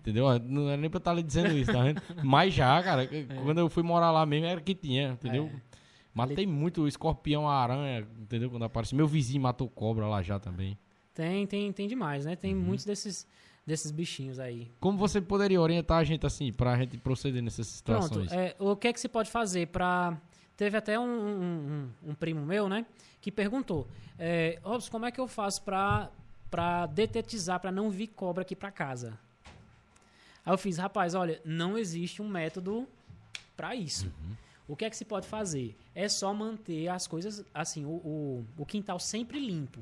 Entendeu? 0.00 0.26
Não 0.40 0.70
é 0.70 0.76
nem 0.76 0.88
pra 0.88 0.96
eu 0.96 1.00
estar 1.00 1.12
lhe 1.12 1.22
dizendo 1.22 1.52
isso, 1.56 1.70
tá 1.70 1.82
vendo? 1.82 2.00
Mas 2.24 2.54
já, 2.54 2.82
cara, 2.82 3.06
quando 3.44 3.58
eu 3.58 3.68
fui 3.68 3.82
morar 3.82 4.10
lá 4.10 4.24
mesmo, 4.24 4.46
era 4.46 4.60
que 4.60 4.74
tinha, 4.74 5.10
entendeu? 5.10 5.50
Matei 6.26 6.46
muito 6.46 6.86
escorpião, 6.88 7.48
aranha, 7.48 8.06
entendeu? 8.20 8.50
Quando 8.50 8.64
apareceu. 8.64 8.96
Meu 8.96 9.06
vizinho 9.06 9.42
matou 9.42 9.68
cobra 9.68 10.06
lá 10.06 10.22
já 10.22 10.38
também. 10.38 10.76
Tem, 11.14 11.46
tem, 11.46 11.72
tem 11.72 11.88
demais, 11.88 12.24
né? 12.24 12.32
Uhum. 12.32 12.36
Tem 12.36 12.54
muitos 12.54 12.84
desses, 12.84 13.26
desses 13.66 13.90
bichinhos 13.90 14.38
aí. 14.38 14.70
Como 14.80 14.96
você 14.98 15.20
poderia 15.20 15.60
orientar 15.60 15.98
a 15.98 16.04
gente 16.04 16.24
assim, 16.26 16.52
pra 16.52 16.76
gente 16.76 16.96
proceder 16.98 17.42
nessas 17.42 17.66
situações? 17.66 18.28
Pronto, 18.28 18.32
é, 18.34 18.54
o 18.58 18.76
que 18.76 18.88
é 18.88 18.92
que 18.92 19.00
se 19.00 19.08
pode 19.08 19.30
fazer 19.30 19.66
para 19.68 20.16
Teve 20.56 20.76
até 20.76 20.98
um, 20.98 21.04
um- 21.04 21.88
um- 22.04 22.10
um 22.10 22.14
primo 22.14 22.44
meu, 22.44 22.68
né? 22.68 22.84
Que 23.20 23.30
perguntou: 23.30 23.86
é, 24.18 24.58
Robson, 24.64 24.90
como 24.90 25.06
é 25.06 25.12
que 25.12 25.20
eu 25.20 25.28
faço 25.28 25.62
para 25.62 26.10
para 26.50 26.86
detetizar, 26.86 27.60
para 27.60 27.70
não 27.70 27.90
vir 27.90 28.08
cobra 28.08 28.40
aqui 28.42 28.56
para 28.56 28.70
casa. 28.72 29.16
Aí 30.44 30.52
eu 30.52 30.56
fiz, 30.58 30.78
rapaz, 30.78 31.14
olha, 31.14 31.40
não 31.44 31.76
existe 31.76 32.22
um 32.22 32.28
método 32.28 32.88
para 33.56 33.74
isso. 33.76 34.10
O 34.68 34.76
que 34.76 34.84
é 34.84 34.90
que 34.90 34.96
se 34.96 35.04
pode 35.04 35.26
fazer? 35.26 35.74
É 35.94 36.08
só 36.08 36.32
manter 36.34 36.88
as 36.88 37.06
coisas, 37.06 37.42
assim, 37.54 37.84
o, 37.86 37.88
o, 37.88 38.44
o 38.58 38.66
quintal 38.66 38.98
sempre 39.00 39.38
limpo. 39.40 39.80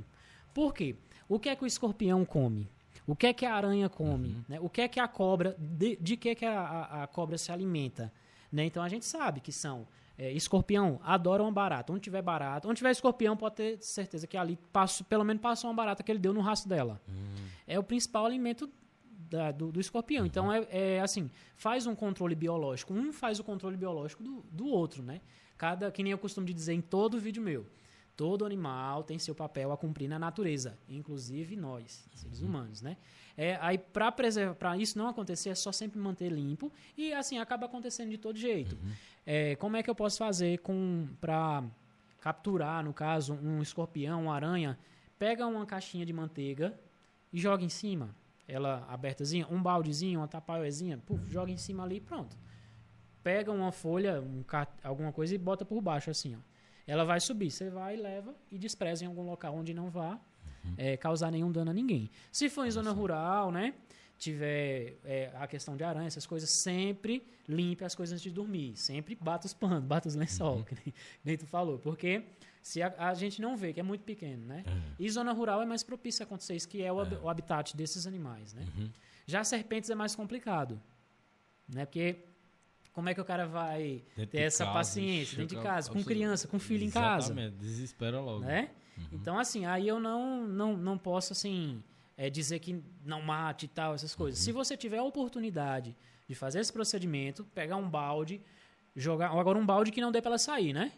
Por 0.54 0.72
quê? 0.72 0.94
O 1.28 1.38
que 1.40 1.48
é 1.48 1.56
que 1.56 1.64
o 1.64 1.66
escorpião 1.66 2.24
come? 2.24 2.68
O 3.06 3.14
que 3.16 3.26
é 3.26 3.32
que 3.32 3.44
a 3.44 3.54
aranha 3.54 3.88
come? 3.88 4.36
né? 4.48 4.58
O 4.60 4.68
que 4.70 4.80
é 4.80 4.88
que 4.88 4.98
a 5.00 5.08
cobra, 5.08 5.56
de, 5.58 5.96
de 5.96 6.16
que, 6.16 6.34
que 6.34 6.44
a, 6.44 6.60
a- 6.60 7.02
a 7.02 7.06
cobra 7.06 7.36
se 7.36 7.50
alimenta? 7.52 8.12
né? 8.50 8.64
Então 8.64 8.82
a 8.82 8.88
gente 8.88 9.04
sabe 9.04 9.40
que 9.40 9.50
são 9.52 9.86
é, 10.16 10.30
escorpião, 10.32 11.00
adora 11.02 11.42
uma 11.42 11.50
barata. 11.52 11.92
Onde 11.92 12.00
tiver 12.02 12.22
barata, 12.22 12.66
onde 12.68 12.76
tiver 12.78 12.92
escorpião, 12.92 13.36
pode 13.36 13.56
ter 13.56 13.78
certeza 13.82 14.26
que 14.26 14.36
ali 14.36 14.56
passou, 14.72 15.04
pelo 15.06 15.24
menos 15.24 15.42
passou 15.42 15.68
uma 15.68 15.76
barata 15.76 16.02
que 16.02 16.10
ele 16.12 16.18
deu 16.20 16.32
no 16.32 16.40
rastro 16.40 16.68
dela. 16.68 17.00
É 17.66 17.76
o 17.78 17.82
principal 17.82 18.24
alimento 18.24 18.70
da- 19.30 19.50
do, 19.52 19.70
do 19.72 19.80
escorpião. 19.80 20.24
Então 20.26 20.52
é, 20.52 20.66
é 20.70 21.00
assim, 21.00 21.30
faz 21.56 21.86
um 21.86 21.94
controle 21.94 22.34
biológico. 22.34 22.92
Um 22.94 23.12
faz 23.12 23.38
o 23.38 23.44
controle 23.44 23.76
biológico 23.76 24.22
do, 24.22 24.44
do 24.50 24.66
outro, 24.66 25.02
né? 25.02 25.20
Cada, 25.58 25.90
que 25.90 26.02
nem 26.02 26.12
eu 26.12 26.18
costumo 26.18 26.46
de 26.46 26.52
dizer 26.54 26.74
em 26.74 26.80
todo 26.80 27.18
vídeo 27.18 27.42
meu. 27.42 27.66
Todo 28.16 28.46
animal 28.46 29.02
tem 29.04 29.18
seu 29.18 29.34
papel 29.34 29.70
a 29.72 29.76
cumprir 29.76 30.08
na 30.08 30.18
natureza, 30.18 30.78
inclusive 30.88 31.54
nós, 31.54 32.08
seres 32.14 32.40
humanos, 32.40 32.80
né? 32.80 32.96
É, 33.36 33.58
aí 33.60 33.76
para 33.76 34.10
preservar, 34.10 34.54
para 34.54 34.76
isso 34.78 34.96
não 34.96 35.06
acontecer, 35.08 35.50
é 35.50 35.54
só 35.54 35.70
sempre 35.70 35.98
manter 35.98 36.30
limpo 36.32 36.72
e 36.96 37.12
assim 37.12 37.36
acaba 37.38 37.66
acontecendo 37.66 38.08
de 38.10 38.16
todo 38.16 38.38
jeito. 38.38 38.76
É, 39.26 39.54
como 39.56 39.76
é 39.76 39.82
que 39.82 39.90
eu 39.90 39.94
posso 39.94 40.16
fazer 40.16 40.58
com 40.60 41.06
para 41.20 41.62
capturar, 42.20 42.82
no 42.82 42.94
caso, 42.94 43.34
um 43.34 43.60
escorpião, 43.60 44.22
uma 44.24 44.34
aranha? 44.34 44.78
Pega 45.18 45.46
uma 45.46 45.66
caixinha 45.66 46.04
de 46.06 46.12
manteiga 46.12 46.78
e 47.32 47.38
joga 47.38 47.62
em 47.64 47.68
cima, 47.68 48.14
ela 48.48 48.86
abertazinha, 48.88 49.46
um 49.50 49.62
baldezinho, 49.62 50.20
uma 50.20 50.28
tapauezinha, 50.28 50.98
puf, 50.98 51.28
joga 51.30 51.50
em 51.50 51.56
cima 51.56 51.82
ali, 51.82 51.96
e 51.96 52.00
pronto. 52.00 52.36
Pega 53.22 53.50
uma 53.50 53.72
folha, 53.72 54.20
um 54.20 54.44
alguma 54.82 55.12
coisa 55.12 55.34
e 55.34 55.38
bota 55.38 55.64
por 55.64 55.80
baixo 55.80 56.10
assim, 56.10 56.36
ó. 56.36 56.38
Ela 56.86 57.04
vai 57.04 57.18
subir, 57.18 57.50
você 57.50 57.68
vai, 57.68 57.96
leva 57.96 58.34
e 58.50 58.56
despreza 58.56 59.04
em 59.04 59.08
algum 59.08 59.22
local 59.22 59.54
onde 59.56 59.74
não 59.74 59.90
vá 59.90 60.20
é, 60.76 60.96
causar 60.96 61.30
nenhum 61.30 61.50
dano 61.50 61.70
a 61.70 61.74
ninguém. 61.74 62.10
Se 62.30 62.48
for 62.48 62.64
em 62.64 62.70
zona 62.70 62.92
rural, 62.92 63.50
né? 63.50 63.74
Tiver 64.18 64.96
é, 65.04 65.30
a 65.34 65.46
questão 65.46 65.76
de 65.76 65.84
aranha, 65.84 66.06
essas 66.06 66.24
coisas, 66.24 66.48
sempre 66.48 67.22
limpe 67.46 67.84
as 67.84 67.94
coisas 67.94 68.14
antes 68.14 68.22
de 68.22 68.30
dormir. 68.30 68.76
Sempre 68.76 69.14
bata 69.14 69.46
os 69.46 69.52
panos, 69.52 69.84
bata 69.84 70.08
os 70.08 70.14
lençol, 70.14 70.64
que 70.64 70.74
nem, 70.74 70.94
nem 71.24 71.36
tu 71.36 71.46
falou. 71.46 71.78
Porque 71.78 72.22
se 72.68 72.82
a, 72.82 72.92
a 72.98 73.14
gente 73.14 73.40
não 73.40 73.56
vê, 73.56 73.72
que 73.72 73.78
é 73.78 73.82
muito 73.82 74.02
pequeno, 74.02 74.44
né? 74.44 74.64
E 74.98 75.08
zona 75.08 75.32
rural 75.32 75.62
é 75.62 75.66
mais 75.66 75.82
propício 75.84 76.22
a 76.22 76.24
acontecer 76.26 76.56
isso, 76.56 76.68
que 76.68 76.82
é 76.82 76.92
o, 76.92 76.98
hab- 77.00 77.22
o 77.22 77.28
habitat 77.28 77.76
desses 77.76 78.06
animais, 78.08 78.52
né? 78.54 78.64
Já 79.24 79.44
serpentes 79.44 79.88
é 79.88 79.94
mais 79.94 80.16
complicado, 80.16 80.80
né? 81.68 81.84
Porque 81.86 82.16
como 82.92 83.08
é 83.08 83.14
que 83.14 83.20
o 83.20 83.24
cara 83.24 83.46
vai 83.46 84.02
Dentro 84.16 84.32
ter 84.32 84.38
de 84.38 84.42
essa 84.42 84.64
casa, 84.64 84.76
paciência 84.78 85.38
dentro 85.38 85.56
de 85.56 85.62
casa, 85.62 85.90
com 85.92 85.98
eu- 86.00 86.04
criança, 86.04 86.48
com 86.48 86.58
filho 86.58 86.84
em 86.84 86.90
casa? 86.90 87.26
Exatamente, 87.32 87.56
desespera 87.56 88.20
logo. 88.20 88.40
né? 88.40 88.70
Então, 89.12 89.38
assim, 89.38 89.64
aí 89.66 89.86
eu 89.86 90.00
não, 90.00 90.44
não, 90.46 90.76
não 90.76 90.98
posso, 90.98 91.32
assim, 91.34 91.80
é, 92.16 92.28
dizer 92.28 92.58
que 92.58 92.82
não 93.04 93.22
mate 93.22 93.66
e 93.66 93.68
tal, 93.68 93.94
essas 93.94 94.12
coisas. 94.14 94.40
Se 94.40 94.50
você 94.50 94.76
tiver 94.76 94.98
a 94.98 95.04
oportunidade 95.04 95.94
de 96.28 96.34
fazer 96.34 96.58
esse 96.58 96.72
procedimento, 96.72 97.44
pegar 97.54 97.76
um 97.76 97.88
balde, 97.88 98.40
jogar. 98.96 99.30
Agora, 99.30 99.56
um 99.56 99.64
balde 99.66 99.92
que 99.92 100.00
não 100.00 100.10
dê 100.10 100.20
pra 100.20 100.30
ela 100.30 100.38
sair, 100.38 100.72
né? 100.72 100.90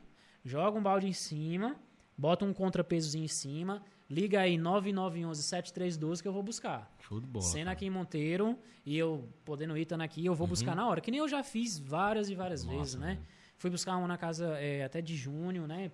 Joga 0.44 0.78
um 0.78 0.82
balde 0.82 1.06
em 1.06 1.12
cima, 1.12 1.76
bota 2.16 2.44
um 2.44 2.52
contrapesozinho 2.52 3.24
em 3.24 3.28
cima, 3.28 3.82
liga 4.08 4.40
aí 4.40 4.56
9911-7312 4.56 6.22
que 6.22 6.28
eu 6.28 6.32
vou 6.32 6.42
buscar. 6.42 6.90
Show 7.00 7.20
de 7.20 7.26
bola. 7.26 7.44
Sendo 7.44 7.68
aqui 7.68 7.86
em 7.86 7.90
Monteiro 7.90 8.58
e 8.84 8.96
eu 8.96 9.28
podendo 9.44 9.76
ir 9.76 9.82
estando 9.82 10.02
aqui, 10.02 10.24
eu 10.24 10.34
vou 10.34 10.46
buscar 10.46 10.74
na 10.74 10.88
hora. 10.88 11.00
Que 11.00 11.10
nem 11.10 11.20
eu 11.20 11.28
já 11.28 11.42
fiz 11.42 11.78
várias 11.78 12.30
e 12.30 12.34
várias 12.34 12.64
Massa, 12.64 12.78
vezes, 12.78 12.94
né? 12.94 13.14
velho. 13.14 13.26
Fui 13.56 13.70
buscar 13.70 13.96
uma 13.96 14.06
na 14.06 14.16
casa 14.16 14.56
é, 14.58 14.84
até 14.84 15.02
de 15.02 15.16
junho, 15.16 15.66
né? 15.66 15.90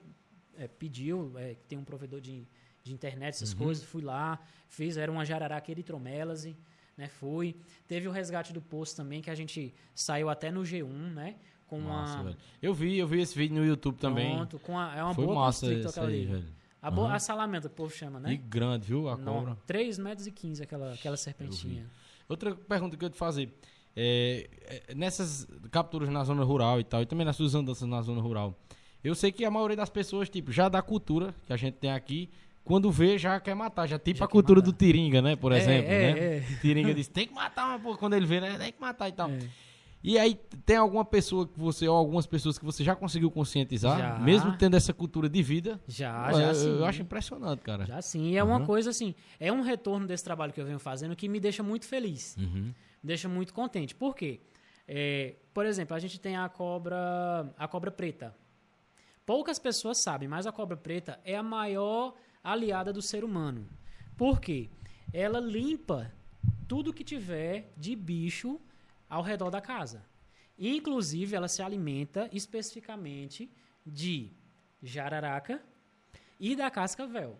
É, 0.57 0.69
pediu, 0.69 1.33
é, 1.37 1.55
que 1.55 1.67
tem 1.67 1.79
um 1.79 1.85
provedor 1.85 2.21
de, 2.21 2.47
de 2.83 2.93
internet, 2.93 3.35
essas 3.35 3.55
coisas. 3.55 3.83
Fui 3.83 4.03
lá, 4.03 4.39
fiz, 4.69 4.97
era 4.97 5.11
uma 5.11 5.25
jararaca 5.25 5.71
eritromelase, 5.71 6.57
né? 6.97 7.09
Fui. 7.09 7.57
Teve 7.89 8.07
o 8.07 8.13
resgate 8.13 8.53
do 8.53 8.61
poço 8.61 8.95
também, 8.95 9.21
que 9.23 9.31
a 9.31 9.35
gente 9.35 9.75
saiu 9.95 10.29
até 10.29 10.51
no 10.51 10.61
G1, 10.61 11.13
né? 11.13 11.37
Com 11.67 11.81
Massa, 11.81 12.15
uma. 12.17 12.25
velho. 12.25 12.37
Eu 12.63 12.75
vi, 12.75 12.99
eu 12.99 13.07
vi 13.07 13.21
esse 13.21 13.37
vídeo 13.37 13.57
no 13.57 13.65
YouTube 13.65 13.97
também. 13.97 14.35
Pronto, 14.37 14.59
com 14.59 14.79
a, 14.79 14.95
é 14.95 15.03
uma 15.03 15.15
Foi 15.15 15.25
boa 15.25 15.37
massa 15.47 15.67
aquela 15.67 16.07
aí, 16.09 16.15
ali. 16.23 16.27
velho. 16.27 16.47
A 16.83 17.19
salamenta, 17.19 17.69
que 17.69 17.73
o 17.73 17.77
povo 17.77 17.91
chama, 17.91 18.21
né? 18.21 18.33
E 18.33 18.37
grande, 18.37 18.87
viu? 18.87 19.09
A 19.09 19.17
cobra. 19.17 19.57
3 19.67 19.99
metros 19.99 20.27
e 20.27 20.31
15 20.31 20.63
aquela, 20.63 20.93
aquela 20.93 21.17
serpentinha. 21.17 21.87
Outra 22.29 22.55
pergunta 22.55 22.97
que 22.97 23.05
eu 23.05 23.07
ia 23.07 23.11
te 23.11 23.19
fazer. 23.19 23.51
É, 23.97 24.49
é, 24.89 24.95
nessas 24.95 25.47
capturas 25.71 26.09
na 26.09 26.23
zona 26.25 26.43
rural 26.43 26.81
e 26.81 26.85
tal, 26.85 27.01
e 27.01 27.07
também 27.07 27.25
nas 27.25 27.37
suas 27.37 27.55
andanças 27.55 27.89
na 27.89 28.03
zona 28.03 28.21
rural, 28.21 28.59
eu 29.05 29.15
sei 29.15 29.31
que 29.31 29.45
a 29.45 29.51
maioria 29.51 29.77
das 29.77 29.89
pessoas, 29.89 30.29
tipo, 30.29 30.51
já 30.51 30.69
da 30.69 30.83
cultura 30.83 31.33
que 31.47 31.53
a 31.53 31.57
gente 31.57 31.75
tem 31.75 31.93
aqui, 31.93 32.29
quando 32.65 32.91
vê, 32.91 33.17
já 33.19 33.39
quer 33.39 33.55
matar. 33.55 33.87
Já 33.87 33.99
tipo 33.99 34.19
Já 34.19 34.25
a 34.25 34.29
cultura 34.29 34.61
matar. 34.61 34.73
do 34.73 34.77
Tiringa, 34.77 35.23
né? 35.23 35.37
Por 35.37 35.53
É, 35.53 35.59
exemplo, 35.59 35.91
é, 35.91 36.13
né? 36.15 36.37
é. 36.39 36.41
Tiringa 36.61 36.93
diz, 36.95 37.09
tem 37.09 37.27
que 37.29 37.35
matar 37.35 37.69
uma 37.69 37.79
porra. 37.79 37.99
Quando 37.99 38.15
ele 38.15 38.27
vê, 38.27 38.41
né? 38.41 38.59
Tem 38.59 38.73
que 38.73 38.81
matar 38.81 39.09
e 39.09 39.13
tal. 39.13 39.31
E 40.07 40.19
aí, 40.19 40.35
tem 40.67 40.77
alguma 40.77 41.03
pessoa 41.03 41.49
que 41.49 41.59
você, 41.59 41.89
ou 41.89 41.97
algumas 41.97 42.27
pessoas 42.27 42.59
que 42.59 42.65
você 42.65 42.85
já 42.85 42.95
conseguiu 42.95 43.31
conscientizar, 43.31 43.99
Já. 43.99 44.19
mesmo 44.19 44.55
tendo 44.59 44.77
essa 44.77 44.93
cultura 44.93 45.31
de 45.31 45.43
vida? 45.43 45.81
Já, 45.89 46.31
eu, 46.31 46.39
já 46.39 46.49
eu- 46.49 46.55
sim. 46.55 46.69
eu 46.77 46.85
acho 46.85 47.01
impressionante, 47.01 47.63
cara. 47.63 47.87
Já 47.87 48.03
sim. 48.03 48.29
E 48.33 48.37
é 48.37 48.45
uma 48.45 48.67
coisa 48.67 48.91
assim, 48.91 49.15
é 49.41 49.51
um 49.51 49.63
retorno 49.63 50.07
desse 50.07 50.23
trabalho 50.23 50.53
que 50.53 50.61
eu 50.61 50.67
venho 50.67 50.79
fazendo 50.79 51.17
que 51.17 51.27
me 51.27 51.41
deixa 51.41 51.63
muito 51.63 51.87
feliz. 51.87 52.37
Uhum. 52.39 52.65
Me 52.65 52.75
deixa 53.03 53.31
muito 53.31 53.55
contente. 53.55 53.95
Por 53.95 54.15
quê? 54.15 54.41
É, 54.87 55.37
por 55.55 55.65
exemplo, 55.65 55.97
a 55.97 55.99
gente 55.99 56.21
tem 56.21 56.37
a 56.37 56.51
cobra, 56.51 57.51
a 57.57 57.67
cobra 57.67 57.91
preta. 57.91 58.37
Poucas 59.25 59.59
pessoas 59.59 59.97
sabem, 59.97 60.29
mas 60.29 60.47
a 60.47 60.53
cobra 60.53 60.77
preta 60.77 61.19
é 61.25 61.35
a 61.35 61.43
maior 61.43 62.13
aliada 62.43 62.93
do 62.93 63.01
ser 63.01 63.25
humano. 63.25 63.67
Por 64.19 64.39
quê? 64.39 64.69
Ela 65.15 65.41
limpa 65.41 66.13
tudo 66.69 66.93
que 66.93 67.03
tiver 67.03 67.73
de 67.75 67.97
bicho 67.97 68.61
ao 69.09 69.23
redor 69.23 69.51
da 69.51 69.61
casa. 69.61 70.03
Inclusive, 70.59 71.35
ela 71.35 71.49
se 71.49 71.63
alimenta 71.63 72.29
especificamente 72.33 73.51
de 73.85 74.31
jararaca 74.83 75.61
e 76.39 76.55
da 76.55 76.71
cascavel. 76.71 77.37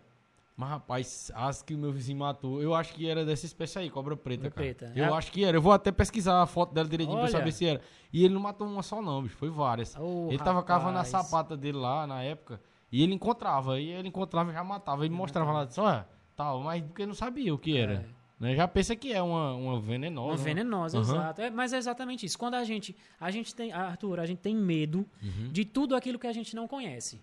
Mas, 0.57 0.69
rapaz, 0.69 1.31
as 1.35 1.61
que 1.61 1.73
o 1.73 1.77
meu 1.77 1.91
vizinho 1.91 2.19
matou, 2.19 2.61
eu 2.61 2.73
acho 2.73 2.93
que 2.93 3.07
era 3.09 3.25
dessa 3.25 3.45
espécie 3.45 3.77
aí, 3.77 3.89
cobra 3.89 4.15
preta, 4.15 4.43
Cobra 4.49 4.51
cara. 4.51 4.75
preta. 4.75 4.93
Eu 4.95 5.05
É. 5.13 5.17
acho 5.17 5.29
que 5.31 5.43
era. 5.43 5.57
Eu 5.57 5.61
vou 5.61 5.73
até 5.73 5.91
pesquisar 5.91 6.41
a 6.41 6.45
foto 6.45 6.73
dela 6.73 6.87
direitinho 6.87 7.17
pra 7.17 7.25
Olha. 7.25 7.31
saber 7.31 7.51
se 7.51 7.65
era. 7.65 7.81
E 8.11 8.23
ele 8.23 8.33
não 8.33 8.39
matou 8.41 8.65
uma 8.65 8.81
só 8.81 9.01
não, 9.01 9.21
bicho. 9.23 9.35
Foi 9.35 9.49
várias. 9.49 9.95
Ô, 9.97 10.29
ele 10.29 10.37
tava 10.41 10.63
cavando 10.63 10.97
a 10.97 11.01
rapaz. 11.03 11.09
sapata 11.09 11.57
dele 11.57 11.77
lá, 11.77 12.07
na 12.07 12.23
época, 12.23 12.61
e 12.89 13.03
ele 13.03 13.13
encontrava. 13.13 13.79
E 13.81 13.89
ele 13.89 14.07
encontrava 14.07 14.51
e 14.51 14.53
já 14.53 14.63
matava. 14.63 15.03
Ele 15.05 15.13
mostrava 15.13 15.51
lá, 15.51 15.65
disse, 15.65 15.79
olha, 15.81 16.07
tal, 16.37 16.61
mas 16.61 16.81
porque 16.83 17.05
não 17.05 17.13
sabia 17.13 17.53
o 17.53 17.57
que 17.57 17.77
era. 17.77 17.93
É. 17.95 18.14
Né? 18.39 18.55
Já 18.55 18.67
pensa 18.67 18.95
que 18.95 19.13
é 19.13 19.21
uma, 19.21 19.53
uma 19.55 19.79
venenosa. 19.79 20.31
Uma 20.33 20.37
né? 20.37 20.43
venenosa, 20.43 20.99
exato. 20.99 21.41
É, 21.41 21.49
mas 21.49 21.71
é 21.73 21.77
exatamente 21.77 22.25
isso. 22.25 22.37
Quando 22.37 22.55
a 22.55 22.63
gente, 22.63 22.95
a 23.19 23.31
gente 23.31 23.55
tem, 23.55 23.71
Arthur, 23.71 24.19
a 24.19 24.25
gente 24.25 24.39
tem 24.39 24.55
medo 24.55 25.05
Uhum. 25.23 25.49
de 25.51 25.63
tudo 25.63 25.95
aquilo 25.95 26.19
que 26.19 26.27
a 26.27 26.33
gente 26.33 26.55
não 26.55 26.67
conhece. 26.67 27.21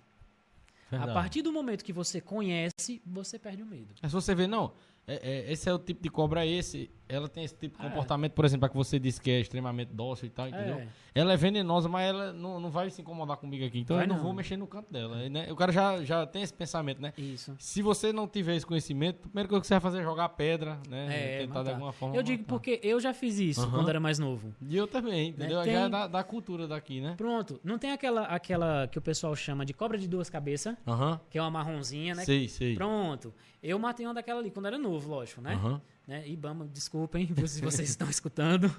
Verdade. 0.90 1.10
A 1.10 1.14
partir 1.14 1.42
do 1.42 1.52
momento 1.52 1.84
que 1.84 1.92
você 1.92 2.20
conhece, 2.20 3.00
você 3.06 3.38
perde 3.38 3.62
o 3.62 3.66
medo. 3.66 3.94
Mas 4.00 4.10
se 4.10 4.14
você 4.14 4.34
vê, 4.34 4.46
não, 4.46 4.72
é- 5.06 5.48
é- 5.48 5.52
esse 5.52 5.68
é 5.68 5.72
o 5.74 5.78
tipo 5.78 6.02
de 6.02 6.08
cobra 6.10 6.46
esse, 6.46 6.90
ela 7.12 7.28
tem 7.28 7.44
esse 7.44 7.54
tipo 7.54 7.78
de 7.78 7.84
É. 7.84 7.88
comportamento, 7.88 8.32
por 8.32 8.44
exemplo, 8.44 8.66
a 8.66 8.68
que 8.68 8.76
você 8.76 8.98
disse 8.98 9.20
que 9.20 9.30
é 9.30 9.40
extremamente 9.40 9.92
dócil 9.92 10.26
e 10.26 10.30
tal, 10.30 10.48
entendeu? 10.48 10.76
É. 10.76 10.88
Ela 11.14 11.34
é 11.34 11.36
venenosa, 11.36 11.88
mas 11.88 12.08
ela 12.08 12.32
não, 12.32 12.58
não 12.58 12.70
vai 12.70 12.88
se 12.90 13.02
incomodar 13.02 13.36
comigo 13.36 13.64
aqui, 13.64 13.80
então 13.80 13.96
Vai 13.96 14.04
eu 14.06 14.08
não, 14.08 14.16
não. 14.16 14.22
vou 14.22 14.32
mexer 14.32 14.56
no 14.56 14.66
canto 14.66 14.90
dela, 14.90 15.28
né? 15.28 15.52
O 15.52 15.56
cara 15.56 15.70
já, 15.70 16.02
já 16.02 16.26
tem 16.26 16.42
esse 16.42 16.54
pensamento, 16.54 17.02
né? 17.02 17.12
Isso. 17.18 17.54
Se 17.58 17.82
você 17.82 18.12
não 18.12 18.26
tiver 18.26 18.56
esse 18.56 18.64
conhecimento, 18.64 19.18
a 19.24 19.28
primeira 19.28 19.48
coisa 19.48 19.60
que 19.60 19.66
você 19.66 19.74
vai 19.74 19.80
fazer 19.80 19.98
é 19.98 20.02
jogar 20.02 20.28
pedra, 20.30 20.80
né? 20.88 21.06
É, 21.10 21.38
Tentar 21.40 21.44
de 21.44 21.48
matar. 21.58 21.70
alguma 21.72 21.92
forma 21.92 22.16
Eu 22.16 22.22
digo 22.22 22.42
matar. 22.42 22.48
porque 22.54 22.80
eu 22.82 22.98
já 22.98 23.12
fiz 23.12 23.38
isso 23.38 23.60
Aham. 23.60 23.70
quando 23.72 23.88
era 23.90 24.00
mais 24.00 24.18
novo. 24.18 24.54
E 24.62 24.74
eu 24.74 24.86
também, 24.86 25.28
entendeu? 25.30 25.58
Né? 25.58 25.64
Tem- 25.64 25.72
Já 25.74 25.80
é 25.80 25.88
da, 25.90 26.06
da 26.06 26.24
cultura 26.24 26.66
daqui, 26.66 27.00
né? 27.02 27.14
Pronto. 27.16 27.60
Não 27.62 27.76
tem 27.78 27.90
aquela, 27.92 28.22
aquela 28.22 28.88
que 28.88 28.98
o 28.98 29.02
pessoal 29.02 29.36
chama 29.36 29.66
de 29.66 29.74
cobra 29.74 29.98
de 29.98 30.08
duas 30.08 30.30
cabeças, 30.30 30.74
Aham. 30.86 31.20
que 31.28 31.36
é 31.36 31.42
uma 31.42 31.50
marronzinha, 31.50 32.14
né? 32.14 32.24
Sei, 32.24 32.48
sei. 32.48 32.74
Pronto. 32.74 33.34
Eu 33.62 33.78
matei 33.78 34.06
uma 34.06 34.14
daquela 34.14 34.40
ali 34.40 34.50
quando 34.50 34.66
era 34.66 34.78
novo, 34.78 35.10
lógico, 35.10 35.40
né? 35.42 35.52
Aham. 35.54 35.80
Né? 36.06 36.26
Ibama, 36.28 36.66
desculpem 36.66 37.26
se 37.46 37.60
vocês 37.60 37.88
estão 37.88 38.08
escutando. 38.08 38.74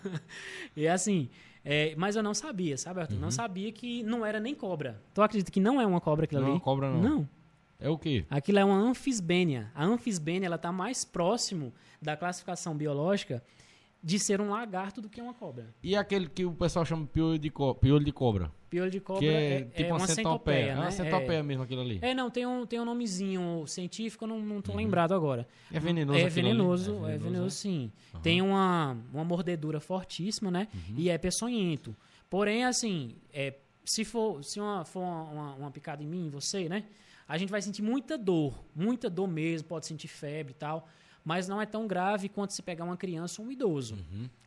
e 0.76 0.86
assim, 0.86 1.28
é, 1.64 1.94
mas 1.96 2.16
eu 2.16 2.22
não 2.22 2.34
sabia, 2.34 2.76
sabe, 2.76 3.00
Arthur? 3.00 3.18
Não 3.18 3.30
sabia 3.30 3.70
que 3.72 4.02
não 4.02 4.24
era 4.24 4.40
nem 4.40 4.54
cobra. 4.54 5.00
Tu 5.14 5.22
acredita 5.22 5.50
que 5.50 5.60
não 5.60 5.80
é 5.80 5.86
uma 5.86 6.00
cobra 6.00 6.24
aquilo 6.24 6.40
Não 6.40 6.48
é 6.48 6.50
ali? 6.50 6.58
uma 6.58 6.64
cobra, 6.64 6.90
não. 6.90 7.02
Não. 7.02 7.28
É 7.78 7.88
o 7.88 7.98
quê? 7.98 8.24
Aquilo 8.30 8.60
é 8.60 8.64
uma 8.64 8.76
anfisbênia. 8.76 9.70
A 9.74 9.84
anfisbênia, 9.84 10.46
ela 10.46 10.58
tá 10.58 10.70
mais 10.70 11.04
próximo 11.04 11.74
da 12.00 12.16
classificação 12.16 12.76
biológica 12.76 13.42
de 14.02 14.18
ser 14.18 14.40
um 14.40 14.50
lagarto 14.50 15.00
do 15.00 15.08
que 15.08 15.20
uma 15.20 15.32
cobra. 15.32 15.72
E 15.82 15.94
aquele 15.94 16.28
que 16.28 16.44
o 16.44 16.52
pessoal 16.52 16.84
chama 16.84 17.06
piolho 17.06 17.38
de, 17.38 17.50
co 17.50 17.74
piolho 17.74 18.04
de 18.04 18.12
cobra? 18.12 18.50
Piolho 18.68 18.90
de 18.90 18.98
cobra 19.00 19.20
que 19.20 19.28
é, 19.28 19.54
é, 19.60 19.64
tipo 19.64 19.90
é 19.90 19.92
uma, 19.92 20.08
centopeia. 20.08 20.56
É 20.56 20.74
né? 20.74 20.80
uma 20.80 20.90
centopeia 20.90 21.42
mesmo 21.42 21.62
aquilo 21.62 21.82
ali. 21.82 21.98
É, 22.02 22.10
é, 22.10 22.14
não, 22.14 22.28
tem 22.28 22.44
um, 22.44 22.66
tem 22.66 22.80
um 22.80 22.84
nomezinho 22.84 23.64
científico, 23.66 24.24
eu 24.24 24.28
não, 24.28 24.40
não 24.40 24.56
Uhum. 24.56 24.62
tô 24.62 24.74
lembrado 24.74 25.14
agora. 25.14 25.46
É 25.72 25.78
venenoso 25.78 26.18
É 26.18 26.24
aquilo 26.24 26.48
ali? 26.48 26.56
venenoso, 26.56 27.06
é 27.06 27.16
venenoso, 27.16 27.56
sim. 27.56 27.92
Tem 28.22 28.42
uma, 28.42 28.96
uma 29.12 29.24
mordedura 29.24 29.78
fortíssima, 29.78 30.50
né? 30.50 30.66
Uhum. 30.74 30.94
E 30.98 31.08
é 31.08 31.16
peçonhento. 31.16 31.94
Porém, 32.28 32.64
assim, 32.64 33.14
é, 33.32 33.54
se 33.84 34.04
for, 34.04 34.42
se 34.42 34.58
uma, 34.58 34.84
for 34.84 35.00
uma, 35.00 35.22
uma, 35.22 35.54
uma 35.54 35.70
picada 35.70 36.02
em 36.02 36.06
mim, 36.06 36.26
em 36.26 36.30
você, 36.30 36.68
né? 36.68 36.84
A 37.28 37.38
gente 37.38 37.50
vai 37.50 37.62
sentir 37.62 37.82
muita 37.82 38.18
dor, 38.18 38.64
muita 38.74 39.08
dor 39.08 39.28
mesmo, 39.28 39.68
pode 39.68 39.86
sentir 39.86 40.08
febre 40.08 40.52
e 40.52 40.56
tal. 40.56 40.88
Mas 41.24 41.46
não 41.46 41.60
é 41.60 41.66
tão 41.66 41.86
grave 41.86 42.28
quanto 42.28 42.52
se 42.52 42.62
pegar 42.62 42.84
uma 42.84 42.96
criança 42.96 43.40
ou 43.40 43.48
um 43.48 43.52
idoso. 43.52 43.96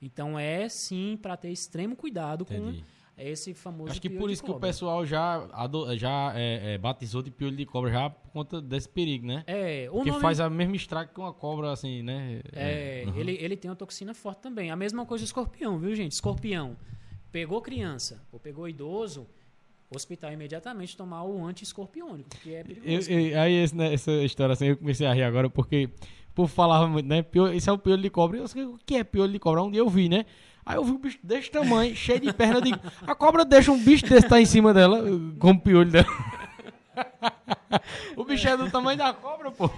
Então 0.02 0.38
é 0.38 0.68
sim 0.68 1.18
para 1.22 1.38
ter 1.38 1.49
extremo 1.49 1.95
cuidado 1.95 2.45
Uhum. 2.49 2.57
Entendi. 2.69 2.80
com 2.81 3.22
esse 3.22 3.53
famoso 3.53 3.91
Acho 3.91 4.02
que 4.02 4.10
por 4.10 4.30
isso 4.30 4.43
que 4.43 4.52
o 4.52 4.60
pessoal 4.60 5.06
já, 5.06 5.47
já 5.95 6.34
é, 6.35 6.73
é, 6.73 6.77
batizou 6.77 7.22
de 7.22 7.31
piolho 7.31 7.56
de 7.56 7.65
cobra 7.65 7.89
já 7.89 8.10
por 8.10 8.30
conta 8.31 8.61
desse 8.61 8.89
perigo, 8.89 9.26
né? 9.26 9.43
É, 9.47 9.88
o 9.89 9.93
Porque 9.93 10.10
nome 10.10 10.22
faz 10.22 10.41
a 10.41 10.49
mesma 10.49 10.76
estrago 10.76 11.14
que 11.14 11.19
uma 11.22 11.31
cobra, 11.31 11.72
assim, 11.72 12.03
né? 12.03 12.41
É, 12.52 13.06
uhum. 13.07 13.15
ele, 13.15 13.38
ele 13.39 13.56
tem 13.56 13.72
uma 13.72 13.76
toxina 13.77 14.14
forte 14.14 14.39
também. 14.39 14.69
A 14.69 14.76
mesma 14.76 15.06
coisa 15.06 15.23
do 15.23 15.27
escorpião, 15.27 15.80
viu, 15.80 15.95
gente? 15.95 16.11
Escorpião. 16.11 16.76
Pegou 17.31 17.61
criança 17.61 18.22
ou 18.34 18.39
pegou 18.39 18.68
idoso, 18.68 19.26
hospital 19.89 20.34
imediatamente 20.34 20.97
tomar 20.97 21.23
o 21.23 21.45
anti-escorpiônico, 21.45 22.30
que 22.43 22.53
é 22.53 22.60
Eu- 22.61 22.65
perigoso. 22.65 23.11
eu- 23.11 23.39
aí 23.41 23.53
esse, 23.53 23.76
né, 23.77 23.93
essa 23.93 24.11
história 24.23 24.52
assim, 24.52 24.65
eu 24.68 24.77
comecei 24.77 25.07
a 25.07 25.14
rir 25.14 25.23
agora 25.23 25.49
porque 25.49 25.89
povo 26.36 26.53
falava 26.53 26.88
muito, 26.88 27.07
né? 27.07 27.24
Isso 27.56 27.70
é 27.70 27.74
o 27.74 27.78
piolho 27.78 28.02
de 28.02 28.10
cobra. 28.10 28.38
Eu 28.38 28.48
sei 28.48 28.64
o 28.64 28.78
que 28.86 28.95
é 28.95 29.03
piolho 29.03 29.32
de 29.32 29.40
cobra. 29.40 29.64
Um 29.64 29.72
dia 29.72 29.80
eu 29.82 29.90
vi, 29.90 30.10
né? 30.10 30.26
Aí 30.66 30.78
eu 30.78 30.84
vi 30.84 30.91
um 30.91 30.98
bicho 30.98 31.20
desse 31.24 31.49
tamanho, 31.52 31.94
cheio 31.95 32.20
de 32.20 32.34
perna. 32.34 32.56
Eu 32.57 32.62
digo, 32.62 32.80
a 33.06 33.14
cobra 33.16 33.45
deixa 33.45 33.72
um 33.72 33.82
bicho 33.84 34.06
desse 34.06 34.28
tá 34.28 34.40
em 34.41 34.45
cima 34.45 34.74
dela, 34.74 35.03
como 35.40 35.60
piolho 35.60 35.91
dela. 35.91 36.07
o 38.16 38.24
bicho 38.24 38.48
é 38.48 38.57
do 38.57 38.70
tamanho 38.72 38.98
da 38.98 39.14
cobra, 39.14 39.52
pô. 39.52 39.70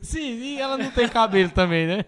Sim, 0.00 0.40
e 0.42 0.58
ela 0.60 0.76
não 0.76 0.90
tem 0.90 1.08
cabelo 1.08 1.50
também, 1.50 1.86
né? 1.86 2.04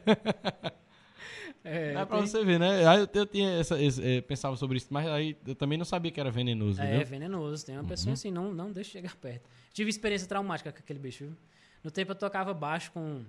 É, 1.64 1.92
Dá 1.92 2.06
pra 2.06 2.18
tem- 2.18 2.26
você 2.26 2.42
ver, 2.44 2.58
né? 2.58 2.86
Aí 2.86 3.00
eu, 3.00 3.08
eu 3.12 3.26
tinha 3.26 3.50
essa, 3.50 3.80
esse- 3.82 4.02
eh, 4.02 4.20
pensava 4.22 4.56
sobre 4.56 4.78
isso, 4.78 4.86
mas 4.90 5.06
aí 5.06 5.36
eu 5.46 5.54
também 5.54 5.76
não 5.76 5.84
sabia 5.84 6.10
que 6.10 6.18
era 6.18 6.30
venenoso, 6.30 6.80
é 6.80 6.84
entendeu? 6.86 7.06
venenoso. 7.06 7.66
Tem 7.66 7.74
uma 7.74 7.82
Uhum. 7.82 7.88
pessoa 7.88 8.14
assim, 8.14 8.30
não, 8.30 8.54
não 8.54 8.72
deixa 8.72 8.92
chegar 8.92 9.14
perto. 9.16 9.42
Tive 9.74 9.90
experiência 9.90 10.26
traumática 10.26 10.72
com 10.72 10.78
aquele 10.78 10.98
bicho, 10.98 11.24
viu? 11.24 11.36
No 11.82 11.90
tempo 11.90 12.12
eu 12.12 12.16
tocava 12.16 12.52
baixo 12.52 12.90
com, 12.92 13.24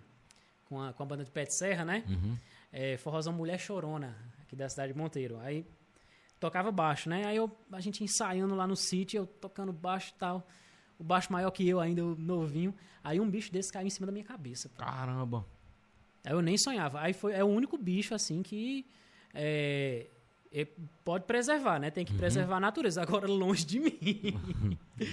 com, 0.65 0.81
a, 0.81 0.93
com 0.93 1.03
a 1.03 1.05
banda 1.05 1.23
de 1.23 1.31
pé 1.31 1.45
de 1.45 1.53
serra, 1.53 1.85
né? 1.85 2.03
Uhum. 2.07 2.37
é, 2.71 2.97
forrozão 2.97 3.33
Mulher 3.33 3.59
Chorona, 3.59 4.15
aqui 4.41 4.55
da 4.55 4.67
cidade 4.69 4.93
de 4.93 4.97
Monteiro. 4.97 5.39
Aí 5.39 5.65
tocava 6.39 6.71
baixo, 6.71 7.09
né? 7.09 7.25
Aí 7.25 7.35
eu, 7.35 7.51
a 7.71 7.79
gente 7.79 8.03
ensaiando 8.03 8.55
lá 8.55 8.65
no 8.65 8.75
sítio, 8.75 9.19
eu 9.19 9.27
tocando 9.27 9.71
baixo 9.73 10.13
e 10.15 10.19
tal. 10.19 10.47
O 10.97 11.03
baixo 11.03 11.31
maior 11.31 11.51
que 11.51 11.67
eu, 11.67 11.79
ainda 11.79 12.01
novinho. 12.01 12.73
Aí 13.03 13.19
um 13.19 13.29
bicho 13.29 13.51
desse 13.51 13.71
caiu 13.71 13.87
em 13.87 13.89
cima 13.89 14.05
da 14.05 14.11
minha 14.11 14.25
cabeça. 14.25 14.67
pô. 14.69 14.83
Caramba. 14.83 15.45
Aí 16.25 16.33
eu 16.33 16.41
nem 16.41 16.57
sonhava. 16.57 16.99
Aí 16.99 17.13
foi, 17.13 17.33
é 17.33 17.43
o 17.43 17.47
único 17.47 17.77
bicho, 17.77 18.13
assim, 18.13 18.43
que 18.43 18.85
é, 19.33 20.07
pode 21.05 21.25
preservar, 21.25 21.79
né? 21.79 21.91
Tem 21.91 22.03
que 22.05 22.13
preservar 22.13 22.57
a 22.57 22.59
natureza. 22.59 23.01
Agora, 23.01 23.27
longe 23.27 23.65
de 23.65 23.79
mim. 23.79 23.97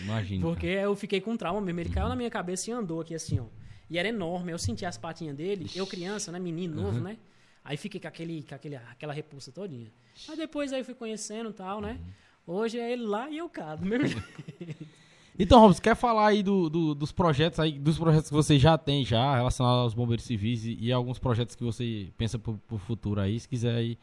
Imagina. 0.05 0.43
Porque 0.47 0.67
eu 0.67 0.95
fiquei 0.97 1.21
com 1.21 1.37
trauma 1.37 1.61
mesmo. 1.61 1.81
Ele 1.81 1.91
caiu 1.91 2.09
na 2.09 2.17
minha 2.17 2.31
cabeça 2.31 2.71
e 2.71 2.73
andou 2.73 3.01
aqui 3.01 3.15
assim, 3.15 3.39
ó. 3.41 3.45
E 3.91 3.99
era 3.99 4.09
enorme. 4.09 4.53
Eu 4.53 4.59
senti 4.59 4.85
as 4.87 4.97
patinhas 4.99 5.37
dele. 5.37 5.67
Eu 5.75 5.87
criança, 5.87 6.33
né? 6.33 6.39
Menino 6.39 6.81
novo, 6.83 7.01
né? 7.01 7.17
Aí 7.65 7.77
fiquei 7.77 8.01
com, 8.01 8.09
aquele, 8.09 8.43
com 8.43 8.55
aquele, 8.55 8.77
aquela 8.77 9.13
repulsa 9.13 9.51
todinha. 9.53 9.91
Aí 10.29 10.37
depois 10.37 10.73
aí 10.73 10.83
fui 10.85 10.95
conhecendo 10.95 11.51
e 11.51 11.53
tal, 11.53 11.81
né? 11.81 11.99
Hoje 12.47 12.79
é 12.79 12.93
ele 12.93 13.03
lá 13.05 13.29
e 13.29 13.39
eu 13.39 13.49
cá, 13.49 13.75
do 13.75 13.85
mesmo 13.85 14.07
jeito. 14.59 14.87
Então, 15.39 15.61
Robson, 15.61 15.83
quer 15.83 15.95
falar 15.97 16.29
aí 16.29 16.43
do, 16.43 16.71
do- 16.71 16.95
dos 16.95 17.13
projetos 17.13 17.59
aí, 17.61 17.73
dos 17.79 17.99
projetos 17.99 18.29
que 18.31 18.35
você 18.35 18.59
já 18.59 18.79
tem 18.79 19.05
já 19.05 19.35
relacionados 19.35 19.83
aos 19.83 19.95
bombeiros 19.95 20.25
civis 20.25 20.65
e, 20.65 20.79
e 20.81 20.93
alguns 20.93 21.19
projetos 21.19 21.55
que 21.55 21.63
você 21.65 22.09
pensa 22.17 22.39
pro, 22.39 22.57
pro 22.67 22.79
futuro 22.79 23.21
aí, 23.21 23.39
se 23.39 23.47
quiser 23.49 23.75
aí, 23.75 23.99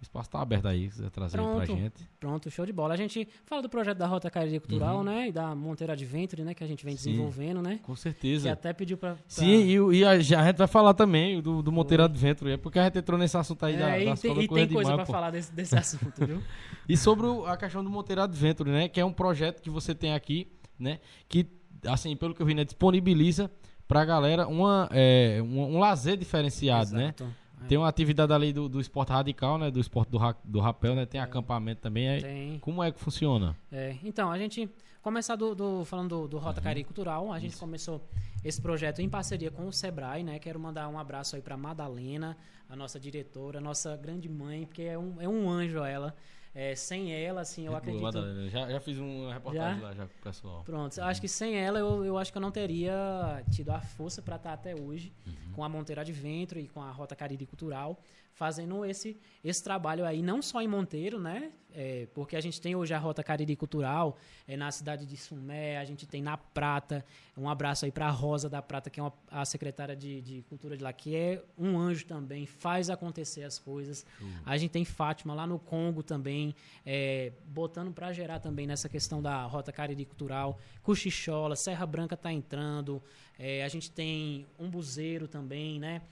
o 0.00 0.02
espaço 0.02 0.28
tá 0.28 0.40
aberto 0.40 0.66
aí, 0.66 0.90
se 0.90 0.96
quiser 0.96 1.10
trazer 1.10 1.38
aí 1.38 1.44
pra 1.44 1.54
Pronto. 1.64 1.80
gente. 1.80 2.08
Pronto, 2.20 2.50
show 2.50 2.66
de 2.66 2.72
bola. 2.72 2.92
A 2.92 2.96
gente 2.96 3.26
fala 3.46 3.62
do 3.62 3.68
projeto 3.70 3.96
da 3.96 4.06
Rota 4.06 4.30
Cariri 4.30 4.60
Cultural, 4.60 5.02
né? 5.02 5.28
E 5.28 5.32
da 5.32 5.54
Monteiro 5.54 5.92
Adventure, 5.92 6.42
né? 6.44 6.52
Que 6.52 6.62
a 6.62 6.66
gente 6.66 6.84
vem 6.84 6.96
Sim. 6.96 7.10
desenvolvendo, 7.12 7.62
né? 7.62 7.80
Com 7.82 7.94
Que 7.94 8.00
certeza. 8.00 8.52
até 8.52 8.72
pediu 8.72 8.98
pra... 8.98 9.14
pra- 9.14 9.22
Sim, 9.26 9.46
e, 9.92 9.96
e 9.98 10.04
a, 10.04 10.10
a 10.10 10.18
gente 10.20 10.58
vai 10.58 10.66
falar 10.66 10.92
também 10.94 11.40
do, 11.40 11.62
do 11.62 11.72
Monteiro 11.72 12.04
Adventure, 12.04 12.50
é 12.52 12.56
porque 12.56 12.78
a 12.78 12.84
gente 12.84 12.98
entrou 12.98 13.18
nesse 13.18 13.36
assunto 13.36 13.64
aí 13.64 13.76
da, 13.78 13.96
É, 13.96 14.02
e 14.02 14.04
das 14.06 14.20
tem, 14.20 14.32
e 14.42 14.48
tem 14.48 14.68
coisa 14.68 14.98
pô. 14.98 15.06
falar 15.06 15.30
desse, 15.30 15.52
desse 15.52 15.76
assunto, 15.76 16.26
viu? 16.26 16.42
E 16.86 16.96
sobre 16.98 17.26
a 17.46 17.56
questão 17.56 17.82
do 17.82 17.88
Monteiro 17.88 18.20
Adventure, 18.20 18.70
né? 18.70 18.88
Que 18.88 19.00
é 19.00 19.04
um 19.04 19.12
projeto 19.12 19.62
que 19.62 19.70
você 19.70 19.94
tem 19.94 20.12
aqui, 20.12 20.48
né? 20.78 20.98
Que, 21.28 21.46
assim, 21.86 22.14
pelo 22.14 22.34
que 22.34 22.42
eu 22.42 22.46
vi, 22.46 22.52
né, 22.52 22.62
disponibiliza 22.62 23.50
pra 23.88 24.04
galera 24.04 24.46
uma, 24.46 24.86
é, 24.92 25.40
um, 25.42 25.76
um 25.76 25.78
lazer 25.78 26.18
diferenciado, 26.18 26.92
né? 26.94 27.04
Exato. 27.04 27.24
É. 27.24 27.43
Tem 27.68 27.78
uma 27.78 27.88
atividade 27.88 28.32
ali 28.32 28.52
do, 28.52 28.68
do 28.68 28.80
esporte 28.80 29.10
radical, 29.10 29.58
né? 29.58 29.70
Do 29.70 29.80
esporte 29.80 30.10
do, 30.10 30.18
ra- 30.18 30.36
do 30.44 30.60
rapel, 30.60 30.94
né? 30.94 31.06
Tem 31.06 31.20
acampamento 31.20 31.80
também. 31.80 32.06
É, 32.08 32.20
Tem. 32.20 32.58
Como 32.58 32.82
é 32.82 32.90
que 32.92 32.98
funciona? 32.98 33.56
É, 33.72 33.96
então, 34.04 34.30
a 34.30 34.38
gente 34.38 34.68
começar 35.02 35.36
do, 35.36 35.54
do- 35.54 35.84
falando 35.84 36.08
do, 36.22 36.28
do 36.28 36.36
Uhum. 36.36 36.42
Rota 36.42 36.60
Cari 36.60 36.84
Cultural, 36.84 37.32
a 37.32 37.38
gente 37.38 37.56
começou 37.56 38.00
esse 38.44 38.60
projeto 38.60 39.00
em 39.00 39.08
parceria 39.08 39.50
com 39.50 39.66
o 39.66 39.72
Sebrae, 39.72 40.22
né? 40.22 40.38
Quero 40.38 40.58
mandar 40.60 40.88
um 40.88 40.98
abraço 40.98 41.36
aí 41.36 41.42
pra 41.42 41.56
Madalena, 41.56 42.36
a 42.68 42.76
nossa 42.76 42.98
diretora, 43.00 43.58
a 43.58 43.62
nossa 43.62 43.96
grande 43.96 44.28
mãe, 44.28 44.66
porque 44.66 44.82
é 44.82 44.98
um, 44.98 45.20
é 45.20 45.28
um 45.28 45.48
anjo 45.50 45.82
ela. 45.84 46.14
É, 46.54 46.74
sem 46.76 47.12
ela, 47.12 47.40
assim, 47.40 47.66
eu 47.66 47.74
acredito. 47.74 48.02
Madalena. 48.02 48.48
Já, 48.48 48.70
já 48.70 48.80
fiz 48.80 48.96
uma 48.98 49.34
reportagem 49.34 49.80
Já? 49.80 49.86
lá 49.88 49.94
já 49.94 50.06
com 50.06 50.14
o 50.18 50.22
pessoal. 50.22 50.62
Pronto, 50.64 50.96
eu 50.96 51.04
acho 51.04 51.20
que 51.20 51.26
sem 51.26 51.56
ela 51.56 51.80
eu, 51.80 52.04
eu 52.04 52.16
acho 52.16 52.30
que 52.30 52.38
eu 52.38 52.42
não 52.42 52.52
teria 52.52 53.42
tido 53.50 53.70
a 53.70 53.80
força 53.80 54.22
para 54.22 54.36
estar 54.36 54.52
até 54.52 54.74
hoje 54.74 55.12
com 55.52 55.64
a 55.64 55.68
Monteiro 55.68 56.00
Adventure 56.00 56.60
e 56.60 56.68
com 56.68 56.80
a 56.80 56.92
Rota 56.92 57.16
Cariri 57.16 57.44
Cultural 57.44 57.98
fazendo 58.34 58.84
esse, 58.84 59.16
esse 59.42 59.62
trabalho 59.62 60.04
aí, 60.04 60.20
não 60.20 60.42
só 60.42 60.60
em 60.60 60.68
Monteiro, 60.68 61.20
né? 61.20 61.52
É, 61.76 62.06
porque 62.14 62.36
a 62.36 62.40
gente 62.40 62.60
tem 62.60 62.76
hoje 62.76 62.94
a 62.94 62.98
Rota 62.98 63.22
Cariri 63.22 63.56
Cultural 63.56 64.16
é, 64.46 64.56
na 64.56 64.70
cidade 64.70 65.04
de 65.04 65.16
Sumé, 65.16 65.78
a 65.78 65.84
gente 65.84 66.06
tem 66.06 66.22
na 66.22 66.36
Prata, 66.36 67.04
um 67.36 67.48
abraço 67.48 67.84
aí 67.84 67.90
para 67.90 68.06
a 68.06 68.10
Rosa 68.10 68.48
da 68.48 68.62
Prata, 68.62 68.90
que 68.90 69.00
é 69.00 69.02
uma, 69.02 69.12
a 69.28 69.44
secretária 69.44 69.96
de, 69.96 70.20
de 70.20 70.42
Cultura 70.42 70.76
de 70.76 70.84
lá, 70.84 70.92
que 70.92 71.16
é 71.16 71.42
um 71.58 71.76
anjo 71.76 72.06
também, 72.06 72.46
faz 72.46 72.90
acontecer 72.90 73.42
as 73.42 73.58
coisas. 73.58 74.06
A 74.46 74.56
gente 74.56 74.70
tem 74.70 74.84
Fátima 74.84 75.34
lá 75.34 75.48
no 75.48 75.58
Congo 75.58 76.02
também, 76.02 76.54
é, 76.86 77.32
botando 77.46 77.92
para 77.92 78.12
gerar 78.12 78.38
também 78.38 78.68
nessa 78.68 78.88
questão 78.88 79.20
da 79.20 79.44
Rota 79.44 79.72
Cariri 79.72 80.04
Cultural. 80.04 80.58
Cochichola, 80.80 81.56
Serra 81.56 81.86
Branca 81.86 82.14
está 82.14 82.32
entrando, 82.32 83.02
é, 83.36 83.64
a 83.64 83.68
gente 83.68 83.90
tem 83.90 84.46
um 84.58 84.70
buzeiro 84.70 85.26
também, 85.26 85.80
né? 85.80 86.02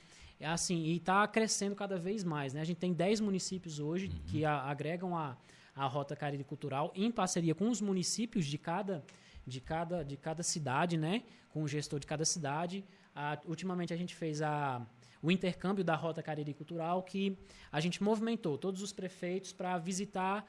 É 0.43 0.47
assim, 0.49 0.79
e 0.83 0.97
está 0.97 1.25
crescendo 1.29 1.77
cada 1.77 1.97
vez 1.97 2.25
mais, 2.25 2.53
né? 2.53 2.61
A 2.61 2.65
gente 2.65 2.79
tem 2.79 2.93
10 2.93 3.21
municípios 3.21 3.79
hoje 3.79 4.09
que 4.27 4.45
a- 4.45 4.63
agregam 4.63 5.17
a, 5.17 5.37
a 5.75 5.87
Rota 5.87 6.17
Cariri 6.17 6.43
Cultural 6.43 6.93
em 6.97 7.13
parceria 7.13 7.55
com 7.55 7.69
os 7.71 7.81
municípios 7.81 8.45
de 8.45 8.59
cada, 8.59 9.05
de 9.47 9.61
cada, 9.61 10.03
de 10.05 10.17
cada 10.17 10.43
cidade, 10.43 10.97
né? 10.97 11.23
Com 11.51 11.63
o 11.63 11.69
gestor 11.69 12.01
de 12.01 12.09
cada 12.09 12.25
cidade. 12.25 12.85
A- 13.15 13.39
ultimamente 13.47 13.95
a 13.95 13.97
gente 13.97 14.17
fez 14.17 14.43
a, 14.43 14.85
o 15.23 15.31
intercâmbio 15.31 15.85
da 15.85 15.95
Rota 15.95 16.21
Cariri 16.25 16.53
Cultural, 16.55 17.05
que 17.05 17.39
a 17.71 17.79
gente 17.79 18.03
movimentou 18.03 18.59
todos 18.59 18.83
os 18.83 18.93
prefeitos 18.93 19.53
para 19.53 19.79
visitar 19.79 20.45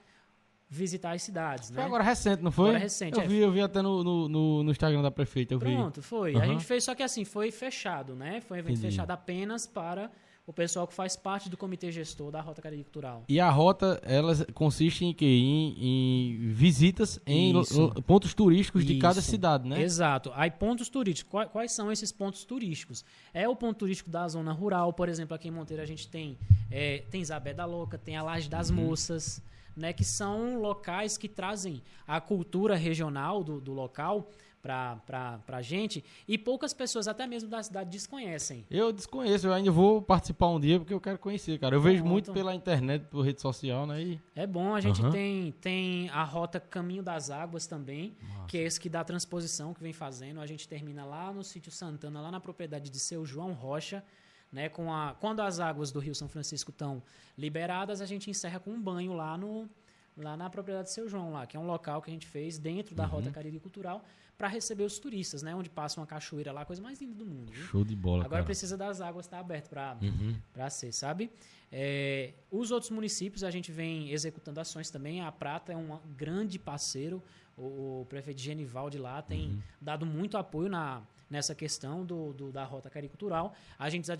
visitar 0.73 1.11
as 1.11 1.21
cidades, 1.21 1.69
né? 1.69 1.75
Foi 1.75 1.83
agora 1.85 2.03
recente, 2.03 2.41
não 2.41 2.51
foi? 2.51 2.69
Agora 2.69 2.79
recente, 2.79 3.17
Eu 3.17 3.23
é. 3.23 3.27
vi, 3.27 3.37
eu 3.37 3.51
vi 3.51 3.61
até 3.61 3.81
no, 3.81 4.03
no, 4.03 4.63
no- 4.63 4.71
Instagram 4.71 5.01
da 5.01 5.11
prefeita, 5.11 5.53
eu 5.53 5.59
vi. 5.59 5.65
Pronto, 5.65 6.01
foi. 6.01 6.33
A 6.35 6.39
Aham. 6.39 6.47
gente 6.47 6.65
fez, 6.65 6.83
só 6.83 6.95
que 6.95 7.03
assim, 7.03 7.23
foi 7.23 7.51
fechado, 7.51 8.15
né? 8.15 8.41
Foi 8.41 8.57
um 8.57 8.59
evento 8.59 8.77
Entendi. 8.79 8.87
fechado 8.91 9.11
apenas 9.11 9.67
para 9.67 10.09
o 10.45 10.51
pessoal 10.51 10.85
que 10.85 10.93
faz 10.93 11.15
parte 11.15 11.49
do 11.49 11.55
comitê 11.55 11.89
gestor 11.89 12.29
da 12.29 12.41
Rota 12.41 12.61
Cariri 12.61 12.83
Cultural. 12.83 13.23
E 13.29 13.39
a 13.39 13.49
rota, 13.49 14.01
ela 14.03 14.33
consiste 14.53 15.05
em 15.05 15.13
quê? 15.13 15.25
Em, 15.25 15.75
em 15.79 16.37
visitas 16.51 17.17
em 17.25 17.57
Isso. 17.61 17.89
pontos 18.05 18.33
turísticos 18.33 18.85
de 18.85 18.97
cada 18.97 19.19
Isso. 19.19 19.29
cidade, 19.31 19.69
né? 19.69 19.81
Exato. 19.81 20.31
Aí, 20.35 20.51
pontos 20.51 20.89
turísticos. 20.89 21.31
Qua- 21.31 21.45
Quais, 21.45 21.71
são 21.71 21.89
esses 21.91 22.11
pontos 22.11 22.43
turísticos? 22.43 23.05
É 23.33 23.47
o 23.47 23.55
ponto 23.55 23.77
turístico 23.77 24.09
da 24.09 24.27
zona 24.27 24.51
rural, 24.51 24.91
por 24.91 25.07
exemplo, 25.07 25.33
aqui 25.33 25.47
em 25.47 25.51
Monteiro 25.51 25.81
a 25.81 25.85
gente 25.85 26.09
tem, 26.09 26.37
é, 26.69 27.03
tem 27.09 27.23
Zabé 27.23 27.53
da 27.53 27.63
Louca, 27.65 27.97
tem 27.97 28.17
a 28.17 28.23
Laje 28.23 28.49
das 28.49 28.69
Uhum. 28.69 28.75
Moças, 28.77 29.41
né? 29.75 29.93
Que 29.93 30.03
são 30.03 30.59
locais 30.59 31.17
que 31.17 31.27
trazem 31.27 31.81
a 32.07 32.19
cultura 32.19 32.75
regional 32.75 33.43
do, 33.43 33.59
do 33.59 33.73
local 33.73 34.29
para 34.63 35.41
a 35.49 35.61
gente 35.61 36.01
e 36.25 36.37
poucas 36.37 36.73
pessoas, 36.73 37.05
até 37.05 37.27
mesmo 37.27 37.49
da 37.49 37.61
cidade, 37.61 37.89
desconhecem. 37.89 38.65
Eu 38.71 38.93
desconheço, 38.93 39.47
eu 39.47 39.53
ainda 39.53 39.69
vou 39.69 40.01
participar 40.01 40.47
um 40.47 40.59
dia 40.59 40.79
porque 40.79 40.93
eu 40.93 41.01
quero 41.01 41.19
conhecer, 41.19 41.59
cara. 41.59 41.75
Eu 41.75 41.81
vejo 41.81 41.97
Pronto. 41.97 42.11
muito 42.11 42.31
pela 42.31 42.55
internet, 42.55 43.03
por 43.09 43.25
rede 43.25 43.41
social, 43.41 43.85
né? 43.85 44.01
E 44.01 44.21
É 44.33 44.47
bom, 44.47 44.73
a 44.73 44.79
gente 44.79 45.01
Aham. 45.01 45.11
tem, 45.11 45.51
tem 45.59 46.09
a 46.11 46.23
rota 46.23 46.61
Caminho 46.61 47.03
das 47.03 47.29
Águas 47.29 47.67
também, 47.67 48.15
que 48.47 48.57
é 48.57 48.61
esse 48.61 48.79
que 48.79 48.87
dá 48.87 49.01
a 49.01 49.03
transposição 49.03 49.73
que 49.73 49.83
vem 49.83 49.91
fazendo. 49.91 50.39
A 50.39 50.45
gente 50.45 50.65
termina 50.65 51.03
lá 51.03 51.33
no 51.33 51.43
sítio 51.43 51.71
Santana, 51.71 52.21
lá 52.21 52.31
na 52.31 52.39
propriedade 52.39 52.89
de 52.89 52.99
seu 52.99 53.25
João 53.25 53.51
Rocha, 53.51 54.01
né? 54.53 54.69
Com 54.69 54.93
a, 54.93 55.13
quando 55.19 55.41
as 55.41 55.59
águas 55.59 55.91
do 55.91 55.99
Rio 55.99 56.15
São 56.15 56.29
Francisco 56.29 56.71
estão 56.71 57.03
liberadas, 57.37 57.99
a 57.99 58.05
gente 58.05 58.29
encerra 58.29 58.59
com 58.59 58.71
um 58.71 58.81
banho 58.81 59.11
lá 59.13 59.37
no 59.37 59.67
lá 60.15 60.37
na 60.37 60.47
propriedade 60.47 60.89
do 60.89 60.91
Seu 60.91 61.09
João, 61.09 61.31
lá, 61.31 61.47
que 61.47 61.57
é 61.57 61.59
um 61.59 61.65
local 61.65 61.99
que 61.99 62.11
a 62.11 62.13
gente 62.13 62.27
fez 62.27 62.59
dentro 62.59 62.93
da 62.93 63.03
Rota 63.03 63.31
Cariri 63.31 63.59
Cultural 63.59 64.05
para 64.37 64.47
receber 64.47 64.83
os 64.83 64.99
turistas, 64.99 65.41
né? 65.41 65.55
Onde 65.55 65.71
passa 65.71 65.99
uma 65.99 66.05
cachoeira 66.05 66.51
lá, 66.51 66.61
a 66.61 66.65
coisa 66.65 66.83
mais 66.83 67.01
linda 67.01 67.15
do 67.15 67.25
mundo. 67.25 67.51
viu? 67.51 67.63
Show 67.65 67.83
de 67.83 67.95
bola, 67.95 68.17
Agora 68.19 68.29
cara. 68.29 68.45
precisa 68.45 68.77
das 68.77 69.01
águas 69.01 69.25
estar 69.25 69.39
aberto 69.39 69.69
para 69.69 69.97
Uhum. 69.99 70.35
para 70.53 70.69
ser, 70.69 70.91
sabe? 70.91 71.31
É, 71.71 72.33
os 72.51 72.69
outros 72.69 72.91
municípios 72.91 73.43
a 73.43 73.49
gente 73.49 73.71
vem 73.71 74.11
executando 74.11 74.59
ações 74.59 74.91
também. 74.91 75.21
A 75.21 75.31
Prata 75.31 75.73
é 75.73 75.75
um 75.75 75.97
grande 76.15 76.59
parceiro. 76.59 77.21
O, 77.57 78.01
o 78.01 78.05
prefeito 78.07 78.39
Genival 78.39 78.91
de 78.91 78.99
lá 78.99 79.19
tem 79.23 79.47
Uhum. 79.49 79.61
dado 79.81 80.05
muito 80.05 80.37
apoio 80.37 80.69
na, 80.69 81.01
nessa 81.33 81.53
questão 81.55 82.05
do, 82.05 82.31
do- 82.33 82.51
da 82.51 82.63
Rota 82.63 82.89
Caricultural. 82.89 83.53
A 83.77 83.89
gente 83.89 84.05
já, 84.07 84.15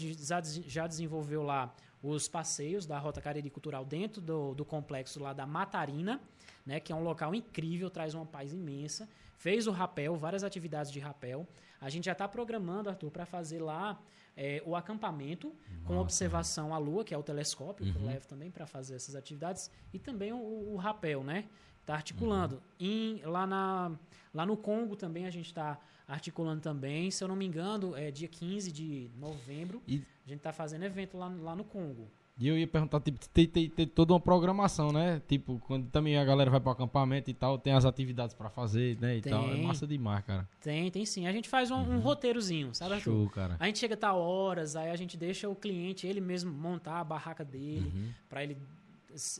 já, 0.67 0.87
desenvolveu 0.87 1.43
lá 1.43 1.73
os 2.01 2.27
passeios 2.27 2.85
da 2.85 2.97
Rota 2.97 3.21
Caricultural 3.21 3.85
dentro 3.85 4.19
do, 4.19 4.53
do 4.55 4.65
complexo 4.65 5.21
lá 5.21 5.31
da 5.31 5.45
Matarina, 5.45 6.19
né, 6.65 6.79
que 6.79 6.91
é 6.91 6.95
um 6.95 7.03
local 7.03 7.33
incrível, 7.35 7.89
traz 7.89 8.13
uma 8.15 8.25
paz 8.25 8.51
imensa. 8.51 9.07
Fez 9.37 9.67
o 9.67 9.71
rapel, 9.71 10.15
várias 10.15 10.43
atividades 10.43 10.91
de 10.91 10.99
rapel. 10.99 11.45
A 11.79 11.89
gente 11.89 12.05
já 12.05 12.13
está 12.13 12.27
programando, 12.27 12.89
Arthur, 12.89 13.11
para 13.11 13.25
fazer 13.25 13.59
lá 13.61 13.99
é, 14.35 14.63
o 14.65 14.75
acampamento 14.75 15.53
com 15.85 15.97
observação 15.97 16.73
à 16.73 16.77
Lua, 16.79 17.03
que 17.03 17.13
é 17.13 17.17
o 17.17 17.23
telescópio, 17.23 17.85
que 17.85 17.95
eu 17.97 18.01
levo 18.05 18.25
também 18.27 18.49
para 18.49 18.65
fazer 18.65 18.95
essas 18.95 19.15
atividades, 19.15 19.69
e 19.93 19.99
também 19.99 20.31
o, 20.33 20.73
o 20.73 20.75
rapel, 20.77 21.23
né? 21.23 21.45
Está 21.81 21.93
articulando. 21.95 22.61
Em- 22.79 23.21
lá, 23.25 23.45
na, 23.45 23.91
lá 24.33 24.45
no 24.45 24.55
Congo 24.57 24.95
também 24.95 25.25
a 25.25 25.29
gente 25.29 25.47
está 25.47 25.77
articulando 26.07 26.61
também. 26.61 27.09
Se 27.11 27.23
eu 27.23 27.27
não 27.27 27.35
me 27.35 27.45
engano, 27.45 27.95
é 27.95 28.11
dia 28.11 28.27
15 28.27 28.71
de 28.71 29.09
novembro. 29.17 29.81
E- 29.87 30.03
A 30.25 30.29
gente 30.29 30.37
está 30.39 30.53
fazendo 30.53 30.83
evento 30.83 31.17
lá, 31.17 31.27
lá 31.27 31.55
no 31.55 31.63
Congo. 31.63 32.07
E 32.39 32.47
eu 32.47 32.57
ia 32.57 32.65
perguntar, 32.65 32.99
tipo, 32.99 33.19
tem, 33.29 33.45
tem, 33.45 33.69
tem 33.69 33.85
toda 33.85 34.11
uma 34.13 34.19
programação, 34.19 34.91
né? 34.91 35.21
Tipo, 35.27 35.59
quando 35.67 35.87
também 35.91 36.17
a 36.17 36.25
galera 36.25 36.49
vai 36.49 36.59
pro 36.59 36.71
acampamento 36.71 37.29
e 37.29 37.33
tal, 37.33 37.59
tem 37.59 37.73
as 37.73 37.85
atividades 37.85 38.33
pra 38.33 38.49
fazer, 38.49 38.99
né? 38.99 39.17
E 39.17 39.21
Tem. 39.21 39.31
tal. 39.31 39.51
É 39.53 39.57
massa 39.61 39.85
demais, 39.85 40.25
cara. 40.25 40.49
Tem, 40.59 40.89
tem 40.89 41.05
sim. 41.05 41.27
A 41.27 41.31
gente 41.31 41.47
faz 41.47 41.69
um, 41.69 41.75
um 41.77 41.99
roteirozinho, 41.99 42.73
sabe, 42.73 42.95
Arthur? 42.95 43.03
Show, 43.11 43.29
cara. 43.29 43.55
A 43.59 43.67
gente 43.67 43.77
chega 43.77 43.93
a 43.93 43.97
tal 43.97 44.19
horas, 44.19 44.75
aí 44.75 44.89
a 44.89 44.95
gente 44.95 45.15
deixa 45.15 45.47
o 45.47 45.55
cliente 45.55 46.07
ele 46.07 46.19
mesmo 46.21 46.51
montar 46.51 46.99
a 46.99 47.03
barraca 47.03 47.45
dele, 47.45 47.93
para 48.27 48.43
ele 48.43 48.57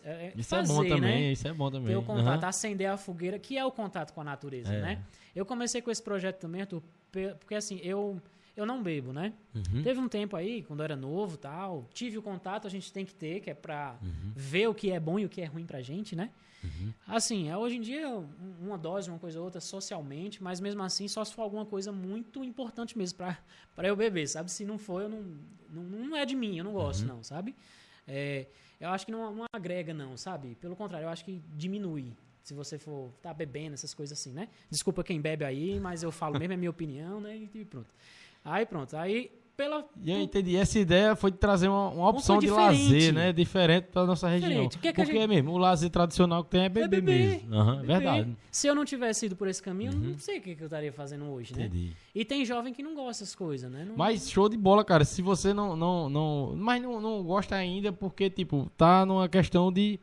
é, 0.04 0.32
Uhum. 0.36 0.40
Isso 0.40 0.50
fazer, 0.50 0.72
é 0.74 0.76
bom 0.76 0.88
também, 0.88 1.22
né? 1.24 1.32
isso 1.32 1.48
é 1.48 1.54
bom 1.54 1.72
também. 1.72 1.88
Ter 1.88 1.96
o 1.96 2.04
contato, 2.04 2.40
Aham. 2.44 2.48
acender 2.50 2.90
a 2.90 2.98
fogueira, 2.98 3.38
que 3.40 3.58
é 3.58 3.66
o 3.66 3.72
contato 3.72 4.14
com 4.14 4.22
a 4.22 4.24
natureza, 4.24 4.74
É. 4.74 4.82
né? 4.82 5.04
Eu 5.36 5.46
comecei 5.46 5.82
com 5.82 5.90
esse 5.92 6.02
projeto 6.02 6.40
também, 6.40 6.62
Arthur, 6.62 6.82
porque 7.40 7.56
assim, 7.56 7.80
eu, 7.84 8.22
eu 8.56 8.66
não 8.66 8.82
bebo, 8.84 9.12
né? 9.14 9.34
Uhum. 9.56 9.82
Teve 9.84 10.00
um 10.00 10.08
tempo 10.08 10.36
aí, 10.36 10.64
quando 10.64 10.80
eu 10.82 10.84
era 10.86 10.96
novo 10.96 11.38
tal, 11.38 11.88
tive 11.94 12.18
o 12.18 12.22
contato, 12.22 12.68
a 12.68 12.70
gente 12.70 12.92
tem 12.94 13.06
que 13.06 13.14
ter, 13.14 13.40
que 13.42 13.50
é 13.50 13.54
pra 13.54 13.98
Uhum. 14.02 14.32
ver 14.36 14.68
o 14.68 14.74
que 14.74 14.92
é 14.92 15.00
bom 15.00 15.18
e 15.20 15.26
o 15.26 15.30
que 15.30 15.42
é 15.42 15.46
ruim 15.46 15.66
pra 15.66 15.82
gente, 15.82 16.16
né? 16.16 16.30
Assim, 17.06 17.50
é, 17.50 17.58
hoje 17.58 17.76
em 17.76 17.82
dia, 17.82 18.08
um- 18.10 18.26
uma 18.62 18.78
dose, 18.78 19.10
uma 19.10 19.20
coisa 19.20 19.38
ou 19.40 19.44
outra, 19.46 19.60
socialmente, 19.60 20.42
mas 20.42 20.62
mesmo 20.62 20.82
assim, 20.82 21.08
só 21.10 21.24
se 21.26 21.34
for 21.34 21.42
alguma 21.42 21.66
coisa 21.66 21.92
muito 21.92 22.42
importante 22.44 22.98
mesmo 22.98 23.18
pra, 23.18 23.38
pra 23.76 23.88
eu 23.88 23.96
beber, 23.98 24.28
sabe? 24.28 24.50
Se 24.50 24.64
não 24.64 24.78
for, 24.78 25.02
eu 25.02 25.10
não, 25.10 25.24
não, 25.70 25.84
não 25.84 26.16
é 26.18 26.26
de 26.26 26.36
mim, 26.36 26.58
eu 26.58 26.64
não 26.64 26.72
gosto, 26.74 27.02
Uhum. 27.02 27.08
não, 27.18 27.24
sabe? 27.24 27.54
É, 28.08 28.48
eu 28.84 28.90
acho 28.90 29.06
que 29.06 29.12
não, 29.12 29.34
não 29.34 29.46
agrega, 29.54 29.94
não, 29.94 30.18
sabe? 30.18 30.56
Pelo 30.56 30.76
contrário, 30.76 31.06
eu 31.06 31.10
acho 31.10 31.24
que 31.24 31.42
diminui. 31.56 32.14
Se 32.44 32.54
você 32.54 32.78
for 32.78 33.10
tá 33.22 33.34
bebendo, 33.34 33.74
essas 33.74 33.94
coisas 33.94 34.20
assim, 34.20 34.34
né? 34.34 34.50
Desculpa 34.70 35.04
quem 35.04 35.22
bebe 35.22 35.46
aí, 35.46 35.80
mas 35.80 36.04
eu 36.04 36.12
falo 36.12 36.38
mesmo, 36.38 36.54
é 36.54 36.58
minha 36.58 36.70
opinião, 36.70 37.22
né? 37.22 37.38
E 37.54 37.64
pronto. 37.64 37.88
Aí 38.44 38.66
pronto. 38.66 38.98
Aí, 38.98 39.32
pela. 39.56 39.86
E 40.02 40.12
eu 40.12 40.20
entendi, 40.20 40.56
essa 40.58 40.80
ideia 40.80 41.16
foi 41.16 41.32
de 41.32 41.38
trazer 41.38 41.68
uma, 41.68 41.90
uma 41.90 42.10
opção 42.10 42.40
de 42.40 42.50
lazer, 42.50 43.14
né? 43.14 43.32
Diferente 43.32 43.86
pra 43.92 44.06
nossa 44.06 44.28
região. 44.28 44.68
Que 44.70 44.88
é 44.88 44.92
que 44.92 45.02
Porque 45.02 45.12
gente- 45.14 45.22
é 45.24 45.28
mesmo, 45.28 45.52
o 45.52 45.58
lazer 45.58 45.90
tradicional 45.90 46.44
que 46.44 46.50
tem 46.52 46.62
é 46.64 46.70
beber, 46.70 47.02
mesmo. 47.04 47.54
Aham, 47.56 47.76
beber. 47.82 47.88
verdade. 47.88 48.30
Uhum. 48.30 48.36
Se 48.52 48.68
eu 48.68 48.76
não 48.76 48.84
tivesse 48.86 49.26
ido 49.28 49.36
por 49.36 49.48
esse 49.48 49.62
caminho, 49.62 49.92
eu 49.92 49.98
não 49.98 50.18
sei 50.20 50.40
o 50.40 50.42
que, 50.42 50.56
que 50.56 50.64
eu 50.64 50.68
estaria 50.68 50.92
fazendo 50.92 51.26
hoje, 51.26 51.56
né? 51.56 51.66
Entendi. 51.66 51.96
E 52.16 52.26
tem 52.26 52.44
jovem 52.46 52.74
que 52.74 52.82
não 52.84 52.94
gosta 52.96 53.24
dessas 53.24 53.36
coisas, 53.36 53.72
né? 53.72 53.86
Não- 53.86 53.96
Mas 53.96 54.30
show 54.30 54.50
de 54.50 54.58
bola, 54.58 54.84
cara. 54.84 55.06
Se 55.06 55.22
você 55.22 55.54
não. 55.54 55.76
não, 55.76 56.10
não 56.10 56.54
mas 56.58 56.82
não, 56.82 57.00
não 57.00 57.24
gosta 57.24 57.56
ainda, 57.56 57.92
porque, 57.94 58.30
tipo, 58.30 58.70
tá 58.76 59.06
numa 59.06 59.30
questão 59.30 59.72
de. 59.72 60.00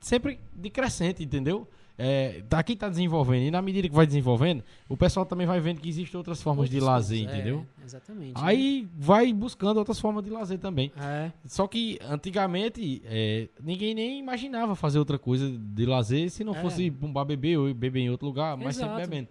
Sempre 0.00 0.38
de 0.54 0.70
crescente, 0.70 1.24
entendeu? 1.24 1.66
É, 2.00 2.42
daqui 2.48 2.76
tá 2.76 2.88
desenvolvendo. 2.88 3.42
E 3.42 3.50
na 3.50 3.60
medida 3.60 3.88
que 3.88 3.94
vai 3.94 4.06
desenvolvendo, 4.06 4.62
o 4.88 4.96
pessoal 4.96 5.26
também 5.26 5.46
vai 5.48 5.58
vendo 5.58 5.80
que 5.80 5.88
existem 5.88 6.16
outras 6.16 6.40
formas 6.40 6.70
de 6.70 6.76
Outras 6.76 6.92
lazer, 6.94 7.18
coisas, 7.18 7.34
é, 7.34 7.36
entendeu? 7.40 7.66
exatamente. 7.84 8.32
Aí 8.36 8.88
vai 8.96 9.32
buscando 9.32 9.78
outras 9.78 9.98
formas 9.98 10.22
de 10.22 10.30
lazer 10.30 10.58
também. 10.58 10.92
É, 10.96 11.32
Só 11.44 11.66
que 11.66 11.98
antigamente 12.08 13.02
é, 13.04 13.48
ninguém 13.60 13.94
nem 13.94 14.18
imaginava 14.20 14.76
fazer 14.76 14.98
outra 15.00 15.18
coisa 15.18 15.50
de 15.50 15.86
lazer 15.86 16.30
se 16.30 16.44
não 16.44 16.54
É. 16.54 16.60
fosse 16.62 16.92
um 17.02 17.12
bar 17.12 17.24
beber 17.24 17.58
ou 17.58 17.74
beber 17.74 18.00
em 18.00 18.10
outro 18.10 18.26
lugar, 18.28 18.56
mas 18.56 18.76
sempre 18.76 18.92
Exato. 18.94 19.10
bebendo. 19.10 19.28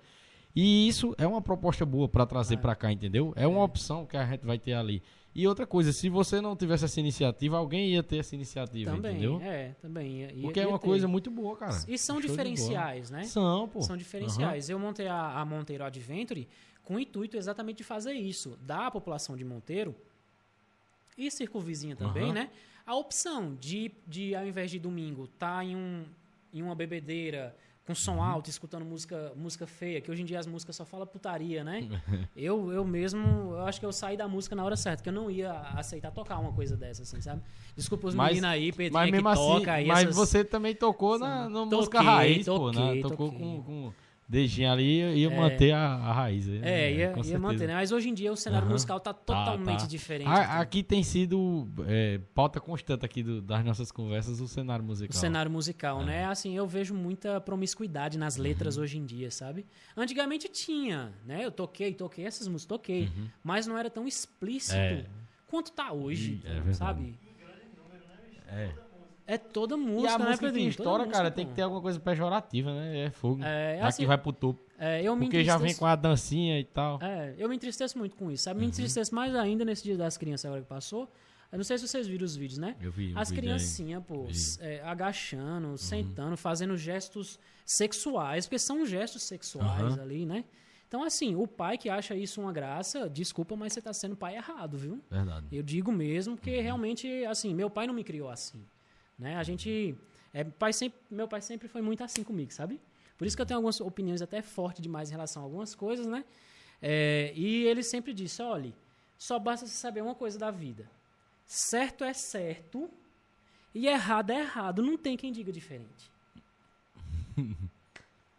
E 0.59 0.87
isso 0.87 1.13
é 1.19 1.27
uma 1.27 1.39
proposta 1.39 1.85
boa 1.85 2.07
pra 2.09 2.25
trazer 2.25 2.55
É. 2.55 2.57
pra 2.57 2.75
cá, 2.75 2.91
entendeu? 2.91 3.31
É 3.35 3.45
uma 3.45 3.63
opção 3.63 4.07
que 4.07 4.17
a 4.17 4.25
gente 4.25 4.43
vai 4.43 4.57
ter 4.57 4.73
ali. 4.73 5.03
E 5.35 5.47
outra 5.47 5.67
coisa, 5.67 5.93
se 5.93 6.09
você 6.09 6.41
não 6.41 6.55
tivesse 6.55 6.83
essa 6.85 6.99
iniciativa, 6.99 7.57
alguém 7.57 7.89
ia 7.91 8.01
ter 8.01 8.17
essa 8.17 8.33
iniciativa, 8.33 8.89
também, 8.89 9.11
entendeu? 9.17 9.39
é, 9.39 9.75
também. 9.79 10.21
ia- 10.21 10.31
ia- 10.33 10.41
Porque 10.41 10.59
é 10.59 10.63
ia 10.63 10.69
uma 10.69 10.79
ter. 10.79 10.87
coisa 10.87 11.07
muito 11.07 11.29
boa, 11.29 11.55
cara. 11.55 11.77
E 11.87 11.95
são 11.95 12.19
Show 12.19 12.27
diferenciais, 12.31 13.11
né? 13.11 13.23
São, 13.25 13.67
pô. 13.69 13.83
São 13.83 13.95
diferenciais. 13.95 14.67
Eu 14.67 14.79
montei 14.79 15.07
a, 15.07 15.39
a 15.39 15.45
Monteiro 15.45 15.83
Adventure 15.83 16.47
com 16.83 16.95
o 16.95 16.99
intuito 16.99 17.37
exatamente 17.37 17.77
de 17.77 17.83
fazer 17.83 18.13
isso. 18.13 18.57
Dar 18.65 18.87
à 18.87 18.91
população 18.91 19.37
de 19.37 19.45
Monteiro 19.45 19.93
e 21.15 21.29
circunvizinha 21.29 21.95
também, 21.95 22.23
Aham. 22.25 22.33
né? 22.33 22.49
A 22.85 22.95
opção 22.95 23.53
de, 23.59 23.91
de, 24.07 24.33
ao 24.33 24.47
invés 24.47 24.71
de 24.71 24.79
domingo, 24.79 25.25
estar 25.25 25.63
em, 25.63 25.75
um, 25.75 26.03
em 26.53 26.63
uma 26.63 26.73
bebedeira 26.73 27.55
com 27.87 27.95
som 27.95 28.15
Uhum. 28.17 28.21
alto, 28.23 28.49
escutando 28.49 28.83
música, 28.83 29.31
música 29.33 29.65
feia, 29.65 30.01
que 30.01 30.11
hoje 30.11 30.21
em 30.21 30.25
dia 30.25 30.37
as 30.37 30.45
músicas 30.45 30.75
só 30.75 30.83
falam 30.83 31.07
putaria, 31.07 31.63
né? 31.63 31.87
eu, 32.35 32.69
eu 32.73 32.83
mesmo, 32.83 33.53
eu 33.53 33.61
acho 33.61 33.79
que 33.79 33.85
eu 33.85 33.93
saí 33.93 34.17
da 34.17 34.27
música 34.27 34.55
na 34.57 34.65
hora 34.65 34.75
certa, 34.75 35.01
que 35.01 35.07
eu 35.07 35.13
não 35.13 35.31
ia 35.31 35.53
aceitar 35.73 36.11
tocar 36.11 36.37
uma 36.37 36.51
coisa 36.51 36.75
dessa, 36.75 37.03
assim, 37.03 37.21
sabe? 37.21 37.41
Desculpa 37.77 38.07
os 38.07 38.13
meninos 38.13 38.43
aí, 38.43 38.71
Pedrinho, 38.71 38.93
Mas 38.93 39.05
que 39.05 39.11
mesmo 39.13 39.29
assim, 39.29 39.41
toca 39.41 39.71
aí 39.71 39.87
mas 39.87 39.99
essas... 40.01 40.15
você 40.15 40.43
também 40.43 40.75
tocou 40.75 41.17
na, 41.17 41.47
na 41.47 41.61
Toquei, 41.61 41.77
música 41.77 42.01
raiz, 42.01 42.45
pô, 42.45 42.71
toquei, 42.71 42.95
né? 42.95 43.01
Tocou 43.01 43.31
toquei. 43.31 43.39
com, 43.39 43.63
com 43.63 43.93
dedinho 44.29 44.69
ali 44.71 45.01
e 45.01 45.19
ia 45.19 45.29
manter 45.29 45.71
a, 45.71 45.79
a 45.95 46.11
raiz. 46.11 46.47
É, 46.61 46.91
ia, 46.91 47.09
com 47.11 47.17
ia 47.19 47.23
certeza. 47.23 47.39
manter, 47.39 47.67
né? 47.67 47.73
Mas 47.75 47.91
hoje 47.91 48.09
em 48.09 48.13
dia 48.13 48.31
o 48.31 48.35
cenário 48.35 48.65
Aham. 48.65 48.73
musical 48.73 48.99
tá 48.99 49.13
totalmente 49.13 49.81
tá. 49.81 49.85
diferente. 49.87 50.27
A- 50.27 50.59
aqui 50.59 50.83
tem 50.83 51.01
sido 51.01 51.67
é, 51.87 52.19
pauta 52.35 52.59
constante 52.59 53.05
aqui 53.05 53.23
do- 53.23 53.41
das 53.41 53.63
nossas 53.63 53.91
conversas 53.91 54.41
o 54.41 54.47
cenário 54.47 54.83
o 54.83 54.87
musical. 54.87 55.17
cenário 55.17 55.49
musical, 55.49 56.03
né? 56.03 56.25
Assim, 56.25 56.55
eu 56.55 56.67
vejo 56.67 56.93
muita 56.93 57.39
promiscuidade 57.39 58.17
nas 58.17 58.35
letras 58.37 58.75
Uhum. 58.77 58.83
hoje 58.83 58.97
em 58.97 59.05
dia, 59.05 59.31
sabe? 59.31 59.65
Antigamente 59.95 60.49
tinha, 60.49 61.13
né? 61.25 61.45
Eu 61.45 61.51
toquei, 61.51 61.93
toquei 61.93 62.25
essas 62.25 62.47
músicas, 62.47 62.65
toquei. 62.77 63.09
Mas 63.43 63.65
não 63.65 63.77
era 63.77 63.89
tão 63.89 64.05
explícito 64.07 64.75
Uhum. 64.75 64.81
É. 64.81 65.05
quanto 65.47 65.71
tá 65.71 65.93
hoje, 65.93 66.41
É 66.43 66.53
verdade. 66.55 66.75
sabe? 66.77 67.15
É. 68.49 68.71
É 69.27 69.37
toda 69.37 69.75
E 69.75 69.77
música, 69.77 70.13
a 70.15 70.17
né, 70.19 70.25
música 70.25 70.37
que 70.47 70.53
Pedrinho? 70.53 70.73
Toda 70.75 70.83
história, 70.89 71.07
cara, 71.11 71.29
tem 71.31 71.45
que 71.45 71.53
ter 71.53 71.61
alguma 71.63 71.81
coisa 71.81 71.99
pejorativa, 71.99 72.73
né? 72.73 72.99
É 73.05 73.09
fogo. 73.11 73.43
É, 73.43 73.75
Aqui 73.75 73.83
assim, 73.87 74.05
vai 74.05 74.17
pro 74.17 74.31
topo. 74.31 74.59
É, 74.79 75.03
eu 75.03 75.15
me 75.17 75.25
Porque 75.25 75.43
já 75.43 75.57
vem 75.57 75.75
com 75.75 75.85
a 75.85 75.95
dancinha 75.95 76.57
e 76.59 76.63
tal. 76.63 76.97
É, 77.03 77.35
eu 77.37 77.49
me 77.49 77.55
entristeço 77.55 77.97
muito 77.97 78.15
com 78.15 78.31
isso, 78.31 78.43
sabe? 78.45 78.59
Uhum. 78.59 78.65
Me 78.65 78.69
entristeço 78.71 79.13
mais 79.13 79.35
ainda 79.35 79.65
nesse 79.65 79.83
dia 79.83 79.97
das 79.97 80.15
crianças 80.17 80.45
agora 80.45 80.61
que 80.61 80.67
passou. 80.69 81.11
Eu 81.51 81.57
não 81.57 81.63
sei 81.65 81.77
se 81.77 81.87
vocês 81.87 82.07
viram 82.07 82.23
os 82.25 82.35
vídeos, 82.35 82.57
né? 82.57 82.75
Eu 82.81 82.91
vi 82.91 83.13
um 83.13 83.19
As 83.19 83.29
aí. 83.31 83.37
criancinhas, 83.37 84.03
pô, 84.05 84.27
é, 84.59 84.81
agachando, 84.83 85.69
Uhum. 85.69 85.77
sentando, 85.77 86.37
fazendo 86.37 86.77
gestos 86.77 87.37
sexuais, 87.65 88.45
porque 88.45 88.59
são 88.59 88.85
gestos 88.85 89.23
sexuais 89.23 89.93
Aham. 89.93 90.01
ali, 90.01 90.25
né? 90.25 90.43
Então, 90.87 91.03
assim, 91.03 91.35
o 91.35 91.45
pai 91.45 91.77
que 91.77 91.89
acha 91.89 92.15
isso 92.15 92.39
uma 92.39 92.53
graça, 92.53 93.09
desculpa, 93.09 93.55
mas 93.57 93.73
você 93.73 93.81
tá 93.81 93.91
sendo 93.91 94.15
pai 94.15 94.35
errado, 94.35 94.77
viu? 94.77 95.01
Verdade. 95.11 95.47
Eu 95.51 95.61
digo 95.61 95.91
mesmo, 95.91 96.31
Uhum. 96.31 96.37
porque 96.37 96.61
realmente, 96.61 97.25
assim, 97.25 97.53
meu 97.53 97.69
pai 97.69 97.87
não 97.87 97.93
me 97.93 98.05
criou 98.05 98.29
assim, 98.29 98.63
né? 99.17 99.35
A 99.37 99.43
gente, 99.43 99.97
é, 100.33 100.43
pai 100.43 100.73
sempre, 100.73 100.99
meu 101.09 101.27
pai 101.27 101.41
sempre 101.41 101.67
foi 101.67 101.81
muito 101.81 102.03
assim 102.03 102.23
comigo, 102.23 102.53
sabe? 102.53 102.79
Por 103.17 103.25
isso 103.25 103.35
que 103.35 103.41
eu 103.41 103.45
tenho 103.45 103.57
algumas 103.57 103.81
opiniões 103.81 104.21
até 104.21 104.41
fortes 104.41 104.81
demais 104.81 105.09
em 105.09 105.13
relação 105.13 105.41
a 105.41 105.45
algumas 105.45 105.73
coisas, 105.73 106.05
né? 106.05 106.23
É, 106.81 107.33
e 107.35 107.65
ele 107.65 107.81
sempre 107.81 108.13
disse, 108.13 108.41
olha, 108.41 108.71
só 109.17 109.39
basta 109.39 109.65
você 109.65 109.73
saber 109.73 110.01
uma 110.01 110.13
coisa 110.13 110.37
da 110.37 110.51
vida. 110.51 110.89
Certo 111.45 112.03
é 112.03 112.13
certo 112.13 112.89
e 113.73 113.87
errado 113.87 114.31
é 114.31 114.41
errado. 114.41 114.83
Não 114.83 114.97
tem 114.97 115.17
quem 115.17 115.31
diga 115.31 115.51
diferente. 115.51 116.11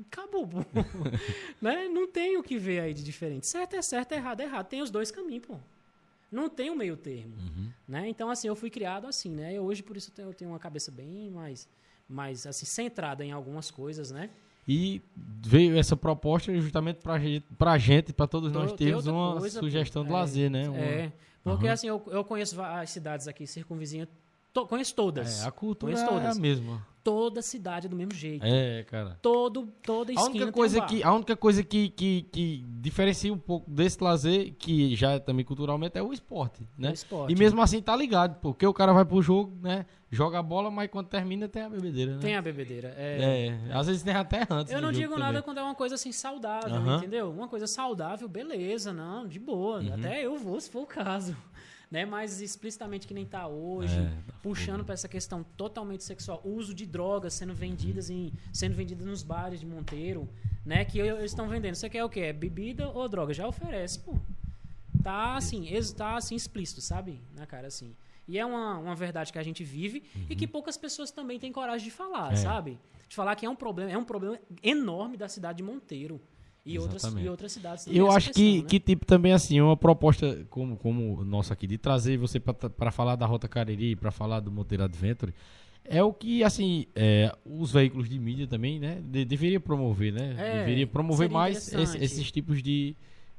Acabou, 0.01 0.49
né? 1.61 1.89
Não 1.89 2.07
tem 2.07 2.37
o 2.37 2.43
que 2.43 2.57
ver 2.57 2.81
aí 2.81 2.95
de 2.95 3.03
diferente. 3.03 3.49
Certo 3.49 3.75
é 3.75 3.83
certo, 3.83 4.13
errado 4.13 4.41
é 4.41 4.45
errado. 4.45 4.69
Tem 4.69 4.81
os 4.81 4.91
dois 4.91 5.11
caminhos, 5.11 5.45
pô. 5.45 5.59
Não 6.31 6.49
tem 6.49 6.71
o 6.71 6.77
meio 6.77 6.97
termo. 6.97 7.35
Né? 7.87 8.09
Então, 8.09 8.31
assim, 8.31 8.49
eu 8.49 8.55
fui 8.55 8.69
criado 8.71 9.07
assim, 9.07 9.31
né? 9.31 9.55
Eu 9.55 9.65
hoje, 9.65 9.83
por 9.83 9.97
isso, 9.97 10.13
eu 10.19 10.35
tenho, 10.35 10.51
uma 10.51 10.59
cabeça 10.59 10.91
bem 10.91 11.31
mais, 11.31 11.67
mais 12.09 12.47
assim, 12.47 12.67
centrada 12.67 13.25
em 13.25 13.33
algumas 13.33 13.71
coisas, 13.71 14.11
né? 14.11 14.31
E 14.67 15.01
veio 15.17 15.79
essa 15.79 15.97
proposta 15.97 16.55
justamente 16.61 16.99
pra 16.99 17.19
gente, 17.19 17.47
pra 17.57 17.79
gente, 17.79 18.13
pra 18.13 18.27
todos 18.27 18.53
nós 18.53 18.71
termos 18.75 19.07
uma 19.07 19.39
coisa, 19.39 19.61
sugestão 19.61 20.05
de 20.05 20.11
é, 20.11 20.13
lazer, 20.13 20.51
né? 20.51 20.69
Uma- 20.69 20.79
É, 20.79 21.13
porque 21.43 21.65
Aham. 21.67 21.73
assim, 21.73 21.87
eu, 21.89 22.03
eu 22.09 22.23
conheço 22.23 22.61
as 22.61 22.91
cidades 22.91 23.27
aqui 23.27 23.47
circunvizinhas, 23.47 24.09
to- 24.63 24.67
conheço 24.67 24.95
todas. 24.95 25.43
É, 25.43 25.47
a 25.49 25.51
cultura 25.51 25.93
Conheço 25.93 26.11
é 26.11 26.15
todas. 26.15 26.37
a 26.37 26.41
mesma. 26.41 26.87
Toda 27.05 27.41
cidade 27.41 27.87
é 27.87 27.89
do 27.89 27.97
mesmo 27.97 28.13
jeito. 28.13 28.45
É, 28.45 28.83
cara. 28.85 29.19
Todo, 29.23 29.69
toda 29.83 30.11
A 30.11 30.15
esquina 30.15 30.29
única 30.31 30.45
tem 30.45 30.53
coisa 30.53 30.83
um 30.83 30.87
que, 30.87 31.03
a 31.03 31.13
única 31.15 31.37
coisa 31.37 31.63
que, 31.65 31.89
que, 31.89 32.23
que 32.31 32.65
diferencia 32.69 33.33
um 33.33 33.39
pouco 33.39 33.71
desse 33.71 34.03
lazer, 34.05 34.53
que 34.59 34.95
já 34.95 35.13
é 35.13 35.19
também 35.19 35.43
culturalmente, 35.43 35.97
é 35.97 36.03
o 36.03 36.13
esporte, 36.13 36.69
né? 36.77 36.89
É 36.89 36.91
o 36.91 36.95
esporte. 36.95 37.33
E 37.33 37.37
mesmo 37.37 37.63
assim 37.63 37.81
tá 37.81 37.97
ligado, 37.97 38.39
porque 38.41 38.67
o 38.67 38.75
cara 38.75 38.93
vai 38.93 39.07
pro 39.07 39.23
jogo, 39.23 39.57
né? 39.63 39.87
Joga 40.11 40.39
a 40.39 40.43
bola, 40.43 40.71
mas 40.71 40.91
quando 40.91 41.07
termina 41.07 41.49
tem 41.49 41.63
a 41.63 41.69
bebedeira, 41.71 42.13
né? 42.17 42.19
Tem 42.21 42.37
a 42.37 42.43
bebedeira. 42.43 42.93
É, 42.99 43.59
É, 43.69 43.73
às 43.73 43.87
vezes 43.87 44.03
tem 44.03 44.15
até 44.15 44.47
antes. 44.51 44.71
Eu 44.71 44.83
não 44.83 44.93
digo 44.93 45.15
também. 45.15 45.25
nada 45.27 45.41
quando 45.41 45.59
é 45.59 45.63
uma 45.63 45.75
coisa 45.75 45.95
assim 45.95 46.13
saudável, 46.13 46.97
entendeu? 46.97 47.31
Uma 47.31 47.49
coisa 47.49 47.67
saudável, 47.67 48.29
beleza, 48.29 48.93
não, 48.93 49.27
de 49.27 49.39
boa. 49.39 49.81
Uhum. 49.81 49.95
Até 49.95 50.27
eu 50.27 50.37
vou, 50.37 50.61
se 50.61 50.69
for 50.69 50.83
o 50.83 50.87
caso. 50.87 51.35
Né? 51.91 52.05
Mas 52.05 52.41
explicitamente 52.43 53.07
que 53.07 53.15
nem 53.15 53.25
tá 53.25 53.47
hoje, 53.49 53.97
É, 53.99 54.13
tá 54.27 54.35
puxando 54.43 54.85
para 54.85 54.93
essa 54.93 55.09
questão 55.09 55.43
totalmente 55.57 56.05
sexual, 56.05 56.41
uso 56.45 56.75
de 56.75 56.85
drogas 56.85 57.33
sendo 57.33 57.55
vendidas 57.55 58.11
em 58.11 58.31
sendo 58.53 58.75
vendidas 58.75 59.07
nos 59.07 59.23
bares 59.23 59.59
de 59.61 59.65
Monteiro, 59.67 60.29
né? 60.67 60.85
Que 60.85 60.99
eles 60.99 61.25
estão 61.31 61.49
vendendo. 61.49 61.75
Você 61.77 61.89
quer 61.89 62.05
o 62.05 62.09
quê? 62.11 62.21
É 62.21 62.33
bebida 62.33 62.89
ou 62.91 63.09
droga? 63.09 63.33
Já 63.33 63.47
oferece, 63.49 64.01
pô. 64.01 64.15
Tá 65.03 65.37
assim, 65.37 65.67
tá 65.97 66.17
assim 66.17 66.35
explícito, 66.35 66.81
sabe? 66.83 67.21
Na 67.37 67.47
cara 67.47 67.69
assim. 67.69 67.95
E 68.27 68.39
é 68.39 68.45
uma, 68.45 68.77
uma 68.77 68.95
verdade 68.95 69.33
que 69.33 69.39
a 69.39 69.43
gente 69.43 69.65
vive 69.65 70.03
e 70.29 70.37
que 70.37 70.47
poucas 70.47 70.77
pessoas 70.77 71.11
também 71.11 71.39
têm 71.39 71.51
coragem 71.51 71.87
de 71.87 71.91
falar, 71.91 72.27
Uhum. 72.27 72.33
É. 72.33 72.37
sabe? 72.37 72.79
De 73.09 73.17
falar 73.17 73.35
que 73.37 73.47
é 73.47 73.49
um 73.49 73.57
problema, 73.57 73.91
é 73.91 73.97
um 73.97 74.05
problema 74.05 74.39
enorme 74.63 75.17
da 75.17 75.27
cidade 75.29 75.59
de 75.59 75.63
Monteiro 75.63 76.21
e 76.65 76.79
outras 76.79 77.03
e 77.05 77.29
outras 77.29 77.53
cidades. 77.53 77.85
também, 77.85 77.99
Eu 77.99 78.11
acho 78.11 78.29
que, 78.29 78.35
questão, 78.35 78.63
né? 78.63 78.69
que, 78.69 78.81
tipo, 78.81 79.07
também, 79.07 79.33
assim, 79.33 79.61
uma 79.61 79.77
proposta 79.77 80.47
como, 80.51 80.77
como 80.77 81.25
nossa 81.25 81.55
aqui, 81.55 81.67
de 81.67 81.79
trazer 81.79 82.17
você 82.19 82.39
para 82.41 82.91
falar 82.91 83.17
da 83.17 83.25
Rota 83.27 83.49
Cariri, 83.49 83.97
para 83.97 84.11
falar 84.11 84.41
do 84.41 84.51
Monteiro 84.53 84.85
Adventure, 84.85 85.33
é 85.85 86.03
o 86.03 86.13
que, 86.13 86.45
assim, 86.45 86.85
é, 86.95 87.35
os 87.47 87.73
veículos 87.73 88.09
de 88.09 88.19
mídia 88.19 88.47
também, 88.47 88.79
né, 88.79 89.01
de- 89.03 89.25
deveria 89.25 89.59
promover, 89.59 90.13
né? 90.13 90.35
É, 90.37 90.59
deveria 90.59 90.87
promover 90.87 91.31
mais 91.31 91.73
esse- 91.73 91.97
esses 91.99 92.31
tipos 92.31 92.63
de, 92.63 92.95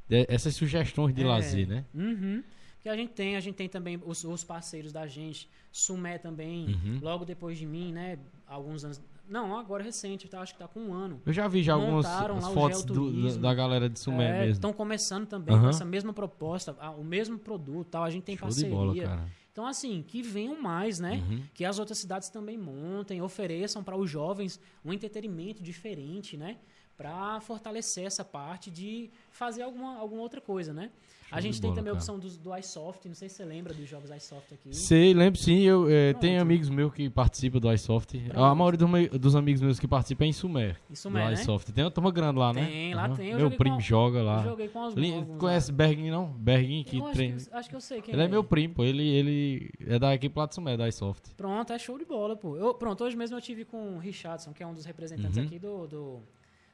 de- 0.07 0.25
essas 0.27 0.55
sugestões 0.55 1.13
de 1.13 1.21
É. 1.21 1.25
lazer, 1.27 1.67
né? 1.67 1.85
Uhum. 1.93 2.41
Porque 2.77 2.89
a 2.89 2.95
gente 2.95 3.11
tem, 3.11 3.35
a 3.35 3.39
gente 3.41 3.55
tem 3.55 3.69
também 3.69 4.01
os, 4.03 4.23
os 4.23 4.43
parceiros 4.43 4.91
da 4.91 5.05
gente, 5.05 5.47
Sumé 5.71 6.17
também, 6.17 6.69
Uhum. 6.69 6.99
logo 7.01 7.25
depois 7.25 7.59
de 7.59 7.65
mim, 7.67 7.91
né? 7.93 8.17
Alguns 8.47 8.83
anos. 8.83 8.99
Não, 9.29 9.57
agora 9.57 9.83
recente, 9.83 10.27
tá, 10.27 10.41
acho 10.41 10.53
que 10.53 10.59
tá 10.59 10.67
com 10.67 10.79
um 10.79 10.93
ano. 10.93 11.21
Eu 11.25 11.31
já 11.31 11.47
vi 11.47 11.61
já 11.61 11.73
algumas 11.73 12.05
Montaram 12.05 12.37
as 12.37 12.43
lá 12.43 12.49
o 12.49 12.53
fotos 12.53 12.83
do- 12.83 13.37
da 13.37 13.53
galera 13.53 13.87
de 13.89 13.99
Sumé 13.99 14.39
mesmo. 14.39 14.51
Estão 14.53 14.73
começando 14.73 15.27
também 15.27 15.53
Aham. 15.55 15.63
com 15.65 15.69
essa 15.69 15.85
mesma 15.85 16.11
proposta, 16.11 16.73
o 16.97 17.03
mesmo 17.03 17.37
produto, 17.37 17.87
tal. 17.91 18.03
A 18.03 18.09
gente 18.09 18.23
tem 18.23 18.35
Show 18.35 18.49
de 18.49 18.65
parceria. 18.65 19.07
bola. 19.07 19.29
Então, 19.51 19.65
assim, 19.67 20.03
que 20.07 20.21
venham 20.21 20.59
mais, 20.61 20.99
né? 20.99 21.23
Uhum. 21.29 21.43
Que 21.53 21.65
as 21.65 21.79
outras 21.79 21.97
cidades 21.97 22.29
também 22.29 22.57
montem, 22.57 23.21
ofereçam 23.21 23.83
para 23.83 23.95
os 23.97 24.09
jovens 24.09 24.59
um 24.85 24.91
entretenimento 24.93 25.61
diferente, 25.61 26.35
né? 26.37 26.57
Para 26.99 27.39
fortalecer 27.39 28.03
essa 28.05 28.25
parte 28.25 28.69
de 28.69 29.09
fazer 29.31 29.61
alguma, 29.61 29.97
alguma 29.97 30.21
outra 30.21 30.41
coisa, 30.41 30.73
né? 30.73 30.89
a 31.31 31.35
de 31.39 31.43
gente 31.43 31.61
tem 31.61 31.69
bola, 31.69 31.75
também 31.79 31.91
a 31.91 31.93
opção 31.93 32.17
dos, 32.17 32.37
do 32.39 32.53
iSoft, 32.57 33.07
não 33.07 33.13
sei 33.13 33.29
se 33.29 33.35
você 33.35 33.45
lembra 33.45 33.71
dos 33.71 33.87
jogos 33.87 34.09
iSoft 34.09 34.51
aqui. 34.51 34.75
Sei, 34.75 35.13
lembro 35.13 35.39
sim, 35.39 35.59
eu 35.61 35.83
Pronto. 35.83 36.21
tenho 36.21 36.41
amigos 36.41 36.69
meus 36.69 36.91
que 36.91 37.07
participam 37.07 37.59
do 37.59 37.71
iSoft. 37.71 38.19
A 38.33 38.55
maioria 38.55 38.79
dos, 39.17 39.35
amigos 39.35 39.61
meus 39.61 39.79
que 39.79 39.87
participam 39.87 40.25
é 40.25 40.27
em 40.27 40.33
Sumé. 40.33 40.75
Isso 40.89 41.07
do 41.07 41.13
mesmo, 41.13 41.29
né? 41.29 41.33
iSoft. 41.41 41.71
Tem 41.71 41.83
uma 41.83 41.91
turma 41.91 42.11
grande 42.11 42.39
lá, 42.39 42.51
né? 42.51 42.65
Tem, 42.65 42.95
lá 42.95 43.09
tem. 43.15 43.29
Eu 43.29 43.37
Meu 43.37 43.51
primo 43.51 43.79
joga 43.79 44.23
lá. 44.23 44.39
Eu 44.39 44.49
joguei 44.49 44.67
com 44.69 44.87
os 44.87 44.95
Li- 44.95 45.13
alguns 45.13 45.29
lá. 45.29 45.37
Conhece 45.37 45.71
Berguin, 45.71 46.09
não? 46.09 46.25
Berguin 46.33 46.83
que 46.83 46.97
Eu 46.97 47.05
acho, 47.05 47.13
treina. 47.13 47.37
que, 47.37 47.53
acho 47.53 47.69
que 47.69 47.75
eu 47.75 47.81
sei 47.81 48.01
quem 48.01 48.13
Ele 48.15 48.23
é 48.23 48.27
meu 48.27 48.43
primo, 48.43 48.73
pô. 48.73 48.83
Ele, 48.83 49.07
ele 49.07 49.71
é 49.87 49.99
da 49.99 50.13
equipe 50.15 50.37
lá 50.37 50.47
de 50.47 50.55
Sumé, 50.55 50.75
da 50.75 50.87
iSoft. 50.89 51.35
Pronto, 51.37 51.71
é 51.71 51.77
show 51.77 51.97
de 51.99 52.05
bola, 52.05 52.35
pô. 52.35 52.57
Eu, 52.57 52.73
pronto, 52.73 53.03
hoje 53.03 53.15
mesmo 53.15 53.37
eu 53.37 53.41
tive 53.41 53.63
com 53.65 53.95
o 53.95 53.99
Richardson, 53.99 54.51
que 54.51 54.63
é 54.63 54.67
um 54.67 54.73
dos 54.73 54.83
representantes 54.83 55.37
Uhum. 55.37 55.43
aqui 55.43 55.59
do. 55.59 55.85
do 55.87 56.19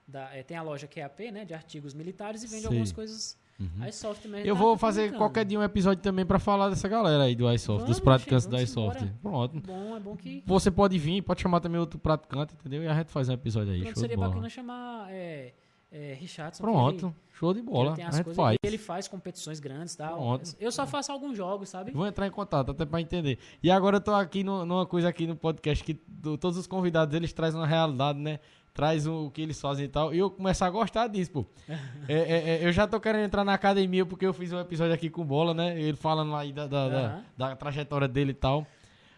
da, 0.07 0.33
é, 0.35 0.43
tem 0.43 0.57
a 0.57 0.61
loja 0.61 0.87
QAP, 0.87 1.31
né? 1.31 1.45
De 1.45 1.53
artigos 1.53 1.93
militares 1.93 2.43
e 2.43 2.47
vende 2.47 2.61
Sei. 2.61 2.67
algumas 2.67 2.91
coisas 2.91 3.37
Uhum. 3.59 3.87
iSoft 3.87 4.27
mesmo. 4.27 4.45
Eu 4.45 4.53
tá 4.53 4.61
vou 4.61 4.77
fazer 4.77 5.13
qualquer 5.13 5.45
dia 5.45 5.57
um 5.57 5.63
episódio 5.63 6.03
também 6.03 6.25
pra 6.25 6.37
falar 6.37 6.69
dessa 6.69 6.89
galera 6.89 7.23
aí 7.23 7.35
do 7.35 7.49
iSoft, 7.53 7.85
dos 7.87 7.99
Vamos, 7.99 7.99
praticantes 8.01 8.43
gente, 8.43 8.51
da 8.51 8.61
iSoft. 8.61 9.05
Pronto. 9.21 9.61
Bom, 9.61 9.95
é 9.95 9.99
bom 9.99 10.15
que. 10.15 10.43
Você 10.45 10.69
pode 10.69 10.99
vir, 10.99 11.21
pode 11.21 11.41
chamar 11.41 11.61
também 11.61 11.79
outro 11.79 11.97
praticante, 11.97 12.53
entendeu? 12.53 12.83
E 12.83 12.87
a 12.87 12.93
gente 12.93 13.11
faz 13.11 13.29
um 13.29 13.33
episódio 13.33 13.71
aí. 13.73 13.83
Pronto, 13.83 13.99
seria 13.99 14.17
bacana 14.17 14.49
chamar 14.49 15.07
é, 15.09 15.53
é, 15.97 16.13
Richardson. 16.13 16.63
Pronto, 16.63 17.05
ele- 17.07 17.15
show 17.33 17.53
de 17.53 17.61
bola. 17.61 17.89
Ele 17.89 17.95
tem 17.97 18.05
A 18.05 18.11
gente 18.11 18.33
faz. 18.33 18.57
que 18.61 18.67
ele 18.67 18.77
faz 18.77 19.07
competições 19.07 19.59
grandes 19.59 19.93
e 19.93 19.97
tal. 19.97 20.15
Pronto. 20.17 20.55
Eu 20.59 20.71
só 20.71 20.85
faço 20.85 21.11
alguns 21.11 21.35
jogos, 21.37 21.69
sabe? 21.69 21.91
Vou 21.91 22.05
entrar 22.07 22.27
em 22.27 22.31
contato, 22.31 22.71
até 22.71 22.85
pra 22.85 23.01
entender. 23.01 23.37
E 23.61 23.69
agora 23.71 23.97
eu 23.97 24.01
tô 24.01 24.13
aqui 24.13 24.43
no- 24.43 24.65
numa 24.65 24.85
coisa 24.85 25.07
aqui 25.09 25.25
no 25.27 25.35
podcast 25.35 25.83
que 25.83 25.99
do- 26.07 26.37
todos 26.37 26.57
os 26.57 26.67
convidados 26.67 27.13
eles 27.15 27.31
trazem 27.33 27.59
uma 27.59 27.67
realidade, 27.67 28.19
né? 28.19 28.39
Traz 28.73 29.07
o, 29.07 29.27
o 29.27 29.31
que 29.31 29.41
eles 29.41 29.59
fazem 29.61 29.85
e 29.85 29.87
tal. 29.87 30.13
E 30.13 30.17
eu 30.19 30.29
começar 30.29 30.65
a 30.67 30.69
gostar 30.69 31.07
disso, 31.07 31.31
pô. 31.31 31.45
É, 32.09 32.13
é, 32.13 32.49
é, 32.63 32.67
eu 32.67 32.71
já 32.73 32.85
tô 32.85 32.99
querendo 32.99 33.23
entrar 33.23 33.43
na 33.45 33.53
academia 33.53 34.05
porque 34.05 34.25
eu 34.25 34.33
fiz 34.33 34.51
um 34.51 34.59
episódio 34.59 34.93
aqui 34.93 35.09
com 35.09 35.23
bola, 35.25 35.53
né? 35.53 35.79
Ele 35.79 35.95
falando 35.95 36.35
aí 36.35 36.51
da, 36.51 36.67
da, 36.67 36.89
da- 36.89 36.97
Aham. 37.07 37.23
da 37.37 37.55
trajetória 37.55 38.07
dele 38.07 38.31
e 38.31 38.33
tal. 38.35 38.67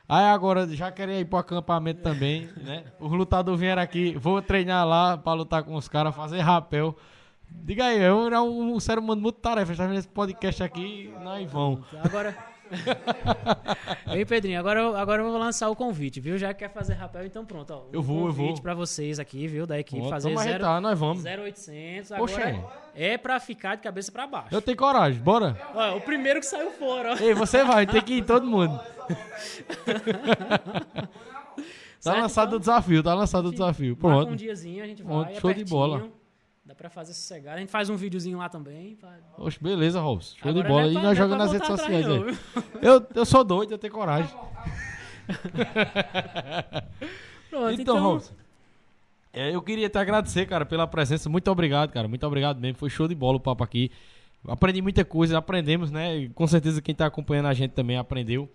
Aí 0.09 0.25
agora 0.25 0.65
já 0.67 0.89
queria 0.91 1.19
ir 1.19 1.25
pro 1.25 1.39
acampamento 1.39 2.01
também, 2.01 2.49
né? 2.63 2.85
Os 2.99 3.11
lutadores 3.11 3.59
vieram 3.59 3.81
aqui, 3.81 4.15
vou 4.17 4.41
treinar 4.41 4.87
lá 4.87 5.17
pra 5.17 5.33
lutar 5.33 5.63
com 5.63 5.75
os 5.75 5.87
caras, 5.87 6.15
fazer 6.15 6.39
rapel. 6.39 6.95
Diga 7.49 7.85
aí, 7.85 8.01
eu 8.01 8.27
era 8.27 8.41
um, 8.41 8.75
um 8.75 8.79
ser 8.79 8.97
humano 8.97 9.21
muito 9.21 9.39
tarefa, 9.39 9.75
tá 9.75 9.85
vendo 9.85 9.99
esse 9.99 10.07
podcast 10.07 10.63
aqui, 10.63 11.13
nós 11.21 11.49
vamos. 11.51 11.81
Agora. 12.03 12.56
Ei, 14.13 14.25
Pedrinho, 14.25 14.59
agora 14.59 14.79
eu, 14.79 14.95
agora 14.95 15.21
eu 15.21 15.29
vou 15.29 15.37
lançar 15.39 15.69
o 15.69 15.75
convite, 15.75 16.19
viu? 16.19 16.37
Já 16.37 16.53
que 16.53 16.59
quer 16.59 16.71
fazer 16.73 16.93
rapel, 16.93 17.25
então 17.25 17.45
pronto, 17.45 17.71
ó. 17.73 17.83
Eu 17.91 18.01
vou, 18.01 18.27
eu 18.27 18.33
convite 18.33 18.53
vou. 18.53 18.61
pra 18.61 18.73
vocês 18.73 19.19
aqui, 19.19 19.47
viu? 19.47 19.65
Da 19.67 19.79
equipe 19.79 20.01
Ó, 20.05 20.09
fazer 20.09 20.35
zero, 20.35 20.49
arretar, 20.49 20.81
nós 20.81 20.97
vamos. 20.97 21.23
0800. 21.25 22.09
Poxa, 22.17 22.41
Agora 22.41 22.65
é 22.95 23.17
pra 23.17 23.39
ficar 23.39 23.75
de 23.75 23.81
cabeça 23.83 24.11
pra 24.11 24.25
baixo. 24.27 24.53
Eu 24.53 24.61
tenho 24.61 24.77
coragem, 24.77 25.21
bora. 25.21 25.57
Ó, 25.73 25.97
o 25.97 26.01
primeiro 26.01 26.39
que 26.39 26.45
saiu 26.45 26.71
fora, 26.71 27.13
ó. 27.13 27.23
Ei, 27.23 27.33
você 27.33 27.63
vai, 27.63 27.85
tem 27.85 28.01
que 28.01 28.15
ir 28.15 28.23
todo 28.23 28.45
mundo. 28.45 28.79
Tá 32.03 32.11
Certo, 32.11 32.21
lançado 32.21 32.47
então? 32.49 32.57
o 32.57 32.59
desafio, 32.59 33.03
tá 33.03 33.13
lançado 33.15 33.47
o 33.47 33.51
desafio. 33.51 33.97
Marca 33.99 34.17
um 34.19 34.25
Pronto. 34.25 34.35
diazinho, 34.37 34.83
a 34.83 34.87
gente 34.87 35.03
Pronto, 35.03 35.25
vai. 35.25 35.35
é 35.35 35.39
show 35.41 35.51
de 35.51 35.65
bola. 35.65 36.07
Dá 36.67 36.75
pra 36.75 36.89
fazer 36.89 37.13
sossegado. 37.13 37.57
A 37.57 37.59
gente 37.61 37.71
faz 37.71 37.89
um 37.89 37.95
videozinho 37.95 38.37
lá 38.37 38.49
também. 38.49 38.95
pra- 38.97 39.17
Oxe, 39.37 39.57
beleza, 39.61 40.01
Robson. 40.01 40.35
Show 40.37 40.51
de 40.53 40.59
Agora 40.59 40.73
bola. 40.73 40.87
é 40.87 40.91
E 40.91 40.93
nós 40.95 41.13
é 41.13 41.15
jogamos 41.15 41.37
nas 41.45 41.51
redes 41.53 41.67
sociais 41.67 42.05
aí. 42.05 42.37
Eu, 42.81 43.07
eu 43.15 43.25
sou 43.25 43.43
doido, 43.43 43.71
eu 43.71 43.77
tenho 43.77 43.93
coragem. 43.93 44.35
Pronto, 47.49 47.81
Então, 47.81 47.99
Robson. 48.01 48.33
é, 49.33 49.53
eu 49.55 49.61
queria 49.61 49.89
te 49.89 49.97
agradecer, 49.97 50.45
cara, 50.45 50.65
pela 50.65 50.87
presença. 50.87 51.29
Muito 51.29 51.49
obrigado, 51.49 51.91
cara. 51.91 52.07
Muito 52.07 52.25
obrigado 52.25 52.59
mesmo. 52.59 52.77
Foi 52.77 52.89
show 52.89 53.07
de 53.07 53.15
bola 53.15 53.37
o 53.37 53.39
papo 53.39 53.63
aqui. 53.63 53.91
Aprendi 54.47 54.81
muita 54.81 55.03
coisa, 55.03 55.37
aprendemos, 55.37 55.91
né? 55.91 56.15
E 56.17 56.29
com 56.29 56.45
certeza 56.47 56.81
quem 56.81 56.93
tá 56.93 57.05
acompanhando 57.05 57.47
a 57.47 57.53
gente 57.53 57.71
também 57.71 57.97
aprendeu. 57.97 58.49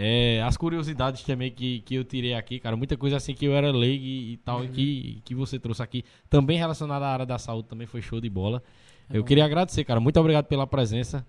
É, 0.00 0.40
as 0.44 0.56
curiosidades 0.56 1.24
também 1.24 1.50
que, 1.50 1.80
que 1.80 1.96
eu 1.96 2.04
tirei 2.04 2.32
aqui, 2.32 2.60
cara. 2.60 2.76
Muita 2.76 2.96
coisa 2.96 3.16
assim 3.16 3.34
que 3.34 3.44
eu 3.44 3.52
era 3.52 3.72
leigo 3.72 4.04
e, 4.04 4.34
e 4.34 4.36
tal, 4.36 4.60
Uhum. 4.60 4.68
que, 4.68 5.20
que 5.24 5.34
você 5.34 5.58
trouxe 5.58 5.82
aqui. 5.82 6.04
Também 6.30 6.56
relacionada 6.56 7.04
à 7.04 7.12
área 7.12 7.26
da 7.26 7.36
saúde, 7.36 7.66
também 7.68 7.84
foi 7.86 8.00
show 8.00 8.20
de 8.20 8.30
bola. 8.30 8.62
É 9.10 9.16
eu 9.16 9.22
bom. 9.22 9.26
queria 9.26 9.44
agradecer, 9.44 9.82
cara. 9.82 9.98
Muito 9.98 10.20
obrigado 10.20 10.44
pela 10.44 10.68
presença. 10.68 11.26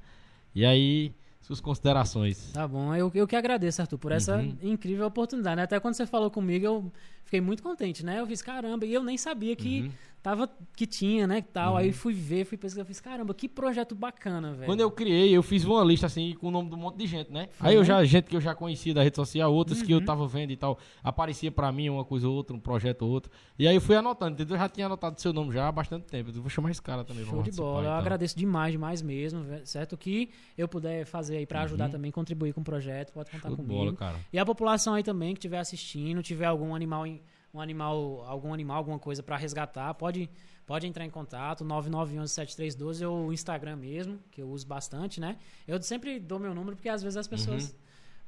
E 0.54 0.64
aí, 0.64 1.12
suas 1.41 1.60
considerações. 1.60 2.52
Tá 2.54 2.68
bom, 2.68 2.94
eu, 2.94 3.12
eu 3.16 3.26
que 3.28 3.36
agradeço, 3.36 3.82
Arthur, 3.82 3.98
por 3.98 4.12
essa 4.12 4.38
Uhum. 4.38 4.56
incrível 4.62 5.08
oportunidade. 5.08 5.56
né? 5.56 5.64
Até 5.64 5.80
quando 5.80 5.96
você 5.96 6.06
falou 6.06 6.30
comigo, 6.30 6.64
eu 6.64 6.91
fiquei 7.30 7.40
muito 7.42 7.62
contente, 7.62 8.04
né? 8.04 8.20
Eu 8.20 8.26
fiz, 8.26 8.42
caramba, 8.42 8.86
e 8.88 8.94
eu 8.94 9.04
nem 9.04 9.16
sabia 9.16 9.56
que 9.56 9.82
Uhum. 9.84 9.92
tava, 10.24 10.50
que 10.76 10.88
tinha, 10.88 11.28
né, 11.28 11.42
tal. 11.54 11.78
Aí 11.78 11.92
fui 11.94 12.12
ver, 12.12 12.44
fui 12.44 12.58
pesquisar, 12.58 12.84
fiz, 12.86 13.00
caramba, 13.00 13.34
que 13.36 13.48
projeto 13.48 13.94
bacana, 13.94 14.52
velho. 14.54 14.66
Quando 14.66 14.80
eu 14.82 14.90
criei, 14.90 15.30
eu 15.38 15.44
fiz 15.44 15.64
uma 15.64 15.84
lista 15.84 16.08
assim 16.08 16.34
com 16.40 16.48
o 16.48 16.52
nome 16.52 16.70
de 16.70 16.76
um 16.76 16.80
monte 16.80 16.98
de 16.98 17.06
gente, 17.06 17.32
né? 17.32 17.48
Foi, 17.52 17.68
Aí 17.70 17.76
eu 17.76 17.82
né? 17.82 17.86
já, 17.86 18.04
gente 18.04 18.26
que 18.26 18.36
eu 18.36 18.42
já 18.42 18.56
conhecia 18.56 18.94
da 18.96 19.04
rede 19.04 19.16
social, 19.16 19.54
outras 19.54 19.82
que 19.84 19.92
eu 19.92 20.00
Uhum. 20.00 20.06
tava 20.06 20.28
vendo 20.28 20.50
e 20.52 20.58
tal, 20.58 20.80
aparecia 21.04 21.52
pra 21.52 21.72
mim 21.72 21.88
uma 21.90 22.04
coisa 22.04 22.28
ou 22.28 22.36
outra, 22.36 22.56
um 22.56 22.60
projeto 22.60 23.04
ou 23.04 23.12
outro. 23.12 23.32
E 23.60 23.68
aí 23.68 23.76
eu 23.76 23.82
fui 23.82 23.96
anotando, 23.96 24.34
entendeu? 24.34 24.56
Eu 24.56 24.60
já 24.60 24.68
tinha 24.68 24.88
anotado 24.88 25.22
seu 25.22 25.32
nome 25.32 25.54
já 25.54 25.68
há 25.68 25.72
bastante 25.72 26.06
tempo. 26.08 26.32
Eu 26.36 26.42
vou 26.42 26.50
chamar 26.50 26.72
esse 26.72 26.82
cara 26.82 27.04
também. 27.06 27.24
Show 27.26 27.44
de 27.44 27.52
bola. 27.52 27.86
Eu 27.86 27.92
agradeço 27.92 28.36
demais, 28.38 28.72
demais 28.72 29.02
mesmo, 29.04 29.46
certo? 29.66 29.96
Que 29.96 30.32
eu 30.58 30.68
puder 30.68 31.06
fazer 31.06 31.38
aí 31.38 31.46
pra 31.46 31.62
ajudar 31.62 31.86
Uhum. 31.86 31.92
também, 31.92 32.12
contribuir 32.12 32.54
com 32.54 32.62
o 32.62 32.64
projeto, 32.64 33.14
pode 33.14 33.30
contar 33.30 33.50
Show 33.50 33.56
de 33.58 33.62
comigo. 33.62 33.80
bola, 33.86 33.94
cara. 33.96 34.16
E 34.34 34.40
a 34.40 34.46
população 34.46 34.96
aí 34.96 35.04
também 35.04 35.34
que 35.34 35.38
estiver 35.40 35.60
assistindo, 35.60 36.24
tiver 36.24 36.46
algum 36.46 36.74
animal, 36.74 37.06
em- 37.06 37.19
um 37.54 37.60
animal, 37.60 38.24
algum 38.28 38.54
animal, 38.54 38.78
alguma 38.78 39.00
coisa 39.00 39.24
pra 39.24 39.36
resgatar, 39.38 39.94
pode, 39.96 40.30
pode 40.66 40.86
entrar 40.88 41.04
em 41.06 41.10
contato, 41.10 41.64
9911-7312 41.66 43.08
ou 43.10 43.28
o 43.28 43.34
Instagram 43.34 43.76
mesmo, 43.78 44.20
que 44.32 44.42
eu 44.42 44.50
uso 44.50 44.68
bastante, 44.68 45.20
né? 45.20 45.38
Eu 45.68 45.82
sempre 45.82 46.20
dou 46.20 46.40
meu 46.40 46.54
número 46.54 46.76
porque 46.76 46.90
às 46.90 47.02
vezes 47.02 47.18
as 47.18 47.28
pessoas 47.28 47.72
Uhum. 47.72 47.76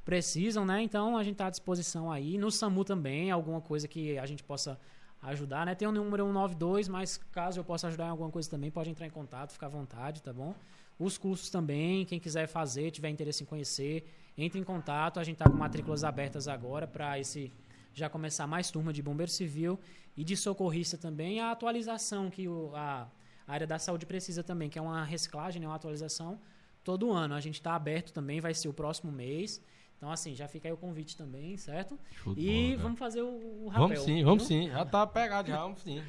precisam, 0.04 0.64
né? 0.64 0.82
Então 0.82 1.16
a 1.16 1.22
gente 1.22 1.36
tá 1.36 1.46
à 1.46 1.50
disposição 1.50 2.10
aí. 2.10 2.36
No 2.38 2.50
SAMU 2.50 2.84
também, 2.84 3.30
alguma 3.30 3.60
coisa 3.60 3.86
que 3.86 4.18
a 4.18 4.26
gente 4.26 4.42
possa 4.42 4.78
ajudar, 5.22 5.64
né? 5.66 5.74
Tem 5.76 5.86
o 5.86 5.92
número 5.92 6.24
192, 6.24 6.88
mas 6.88 7.16
caso 7.30 7.60
eu 7.60 7.64
possa 7.64 7.86
ajudar 7.86 8.06
em 8.06 8.10
alguma 8.10 8.30
coisa 8.30 8.50
também, 8.50 8.70
pode 8.72 8.90
entrar 8.90 9.06
em 9.06 9.10
contato, 9.10 9.52
fica 9.52 9.66
à 9.66 9.68
vontade, 9.68 10.20
tá 10.20 10.32
bom? 10.32 10.52
Os 10.98 11.16
cursos 11.16 11.48
também, 11.48 12.04
quem 12.04 12.18
quiser 12.18 12.46
fazer, 12.48 12.90
tiver 12.90 13.08
interesse 13.08 13.42
em 13.44 13.46
conhecer, 13.46 14.04
entre 14.36 14.58
em 14.58 14.64
contato. 14.64 15.20
A 15.20 15.24
gente 15.24 15.34
está 15.36 15.48
com 15.48 15.56
matrículas 15.56 16.02
abertas 16.04 16.48
agora 16.48 16.86
para 16.88 17.18
esse 17.20 17.52
já 17.94 18.08
começar 18.08 18.46
mais 18.46 18.70
turma 18.70 18.92
de 18.92 19.02
bombeiro 19.02 19.30
civil 19.30 19.78
e 20.16 20.24
de 20.24 20.36
socorrista 20.36 20.96
também. 20.96 21.40
A 21.40 21.50
atualização 21.50 22.30
que 22.30 22.48
o, 22.48 22.72
a, 22.74 23.08
a 23.46 23.52
área 23.52 23.66
da 23.66 23.78
saúde 23.78 24.06
precisa 24.06 24.42
também, 24.42 24.68
que 24.68 24.78
é 24.78 24.82
uma 24.82 25.04
reciclagem, 25.04 25.60
né, 25.60 25.66
uma 25.66 25.76
atualização 25.76 26.40
todo 26.82 27.12
ano. 27.12 27.34
A 27.34 27.40
gente 27.40 27.56
está 27.56 27.74
aberto 27.74 28.12
também, 28.12 28.40
vai 28.40 28.54
ser 28.54 28.68
o 28.68 28.72
próximo 28.72 29.12
mês. 29.12 29.62
Então, 30.02 30.10
assim, 30.10 30.34
já 30.34 30.48
fica 30.48 30.66
aí 30.66 30.72
o 30.72 30.76
convite 30.76 31.16
também, 31.16 31.56
certo? 31.56 31.96
De 32.34 32.40
E 32.40 32.70
cara. 32.70 32.82
vamos 32.82 32.98
fazer 32.98 33.22
o, 33.22 33.66
o 33.66 33.68
rapel. 33.68 33.86
Vamos 33.86 34.04
sim, 34.04 34.24
vamos 34.24 34.48
viu? 34.48 34.62
sim. 34.62 34.68
Já 34.68 34.84
tá 34.84 35.06
pegado 35.06 35.48
já, 35.48 35.58
vamos 35.58 35.80
sim. 35.80 36.02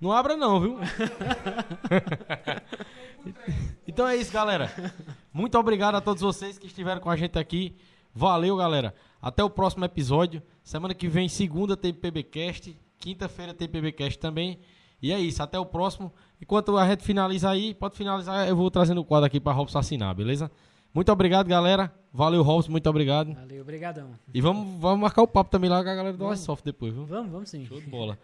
Não 0.00 0.10
abra 0.10 0.38
não, 0.38 0.58
viu? 0.58 0.78
então 3.86 4.08
é 4.08 4.16
isso, 4.16 4.32
galera. 4.32 4.72
Muito 5.30 5.58
obrigado 5.58 5.96
a 5.96 6.00
todos 6.00 6.22
vocês 6.22 6.56
que 6.56 6.66
estiveram 6.66 6.98
com 6.98 7.10
a 7.10 7.16
gente 7.16 7.38
aqui. 7.38 7.76
Valeu, 8.14 8.56
galera. 8.56 8.94
Até 9.20 9.42
o 9.42 9.50
próximo 9.50 9.84
episódio. 9.84 10.42
Semana 10.62 10.94
que 10.94 11.08
vem, 11.08 11.28
segunda, 11.28 11.76
tem 11.76 11.92
PBcast. 11.92 12.78
Quinta-feira 12.98 13.52
tem 13.52 13.68
PBcast 13.68 14.18
também. 14.18 14.58
E 15.02 15.12
é 15.12 15.18
isso, 15.18 15.42
até 15.42 15.58
o 15.58 15.66
próximo. 15.66 16.12
Enquanto 16.40 16.76
a 16.76 16.88
gente 16.88 17.02
finaliza 17.02 17.50
aí, 17.50 17.74
pode 17.74 17.96
finalizar, 17.96 18.48
eu 18.48 18.56
vou 18.56 18.70
trazendo 18.70 19.00
o 19.00 19.04
quadro 19.04 19.26
aqui 19.26 19.40
para 19.40 19.52
Robson 19.52 19.78
assinar, 19.78 20.14
beleza? 20.14 20.50
Muito 20.94 21.10
obrigado, 21.10 21.48
galera. 21.48 21.92
Valeu, 22.12 22.42
Robson, 22.42 22.70
muito 22.70 22.88
obrigado. 22.88 23.34
Valeu, 23.34 23.62
obrigadão. 23.62 24.10
E 24.32 24.40
vamos, 24.40 24.80
vamos 24.80 25.00
marcar 25.00 25.22
o 25.22 25.26
papo 25.26 25.50
também 25.50 25.68
lá 25.68 25.82
com 25.82 25.90
a 25.90 25.94
galera 25.94 26.16
do. 26.16 26.32
Isoft 26.32 26.64
depois, 26.64 26.94
viu? 26.94 27.04
Vamos, 27.04 27.32
vamos 27.32 27.50
sim. 27.50 27.66
Show 27.66 27.80
de 27.80 27.86
bola. 27.88 28.16